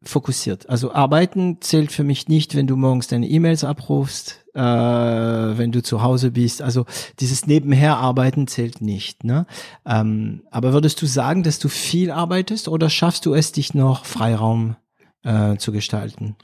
fokussiert? 0.03 0.69
Also 0.69 0.93
arbeiten 0.93 1.59
zählt 1.61 1.93
für 1.93 2.05
mich 2.05 2.28
nicht, 2.28 2.55
wenn 2.55 2.66
du 2.66 2.77
morgens 2.77 3.09
deine 3.09 3.28
E-Mails 3.28 3.65
abrufst, 3.65 4.44
äh, 4.55 4.61
wenn 4.61 5.73
du 5.73 5.82
zu 5.82 6.03
Hause 6.03 6.32
bist. 6.32 6.62
Also 6.62 6.86
dieses 7.20 7.47
Nebenher 7.47 7.98
arbeiten 7.98 8.47
zählt 8.47 8.81
nicht. 8.81 9.24
Ne? 9.24 9.47
Ähm, 9.85 10.43
aber 10.51 10.73
würdest 10.73 11.01
du 11.03 11.07
sagen, 11.07 11.43
dass 11.43 11.59
du 11.59 11.69
viel 11.69 12.11
arbeitest 12.11 12.69
oder 12.69 12.90
schaffst 12.90 13.27
du 13.27 13.35
es, 13.35 13.53
dich 13.53 13.74
noch 13.74 14.05
Freiraum 14.05 14.77
äh, 15.23 15.57
zu 15.57 15.73
gestalten? 15.73 16.36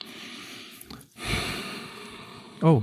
Oh. 2.63 2.83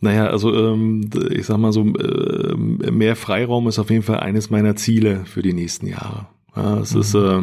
Naja, 0.00 0.28
also 0.28 0.54
ähm, 0.54 1.10
ich 1.30 1.46
sag 1.46 1.58
mal 1.58 1.72
so, 1.72 1.82
äh, 1.82 2.56
mehr 2.56 3.16
Freiraum 3.16 3.68
ist 3.68 3.78
auf 3.78 3.90
jeden 3.90 4.02
Fall 4.04 4.20
eines 4.20 4.50
meiner 4.50 4.76
Ziele 4.76 5.24
für 5.24 5.42
die 5.42 5.52
nächsten 5.52 5.86
Jahre. 5.86 6.26
Ja, 6.54 6.78
es 6.78 6.94
mhm. 6.94 7.00
ist 7.00 7.14
äh, 7.14 7.40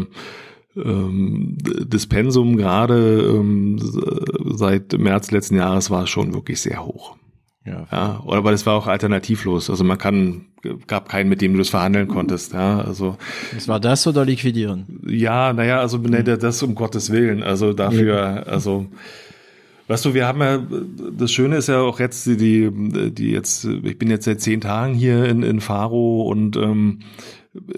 ähm, 0.77 1.57
das 1.87 2.07
Pensum 2.07 2.57
gerade 2.57 3.21
ähm, 3.27 3.77
seit 4.55 4.97
März 4.97 5.31
letzten 5.31 5.55
Jahres 5.55 5.89
war 5.91 6.07
schon 6.07 6.33
wirklich 6.33 6.61
sehr 6.61 6.85
hoch. 6.85 7.17
Ja. 7.65 7.87
ja, 7.91 8.21
oder 8.25 8.43
weil 8.43 8.53
es 8.53 8.65
war 8.67 8.75
auch 8.75 8.85
alternativlos. 8.85 9.71
Also 9.71 9.83
man 9.83 9.97
kann, 9.97 10.45
gab 10.85 11.09
keinen, 11.09 11.29
mit 11.29 11.41
dem 11.41 11.53
du 11.53 11.57
das 11.57 11.69
verhandeln 11.69 12.07
konntest. 12.07 12.53
Ja, 12.53 12.79
also. 12.79 13.17
Was 13.55 13.67
war 13.67 13.79
das 13.79 14.05
oder 14.05 14.23
liquidieren? 14.23 15.01
Ja, 15.07 15.51
naja, 15.51 15.79
also 15.79 15.97
mhm. 15.97 16.23
das 16.39 16.61
um 16.61 16.75
Gottes 16.75 17.11
Willen. 17.11 17.41
Also 17.41 17.73
dafür, 17.73 18.45
also 18.47 18.85
Weißt 19.87 20.03
du, 20.03 20.13
wir 20.13 20.25
haben 20.25 20.41
ja, 20.41 20.65
das 21.15 21.31
Schöne 21.31 21.57
ist 21.57 21.67
ja 21.67 21.81
auch 21.81 21.99
jetzt, 21.99 22.25
die, 22.25 22.71
die 23.11 23.31
jetzt, 23.31 23.65
ich 23.65 23.97
bin 23.99 24.09
jetzt 24.09 24.25
seit 24.25 24.41
zehn 24.41 24.61
Tagen 24.61 24.95
hier 24.95 25.25
in, 25.25 25.43
in 25.43 25.61
Faro 25.61 26.23
und 26.23 26.57
ähm, 26.57 26.99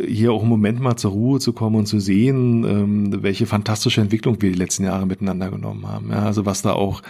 hier 0.05 0.31
auch 0.31 0.41
im 0.41 0.49
Moment 0.49 0.79
mal 0.79 0.95
zur 0.95 1.11
Ruhe 1.11 1.39
zu 1.39 1.53
kommen 1.53 1.75
und 1.75 1.85
zu 1.85 1.99
sehen, 1.99 2.63
ähm, 2.63 3.23
welche 3.23 3.45
fantastische 3.45 4.01
Entwicklung 4.01 4.41
wir 4.41 4.51
die 4.51 4.57
letzten 4.57 4.85
Jahre 4.85 5.05
miteinander 5.05 5.51
genommen 5.51 5.87
haben. 5.87 6.09
Ja, 6.09 6.23
also 6.23 6.45
was 6.45 6.61
da 6.61 6.73
auch 6.73 7.01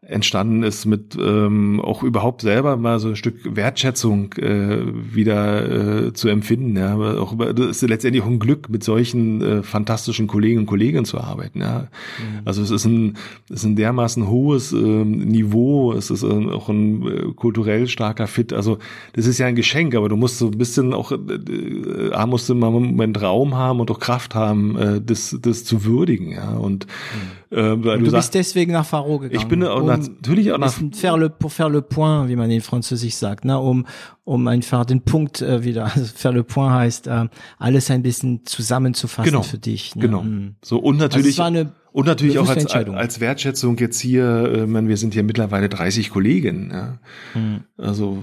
entstanden 0.00 0.62
ist 0.62 0.86
mit 0.86 1.18
ähm, 1.20 1.80
auch 1.80 2.04
überhaupt 2.04 2.42
selber 2.42 2.76
mal 2.76 3.00
so 3.00 3.08
ein 3.08 3.16
Stück 3.16 3.56
Wertschätzung 3.56 4.32
äh, 4.34 4.78
wieder 5.12 6.06
äh, 6.06 6.12
zu 6.12 6.28
empfinden. 6.28 6.76
Ja, 6.76 6.94
Aber 6.94 7.20
auch 7.20 7.32
über, 7.32 7.52
das 7.52 7.82
ist 7.82 7.88
letztendlich 7.88 8.22
auch 8.22 8.28
ein 8.28 8.38
Glück, 8.38 8.68
mit 8.68 8.84
solchen 8.84 9.42
äh, 9.42 9.62
fantastischen 9.64 10.28
Kollegen 10.28 10.60
und 10.60 10.66
Kolleginnen 10.66 11.04
zu 11.04 11.18
arbeiten. 11.18 11.60
Ja, 11.60 11.88
mhm. 12.18 12.42
also 12.44 12.62
es 12.62 12.70
ist 12.70 12.84
ein, 12.84 13.16
es 13.50 13.56
ist 13.56 13.64
ein 13.64 13.74
dermaßen 13.74 14.28
hohes 14.28 14.72
äh, 14.72 14.76
Niveau. 14.76 15.92
Es 15.92 16.10
ist 16.10 16.22
äh, 16.22 16.26
auch 16.26 16.68
ein 16.68 17.06
äh, 17.06 17.32
kulturell 17.34 17.88
starker 17.88 18.28
Fit. 18.28 18.52
Also 18.52 18.78
das 19.14 19.26
ist 19.26 19.38
ja 19.38 19.46
ein 19.46 19.56
Geschenk, 19.56 19.96
aber 19.96 20.08
du 20.08 20.16
musst 20.16 20.38
so 20.38 20.46
ein 20.46 20.58
bisschen 20.58 20.94
auch, 20.94 21.10
äh, 21.10 21.16
äh, 21.16 22.26
musst 22.26 22.48
du 22.48 22.54
mal 22.54 22.68
einen 22.68 22.92
Moment 22.92 23.20
Raum 23.20 23.56
haben 23.56 23.80
und 23.80 23.90
auch 23.90 23.98
Kraft 23.98 24.36
haben, 24.36 24.76
äh, 24.76 25.00
das, 25.00 25.36
das 25.42 25.64
zu 25.64 25.84
würdigen. 25.84 26.30
Ja, 26.30 26.52
und 26.52 26.86
mhm 26.86 27.47
Äh, 27.50 27.76
du, 27.76 27.98
du 27.98 28.12
bist 28.12 28.34
deswegen 28.34 28.72
nach 28.72 28.84
Faro 28.84 29.18
gegangen. 29.18 29.40
Ich 29.40 29.48
bin 29.48 29.64
auch 29.64 29.80
um, 29.80 29.86
natürlich 29.86 30.52
auch 30.52 30.58
nach 30.58 30.74
faire 30.92 31.16
le, 31.16 31.30
pour 31.30 31.50
faire 31.50 31.70
le 31.70 31.82
point, 31.82 32.28
wie 32.28 32.36
man 32.36 32.50
in 32.50 32.60
Französisch 32.60 33.14
sagt, 33.14 33.44
ne, 33.44 33.58
um 33.58 33.86
um 34.24 34.46
einfach 34.46 34.84
den 34.84 35.00
Punkt 35.00 35.40
äh, 35.40 35.64
wieder 35.64 35.84
also 35.94 36.04
faire 36.04 36.34
le 36.34 36.44
point 36.44 36.72
heißt 36.72 37.06
äh, 37.06 37.28
alles 37.58 37.90
ein 37.90 38.02
bisschen 38.02 38.44
zusammenzufassen 38.44 39.30
genau, 39.30 39.42
für 39.42 39.58
dich. 39.58 39.96
Ne? 39.96 40.02
Genau. 40.02 40.22
Mhm. 40.22 40.56
So 40.62 40.78
und 40.78 40.98
natürlich 40.98 41.40
also 41.40 41.66
und 41.92 42.06
natürlich 42.06 42.38
auch 42.38 42.48
als, 42.48 42.66
als 42.66 43.20
Wertschätzung 43.20 43.78
jetzt 43.78 43.98
hier, 43.98 44.52
äh, 44.54 44.66
man, 44.66 44.88
wir 44.88 44.96
sind 44.96 45.14
hier 45.14 45.22
mittlerweile 45.22 45.68
30 45.68 46.10
Kollegen. 46.10 46.70
Ja. 46.70 46.98
Mhm. 47.34 47.64
Also 47.78 48.22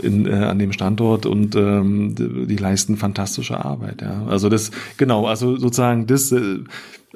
in, 0.00 0.26
äh, 0.26 0.34
an 0.34 0.58
dem 0.58 0.72
Standort 0.72 1.26
und 1.26 1.56
ähm, 1.56 2.14
die, 2.14 2.46
die 2.46 2.56
leisten 2.56 2.96
fantastische 2.96 3.62
Arbeit. 3.62 4.02
Ja. 4.02 4.26
Also 4.26 4.48
das 4.48 4.70
genau, 4.96 5.26
also 5.26 5.56
sozusagen 5.56 6.06
das 6.06 6.30
äh, 6.30 6.60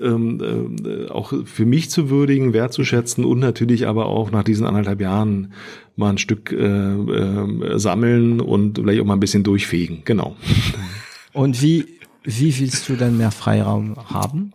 ähm, 0.00 0.76
äh, 0.84 1.08
auch 1.10 1.32
für 1.44 1.66
mich 1.66 1.90
zu 1.90 2.10
würdigen, 2.10 2.52
wertzuschätzen 2.52 3.24
und 3.24 3.38
natürlich 3.38 3.86
aber 3.86 4.06
auch 4.06 4.30
nach 4.30 4.44
diesen 4.44 4.66
anderthalb 4.66 5.00
Jahren 5.00 5.52
mal 5.96 6.10
ein 6.10 6.18
Stück 6.18 6.52
äh, 6.52 6.56
äh, 6.56 7.78
sammeln 7.78 8.40
und 8.40 8.78
vielleicht 8.78 9.00
auch 9.00 9.06
mal 9.06 9.14
ein 9.14 9.20
bisschen 9.20 9.44
durchfegen. 9.44 10.02
Genau. 10.04 10.36
Und 11.32 11.62
wie 11.62 11.86
wie 12.24 12.58
willst 12.58 12.88
du 12.88 12.96
dann 12.96 13.18
mehr 13.18 13.30
Freiraum 13.30 13.96
haben? 13.96 14.52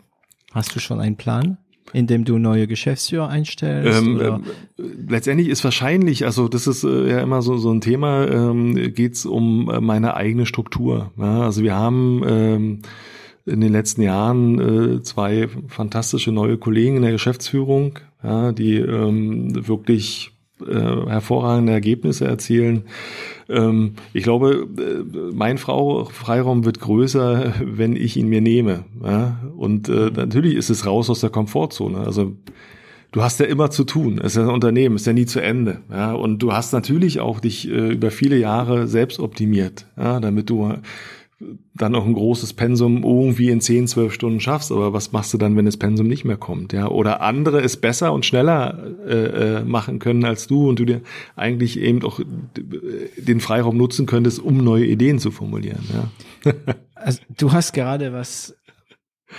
Hast 0.54 0.76
du 0.76 0.80
schon 0.80 1.00
einen 1.00 1.18
Plan? 1.18 1.58
indem 1.94 2.26
du 2.26 2.38
neue 2.38 2.68
Geschäftsführer 2.68 3.30
einstellst? 3.30 4.00
Ähm, 4.00 4.16
oder? 4.16 4.42
Äh, 4.78 4.84
letztendlich 5.08 5.50
ist 5.50 5.64
wahrscheinlich, 5.64 6.26
also 6.26 6.48
das 6.48 6.68
ist 6.68 6.84
äh, 6.84 7.10
ja 7.10 7.20
immer 7.22 7.42
so, 7.42 7.58
so 7.58 7.72
ein 7.72 7.82
Thema, 7.82 8.28
ähm, 8.28 8.94
geht 8.94 9.14
es 9.16 9.26
um 9.26 9.70
äh, 9.70 9.82
meine 9.82 10.16
eigene 10.16 10.46
Struktur. 10.46 11.12
Ja? 11.18 11.42
Also 11.42 11.64
wir 11.64 11.76
haben 11.76 12.22
ähm, 12.28 12.80
in 13.46 13.62
den 13.62 13.72
letzten 13.72 14.02
Jahren 14.02 14.98
äh, 14.98 15.02
zwei 15.04 15.48
fantastische 15.68 16.32
neue 16.32 16.58
Kollegen 16.58 16.98
in 16.98 17.02
der 17.02 17.12
Geschäftsführung, 17.12 18.00
ja, 18.24 18.52
die 18.52 18.76
ähm, 18.76 19.68
wirklich 19.68 20.32
äh, 20.66 20.74
hervorragende 21.08 21.72
Ergebnisse 21.72 22.26
erzielen. 22.26 22.84
Ähm, 23.48 23.94
ich 24.14 24.24
glaube, 24.24 24.68
äh, 24.78 25.34
mein 25.34 25.58
Frau 25.58 26.06
Freiraum 26.06 26.66
wird 26.66 26.80
größer, 26.80 27.54
wenn 27.64 27.96
ich 27.96 28.18
ihn 28.18 28.28
mir 28.28 28.42
nehme. 28.42 28.84
Ja? 29.04 29.40
Und 29.56 29.90
äh, 29.90 30.12
natürlich 30.14 30.56
ist 30.56 30.70
es 30.70 30.86
raus 30.86 31.10
aus 31.10 31.22
der 31.22 31.30
Komfortzone. 31.30 32.00
Also 32.00 32.36
du 33.12 33.22
hast 33.22 33.40
ja 33.40 33.46
immer 33.46 33.72
zu 33.72 33.86
tun. 33.86 34.20
Es 34.20 34.34
ist 34.34 34.36
ja 34.36 34.44
ein 34.44 34.54
Unternehmen, 34.54 34.98
ist 34.98 35.08
ja 35.08 35.14
nie 35.14 35.26
zu 35.26 35.42
Ende. 35.42 35.80
Ja? 35.90 36.14
Und 36.14 36.40
du 36.40 36.52
hast 36.52 36.74
natürlich 36.74 37.20
auch 37.20 37.40
dich 37.40 37.70
äh, 37.70 37.94
über 37.94 38.12
viele 38.12 38.38
Jahre 38.38 38.88
selbst 38.88 39.20
optimiert, 39.20 39.86
ja? 39.98 40.20
damit 40.20 40.50
du 40.50 40.74
dann 41.74 41.96
auch 41.96 42.06
ein 42.06 42.14
großes 42.14 42.54
Pensum 42.54 43.04
irgendwie 43.04 43.50
in 43.50 43.62
10, 43.62 43.88
12 43.88 44.14
Stunden 44.14 44.40
schaffst, 44.42 44.72
aber 44.72 44.92
was 44.92 45.14
machst 45.14 45.34
du 45.34 45.38
dann, 45.38 45.56
wenn 45.56 45.66
das 45.66 45.78
Pensum 45.78 46.08
nicht 46.08 46.26
mehr 46.26 46.36
kommt, 46.36 46.74
ja? 46.74 46.88
Oder 46.88 47.22
andere 47.22 47.62
es 47.62 47.78
besser 47.78 48.12
und 48.12 48.26
schneller 48.26 48.78
äh, 49.08 49.60
äh, 49.60 49.64
machen 49.64 50.00
können 50.00 50.26
als 50.26 50.48
du 50.48 50.68
und 50.68 50.80
du 50.80 50.86
dir 50.86 51.02
eigentlich 51.38 51.80
eben 51.80 52.04
auch 52.04 52.20
den 53.18 53.40
Freiraum 53.40 53.78
nutzen 53.78 54.06
könntest, 54.06 54.40
um 54.40 54.58
neue 54.58 54.86
Ideen 54.86 55.20
zu 55.20 55.32
formulieren, 55.32 55.84
ja? 55.94 56.54
also, 56.96 57.22
du 57.38 57.54
hast 57.54 57.72
gerade 57.72 58.12
was 58.12 58.56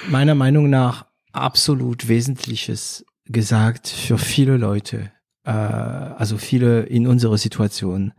meiner 0.08 0.34
Meinung 0.34 0.70
nach 0.70 1.06
absolut 1.32 2.08
Wesentliches 2.08 3.04
gesagt 3.26 3.88
für 3.88 4.16
viele 4.16 4.56
Leute, 4.56 5.12
äh, 5.44 5.50
also 5.50 6.38
viele 6.38 6.82
in 6.82 7.06
unserer 7.06 7.36
Situation. 7.36 8.12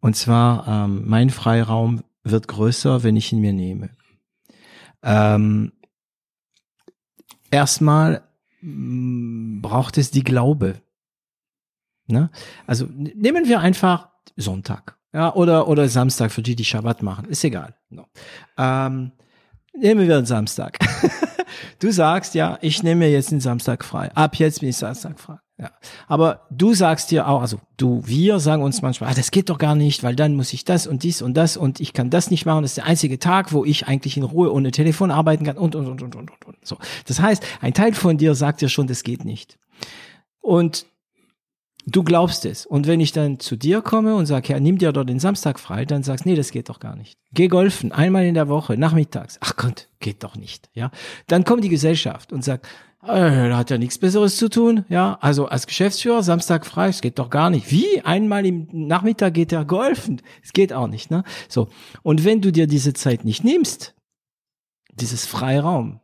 Und 0.00 0.16
zwar 0.16 0.66
ähm, 0.68 1.02
mein 1.06 1.30
Freiraum 1.30 2.02
wird 2.30 2.48
größer, 2.48 3.02
wenn 3.02 3.16
ich 3.16 3.32
ihn 3.32 3.40
mir 3.40 3.52
nehme. 3.52 3.90
Ähm, 5.02 5.72
erstmal 7.50 8.22
mm, 8.60 9.60
braucht 9.60 9.98
es 9.98 10.10
die 10.10 10.24
Glaube. 10.24 10.80
Ne? 12.06 12.30
Also 12.66 12.86
nehmen 12.90 13.46
wir 13.48 13.60
einfach 13.60 14.10
Sonntag 14.36 14.96
ja, 15.16 15.32
oder, 15.34 15.66
oder 15.66 15.88
Samstag, 15.88 16.30
für 16.30 16.42
die 16.42 16.54
die 16.54 16.64
Schabbat 16.64 17.02
machen. 17.02 17.24
Ist 17.30 17.42
egal. 17.42 17.74
No. 17.88 18.06
Ähm, 18.58 19.12
nehmen 19.72 20.06
wir 20.06 20.18
einen 20.18 20.26
Samstag. 20.26 20.78
du 21.78 21.90
sagst 21.90 22.34
ja, 22.34 22.58
ich 22.60 22.82
nehme 22.82 23.06
jetzt 23.06 23.30
den 23.30 23.40
Samstag 23.40 23.82
frei. 23.82 24.14
Ab 24.14 24.36
jetzt 24.36 24.60
bin 24.60 24.68
ich 24.68 24.76
Samstag 24.76 25.18
frei. 25.18 25.38
Ja. 25.58 25.70
Aber 26.06 26.42
du 26.50 26.74
sagst 26.74 27.10
dir 27.10 27.28
auch, 27.28 27.40
also 27.40 27.58
du, 27.78 28.02
wir 28.04 28.40
sagen 28.40 28.62
uns 28.62 28.82
manchmal, 28.82 29.10
ah, 29.10 29.14
das 29.14 29.30
geht 29.30 29.48
doch 29.48 29.56
gar 29.56 29.74
nicht, 29.74 30.02
weil 30.02 30.14
dann 30.14 30.36
muss 30.36 30.52
ich 30.52 30.64
das 30.64 30.86
und 30.86 31.02
dies 31.02 31.22
und 31.22 31.34
das 31.34 31.56
und 31.56 31.80
ich 31.80 31.94
kann 31.94 32.10
das 32.10 32.30
nicht 32.30 32.44
machen. 32.44 32.62
Das 32.62 32.72
ist 32.72 32.76
der 32.76 32.84
einzige 32.84 33.18
Tag, 33.18 33.52
wo 33.52 33.64
ich 33.64 33.86
eigentlich 33.86 34.18
in 34.18 34.22
Ruhe 34.22 34.52
ohne 34.52 34.70
Telefon 34.70 35.10
arbeiten 35.10 35.44
kann 35.44 35.56
und, 35.56 35.74
und, 35.74 35.86
und, 35.86 36.02
und, 36.02 36.14
und, 36.14 36.30
und. 36.30 36.56
So. 36.62 36.76
Das 37.06 37.20
heißt, 37.20 37.42
ein 37.62 37.72
Teil 37.72 37.94
von 37.94 38.18
dir 38.18 38.34
sagt 38.34 38.60
dir 38.60 38.68
schon, 38.68 38.86
das 38.86 39.02
geht 39.02 39.24
nicht. 39.24 39.58
Und 40.40 40.86
du 41.86 42.02
glaubst 42.02 42.44
es. 42.44 42.66
Und 42.66 42.86
wenn 42.86 43.00
ich 43.00 43.12
dann 43.12 43.40
zu 43.40 43.56
dir 43.56 43.80
komme 43.80 44.14
und 44.14 44.26
sage, 44.26 44.52
ja, 44.52 44.60
nimm 44.60 44.76
dir 44.76 44.92
doch 44.92 45.04
den 45.04 45.20
Samstag 45.20 45.58
frei, 45.58 45.86
dann 45.86 46.02
sagst, 46.02 46.26
nee, 46.26 46.34
das 46.34 46.50
geht 46.50 46.68
doch 46.68 46.80
gar 46.80 46.96
nicht. 46.96 47.18
Geh 47.32 47.48
golfen, 47.48 47.92
einmal 47.92 48.26
in 48.26 48.34
der 48.34 48.48
Woche, 48.48 48.76
nachmittags. 48.76 49.38
Ach 49.40 49.56
Gott, 49.56 49.88
geht 50.00 50.22
doch 50.22 50.36
nicht. 50.36 50.68
Ja. 50.74 50.90
Dann 51.28 51.44
kommt 51.44 51.64
die 51.64 51.70
Gesellschaft 51.70 52.32
und 52.32 52.44
sagt, 52.44 52.66
äh, 53.08 53.48
da 53.48 53.56
hat 53.56 53.70
ja 53.70 53.78
nichts 53.78 53.98
Besseres 53.98 54.36
zu 54.36 54.48
tun, 54.48 54.84
ja. 54.88 55.18
Also 55.20 55.46
als 55.46 55.66
Geschäftsführer 55.66 56.22
Samstag 56.22 56.66
frei, 56.66 56.88
es 56.88 57.00
geht 57.00 57.18
doch 57.18 57.30
gar 57.30 57.50
nicht. 57.50 57.70
Wie? 57.70 58.00
Einmal 58.02 58.46
im 58.46 58.68
Nachmittag 58.72 59.34
geht 59.34 59.52
er 59.52 59.64
golfen. 59.64 60.22
Es 60.42 60.52
geht 60.52 60.72
auch 60.72 60.86
nicht, 60.86 61.10
ne? 61.10 61.24
So. 61.48 61.68
Und 62.02 62.24
wenn 62.24 62.40
du 62.40 62.52
dir 62.52 62.66
diese 62.66 62.92
Zeit 62.92 63.24
nicht 63.24 63.44
nimmst, 63.44 63.94
dieses 64.94 65.26
Freiraum, 65.26 66.00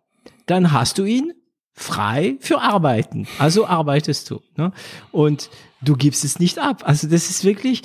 dann 0.47 0.73
hast 0.73 0.99
du 0.99 1.05
ihn 1.05 1.33
frei 1.73 2.37
für 2.41 2.61
Arbeiten. 2.61 3.27
Also 3.39 3.67
arbeitest 3.67 4.31
du, 4.31 4.41
ne? 4.57 4.73
Und 5.13 5.51
du 5.81 5.97
gibst 5.97 6.25
es 6.25 6.39
nicht 6.39 6.59
ab. 6.59 6.83
Also 6.85 7.09
das 7.09 7.31
ist 7.31 7.45
wirklich, 7.45 7.83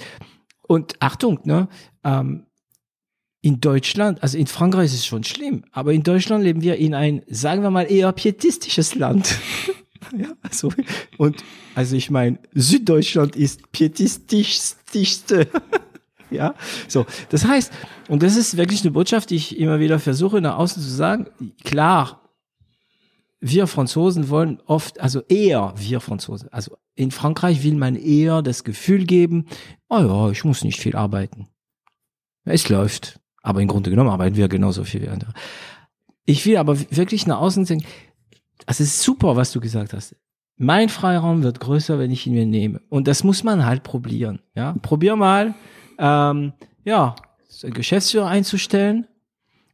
und 0.67 0.95
Achtung, 0.99 1.39
ne? 1.43 1.67
Ähm, 2.03 2.46
in 3.41 3.61
Deutschland, 3.61 4.21
also 4.23 4.37
in 4.37 4.47
Frankreich 4.47 4.85
ist 4.85 4.95
es 4.95 5.05
schon 5.05 5.23
schlimm, 5.23 5.63
aber 5.71 5.93
in 5.93 6.03
Deutschland 6.03 6.43
leben 6.43 6.61
wir 6.61 6.77
in 6.77 6.93
ein, 6.93 7.21
sagen 7.27 7.61
wir 7.61 7.69
mal, 7.69 7.89
eher 7.89 8.11
pietistisches 8.11 8.95
Land. 8.95 9.37
ja, 10.17 10.29
also, 10.41 10.71
und, 11.17 11.43
also 11.75 11.95
ich 11.95 12.09
meine, 12.09 12.39
Süddeutschland 12.53 13.35
ist 13.35 13.71
pietistischste. 13.71 15.47
ja, 16.31 16.55
so. 16.87 17.05
Das 17.29 17.45
heißt, 17.45 17.71
und 18.09 18.23
das 18.23 18.35
ist 18.35 18.57
wirklich 18.57 18.81
eine 18.81 18.91
Botschaft, 18.91 19.29
die 19.29 19.35
ich 19.35 19.57
immer 19.57 19.79
wieder 19.79 19.99
versuche 19.99 20.41
nach 20.41 20.57
außen 20.57 20.81
zu 20.81 20.89
sagen. 20.89 21.27
Klar, 21.63 22.27
wir 23.39 23.67
Franzosen 23.67 24.29
wollen 24.29 24.59
oft, 24.65 24.99
also 24.99 25.21
eher 25.29 25.73
wir 25.77 25.99
Franzosen, 25.99 26.51
also 26.51 26.75
in 26.95 27.11
Frankreich 27.11 27.63
will 27.63 27.75
man 27.75 27.95
eher 27.95 28.41
das 28.41 28.63
Gefühl 28.63 29.05
geben, 29.05 29.45
oh 29.89 29.99
ja, 29.99 30.31
ich 30.31 30.43
muss 30.43 30.63
nicht 30.63 30.79
viel 30.79 30.95
arbeiten. 30.95 31.47
Es 32.43 32.69
läuft. 32.69 33.19
Aber 33.47 33.61
im 33.61 33.69
Grunde 33.69 33.89
genommen 33.89 34.09
arbeiten 34.09 34.35
wir 34.35 34.49
genauso 34.49 34.83
viel 34.83 35.03
wie 35.03 35.07
andere. 35.07 35.31
Ich 36.25 36.45
will 36.45 36.57
aber 36.57 36.77
wirklich 36.91 37.25
nach 37.27 37.39
außen 37.39 37.65
also 37.65 37.81
es 38.65 38.89
ist 38.89 39.03
super, 39.03 39.37
was 39.37 39.53
du 39.53 39.61
gesagt 39.61 39.93
hast. 39.93 40.17
Mein 40.57 40.89
Freiraum 40.89 41.43
wird 41.43 41.61
größer, 41.61 41.97
wenn 41.97 42.11
ich 42.11 42.27
ihn 42.27 42.33
mir 42.33 42.45
nehme. 42.45 42.81
Und 42.89 43.07
das 43.07 43.23
muss 43.23 43.45
man 43.45 43.65
halt 43.65 43.83
probieren. 43.83 44.39
Ja, 44.53 44.75
probier 44.81 45.15
mal, 45.15 45.53
ähm, 45.97 46.51
ja, 46.83 47.15
einen 47.63 47.73
Geschäftsführer 47.73 48.27
einzustellen, 48.27 49.07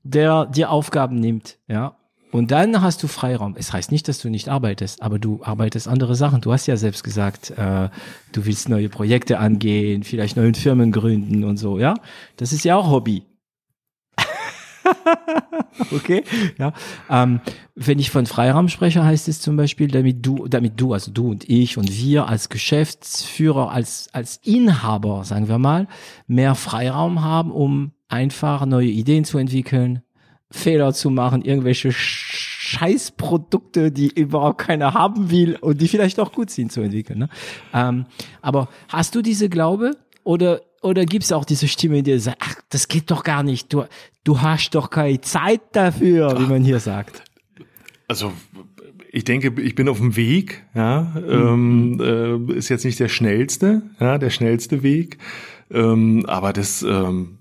der 0.03 0.45
dir 0.45 0.69
Aufgaben 0.69 1.15
nimmt. 1.15 1.57
Ja, 1.67 1.95
und 2.31 2.51
dann 2.51 2.79
hast 2.79 3.01
du 3.01 3.07
Freiraum. 3.07 3.55
Es 3.57 3.73
heißt 3.73 3.91
nicht, 3.91 4.07
dass 4.07 4.19
du 4.19 4.29
nicht 4.29 4.49
arbeitest, 4.49 5.01
aber 5.01 5.17
du 5.17 5.41
arbeitest 5.43 5.87
andere 5.87 6.13
Sachen. 6.13 6.41
Du 6.41 6.53
hast 6.53 6.67
ja 6.67 6.77
selbst 6.77 7.03
gesagt, 7.03 7.49
äh, 7.57 7.89
du 8.33 8.45
willst 8.45 8.69
neue 8.69 8.89
Projekte 8.89 9.39
angehen, 9.39 10.03
vielleicht 10.03 10.37
neue 10.37 10.53
Firmen 10.53 10.91
gründen 10.91 11.43
und 11.43 11.57
so. 11.57 11.79
Ja, 11.79 11.95
das 12.37 12.53
ist 12.53 12.65
ja 12.65 12.75
auch 12.75 12.91
Hobby. 12.91 13.23
okay, 15.91 16.23
ja. 16.57 16.73
Ähm, 17.09 17.41
wenn 17.75 17.99
ich 17.99 18.11
von 18.11 18.25
Freiraum 18.25 18.69
spreche, 18.69 19.03
heißt 19.03 19.27
es 19.27 19.41
zum 19.41 19.55
Beispiel, 19.55 19.87
damit 19.87 20.25
du, 20.25 20.47
damit 20.47 20.79
du, 20.79 20.93
also 20.93 21.11
du 21.11 21.31
und 21.31 21.49
ich 21.49 21.77
und 21.77 21.91
wir 21.91 22.27
als 22.27 22.49
Geschäftsführer, 22.49 23.71
als, 23.71 24.09
als 24.13 24.39
Inhaber, 24.43 25.23
sagen 25.23 25.47
wir 25.47 25.57
mal, 25.57 25.87
mehr 26.27 26.55
Freiraum 26.55 27.23
haben, 27.23 27.51
um 27.51 27.91
einfach 28.07 28.65
neue 28.65 28.87
Ideen 28.87 29.25
zu 29.25 29.37
entwickeln, 29.37 30.03
Fehler 30.51 30.93
zu 30.93 31.09
machen, 31.09 31.41
irgendwelche 31.41 31.91
Scheißprodukte, 31.91 33.91
die 33.91 34.07
überhaupt 34.07 34.59
keiner 34.59 34.93
haben 34.93 35.31
will 35.31 35.55
und 35.55 35.81
die 35.81 35.87
vielleicht 35.87 36.19
auch 36.19 36.31
gut 36.31 36.51
sind 36.51 36.71
zu 36.71 36.81
entwickeln. 36.81 37.19
Ne? 37.19 37.29
Ähm, 37.73 38.05
aber 38.41 38.69
hast 38.87 39.15
du 39.15 39.23
diese 39.23 39.49
Glaube 39.49 39.97
oder 40.23 40.61
oder 40.83 41.05
gibt 41.05 41.23
es 41.23 41.31
auch 41.31 41.45
diese 41.45 41.67
Stimme, 41.67 42.03
die 42.03 42.19
sagt, 42.19 42.37
ach, 42.41 42.55
das 42.69 42.87
geht 42.87 43.09
doch 43.09 43.23
gar 43.23 43.43
nicht, 43.43 43.73
du, 43.73 43.85
du 44.23 44.41
hast 44.41 44.71
doch 44.75 44.89
keine 44.89 45.19
Zeit 45.21 45.61
dafür, 45.71 46.39
wie 46.39 46.45
man 46.45 46.63
hier 46.63 46.79
sagt. 46.79 47.23
Also 48.07 48.33
ich 49.11 49.23
denke, 49.23 49.61
ich 49.61 49.75
bin 49.75 49.87
auf 49.87 49.99
dem 49.99 50.15
Weg, 50.15 50.63
ja, 50.75 51.13
mhm. 51.15 51.99
ähm, 51.99 52.49
äh, 52.49 52.57
ist 52.57 52.69
jetzt 52.69 52.83
nicht 52.83 52.99
der 52.99 53.09
schnellste, 53.09 53.83
ja, 53.99 54.17
der 54.17 54.29
schnellste 54.29 54.83
Weg. 54.83 55.17
Ähm, 55.73 56.25
aber 56.27 56.53
das, 56.53 56.83
ähm, 56.83 57.39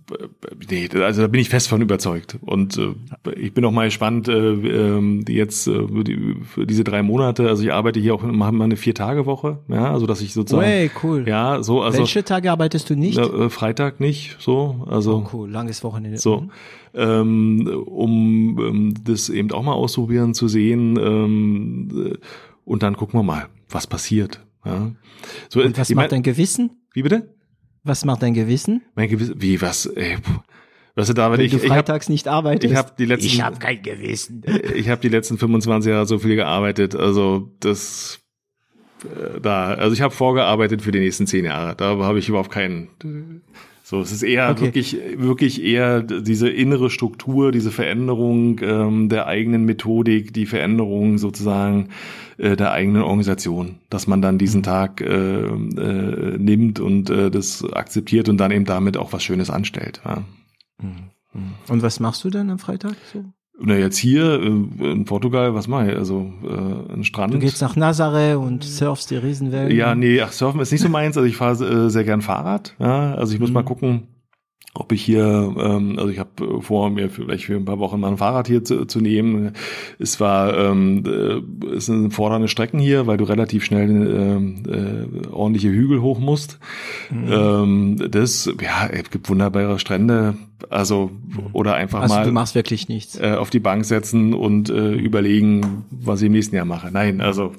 nee, 0.70 0.88
also 0.94 1.20
da 1.20 1.28
bin 1.28 1.38
ich 1.40 1.50
fest 1.50 1.68
von 1.68 1.82
überzeugt. 1.82 2.38
Und 2.40 2.78
äh, 2.78 2.94
ich 3.38 3.52
bin 3.52 3.62
auch 3.66 3.72
mal 3.72 3.84
gespannt, 3.84 4.26
äh, 4.26 4.52
äh, 4.54 5.24
jetzt 5.28 5.66
äh, 5.66 5.86
die, 6.02 6.36
für 6.42 6.66
diese 6.66 6.82
drei 6.82 7.02
Monate, 7.02 7.46
also 7.48 7.62
ich 7.62 7.72
arbeite 7.72 8.00
hier 8.00 8.14
auch, 8.14 8.22
wir 8.56 8.64
eine 8.64 8.76
Vier-Tage-Woche, 8.76 9.58
ja, 9.68 9.92
also 9.92 10.06
dass 10.06 10.22
ich 10.22 10.32
sozusagen. 10.32 10.66
Way, 10.66 10.90
cool. 11.02 11.28
Ja, 11.28 11.62
so, 11.62 11.82
also. 11.82 11.98
Welche 11.98 12.24
Tage 12.24 12.50
arbeitest 12.50 12.88
du 12.88 12.96
nicht? 12.96 13.18
Äh, 13.18 13.50
Freitag 13.50 14.00
nicht, 14.00 14.36
so, 14.40 14.86
also. 14.88 15.24
Oh, 15.26 15.30
cool, 15.34 15.50
langes 15.50 15.84
Wochenende. 15.84 16.16
So. 16.16 16.40
Mhm. 16.40 16.50
Ähm, 16.94 17.84
um 17.86 18.58
ähm, 18.58 18.94
das 19.04 19.28
eben 19.28 19.50
auch 19.52 19.62
mal 19.62 19.72
ausprobieren 19.72 20.32
zu 20.32 20.48
sehen 20.48 20.98
ähm, 20.98 22.12
äh, 22.14 22.18
und 22.64 22.82
dann 22.82 22.96
gucken 22.96 23.18
wir 23.20 23.24
mal, 23.24 23.46
was 23.68 23.86
passiert. 23.86 24.40
Ja. 24.64 24.90
So, 25.48 25.60
Und 25.60 25.76
was 25.78 25.90
macht 25.90 25.96
mein- 25.96 26.10
dein 26.10 26.22
Gewissen? 26.22 26.70
Wie 26.94 27.02
bitte? 27.02 27.28
Was 27.84 28.04
macht 28.04 28.22
dein 28.22 28.34
Gewissen? 28.34 28.82
Mein 28.94 29.08
Gewissen, 29.08 29.34
wie, 29.40 29.60
was, 29.60 29.86
ey, 29.86 30.16
puh. 30.18 30.40
Weißt 30.94 31.08
du, 31.08 31.14
David, 31.14 31.38
Wenn 31.38 31.46
ich, 31.46 31.52
du 31.52 31.56
ich 31.56 31.62
habe 31.64 31.74
freitags 31.74 32.08
nicht 32.08 32.28
arbeitest? 32.28 32.70
ich 32.70 32.78
hab 32.78 32.96
die 32.96 33.06
letzten, 33.06 33.26
Ich 33.26 33.42
hab 33.42 33.58
kein 33.58 33.82
Gewissen. 33.82 34.42
ich 34.74 34.88
hab 34.90 35.00
die 35.00 35.08
letzten 35.08 35.38
25 35.38 35.90
Jahre 35.90 36.06
so 36.06 36.18
viel 36.18 36.36
gearbeitet, 36.36 36.94
also 36.94 37.50
das, 37.60 38.20
äh, 39.04 39.40
da, 39.40 39.74
also 39.74 39.94
ich 39.94 40.02
habe 40.02 40.14
vorgearbeitet 40.14 40.82
für 40.82 40.92
die 40.92 41.00
nächsten 41.00 41.26
zehn 41.26 41.46
Jahre, 41.46 41.74
da 41.76 41.96
habe 41.96 42.18
ich 42.18 42.28
überhaupt 42.28 42.50
keinen, 42.50 42.88
so, 43.92 44.00
es 44.00 44.10
ist 44.10 44.22
eher 44.22 44.48
Okay. 44.48 44.62
wirklich, 44.62 44.96
wirklich 45.18 45.62
eher 45.62 46.00
diese 46.02 46.48
innere 46.48 46.88
Struktur, 46.88 47.52
diese 47.52 47.70
Veränderung 47.70 48.58
ähm, 48.62 49.10
der 49.10 49.26
eigenen 49.26 49.66
Methodik, 49.66 50.32
die 50.32 50.46
Veränderung 50.46 51.18
sozusagen 51.18 51.90
äh, 52.38 52.56
der 52.56 52.72
eigenen 52.72 53.02
Organisation, 53.02 53.80
dass 53.90 54.06
man 54.06 54.22
dann 54.22 54.38
diesen 54.38 54.62
Tag 54.62 55.02
äh, 55.02 55.44
äh, 55.44 56.38
nimmt 56.38 56.80
und 56.80 57.10
äh, 57.10 57.30
das 57.30 57.70
akzeptiert 57.70 58.30
und 58.30 58.38
dann 58.38 58.50
eben 58.50 58.64
damit 58.64 58.96
auch 58.96 59.12
was 59.12 59.22
Schönes 59.22 59.50
anstellt. 59.50 60.00
Ja. 60.06 60.24
Und 61.68 61.82
was 61.82 62.00
machst 62.00 62.24
du 62.24 62.30
dann 62.30 62.48
am 62.48 62.58
Freitag? 62.58 62.96
So? 63.12 63.26
Na 63.60 63.76
jetzt 63.76 63.98
hier 63.98 64.40
äh, 64.42 64.46
in 64.92 65.04
Portugal, 65.04 65.54
was 65.54 65.68
mache 65.68 65.92
ich? 65.92 65.96
Also 65.96 66.32
äh, 66.42 66.94
ein 66.94 67.04
Strand. 67.04 67.34
Du 67.34 67.38
gehst 67.38 67.60
nach 67.60 67.76
Nazaré 67.76 68.34
und 68.36 68.64
surfst 68.64 69.10
die 69.10 69.16
Riesenwellen. 69.16 69.76
ja, 69.76 69.94
nee, 69.94 70.20
ach, 70.20 70.32
Surfen 70.32 70.60
ist 70.60 70.72
nicht 70.72 70.80
so 70.80 70.88
meins. 70.88 71.16
Also 71.16 71.28
ich 71.28 71.36
fahre 71.36 71.64
äh, 71.64 71.90
sehr 71.90 72.04
gern 72.04 72.22
Fahrrad. 72.22 72.74
Ja, 72.78 73.14
also 73.14 73.34
ich 73.34 73.40
muss 73.40 73.50
Mhm. 73.50 73.54
mal 73.54 73.62
gucken, 73.64 74.04
ob 74.74 74.90
ich 74.92 75.02
hier, 75.04 75.54
ähm, 75.58 75.98
also 75.98 76.08
ich 76.08 76.18
habe 76.18 76.62
vor, 76.62 76.88
mir 76.88 77.10
vielleicht 77.10 77.44
für 77.44 77.56
ein 77.56 77.66
paar 77.66 77.78
Wochen 77.78 78.00
mal 78.00 78.08
ein 78.08 78.16
Fahrrad 78.16 78.46
hier 78.46 78.64
zu, 78.64 78.86
zu 78.86 79.00
nehmen. 79.02 79.52
Es 79.98 80.18
war, 80.18 80.56
ähm, 80.56 81.04
äh, 81.06 81.74
es 81.76 81.86
sind 81.86 82.12
fordernde 82.12 82.48
Strecken 82.48 82.78
hier, 82.80 83.06
weil 83.06 83.18
du 83.18 83.24
relativ 83.24 83.64
schnell 83.64 83.90
ähm, 83.90 84.62
äh, 84.66 85.26
ordentliche 85.28 85.68
Hügel 85.68 86.00
hoch 86.00 86.18
musst. 86.18 86.58
Mhm. 87.10 87.30
Ähm, 87.30 88.10
das, 88.10 88.50
ja, 88.62 88.86
es 88.90 89.10
gibt 89.10 89.28
wunderbare 89.28 89.78
Strände. 89.78 90.36
Also 90.70 91.10
oder 91.52 91.74
einfach 91.74 92.00
Also 92.00 92.14
mal 92.14 92.24
du 92.24 92.32
machst 92.32 92.54
wirklich 92.54 92.88
nichts. 92.88 93.18
äh, 93.18 93.34
auf 93.34 93.50
die 93.50 93.60
Bank 93.60 93.84
setzen 93.84 94.32
und 94.32 94.70
äh, 94.70 94.92
überlegen, 94.94 95.84
was 95.90 96.22
ich 96.22 96.26
im 96.26 96.32
nächsten 96.32 96.56
Jahr 96.56 96.64
mache. 96.64 96.88
Nein, 96.90 97.20
also 97.20 97.52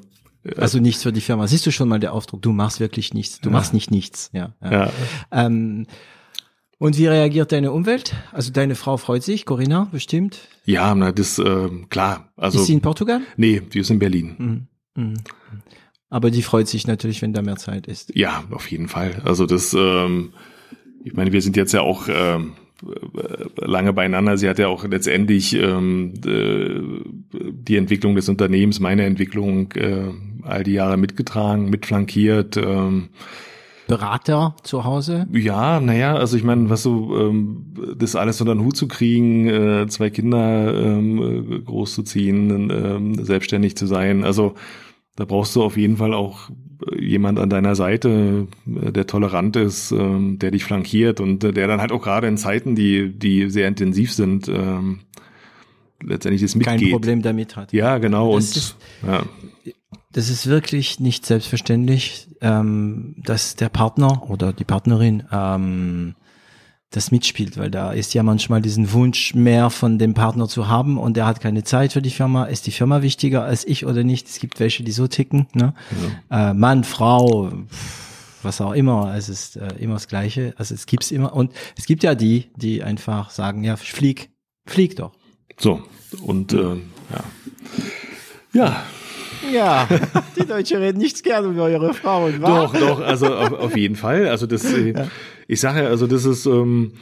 Also 0.58 0.80
nichts 0.80 1.04
für 1.04 1.14
die 1.14 1.22
Firma. 1.22 1.46
Siehst 1.46 1.66
du 1.68 1.72
schon 1.72 1.90
mal 1.90 2.00
der 2.00 2.14
Ausdruck? 2.14 2.42
Du 2.42 2.54
machst 2.54 2.80
wirklich 2.80 3.14
nichts. 3.14 3.40
Du 3.40 3.52
machst 3.52 3.74
nicht 3.74 3.92
nichts. 3.92 4.30
Ja. 4.34 4.54
ja. 4.64 4.72
ja, 4.72 4.90
Ähm, 5.32 5.86
und 6.84 6.98
wie 6.98 7.08
reagiert 7.08 7.54
deine 7.54 7.72
Umwelt? 7.72 8.14
Also 8.34 8.52
deine 8.52 8.76
Frau 8.76 8.98
freut 8.98 9.24
sich, 9.24 9.46
Corinna 9.46 9.88
bestimmt. 9.94 10.50
ja, 10.66 10.94
na, 10.94 11.14
das 11.14 11.40
äh, 11.40 11.70
klar. 11.90 12.34
Also 12.36 12.60
ist 12.60 12.66
sie 12.66 12.74
in 12.74 12.82
Portugal? 12.82 13.22
nee, 13.38 13.62
die 13.62 13.80
ist 13.80 13.90
in 13.90 14.00
Berlin. 14.00 14.68
Mhm. 14.96 15.02
Mhm. 15.02 15.14
Aber 16.10 16.30
die 16.30 16.42
freut 16.42 16.68
sich 16.68 16.86
natürlich, 16.86 17.22
wenn 17.22 17.32
da 17.32 17.42
mehr 17.42 17.56
Zeit 17.56 17.88
ist. 17.88 18.14
Ja, 18.16 18.44
auf 18.52 18.70
jeden 18.70 18.90
Fall. 18.90 19.22
Also 19.24 19.46
das, 19.46 19.74
ähm, 19.74 20.34
ich 21.06 21.14
meine, 21.14 21.32
wir 21.32 21.42
sind 21.42 21.56
jetzt 21.56 21.72
ja 21.72 21.80
auch 21.80 22.10
ähm, 22.10 22.52
äh, 22.84 23.66
lange 23.66 23.94
beieinander. 23.94 24.38
Sie 24.38 24.50
hat 24.50 24.60
ja 24.60 24.68
auch 24.68 24.84
letztendlich 24.84 25.54
ähm, 25.54 26.16
äh, 26.26 26.82
die 27.32 27.78
Entwicklung 27.78 28.16
des 28.16 28.28
Unternehmens, 28.28 28.82
meine 28.82 29.06
Entwicklung, 29.06 29.72
äh, 29.72 30.12
all 30.42 30.66
die 30.66 30.74
Jahre 30.74 30.98
mitgetragen, 30.98 31.70
mitflankiert. 31.70 32.58
Ähm, 32.58 33.08
Berater 33.88 34.56
zu 34.64 34.84
Hause? 34.86 35.28
Ja, 35.34 35.80
naja, 35.80 36.16
also 36.16 36.38
ich 36.38 36.44
meine, 36.44 36.70
was 36.70 36.84
so, 36.84 37.18
ähm, 37.20 37.74
das 37.98 38.16
alles 38.16 38.40
unter 38.40 38.56
den 38.56 38.64
Hut 38.64 38.78
zu 38.78 38.88
kriegen, 38.88 39.48
äh, 39.48 39.88
zwei 39.88 40.10
Kinder 40.10 40.74
ähm, 40.74 41.52
äh, 41.52 41.60
großzuziehen, 41.60 42.70
ähm, 42.72 43.24
selbstständig 43.26 43.76
zu 43.76 43.86
sein, 43.86 44.24
also 44.24 44.56
da 45.16 45.26
brauchst 45.26 45.56
du 45.56 45.62
auf 45.64 45.78
jeden 45.78 45.98
Fall 45.98 46.14
auch 46.14 46.50
äh, 46.92 47.04
jemand 47.04 47.40
an 47.40 47.50
deiner 47.50 47.76
Seite, 47.76 48.48
äh, 48.66 48.92
der 48.92 49.06
tolerant 49.06 49.56
ist, 49.56 49.92
ähm, 49.92 50.40
der 50.40 50.52
dich 50.52 50.64
flankiert 50.64 51.20
und 51.20 51.44
äh, 51.44 51.52
der 51.54 51.68
dann 51.68 51.82
halt 51.82 51.92
auch 51.92 52.02
gerade 52.02 52.28
in 52.28 52.38
Zeiten, 52.38 52.76
die, 52.76 53.10
die 53.12 53.50
sehr 53.50 53.68
intensiv 53.68 54.12
sind, 54.14 54.48
ähm, 54.48 55.02
letztendlich 56.02 56.42
das 56.42 56.56
mitgeht. 56.56 56.80
Kein 56.80 56.92
Problem 56.92 57.22
damit 57.22 57.56
hat. 57.56 57.74
Ja, 57.74 57.98
genau. 58.00 58.36
Das 58.36 58.46
und 58.50 58.58
ist- 58.58 58.76
ja. 59.06 59.24
Das 60.14 60.30
ist 60.30 60.46
wirklich 60.48 61.00
nicht 61.00 61.26
selbstverständlich, 61.26 62.30
ähm, 62.42 63.16
dass 63.18 63.56
der 63.56 63.70
Partner 63.70 64.30
oder 64.30 64.54
die 64.54 64.64
Partnerin 64.64 65.24
ähm, 65.32 66.16
das 66.92 67.10
mitspielt, 67.10 67.58
weil 67.58 67.72
da 67.72 67.92
ist 67.92 68.14
ja 68.14 68.22
manchmal 68.22 68.62
diesen 68.62 68.94
Wunsch 68.94 69.34
mehr 69.34 69.72
von 69.72 69.98
dem 69.98 70.14
Partner 70.14 70.48
zu 70.48 70.68
haben 70.68 71.00
und 71.00 71.18
der 71.18 71.26
hat 71.26 71.42
keine 71.42 71.64
Zeit 71.64 71.94
für 71.94 72.02
die 72.04 72.12
Firma. 72.12 72.46
Ist 72.46 72.68
die 72.68 72.72
Firma 72.72 73.02
wichtiger 73.02 73.44
als 73.44 73.66
ich 73.66 73.88
oder 73.88 74.04
nicht? 74.04 74.30
Es 74.30 74.40
gibt 74.40 74.60
welche, 74.60 74.84
die 74.84 74.92
so 74.92 75.08
ticken. 75.08 75.48
Ne? 75.54 75.74
Äh, 76.30 76.54
Mann, 76.54 76.84
Frau, 76.84 77.52
was 78.44 78.62
auch 78.62 78.74
immer. 78.74 79.16
Es 79.16 79.30
ist 79.30 79.58
äh, 79.58 79.74
immer 79.80 79.96
das 79.96 80.08
Gleiche. 80.08 80.54
Also 80.58 80.76
es 80.76 80.86
gibt's 80.86 81.10
immer 81.10 81.34
und 81.34 81.52
es 81.76 81.88
gibt 81.88 82.04
ja 82.04 82.14
die, 82.14 82.52
die 82.56 82.84
einfach 82.84 83.32
sagen, 83.32 83.64
ja, 83.64 83.76
flieg, 83.76 84.30
flieg 84.68 84.96
doch. 84.96 85.14
So. 85.58 85.82
Und 86.22 86.54
äh, 86.54 86.76
ja. 86.76 87.24
Ja, 88.54 88.84
Ja, 89.52 89.88
die 90.38 90.46
Deutschen 90.46 90.78
reden 90.78 91.00
nichts 91.00 91.24
gern 91.24 91.46
über 91.52 91.70
ihre 91.70 91.94
Frauen, 91.94 92.42
wa? 92.42 92.48
Doch, 92.48 92.76
doch, 92.76 93.00
also 93.02 93.34
auf, 93.34 93.52
auf 93.54 93.78
jeden 93.78 93.96
Fall. 93.96 94.28
Also 94.28 94.48
das, 94.48 94.72
äh, 94.72 94.94
ich 95.48 95.60
sage 95.60 95.84
ja, 95.84 95.88
also 95.88 96.08
das 96.08 96.26
ist 96.26 96.46
ähm, 96.46 96.94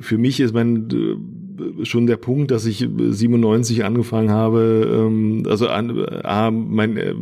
für 0.00 0.18
mich 0.18 0.40
ist 0.40 0.54
mein 0.54 0.88
äh, 0.90 1.84
schon 1.84 2.06
der 2.06 2.16
Punkt, 2.16 2.50
dass 2.50 2.66
ich 2.66 2.78
97 2.78 3.84
angefangen 3.84 4.30
habe, 4.30 5.06
ähm, 5.08 5.44
also 5.48 5.68
an, 5.68 5.96
äh, 5.98 6.50
mein 6.50 6.96
äh, 6.96 7.14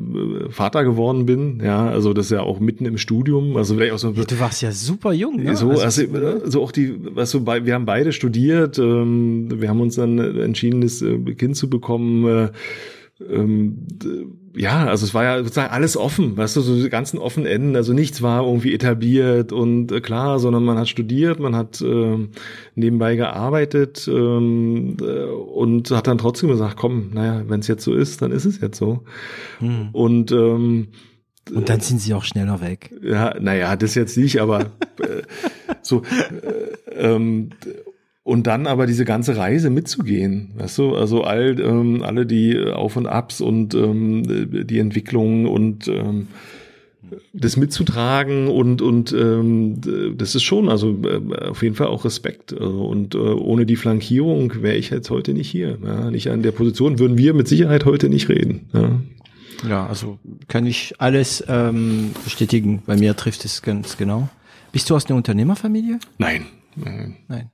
Vater 0.51 0.85
geworden 0.85 1.27
bin. 1.27 1.61
Ja, 1.63 1.89
also 1.89 2.13
das 2.13 2.27
ist 2.27 2.33
ja 2.33 2.41
auch 2.41 2.61
mitten 2.61 2.87
im 2.87 2.99
Studium. 2.99 3.57
Also 3.57 3.75
vielleicht 3.75 3.93
auch 3.93 3.99
so 3.99 4.11
Du 4.11 4.41
warst 4.41 4.63
ja 4.63 4.73
super 4.73 5.13
jung, 5.13 5.37
ne? 5.43 5.57
so, 5.57 5.71
also, 5.71 5.85
also, 5.85 6.41
so 6.45 6.63
auch 6.63 6.73
die, 6.73 6.95
was 7.15 7.31
so 7.31 7.41
bei, 7.41 7.65
wir 7.65 7.75
haben 7.75 7.87
beide 7.87 8.13
studiert, 8.13 8.79
ähm, 8.79 9.49
wir 9.61 9.69
haben 9.69 9.81
uns 9.81 9.97
dann 9.97 10.19
entschieden, 10.19 10.81
das 10.81 11.03
äh, 11.03 11.19
Kind 11.35 11.57
zu 11.57 11.69
bekommen. 11.69 12.27
Äh, 12.27 12.49
ähm, 13.21 13.87
ja, 14.57 14.87
also 14.87 15.05
es 15.05 15.15
war 15.15 15.25
ja 15.25 15.39
sozusagen 15.39 15.73
alles 15.73 15.97
offen, 15.97 16.37
weißt 16.37 16.57
du, 16.57 16.61
so 16.61 16.81
die 16.83 16.89
ganzen 16.89 17.19
offenen 17.19 17.47
Enden, 17.47 17.77
also 17.77 17.93
nichts 17.93 18.23
war 18.23 18.45
irgendwie 18.45 18.75
etabliert 18.75 19.53
und 19.53 19.93
äh, 19.93 20.01
klar, 20.01 20.39
sondern 20.39 20.65
man 20.65 20.79
hat 20.79 20.89
studiert, 20.89 21.39
man 21.39 21.55
hat 21.55 21.81
ähm, 21.81 22.31
nebenbei 22.75 23.17
gearbeitet 23.17 24.09
ähm, 24.09 24.97
äh, 25.01 25.25
und 25.25 25.91
hat 25.91 26.07
dann 26.07 26.19
trotzdem 26.19 26.49
gesagt, 26.49 26.77
komm, 26.77 27.11
naja, 27.13 27.45
wenn 27.47 27.61
es 27.61 27.69
jetzt 27.69 27.85
so 27.85 27.95
ist, 27.95 28.23
dann 28.23 28.33
ist 28.33 28.45
es 28.45 28.61
jetzt 28.61 28.79
so. 28.79 29.05
Hm. 29.59 29.91
Und 29.93 30.33
ähm, 30.33 30.89
Und 31.55 31.69
dann 31.69 31.81
sind 31.81 32.01
sie 32.01 32.15
auch 32.15 32.25
schneller 32.25 32.61
weg. 32.61 32.91
ja, 33.03 33.35
naja, 33.39 33.77
das 33.77 33.95
jetzt 33.95 34.17
nicht, 34.17 34.41
aber 34.41 34.73
äh, 35.01 35.23
so 35.83 36.03
äh, 36.03 36.93
ähm, 36.97 37.51
und 38.25 38.47
dann 38.47 38.67
aber 38.67 38.87
diese 38.87 39.05
ganze 39.05 39.37
Reise 39.37 39.71
mitzugehen, 39.71 40.53
weißt 40.57 40.79
du, 40.79 40.97
also 40.97 41.23
all 41.23 41.61
ähm, 41.61 42.03
alle 42.03 42.25
die 42.27 42.59
Auf 42.59 42.97
und 42.97 43.07
Abs 43.07 43.41
und 43.43 43.75
ähm, 43.75 44.67
die 44.67 44.79
Entwicklung 44.79 45.47
und 45.47 45.87
ähm, 45.89 46.29
das 47.35 47.59
mitzutragen 47.59 48.49
und 48.49 48.81
und 48.81 49.13
ähm, 49.13 49.79
das 50.17 50.35
ist 50.35 50.43
schon 50.43 50.71
also 50.71 50.99
äh, 51.03 51.49
auf 51.49 51.63
jeden 51.63 51.75
Fall 51.75 51.89
auch 51.89 52.07
Respekt 52.07 52.55
also, 52.55 52.87
und 52.87 53.15
äh, 53.15 53.19
ohne 53.19 53.67
die 53.67 53.77
Flankierung 53.77 54.63
wäre 54.63 54.77
ich 54.77 54.89
jetzt 54.89 55.11
heute 55.11 55.35
nicht 55.35 55.51
hier, 55.51 55.79
ja, 55.85 56.11
nicht 56.11 56.31
an 56.31 56.43
der 56.43 56.53
Position 56.53 56.99
würden 56.99 57.19
wir 57.19 57.35
mit 57.35 57.47
Sicherheit 57.47 57.85
heute 57.85 58.09
nicht 58.09 58.29
reden. 58.31 58.71
Ja. 58.73 59.01
Ja, 59.69 59.87
also 59.87 60.19
kann 60.49 60.67
ich 60.67 60.95
alles 60.99 61.43
ähm, 61.49 62.11
bestätigen. 62.25 62.83
Bei 62.85 62.97
mir 62.97 63.17
trifft 63.17 63.45
es 63.45 63.63
ganz 63.63 63.97
genau. 63.97 64.29
Bist 64.73 64.91
du 64.91 64.97
aus 64.97 65.07
einer 65.07 65.17
Unternehmerfamilie? 65.17 66.01
Nein, 66.19 66.47
nein. 66.75 67.17
Nein. 67.29 67.54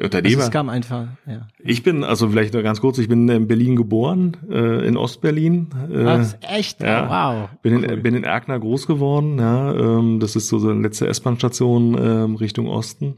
Also 0.00 0.16
Unternehmer. 0.16 0.42
es 0.44 0.50
kam 0.50 0.68
einfach, 0.70 1.08
ja. 1.26 1.46
Ich 1.58 1.82
bin, 1.82 2.04
also 2.04 2.28
vielleicht 2.30 2.54
nur 2.54 2.62
ganz 2.62 2.80
kurz, 2.80 2.96
ich 2.98 3.08
bin 3.08 3.28
in 3.28 3.46
Berlin 3.46 3.76
geboren, 3.76 4.36
äh, 4.50 4.86
in 4.86 4.96
Ostberlin. 4.96 5.68
Äh, 5.90 6.04
Was? 6.04 6.38
Echt? 6.40 6.82
ja. 6.82 7.08
Wow. 7.08 7.50
bin, 7.62 7.76
Cool. 7.76 7.84
in, 7.84 8.02
bin 8.02 8.14
in 8.14 8.24
Erkner 8.24 8.58
groß 8.58 8.86
geworden, 8.86 9.38
ja, 9.38 9.74
ähm, 9.74 10.18
das 10.18 10.36
ist 10.36 10.48
so 10.48 10.58
die 10.58 10.80
letzte 10.80 11.06
S-Bahn-Station 11.06 11.98
ähm, 12.00 12.34
Richtung 12.36 12.66
Osten. 12.68 13.16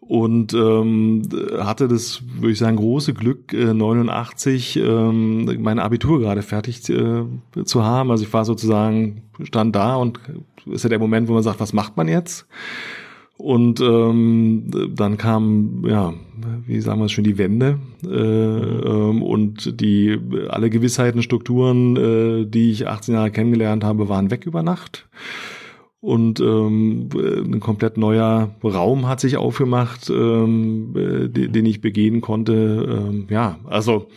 Und 0.00 0.54
ähm, 0.54 1.22
hatte 1.58 1.88
das, 1.88 2.22
würde 2.36 2.52
ich 2.52 2.58
sagen, 2.58 2.76
große 2.76 3.12
Glück, 3.12 3.52
äh, 3.52 3.74
89 3.74 4.76
ähm, 4.76 5.56
mein 5.60 5.80
Abitur 5.80 6.20
gerade 6.20 6.42
fertig 6.42 6.88
äh, 6.88 7.24
zu 7.64 7.84
haben. 7.84 8.12
Also 8.12 8.24
ich 8.24 8.32
war 8.32 8.44
sozusagen, 8.44 9.22
stand 9.42 9.74
da 9.74 9.96
und 9.96 10.20
ist 10.66 10.84
ja 10.84 10.90
der 10.90 11.00
Moment, 11.00 11.28
wo 11.28 11.32
man 11.32 11.42
sagt, 11.42 11.58
was 11.58 11.72
macht 11.72 11.96
man 11.96 12.06
jetzt? 12.06 12.46
Und 13.38 13.80
ähm, 13.80 14.64
dann 14.94 15.18
kam, 15.18 15.84
ja, 15.86 16.14
wie 16.66 16.80
sagen 16.80 17.00
wir 17.00 17.06
es 17.06 17.12
schon, 17.12 17.24
die 17.24 17.36
Wende 17.36 17.78
äh, 18.02 18.08
ähm, 18.08 19.22
und 19.22 19.80
die 19.80 20.18
alle 20.48 20.70
Gewissheiten, 20.70 21.22
Strukturen, 21.22 21.96
äh, 21.96 22.46
die 22.46 22.70
ich 22.70 22.88
18 22.88 23.14
Jahre 23.14 23.30
kennengelernt 23.30 23.84
habe, 23.84 24.08
waren 24.08 24.30
weg 24.30 24.46
über 24.46 24.62
Nacht. 24.62 25.06
Und 26.00 26.40
ähm, 26.40 27.08
ein 27.14 27.60
komplett 27.60 27.96
neuer 27.98 28.54
Raum 28.62 29.08
hat 29.08 29.20
sich 29.20 29.36
aufgemacht, 29.36 30.08
ähm, 30.08 30.94
äh, 30.96 31.28
den, 31.28 31.52
den 31.52 31.66
ich 31.66 31.80
begehen 31.80 32.20
konnte. 32.20 33.08
Ähm, 33.08 33.26
ja, 33.28 33.58
also 33.64 34.08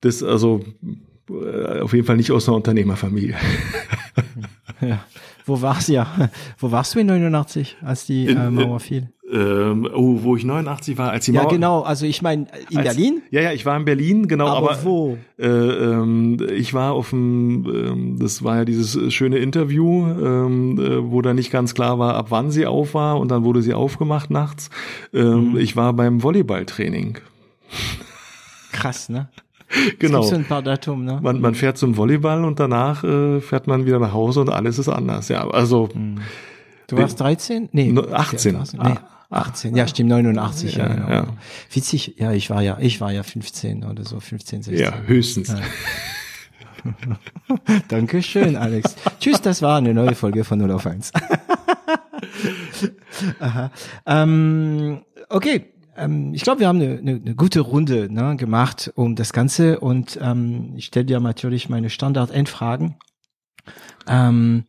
das, 0.00 0.22
also 0.22 0.62
äh, 1.30 1.80
auf 1.80 1.94
jeden 1.94 2.06
Fall 2.06 2.16
nicht 2.16 2.32
aus 2.32 2.48
einer 2.48 2.56
Unternehmerfamilie. 2.56 3.36
Ja. 4.82 5.02
Wo 5.46 5.62
warst 5.62 5.88
du 5.88 5.94
ja? 5.94 6.06
Wo 6.58 6.70
warst 6.70 6.94
du 6.94 6.98
in 6.98 7.06
89, 7.06 7.76
als 7.82 8.04
die 8.04 8.26
äh, 8.26 8.50
Mauer 8.50 8.80
fiel? 8.80 9.08
Ähm, 9.28 9.88
oh, 9.92 10.22
wo 10.22 10.36
ich 10.36 10.44
89 10.44 10.98
war, 10.98 11.10
als 11.10 11.24
die 11.24 11.32
Mauer. 11.32 11.44
Ja, 11.44 11.48
genau. 11.48 11.80
Also 11.82 12.06
ich 12.06 12.22
meine 12.22 12.46
in 12.70 12.78
als, 12.78 12.86
Berlin. 12.86 13.22
Ja, 13.30 13.40
ja, 13.40 13.52
ich 13.52 13.66
war 13.66 13.76
in 13.76 13.84
Berlin, 13.84 14.28
genau. 14.28 14.46
Aber, 14.46 14.70
aber 14.72 14.84
wo? 14.84 15.18
Äh, 15.36 15.48
ähm, 15.48 16.36
ich 16.52 16.74
war 16.74 16.92
auf 16.92 17.10
dem, 17.10 17.64
ähm, 17.66 18.18
das 18.20 18.44
war 18.44 18.58
ja 18.58 18.64
dieses 18.64 19.12
schöne 19.12 19.38
Interview, 19.38 20.06
ähm, 20.06 20.78
äh, 20.78 21.10
wo 21.10 21.22
da 21.22 21.34
nicht 21.34 21.50
ganz 21.50 21.74
klar 21.74 21.98
war, 21.98 22.14
ab 22.14 22.26
wann 22.28 22.52
sie 22.52 22.66
auf 22.66 22.94
war 22.94 23.18
und 23.18 23.30
dann 23.32 23.42
wurde 23.42 23.62
sie 23.62 23.74
aufgemacht 23.74 24.30
nachts. 24.30 24.70
Ähm, 25.12 25.36
Mhm. 25.36 25.58
Ich 25.58 25.76
war 25.76 25.92
beim 25.92 26.22
Volleyballtraining. 26.22 27.18
Krass, 28.72 29.08
ne? 29.08 29.28
Genau. 29.98 30.22
So 30.22 30.34
ein 30.34 30.44
paar 30.44 30.62
Datum, 30.62 31.04
ne? 31.04 31.18
Man, 31.22 31.40
man 31.40 31.54
fährt 31.54 31.78
zum 31.78 31.96
Volleyball 31.96 32.44
und 32.44 32.58
danach 32.60 33.02
äh, 33.04 33.40
fährt 33.40 33.66
man 33.66 33.86
wieder 33.86 33.98
nach 33.98 34.12
Hause 34.12 34.40
und 34.40 34.50
alles 34.50 34.78
ist 34.78 34.88
anders. 34.88 35.28
Ja, 35.28 35.48
also 35.48 35.88
Du 36.88 36.96
warst 36.96 37.18
13? 37.20 37.68
Nee, 37.72 37.90
No- 37.92 38.06
18. 38.12 38.58
Nee, 38.82 38.94
18. 39.30 39.74
Ja, 39.76 39.88
stimmt, 39.88 40.10
89, 40.10 40.76
ja, 40.76 40.86
Ja, 40.86 40.94
genau. 40.94 41.08
ja. 41.10 41.26
Witzig, 41.72 42.14
ja, 42.18 42.32
ich 42.32 42.48
war 42.50 42.62
ja, 42.62 42.78
ich 42.80 43.00
war 43.00 43.12
ja 43.12 43.22
15 43.24 43.82
oder 43.84 44.04
so, 44.04 44.20
15, 44.20 44.62
16. 44.62 44.84
ja, 44.86 44.94
höchstens. 45.06 45.54
Dankeschön, 47.88 48.54
Alex. 48.56 48.94
Tschüss, 49.18 49.40
das 49.40 49.62
war 49.62 49.78
eine 49.78 49.92
neue 49.94 50.14
Folge 50.14 50.44
von 50.44 50.58
0 50.60 50.70
auf 50.70 50.86
1. 50.86 51.10
Aha. 53.40 53.70
Ähm, 54.06 55.00
okay, 55.28 55.72
ähm, 55.96 56.34
ich 56.34 56.42
glaube, 56.42 56.60
wir 56.60 56.68
haben 56.68 56.80
eine, 56.80 56.98
eine, 56.98 57.14
eine 57.16 57.34
gute 57.34 57.60
Runde 57.60 58.12
ne, 58.12 58.36
gemacht 58.36 58.92
um 58.94 59.16
das 59.16 59.32
Ganze 59.32 59.80
und 59.80 60.18
ähm, 60.20 60.74
ich 60.76 60.86
stelle 60.86 61.06
dir 61.06 61.20
natürlich 61.20 61.68
meine 61.68 61.90
Standard-Endfragen. 61.90 62.96
Ähm, 64.06 64.64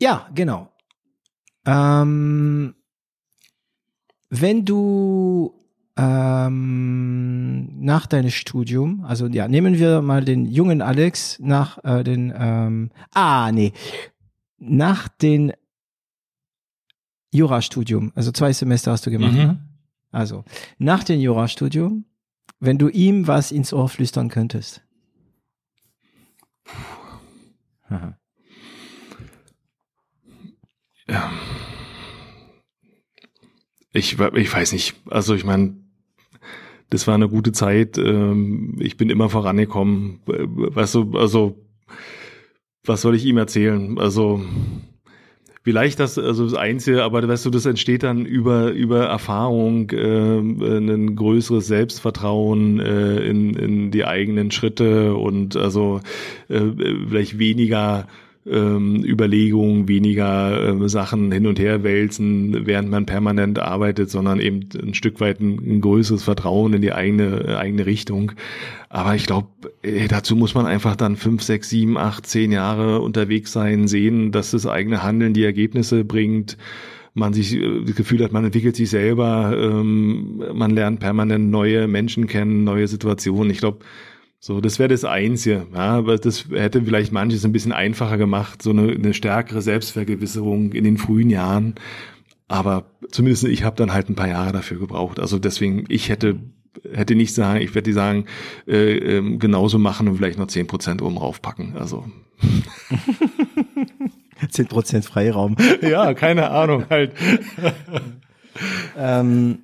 ja, 0.00 0.28
genau. 0.34 0.70
Ähm, 1.66 2.74
wenn 4.30 4.64
du 4.64 5.54
ähm, 5.96 7.84
nach 7.84 8.06
deinem 8.06 8.30
Studium, 8.30 9.04
also 9.04 9.26
ja, 9.26 9.48
nehmen 9.48 9.78
wir 9.78 10.00
mal 10.00 10.24
den 10.24 10.46
jungen 10.46 10.80
Alex 10.80 11.38
nach 11.40 11.84
äh, 11.84 12.02
den, 12.02 12.32
ähm, 12.36 12.90
ah, 13.12 13.52
nee, 13.52 13.72
nach 14.58 15.08
den 15.08 15.52
Jurastudium, 17.32 18.12
also 18.14 18.32
zwei 18.32 18.52
Semester 18.52 18.90
hast 18.92 19.06
du 19.06 19.10
gemacht, 19.10 19.32
Mhm. 19.32 19.38
ne? 19.38 19.68
Also, 20.12 20.44
nach 20.78 21.04
dem 21.04 21.20
Jurastudium, 21.20 22.04
wenn 22.58 22.78
du 22.78 22.88
ihm 22.88 23.26
was 23.26 23.52
ins 23.52 23.72
Ohr 23.72 23.88
flüstern 23.88 24.28
könntest. 24.28 24.82
Aha. 27.88 28.16
Ich, 33.92 34.18
we- 34.18 34.32
ich 34.38 34.52
weiß 34.52 34.72
nicht. 34.72 34.94
Also 35.08 35.34
ich 35.34 35.44
meine, 35.44 35.76
das 36.90 37.06
war 37.06 37.14
eine 37.14 37.28
gute 37.28 37.52
Zeit. 37.52 37.98
Ähm, 37.98 38.76
Ich 38.80 38.96
bin 38.96 39.10
immer 39.10 39.28
vorangekommen. 39.28 40.20
Äh, 40.28 40.46
Weißt 40.46 40.94
du, 40.94 41.12
also 41.18 41.56
was 42.84 43.02
soll 43.02 43.14
ich 43.14 43.24
ihm 43.24 43.36
erzählen? 43.36 43.98
Also 43.98 44.42
vielleicht 45.62 46.00
das, 46.00 46.18
also 46.18 46.44
das 46.44 46.54
Einzige, 46.54 47.04
aber 47.04 47.26
weißt 47.26 47.46
du, 47.46 47.50
das 47.50 47.66
entsteht 47.66 48.02
dann 48.02 48.24
über 48.24 48.70
über 48.70 49.06
Erfahrung, 49.06 49.90
äh, 49.90 50.38
ein 50.38 51.16
größeres 51.16 51.66
Selbstvertrauen 51.66 52.80
äh, 52.80 53.16
in 53.18 53.54
in 53.54 53.90
die 53.90 54.04
eigenen 54.04 54.50
Schritte 54.50 55.14
und 55.14 55.56
also 55.56 56.00
äh, 56.48 56.60
vielleicht 57.08 57.38
weniger 57.38 58.06
ähm, 58.46 59.04
Überlegungen, 59.04 59.86
weniger 59.86 60.68
ähm, 60.68 60.88
Sachen 60.88 61.30
hin 61.30 61.46
und 61.46 61.58
her 61.58 61.82
wälzen, 61.82 62.66
während 62.66 62.90
man 62.90 63.04
permanent 63.04 63.58
arbeitet, 63.58 64.10
sondern 64.10 64.40
eben 64.40 64.68
ein 64.82 64.94
Stück 64.94 65.20
weit 65.20 65.40
ein, 65.40 65.80
größeres 65.80 66.22
Vertrauen 66.22 66.72
in 66.72 66.80
die 66.80 66.92
eigene 66.92 67.44
äh, 67.46 67.54
eigene 67.56 67.84
Richtung. 67.84 68.32
Aber 68.88 69.14
ich 69.14 69.26
glaube, 69.26 69.48
dazu 70.08 70.36
muss 70.36 70.54
man 70.54 70.66
einfach 70.66 70.96
dann 70.96 71.16
fünf, 71.16 71.42
sechs, 71.42 71.68
sieben, 71.68 71.98
acht, 71.98 72.26
zehn 72.26 72.50
Jahre 72.50 73.00
unterwegs 73.00 73.52
sein, 73.52 73.86
sehen, 73.86 74.32
dass 74.32 74.52
das 74.52 74.66
eigene 74.66 75.02
Handeln 75.02 75.34
die 75.34 75.44
Ergebnisse 75.44 76.04
bringt. 76.04 76.56
Man 77.12 77.34
sich 77.34 77.54
äh, 77.54 77.84
das 77.84 77.94
Gefühl 77.94 78.24
hat, 78.24 78.32
man 78.32 78.44
entwickelt 78.44 78.74
sich 78.74 78.88
selber, 78.88 79.54
ähm, 79.54 80.42
man 80.54 80.70
lernt 80.70 81.00
permanent 81.00 81.50
neue 81.50 81.88
Menschen 81.88 82.26
kennen, 82.26 82.64
neue 82.64 82.88
Situationen. 82.88 83.50
Ich 83.50 83.58
glaube, 83.58 83.80
so, 84.42 84.62
das 84.62 84.78
wäre 84.78 84.88
das 84.88 85.04
Einzige, 85.04 85.66
ja, 85.74 85.98
aber 85.98 86.16
das 86.16 86.46
hätte 86.50 86.82
vielleicht 86.82 87.12
manches 87.12 87.44
ein 87.44 87.52
bisschen 87.52 87.72
einfacher 87.72 88.16
gemacht, 88.16 88.62
so 88.62 88.70
eine, 88.70 88.90
eine 88.90 89.12
stärkere 89.12 89.60
Selbstvergewisserung 89.60 90.72
in 90.72 90.84
den 90.84 90.96
frühen 90.96 91.28
Jahren. 91.28 91.74
Aber 92.48 92.86
zumindest 93.10 93.44
ich 93.44 93.64
habe 93.64 93.76
dann 93.76 93.92
halt 93.92 94.08
ein 94.08 94.16
paar 94.16 94.28
Jahre 94.28 94.52
dafür 94.52 94.78
gebraucht. 94.78 95.20
Also 95.20 95.38
deswegen, 95.38 95.84
ich 95.88 96.08
hätte 96.08 96.40
hätte 96.90 97.14
nicht 97.14 97.34
sagen, 97.34 97.60
ich 97.60 97.74
werde 97.74 97.90
die 97.90 97.92
sagen, 97.92 98.24
äh, 98.66 98.96
ähm, 98.96 99.38
genauso 99.38 99.78
machen 99.78 100.08
und 100.08 100.16
vielleicht 100.16 100.38
noch 100.38 100.46
zehn 100.46 100.66
Prozent 100.66 101.02
oben 101.02 101.18
raufpacken. 101.18 101.76
Also 101.76 102.06
10% 104.40 105.02
Freiraum. 105.02 105.56
ja, 105.82 106.14
keine 106.14 106.50
Ahnung 106.50 106.86
halt. 106.88 107.12
ähm, 108.96 109.58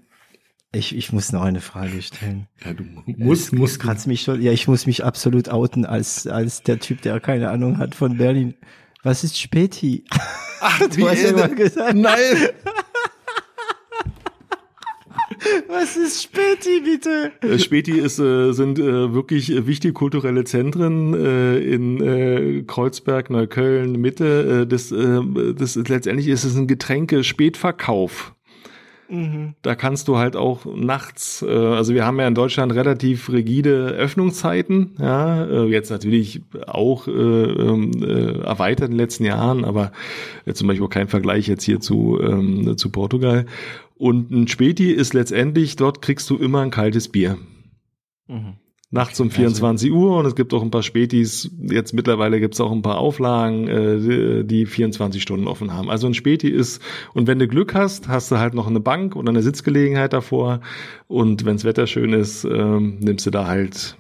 ich, 0.72 0.94
ich 0.96 1.12
muss 1.12 1.32
noch 1.32 1.42
eine 1.42 1.60
Frage 1.60 2.02
stellen. 2.02 2.48
Ja, 2.64 2.72
du 2.72 2.84
musst, 3.16 3.52
musst 3.52 3.80
Kannst 3.80 4.06
mich 4.06 4.22
schon, 4.22 4.42
ja, 4.42 4.52
ich 4.52 4.68
muss 4.68 4.86
mich 4.86 5.04
absolut 5.04 5.48
outen 5.48 5.84
als, 5.84 6.26
als 6.26 6.62
der 6.62 6.78
Typ, 6.80 7.02
der 7.02 7.20
keine 7.20 7.50
Ahnung 7.50 7.78
hat 7.78 7.94
von 7.94 8.18
Berlin. 8.18 8.54
Was 9.02 9.24
ist 9.24 9.38
Späti? 9.38 10.04
Ach, 10.60 10.80
Du 10.96 11.08
hast 11.08 11.22
ja 11.22 11.32
mal 11.32 11.54
gesagt. 11.54 11.94
Nein. 11.94 12.48
Was 15.68 15.96
ist 15.96 16.22
Späti, 16.22 16.80
bitte? 16.82 17.32
Äh, 17.40 17.58
Späti 17.58 17.92
ist, 17.92 18.18
äh, 18.18 18.52
sind 18.52 18.78
äh, 18.78 19.12
wirklich 19.12 19.52
äh, 19.52 19.66
wichtige 19.66 19.92
kulturelle 19.92 20.44
Zentren 20.44 21.14
äh, 21.14 21.58
in 21.58 22.00
äh, 22.00 22.62
Kreuzberg, 22.66 23.30
Neukölln, 23.30 23.92
Mitte. 23.92 24.62
Äh, 24.62 24.66
das, 24.66 24.92
äh, 24.92 25.20
das 25.54 25.76
letztendlich 25.76 26.28
ist 26.28 26.44
es 26.44 26.56
ein 26.56 26.66
Getränke-Spätverkauf. 26.66 28.35
Da 29.62 29.74
kannst 29.76 30.08
du 30.08 30.16
halt 30.16 30.34
auch 30.34 30.66
nachts, 30.66 31.42
äh, 31.42 31.50
also 31.50 31.94
wir 31.94 32.04
haben 32.04 32.18
ja 32.18 32.26
in 32.26 32.34
Deutschland 32.34 32.74
relativ 32.74 33.30
rigide 33.30 33.88
Öffnungszeiten, 33.88 34.96
ja, 34.98 35.44
äh, 35.44 35.66
jetzt 35.66 35.90
natürlich 35.90 36.42
auch 36.66 37.06
äh, 37.06 37.10
ähm, 37.10 37.92
äh, 38.02 38.40
erweitert 38.40 38.86
in 38.86 38.92
den 38.92 38.98
letzten 38.98 39.24
Jahren, 39.24 39.64
aber 39.64 39.92
äh, 40.44 40.54
zum 40.54 40.66
Beispiel 40.66 40.84
auch 40.84 40.90
kein 40.90 41.08
Vergleich 41.08 41.46
jetzt 41.46 41.64
hier 41.64 41.80
zu, 41.80 42.18
ähm, 42.20 42.76
zu 42.76 42.90
Portugal. 42.90 43.46
Und 43.94 44.30
ein 44.30 44.48
Späti 44.48 44.90
ist 44.90 45.14
letztendlich, 45.14 45.76
dort 45.76 46.02
kriegst 46.02 46.28
du 46.28 46.36
immer 46.36 46.60
ein 46.60 46.70
kaltes 46.70 47.08
Bier. 47.08 47.38
Nachts 48.90 49.18
um 49.18 49.30
24 49.30 49.90
Uhr 49.90 50.16
und 50.16 50.26
es 50.26 50.36
gibt 50.36 50.54
auch 50.54 50.62
ein 50.62 50.70
paar 50.70 50.84
Spätis, 50.84 51.50
jetzt 51.60 51.92
mittlerweile 51.92 52.38
gibt 52.38 52.54
es 52.54 52.60
auch 52.60 52.70
ein 52.70 52.82
paar 52.82 52.98
Auflagen, 52.98 53.66
äh, 53.66 54.44
die 54.44 54.64
24 54.64 55.20
Stunden 55.20 55.48
offen 55.48 55.72
haben. 55.72 55.90
Also 55.90 56.06
ein 56.06 56.14
Späti 56.14 56.48
ist, 56.48 56.80
und 57.12 57.26
wenn 57.26 57.40
du 57.40 57.48
Glück 57.48 57.74
hast, 57.74 58.06
hast 58.06 58.30
du 58.30 58.38
halt 58.38 58.54
noch 58.54 58.68
eine 58.68 58.78
Bank 58.78 59.16
oder 59.16 59.30
eine 59.30 59.42
Sitzgelegenheit 59.42 60.12
davor 60.12 60.60
und 61.08 61.44
wenns 61.44 61.64
Wetter 61.64 61.88
schön 61.88 62.12
ist, 62.12 62.44
ähm, 62.44 62.98
nimmst 63.00 63.26
du 63.26 63.30
da 63.30 63.46
halt 63.46 63.96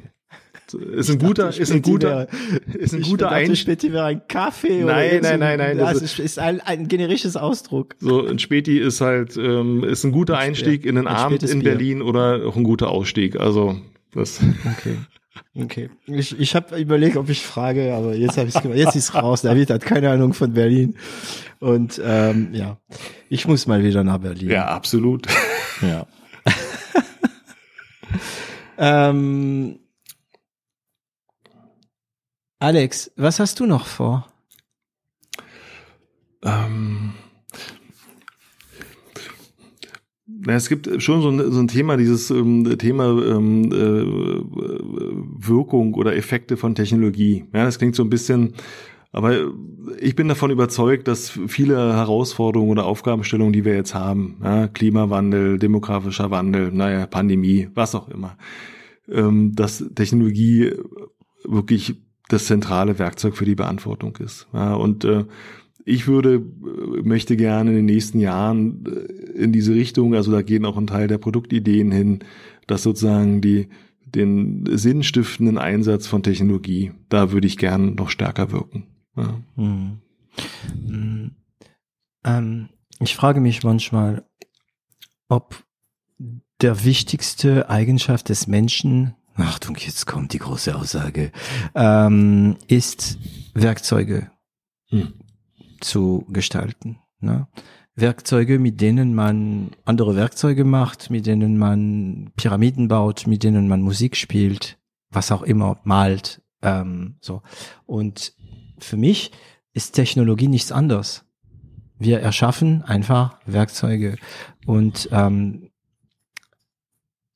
ist 0.74 1.10
ein 1.10 1.18
guter, 1.18 1.48
ist 1.48 1.70
ein 1.70 1.82
guter, 1.82 2.26
ist 2.74 2.92
ein 2.92 3.02
guter 3.02 3.30
Einstieg. 3.30 3.58
Späti 3.58 3.92
wäre 3.92 4.06
ein 4.06 4.22
Kaffee 4.26 4.82
Nein, 4.84 5.18
oder 5.20 5.22
so 5.22 5.28
nein, 5.30 5.40
nein, 5.40 5.58
nein, 5.58 5.78
Das 5.78 5.92
das 5.94 6.02
ist, 6.02 6.18
ist 6.18 6.38
ein, 6.38 6.60
ein 6.60 6.88
generisches 6.88 7.36
Ausdruck. 7.36 7.94
So, 8.00 8.26
ein 8.26 8.38
Späti 8.38 8.78
ist 8.78 9.00
halt, 9.00 9.36
ähm, 9.36 9.84
ist 9.84 10.04
ein 10.04 10.12
guter 10.12 10.38
Einstieg 10.38 10.84
in 10.84 10.96
den 10.96 11.06
ein 11.06 11.14
Abend 11.14 11.42
in 11.42 11.60
Bier. 11.60 11.70
Berlin 11.70 12.02
oder 12.02 12.46
auch 12.46 12.56
ein 12.56 12.64
guter 12.64 12.88
Ausstieg. 12.88 13.36
Also, 13.36 13.76
das. 14.16 14.40
Okay. 14.76 14.96
Okay. 15.54 15.90
Ich, 16.06 16.38
ich 16.38 16.54
habe 16.54 16.78
überlegt, 16.78 17.16
ob 17.16 17.28
ich 17.28 17.44
frage, 17.44 17.94
aber 17.94 18.14
jetzt 18.14 18.36
habe 18.36 18.48
ich 18.48 18.54
gemacht. 18.60 18.78
Jetzt 18.78 18.96
ist 18.96 19.14
raus. 19.14 19.42
David 19.42 19.70
hat 19.70 19.82
keine 19.82 20.10
Ahnung 20.10 20.32
von 20.32 20.52
Berlin. 20.52 20.96
Und 21.60 22.00
ähm, 22.04 22.52
ja, 22.52 22.78
ich 23.28 23.46
muss 23.46 23.66
mal 23.66 23.82
wieder 23.82 24.04
nach 24.04 24.18
Berlin. 24.18 24.50
Ja, 24.50 24.66
absolut. 24.66 25.26
Ja. 25.80 26.06
ähm, 28.78 29.78
Alex, 32.58 33.10
was 33.16 33.40
hast 33.40 33.60
du 33.60 33.66
noch 33.66 33.86
vor? 33.86 34.28
Ähm, 36.42 37.14
Na, 40.46 40.54
es 40.54 40.68
gibt 40.68 41.02
schon 41.02 41.22
so 41.22 41.28
ein, 41.28 41.50
so 41.50 41.58
ein 41.58 41.66
Thema, 41.66 41.96
dieses 41.96 42.30
ähm, 42.30 42.78
Thema 42.78 43.06
ähm, 43.06 43.64
äh, 43.72 44.06
Wirkung 45.44 45.94
oder 45.94 46.14
Effekte 46.14 46.56
von 46.56 46.76
Technologie. 46.76 47.46
Ja, 47.52 47.64
das 47.64 47.78
klingt 47.78 47.96
so 47.96 48.04
ein 48.04 48.10
bisschen, 48.10 48.54
aber 49.10 49.34
ich 49.98 50.14
bin 50.14 50.28
davon 50.28 50.52
überzeugt, 50.52 51.08
dass 51.08 51.30
viele 51.48 51.94
Herausforderungen 51.94 52.70
oder 52.70 52.86
Aufgabenstellungen, 52.86 53.52
die 53.52 53.64
wir 53.64 53.74
jetzt 53.74 53.96
haben, 53.96 54.36
ja, 54.40 54.68
Klimawandel, 54.68 55.58
demografischer 55.58 56.30
Wandel, 56.30 56.70
naja, 56.70 57.06
Pandemie, 57.06 57.68
was 57.74 57.96
auch 57.96 58.08
immer, 58.08 58.38
ähm, 59.10 59.52
dass 59.56 59.84
Technologie 59.96 60.74
wirklich 61.42 61.96
das 62.28 62.46
zentrale 62.46 63.00
Werkzeug 63.00 63.36
für 63.36 63.46
die 63.46 63.56
Beantwortung 63.56 64.14
ist. 64.18 64.46
Ja, 64.52 64.74
und 64.74 65.04
äh, 65.04 65.24
ich 65.88 66.08
würde, 66.08 66.40
möchte 67.04 67.36
gerne 67.36 67.70
in 67.70 67.76
den 67.76 67.84
nächsten 67.86 68.18
Jahren 68.18 68.84
äh, 68.86 69.40
in 69.40 69.52
diese 69.52 69.72
Richtung, 69.72 70.14
also 70.14 70.32
da 70.32 70.42
gehen 70.42 70.66
auch 70.66 70.76
ein 70.76 70.88
Teil 70.88 71.06
der 71.06 71.18
Produktideen 71.18 71.92
hin, 71.92 72.18
dass 72.66 72.82
sozusagen 72.82 73.40
die, 73.40 73.68
den 74.04 74.64
sinnstiftenden 74.66 75.58
Einsatz 75.58 76.08
von 76.08 76.24
Technologie, 76.24 76.92
da 77.08 77.30
würde 77.30 77.46
ich 77.46 77.56
gern 77.56 77.94
noch 77.94 78.10
stärker 78.10 78.50
wirken. 78.50 78.88
Ja. 79.16 79.40
Hm. 79.54 80.00
Hm. 80.88 81.30
Ähm, 82.24 82.68
ich 82.98 83.14
frage 83.14 83.40
mich 83.40 83.62
manchmal, 83.62 84.24
ob 85.28 85.62
der 86.62 86.84
wichtigste 86.84 87.70
Eigenschaft 87.70 88.28
des 88.28 88.48
Menschen, 88.48 89.14
Achtung, 89.36 89.76
jetzt 89.78 90.06
kommt 90.06 90.32
die 90.32 90.38
große 90.38 90.74
Aussage, 90.74 91.30
ähm, 91.76 92.56
ist 92.66 93.18
Werkzeuge. 93.54 94.32
Hm 94.88 95.12
zu 95.80 96.26
gestalten. 96.28 96.98
Ne? 97.20 97.48
Werkzeuge, 97.94 98.58
mit 98.58 98.80
denen 98.80 99.14
man 99.14 99.70
andere 99.84 100.16
Werkzeuge 100.16 100.64
macht, 100.64 101.10
mit 101.10 101.26
denen 101.26 101.56
man 101.56 102.30
Pyramiden 102.36 102.88
baut, 102.88 103.26
mit 103.26 103.42
denen 103.42 103.68
man 103.68 103.80
Musik 103.80 104.16
spielt, 104.16 104.78
was 105.10 105.32
auch 105.32 105.42
immer, 105.42 105.80
malt, 105.84 106.42
ähm, 106.62 107.16
so. 107.20 107.42
Und 107.86 108.34
für 108.78 108.96
mich 108.96 109.30
ist 109.72 109.92
Technologie 109.92 110.48
nichts 110.48 110.72
anderes. 110.72 111.24
Wir 111.98 112.20
erschaffen 112.20 112.82
einfach 112.82 113.38
Werkzeuge 113.46 114.16
und 114.66 115.08
ähm, 115.12 115.70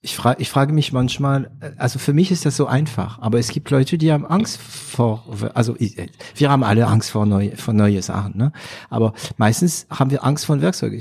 ich 0.03 0.17
frage, 0.17 0.41
ich 0.41 0.49
frage 0.49 0.73
mich 0.73 0.93
manchmal, 0.93 1.51
also 1.77 1.99
für 1.99 2.15
mich 2.15 2.31
ist 2.31 2.47
das 2.47 2.57
so 2.57 2.67
einfach, 2.67 3.19
aber 3.19 3.39
es 3.39 3.49
gibt 3.49 3.71
Leute, 3.71 3.99
die 3.99 4.11
haben 4.11 4.25
Angst 4.25 4.59
vor, 4.59 5.25
also 5.53 5.77
wir 5.79 6.51
haben 6.51 6.65
alle 6.65 6.87
Angst 6.87 7.11
vor 7.11 7.27
neue, 7.27 7.55
vor 7.57 7.75
neue 7.75 8.01
Sachen, 8.01 8.39
ne? 8.39 8.53
Aber 8.89 9.13
meistens 9.37 9.87
haben 9.91 10.11
wir 10.11 10.25
Angst 10.25 10.47
vor 10.47 10.61
Werkzeugen. 10.63 11.01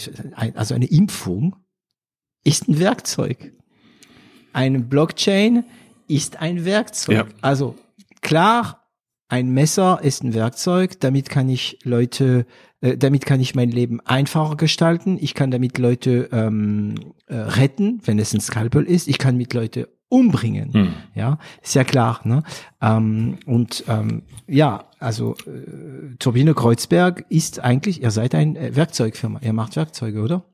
Also 0.55 0.75
eine 0.75 0.87
Impfung 0.87 1.55
ist 2.43 2.67
ein 2.67 2.79
Werkzeug. 2.79 3.53
Eine 4.51 4.79
Blockchain 4.79 5.63
ist 6.09 6.41
ein 6.41 6.65
Werkzeug. 6.65 7.15
Ja. 7.15 7.25
Also 7.39 7.75
klar, 8.21 8.89
ein 9.29 9.51
Messer 9.51 10.01
ist 10.03 10.23
ein 10.23 10.33
Werkzeug, 10.33 10.99
damit 10.99 11.29
kann 11.29 11.47
ich 11.47 11.79
Leute 11.83 12.45
äh, 12.81 12.97
damit 12.97 13.25
kann 13.25 13.39
ich 13.39 13.55
mein 13.55 13.69
Leben 13.69 13.99
einfacher 14.01 14.55
gestalten. 14.55 15.17
Ich 15.19 15.33
kann 15.33 15.51
damit 15.51 15.77
Leute 15.77 16.29
ähm, 16.31 17.13
äh, 17.27 17.35
retten, 17.35 18.01
wenn 18.05 18.19
es 18.19 18.33
ein 18.33 18.39
Skalpel 18.39 18.83
ist. 18.83 19.07
Ich 19.07 19.17
kann 19.17 19.37
mit 19.37 19.53
Leute 19.53 19.89
umbringen. 20.09 20.73
Hm. 20.73 20.93
Ja, 21.13 21.37
ist 21.61 21.75
ja 21.75 21.83
klar. 21.83 22.21
Ne? 22.23 22.43
Ähm, 22.81 23.37
und 23.45 23.83
ähm, 23.87 24.23
ja, 24.47 24.89
also 24.99 25.35
äh, 25.45 26.15
Turbine 26.17 26.53
Kreuzberg 26.53 27.25
ist 27.29 27.59
eigentlich, 27.59 28.01
ihr 28.01 28.11
seid 28.11 28.33
ein 28.33 28.55
äh, 28.55 28.75
Werkzeugfirma. 28.75 29.39
Ihr 29.41 29.53
macht 29.53 29.75
Werkzeuge, 29.75 30.21
oder? 30.21 30.45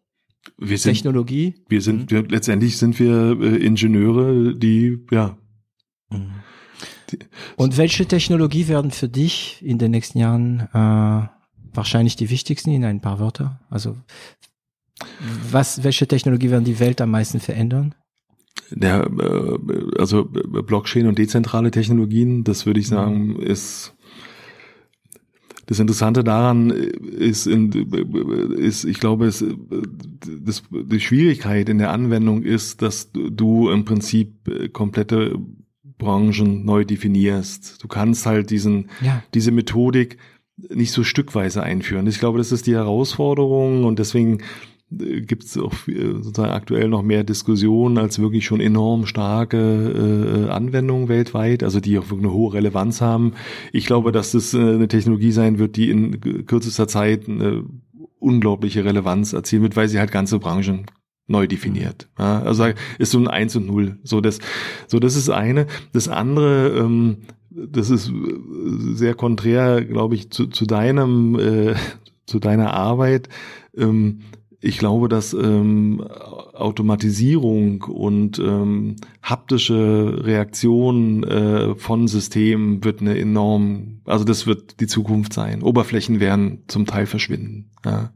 Wir 0.58 0.78
sind, 0.78 0.94
Technologie. 0.94 1.56
Wir 1.70 1.82
sind, 1.82 2.12
mhm. 2.12 2.16
wir, 2.16 2.28
letztendlich 2.28 2.78
sind 2.78 3.00
wir 3.00 3.40
äh, 3.40 3.66
Ingenieure, 3.66 4.54
die, 4.56 5.06
ja. 5.12 5.38
Mhm. 6.10 6.32
Und 7.56 7.78
welche 7.78 8.06
Technologie 8.08 8.68
werden 8.68 8.92
für 8.92 9.08
dich 9.08 9.62
in 9.64 9.78
den 9.78 9.92
nächsten 9.92 10.18
Jahren 10.18 10.68
äh, 10.74 11.35
wahrscheinlich 11.76 12.16
die 12.16 12.30
wichtigsten 12.30 12.72
in 12.72 12.86
ein 12.86 13.02
paar 13.02 13.20
Wörter? 13.20 13.60
Also 13.70 13.98
was, 15.52 15.84
welche 15.84 16.08
Technologie 16.08 16.52
werden 16.52 16.66
die 16.66 16.80
Welt 16.80 17.02
am 17.02 17.12
meisten 17.12 17.40
verändern? 17.40 17.96
Der, 18.72 19.06
äh, 19.06 20.00
also 20.00 20.26
Blockchain 20.26 21.08
und 21.08 21.20
dezentrale 21.20 21.72
Technologien, 21.72 22.44
das 22.44 22.66
würde 22.66 22.80
ich 22.80 22.88
sagen, 22.88 23.40
ist 23.42 23.94
das 25.68 25.80
Interessante 25.80 26.24
daran 26.24 26.70
ist, 26.70 27.48
in, 27.48 27.72
ist 27.72 28.86
ich 28.86 29.00
glaube, 29.00 29.26
es, 29.26 29.44
das, 30.24 30.64
die 30.72 31.00
Schwierigkeit 31.00 31.70
in 31.70 31.80
der 31.80 31.92
Anwendung 31.92 32.44
ist, 32.44 32.84
dass 32.84 33.12
du 33.12 33.70
im 33.70 33.84
Prinzip 33.84 34.74
komplette 34.74 35.40
Branchen 35.98 36.66
neu 36.66 36.86
definierst. 36.86 37.82
Du 37.84 37.88
kannst 37.88 38.26
halt 38.28 38.52
diesen, 38.52 38.90
ja. 39.02 39.24
diese 39.34 39.52
Methodik 39.52 40.18
nicht 40.58 40.92
so 40.92 41.04
stückweise 41.04 41.64
einführen. 41.64 42.08
Ich 42.08 42.20
glaube, 42.20 42.38
das 42.38 42.52
ist 42.52 42.68
die 42.68 42.76
Herausforderung 42.76 43.84
und 43.84 44.00
deswegen 44.00 44.40
äh, 44.98 45.22
gibt 45.22 45.44
es 45.44 45.58
auch 45.58 45.74
sozusagen 45.86 46.52
aktuell 46.52 46.88
noch 46.88 47.02
mehr 47.02 47.24
Diskussionen 47.24 47.98
als 47.98 48.20
wirklich 48.20 48.46
schon 48.46 48.62
enorm 48.62 49.06
starke 49.06 50.48
äh, 50.48 50.50
Anwendungen 50.50 51.10
weltweit, 51.10 51.64
also 51.64 51.80
die 51.80 51.98
auch 51.98 52.10
wirklich 52.10 52.26
eine 52.26 52.34
hohe 52.34 52.54
Relevanz 52.54 53.02
haben. 53.02 53.34
Ich 53.74 53.86
glaube, 53.86 54.12
dass 54.12 54.32
das 54.32 54.54
äh, 54.54 54.60
eine 54.60 54.88
Technologie 54.88 55.32
sein 55.32 55.60
wird, 55.60 55.76
die 55.76 55.90
in 55.90 56.46
kürzester 56.46 56.88
Zeit 56.88 57.28
eine 57.28 57.66
unglaubliche 58.20 58.86
Relevanz 58.86 59.34
erzielen 59.34 59.64
wird, 59.64 59.76
weil 59.76 59.88
sie 59.88 60.00
halt 60.00 60.12
ganze 60.12 60.40
Branchen 60.40 60.86
neu 61.28 61.48
definiert. 61.48 62.08
Ja, 62.18 62.42
also 62.42 62.66
ist 62.98 63.12
so 63.12 63.20
ein 63.20 63.28
Eins 63.28 63.56
und 63.56 63.68
Null. 63.68 63.98
So 64.04 64.22
das, 64.22 64.40
so 64.88 65.00
das 65.00 65.16
ist 65.16 65.30
eine. 65.30 65.68
Das 65.92 66.08
andere, 66.08 66.70
ähm, 66.78 67.18
das 67.56 67.90
ist 67.90 68.12
sehr 68.96 69.14
konträr, 69.14 69.84
glaube 69.84 70.16
ich, 70.16 70.30
zu, 70.30 70.48
zu 70.48 70.66
deinem, 70.66 71.40
äh, 71.40 71.76
zu 72.26 72.40
deiner 72.40 72.74
Arbeit. 72.74 73.30
Ähm, 73.76 74.22
ich 74.60 74.78
glaube, 74.78 75.10
dass 75.10 75.34
ähm, 75.34 76.04
Automatisierung 76.56 77.84
und 77.84 78.40
ähm, 78.40 78.96
haptische 79.22 80.20
Reaktion 80.24 81.24
äh, 81.24 81.76
von 81.76 82.08
Systemen 82.08 82.84
wird 82.84 83.02
eine 83.02 83.18
enorm, 83.18 84.02
also 84.06 84.24
das 84.24 84.48
wird 84.48 84.80
die 84.80 84.88
Zukunft 84.88 85.34
sein. 85.34 85.62
Oberflächen 85.62 86.20
werden 86.20 86.64
zum 86.68 86.86
Teil 86.86 87.06
verschwinden. 87.06 87.72
Ja. 87.86 88.10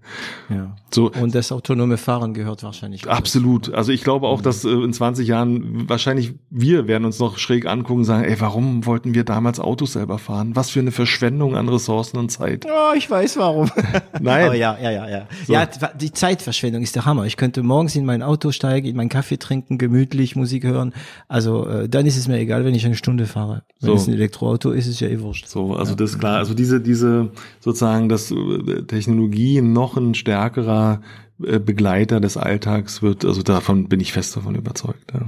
ja. 0.49 0.75
So, 0.91 1.11
und 1.11 1.35
das 1.35 1.51
autonome 1.51 1.97
Fahren 1.97 2.33
gehört 2.33 2.63
wahrscheinlich. 2.63 3.07
Absolut. 3.07 3.71
Also 3.71 3.91
ich 3.91 4.03
glaube 4.03 4.27
auch, 4.27 4.41
dass 4.41 4.65
äh, 4.65 4.69
in 4.69 4.91
20 4.91 5.27
Jahren 5.27 5.87
wahrscheinlich 5.87 6.33
wir 6.49 6.87
werden 6.87 7.05
uns 7.05 7.19
noch 7.19 7.37
schräg 7.37 7.67
angucken 7.67 7.99
und 7.99 8.05
sagen, 8.05 8.23
ey, 8.23 8.39
warum 8.41 8.85
wollten 8.87 9.13
wir 9.13 9.23
damals 9.23 9.59
Autos 9.59 9.93
selber 9.93 10.17
fahren? 10.17 10.55
Was 10.55 10.71
für 10.71 10.79
eine 10.79 10.91
Verschwendung 10.91 11.55
an 11.55 11.69
Ressourcen 11.69 12.17
und 12.17 12.29
Zeit. 12.29 12.65
Oh, 12.65 12.95
ich 12.95 13.09
weiß 13.09 13.37
warum. 13.37 13.69
Nein. 14.19 14.45
Aber 14.45 14.55
ja, 14.55 14.77
ja, 14.81 14.91
ja, 14.91 15.09
ja. 15.09 15.27
So. 15.45 15.53
Ja, 15.53 15.67
die 15.67 16.11
Zeitverschwendung 16.11 16.81
ist 16.81 16.95
der 16.95 17.05
Hammer. 17.05 17.25
Ich 17.25 17.37
könnte 17.37 17.61
morgens 17.61 17.95
in 17.95 18.05
mein 18.05 18.23
Auto 18.29 18.51
steigen, 18.51 18.87
in 18.87 18.95
meinen 18.95 19.09
Kaffee 19.09 19.37
trinken, 19.37 19.77
gemütlich 19.77 20.35
Musik 20.35 20.63
hören. 20.63 20.93
Also 21.27 21.67
äh, 21.67 21.89
dann 21.89 22.05
ist 22.05 22.17
es 22.17 22.27
mir 22.27 22.37
egal, 22.37 22.63
wenn 22.65 22.75
ich 22.75 22.85
eine 22.85 22.95
Stunde 22.95 23.25
fahre. 23.25 23.63
Wenn 23.79 23.87
so. 23.87 23.95
es 23.95 24.07
ein 24.07 24.13
Elektroauto 24.13 24.71
ist, 24.71 24.85
ist 24.85 24.95
es 24.95 24.99
ja 24.99 25.07
eh 25.07 25.19
wurscht. 25.19 25.47
So, 25.47 25.73
also 25.73 25.91
ja. 25.91 25.95
das 25.97 26.11
ist 26.11 26.19
klar. 26.19 26.37
Also 26.37 26.53
diese, 26.53 26.79
diese 26.79 27.31
sozusagen, 27.59 28.09
dass 28.09 28.31
äh, 28.31 28.83
Technologie 28.83 29.61
noch 29.61 29.97
ein 29.97 30.13
stärkerer 30.13 31.01
äh, 31.43 31.59
Begleiter 31.59 32.19
des 32.19 32.37
Alltags 32.37 33.01
wird. 33.01 33.25
Also 33.25 33.41
davon 33.41 33.89
bin 33.89 33.99
ich 33.99 34.13
fest 34.13 34.35
davon 34.35 34.55
überzeugt. 34.55 35.11
Ja. 35.13 35.21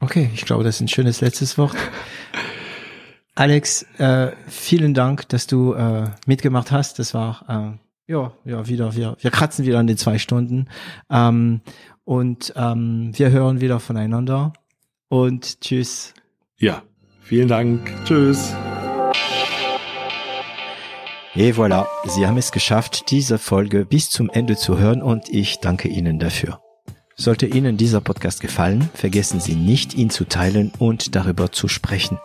Okay, 0.00 0.30
ich 0.34 0.44
glaube, 0.44 0.64
das 0.64 0.76
ist 0.76 0.82
ein 0.82 0.88
schönes 0.88 1.20
letztes 1.20 1.58
Wort. 1.58 1.76
Alex, 3.34 3.84
äh, 3.98 4.32
vielen 4.48 4.94
Dank, 4.94 5.28
dass 5.28 5.46
du 5.46 5.72
äh, 5.72 6.10
mitgemacht 6.26 6.72
hast. 6.72 6.98
Das 6.98 7.14
war 7.14 7.44
äh, 7.48 7.87
ja 8.08 8.32
ja 8.44 8.66
wieder 8.66 8.96
wir 8.96 9.16
wir 9.20 9.30
kratzen 9.30 9.64
wieder 9.64 9.78
an 9.78 9.86
den 9.86 9.96
zwei 9.96 10.18
Stunden 10.18 10.66
ähm, 11.10 11.60
und 12.04 12.52
ähm, 12.56 13.12
wir 13.14 13.30
hören 13.30 13.60
wieder 13.60 13.78
voneinander 13.78 14.52
und 15.08 15.60
tschüss. 15.60 16.14
Ja, 16.56 16.82
vielen 17.20 17.48
Dank. 17.48 17.92
Tschüss. 18.04 18.54
Et 21.34 21.54
voilà, 21.54 21.86
Sie 22.04 22.26
haben 22.26 22.36
es 22.36 22.50
geschafft, 22.50 23.10
diese 23.10 23.38
Folge 23.38 23.84
bis 23.84 24.10
zum 24.10 24.28
Ende 24.28 24.56
zu 24.56 24.78
hören 24.78 25.02
und 25.02 25.28
ich 25.28 25.60
danke 25.60 25.86
Ihnen 25.86 26.18
dafür. 26.18 26.60
Sollte 27.14 27.46
Ihnen 27.46 27.76
dieser 27.76 28.00
Podcast 28.00 28.40
gefallen, 28.40 28.90
vergessen 28.94 29.38
Sie 29.38 29.54
nicht, 29.54 29.94
ihn 29.94 30.10
zu 30.10 30.24
teilen 30.24 30.72
und 30.78 31.14
darüber 31.14 31.52
zu 31.52 31.68
sprechen. 31.68 32.18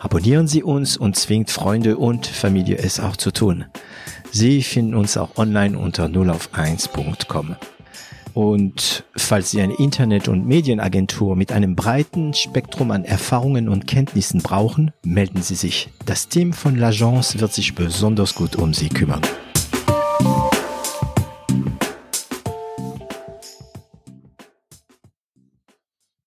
Abonnieren 0.00 0.48
Sie 0.48 0.62
uns 0.62 0.96
und 0.96 1.14
zwingt 1.14 1.50
Freunde 1.50 1.98
und 1.98 2.26
Familie 2.26 2.78
es 2.78 2.98
auch 2.98 3.16
zu 3.16 3.30
tun. 3.30 3.66
Sie 4.30 4.62
finden 4.62 4.94
uns 4.94 5.16
auch 5.16 5.36
online 5.36 5.78
unter 5.78 6.06
0auf1.com. 6.06 7.56
Und 8.34 9.04
falls 9.16 9.50
Sie 9.50 9.60
eine 9.60 9.74
Internet- 9.74 10.28
und 10.28 10.46
Medienagentur 10.46 11.34
mit 11.34 11.50
einem 11.50 11.74
breiten 11.74 12.34
Spektrum 12.34 12.92
an 12.92 13.04
Erfahrungen 13.04 13.68
und 13.68 13.86
Kenntnissen 13.86 14.42
brauchen, 14.42 14.92
melden 15.02 15.42
Sie 15.42 15.56
sich. 15.56 15.88
Das 16.06 16.28
Team 16.28 16.52
von 16.52 16.78
L'Agence 16.78 17.40
wird 17.40 17.52
sich 17.52 17.74
besonders 17.74 18.34
gut 18.34 18.54
um 18.54 18.74
Sie 18.74 18.90
kümmern. 18.90 19.22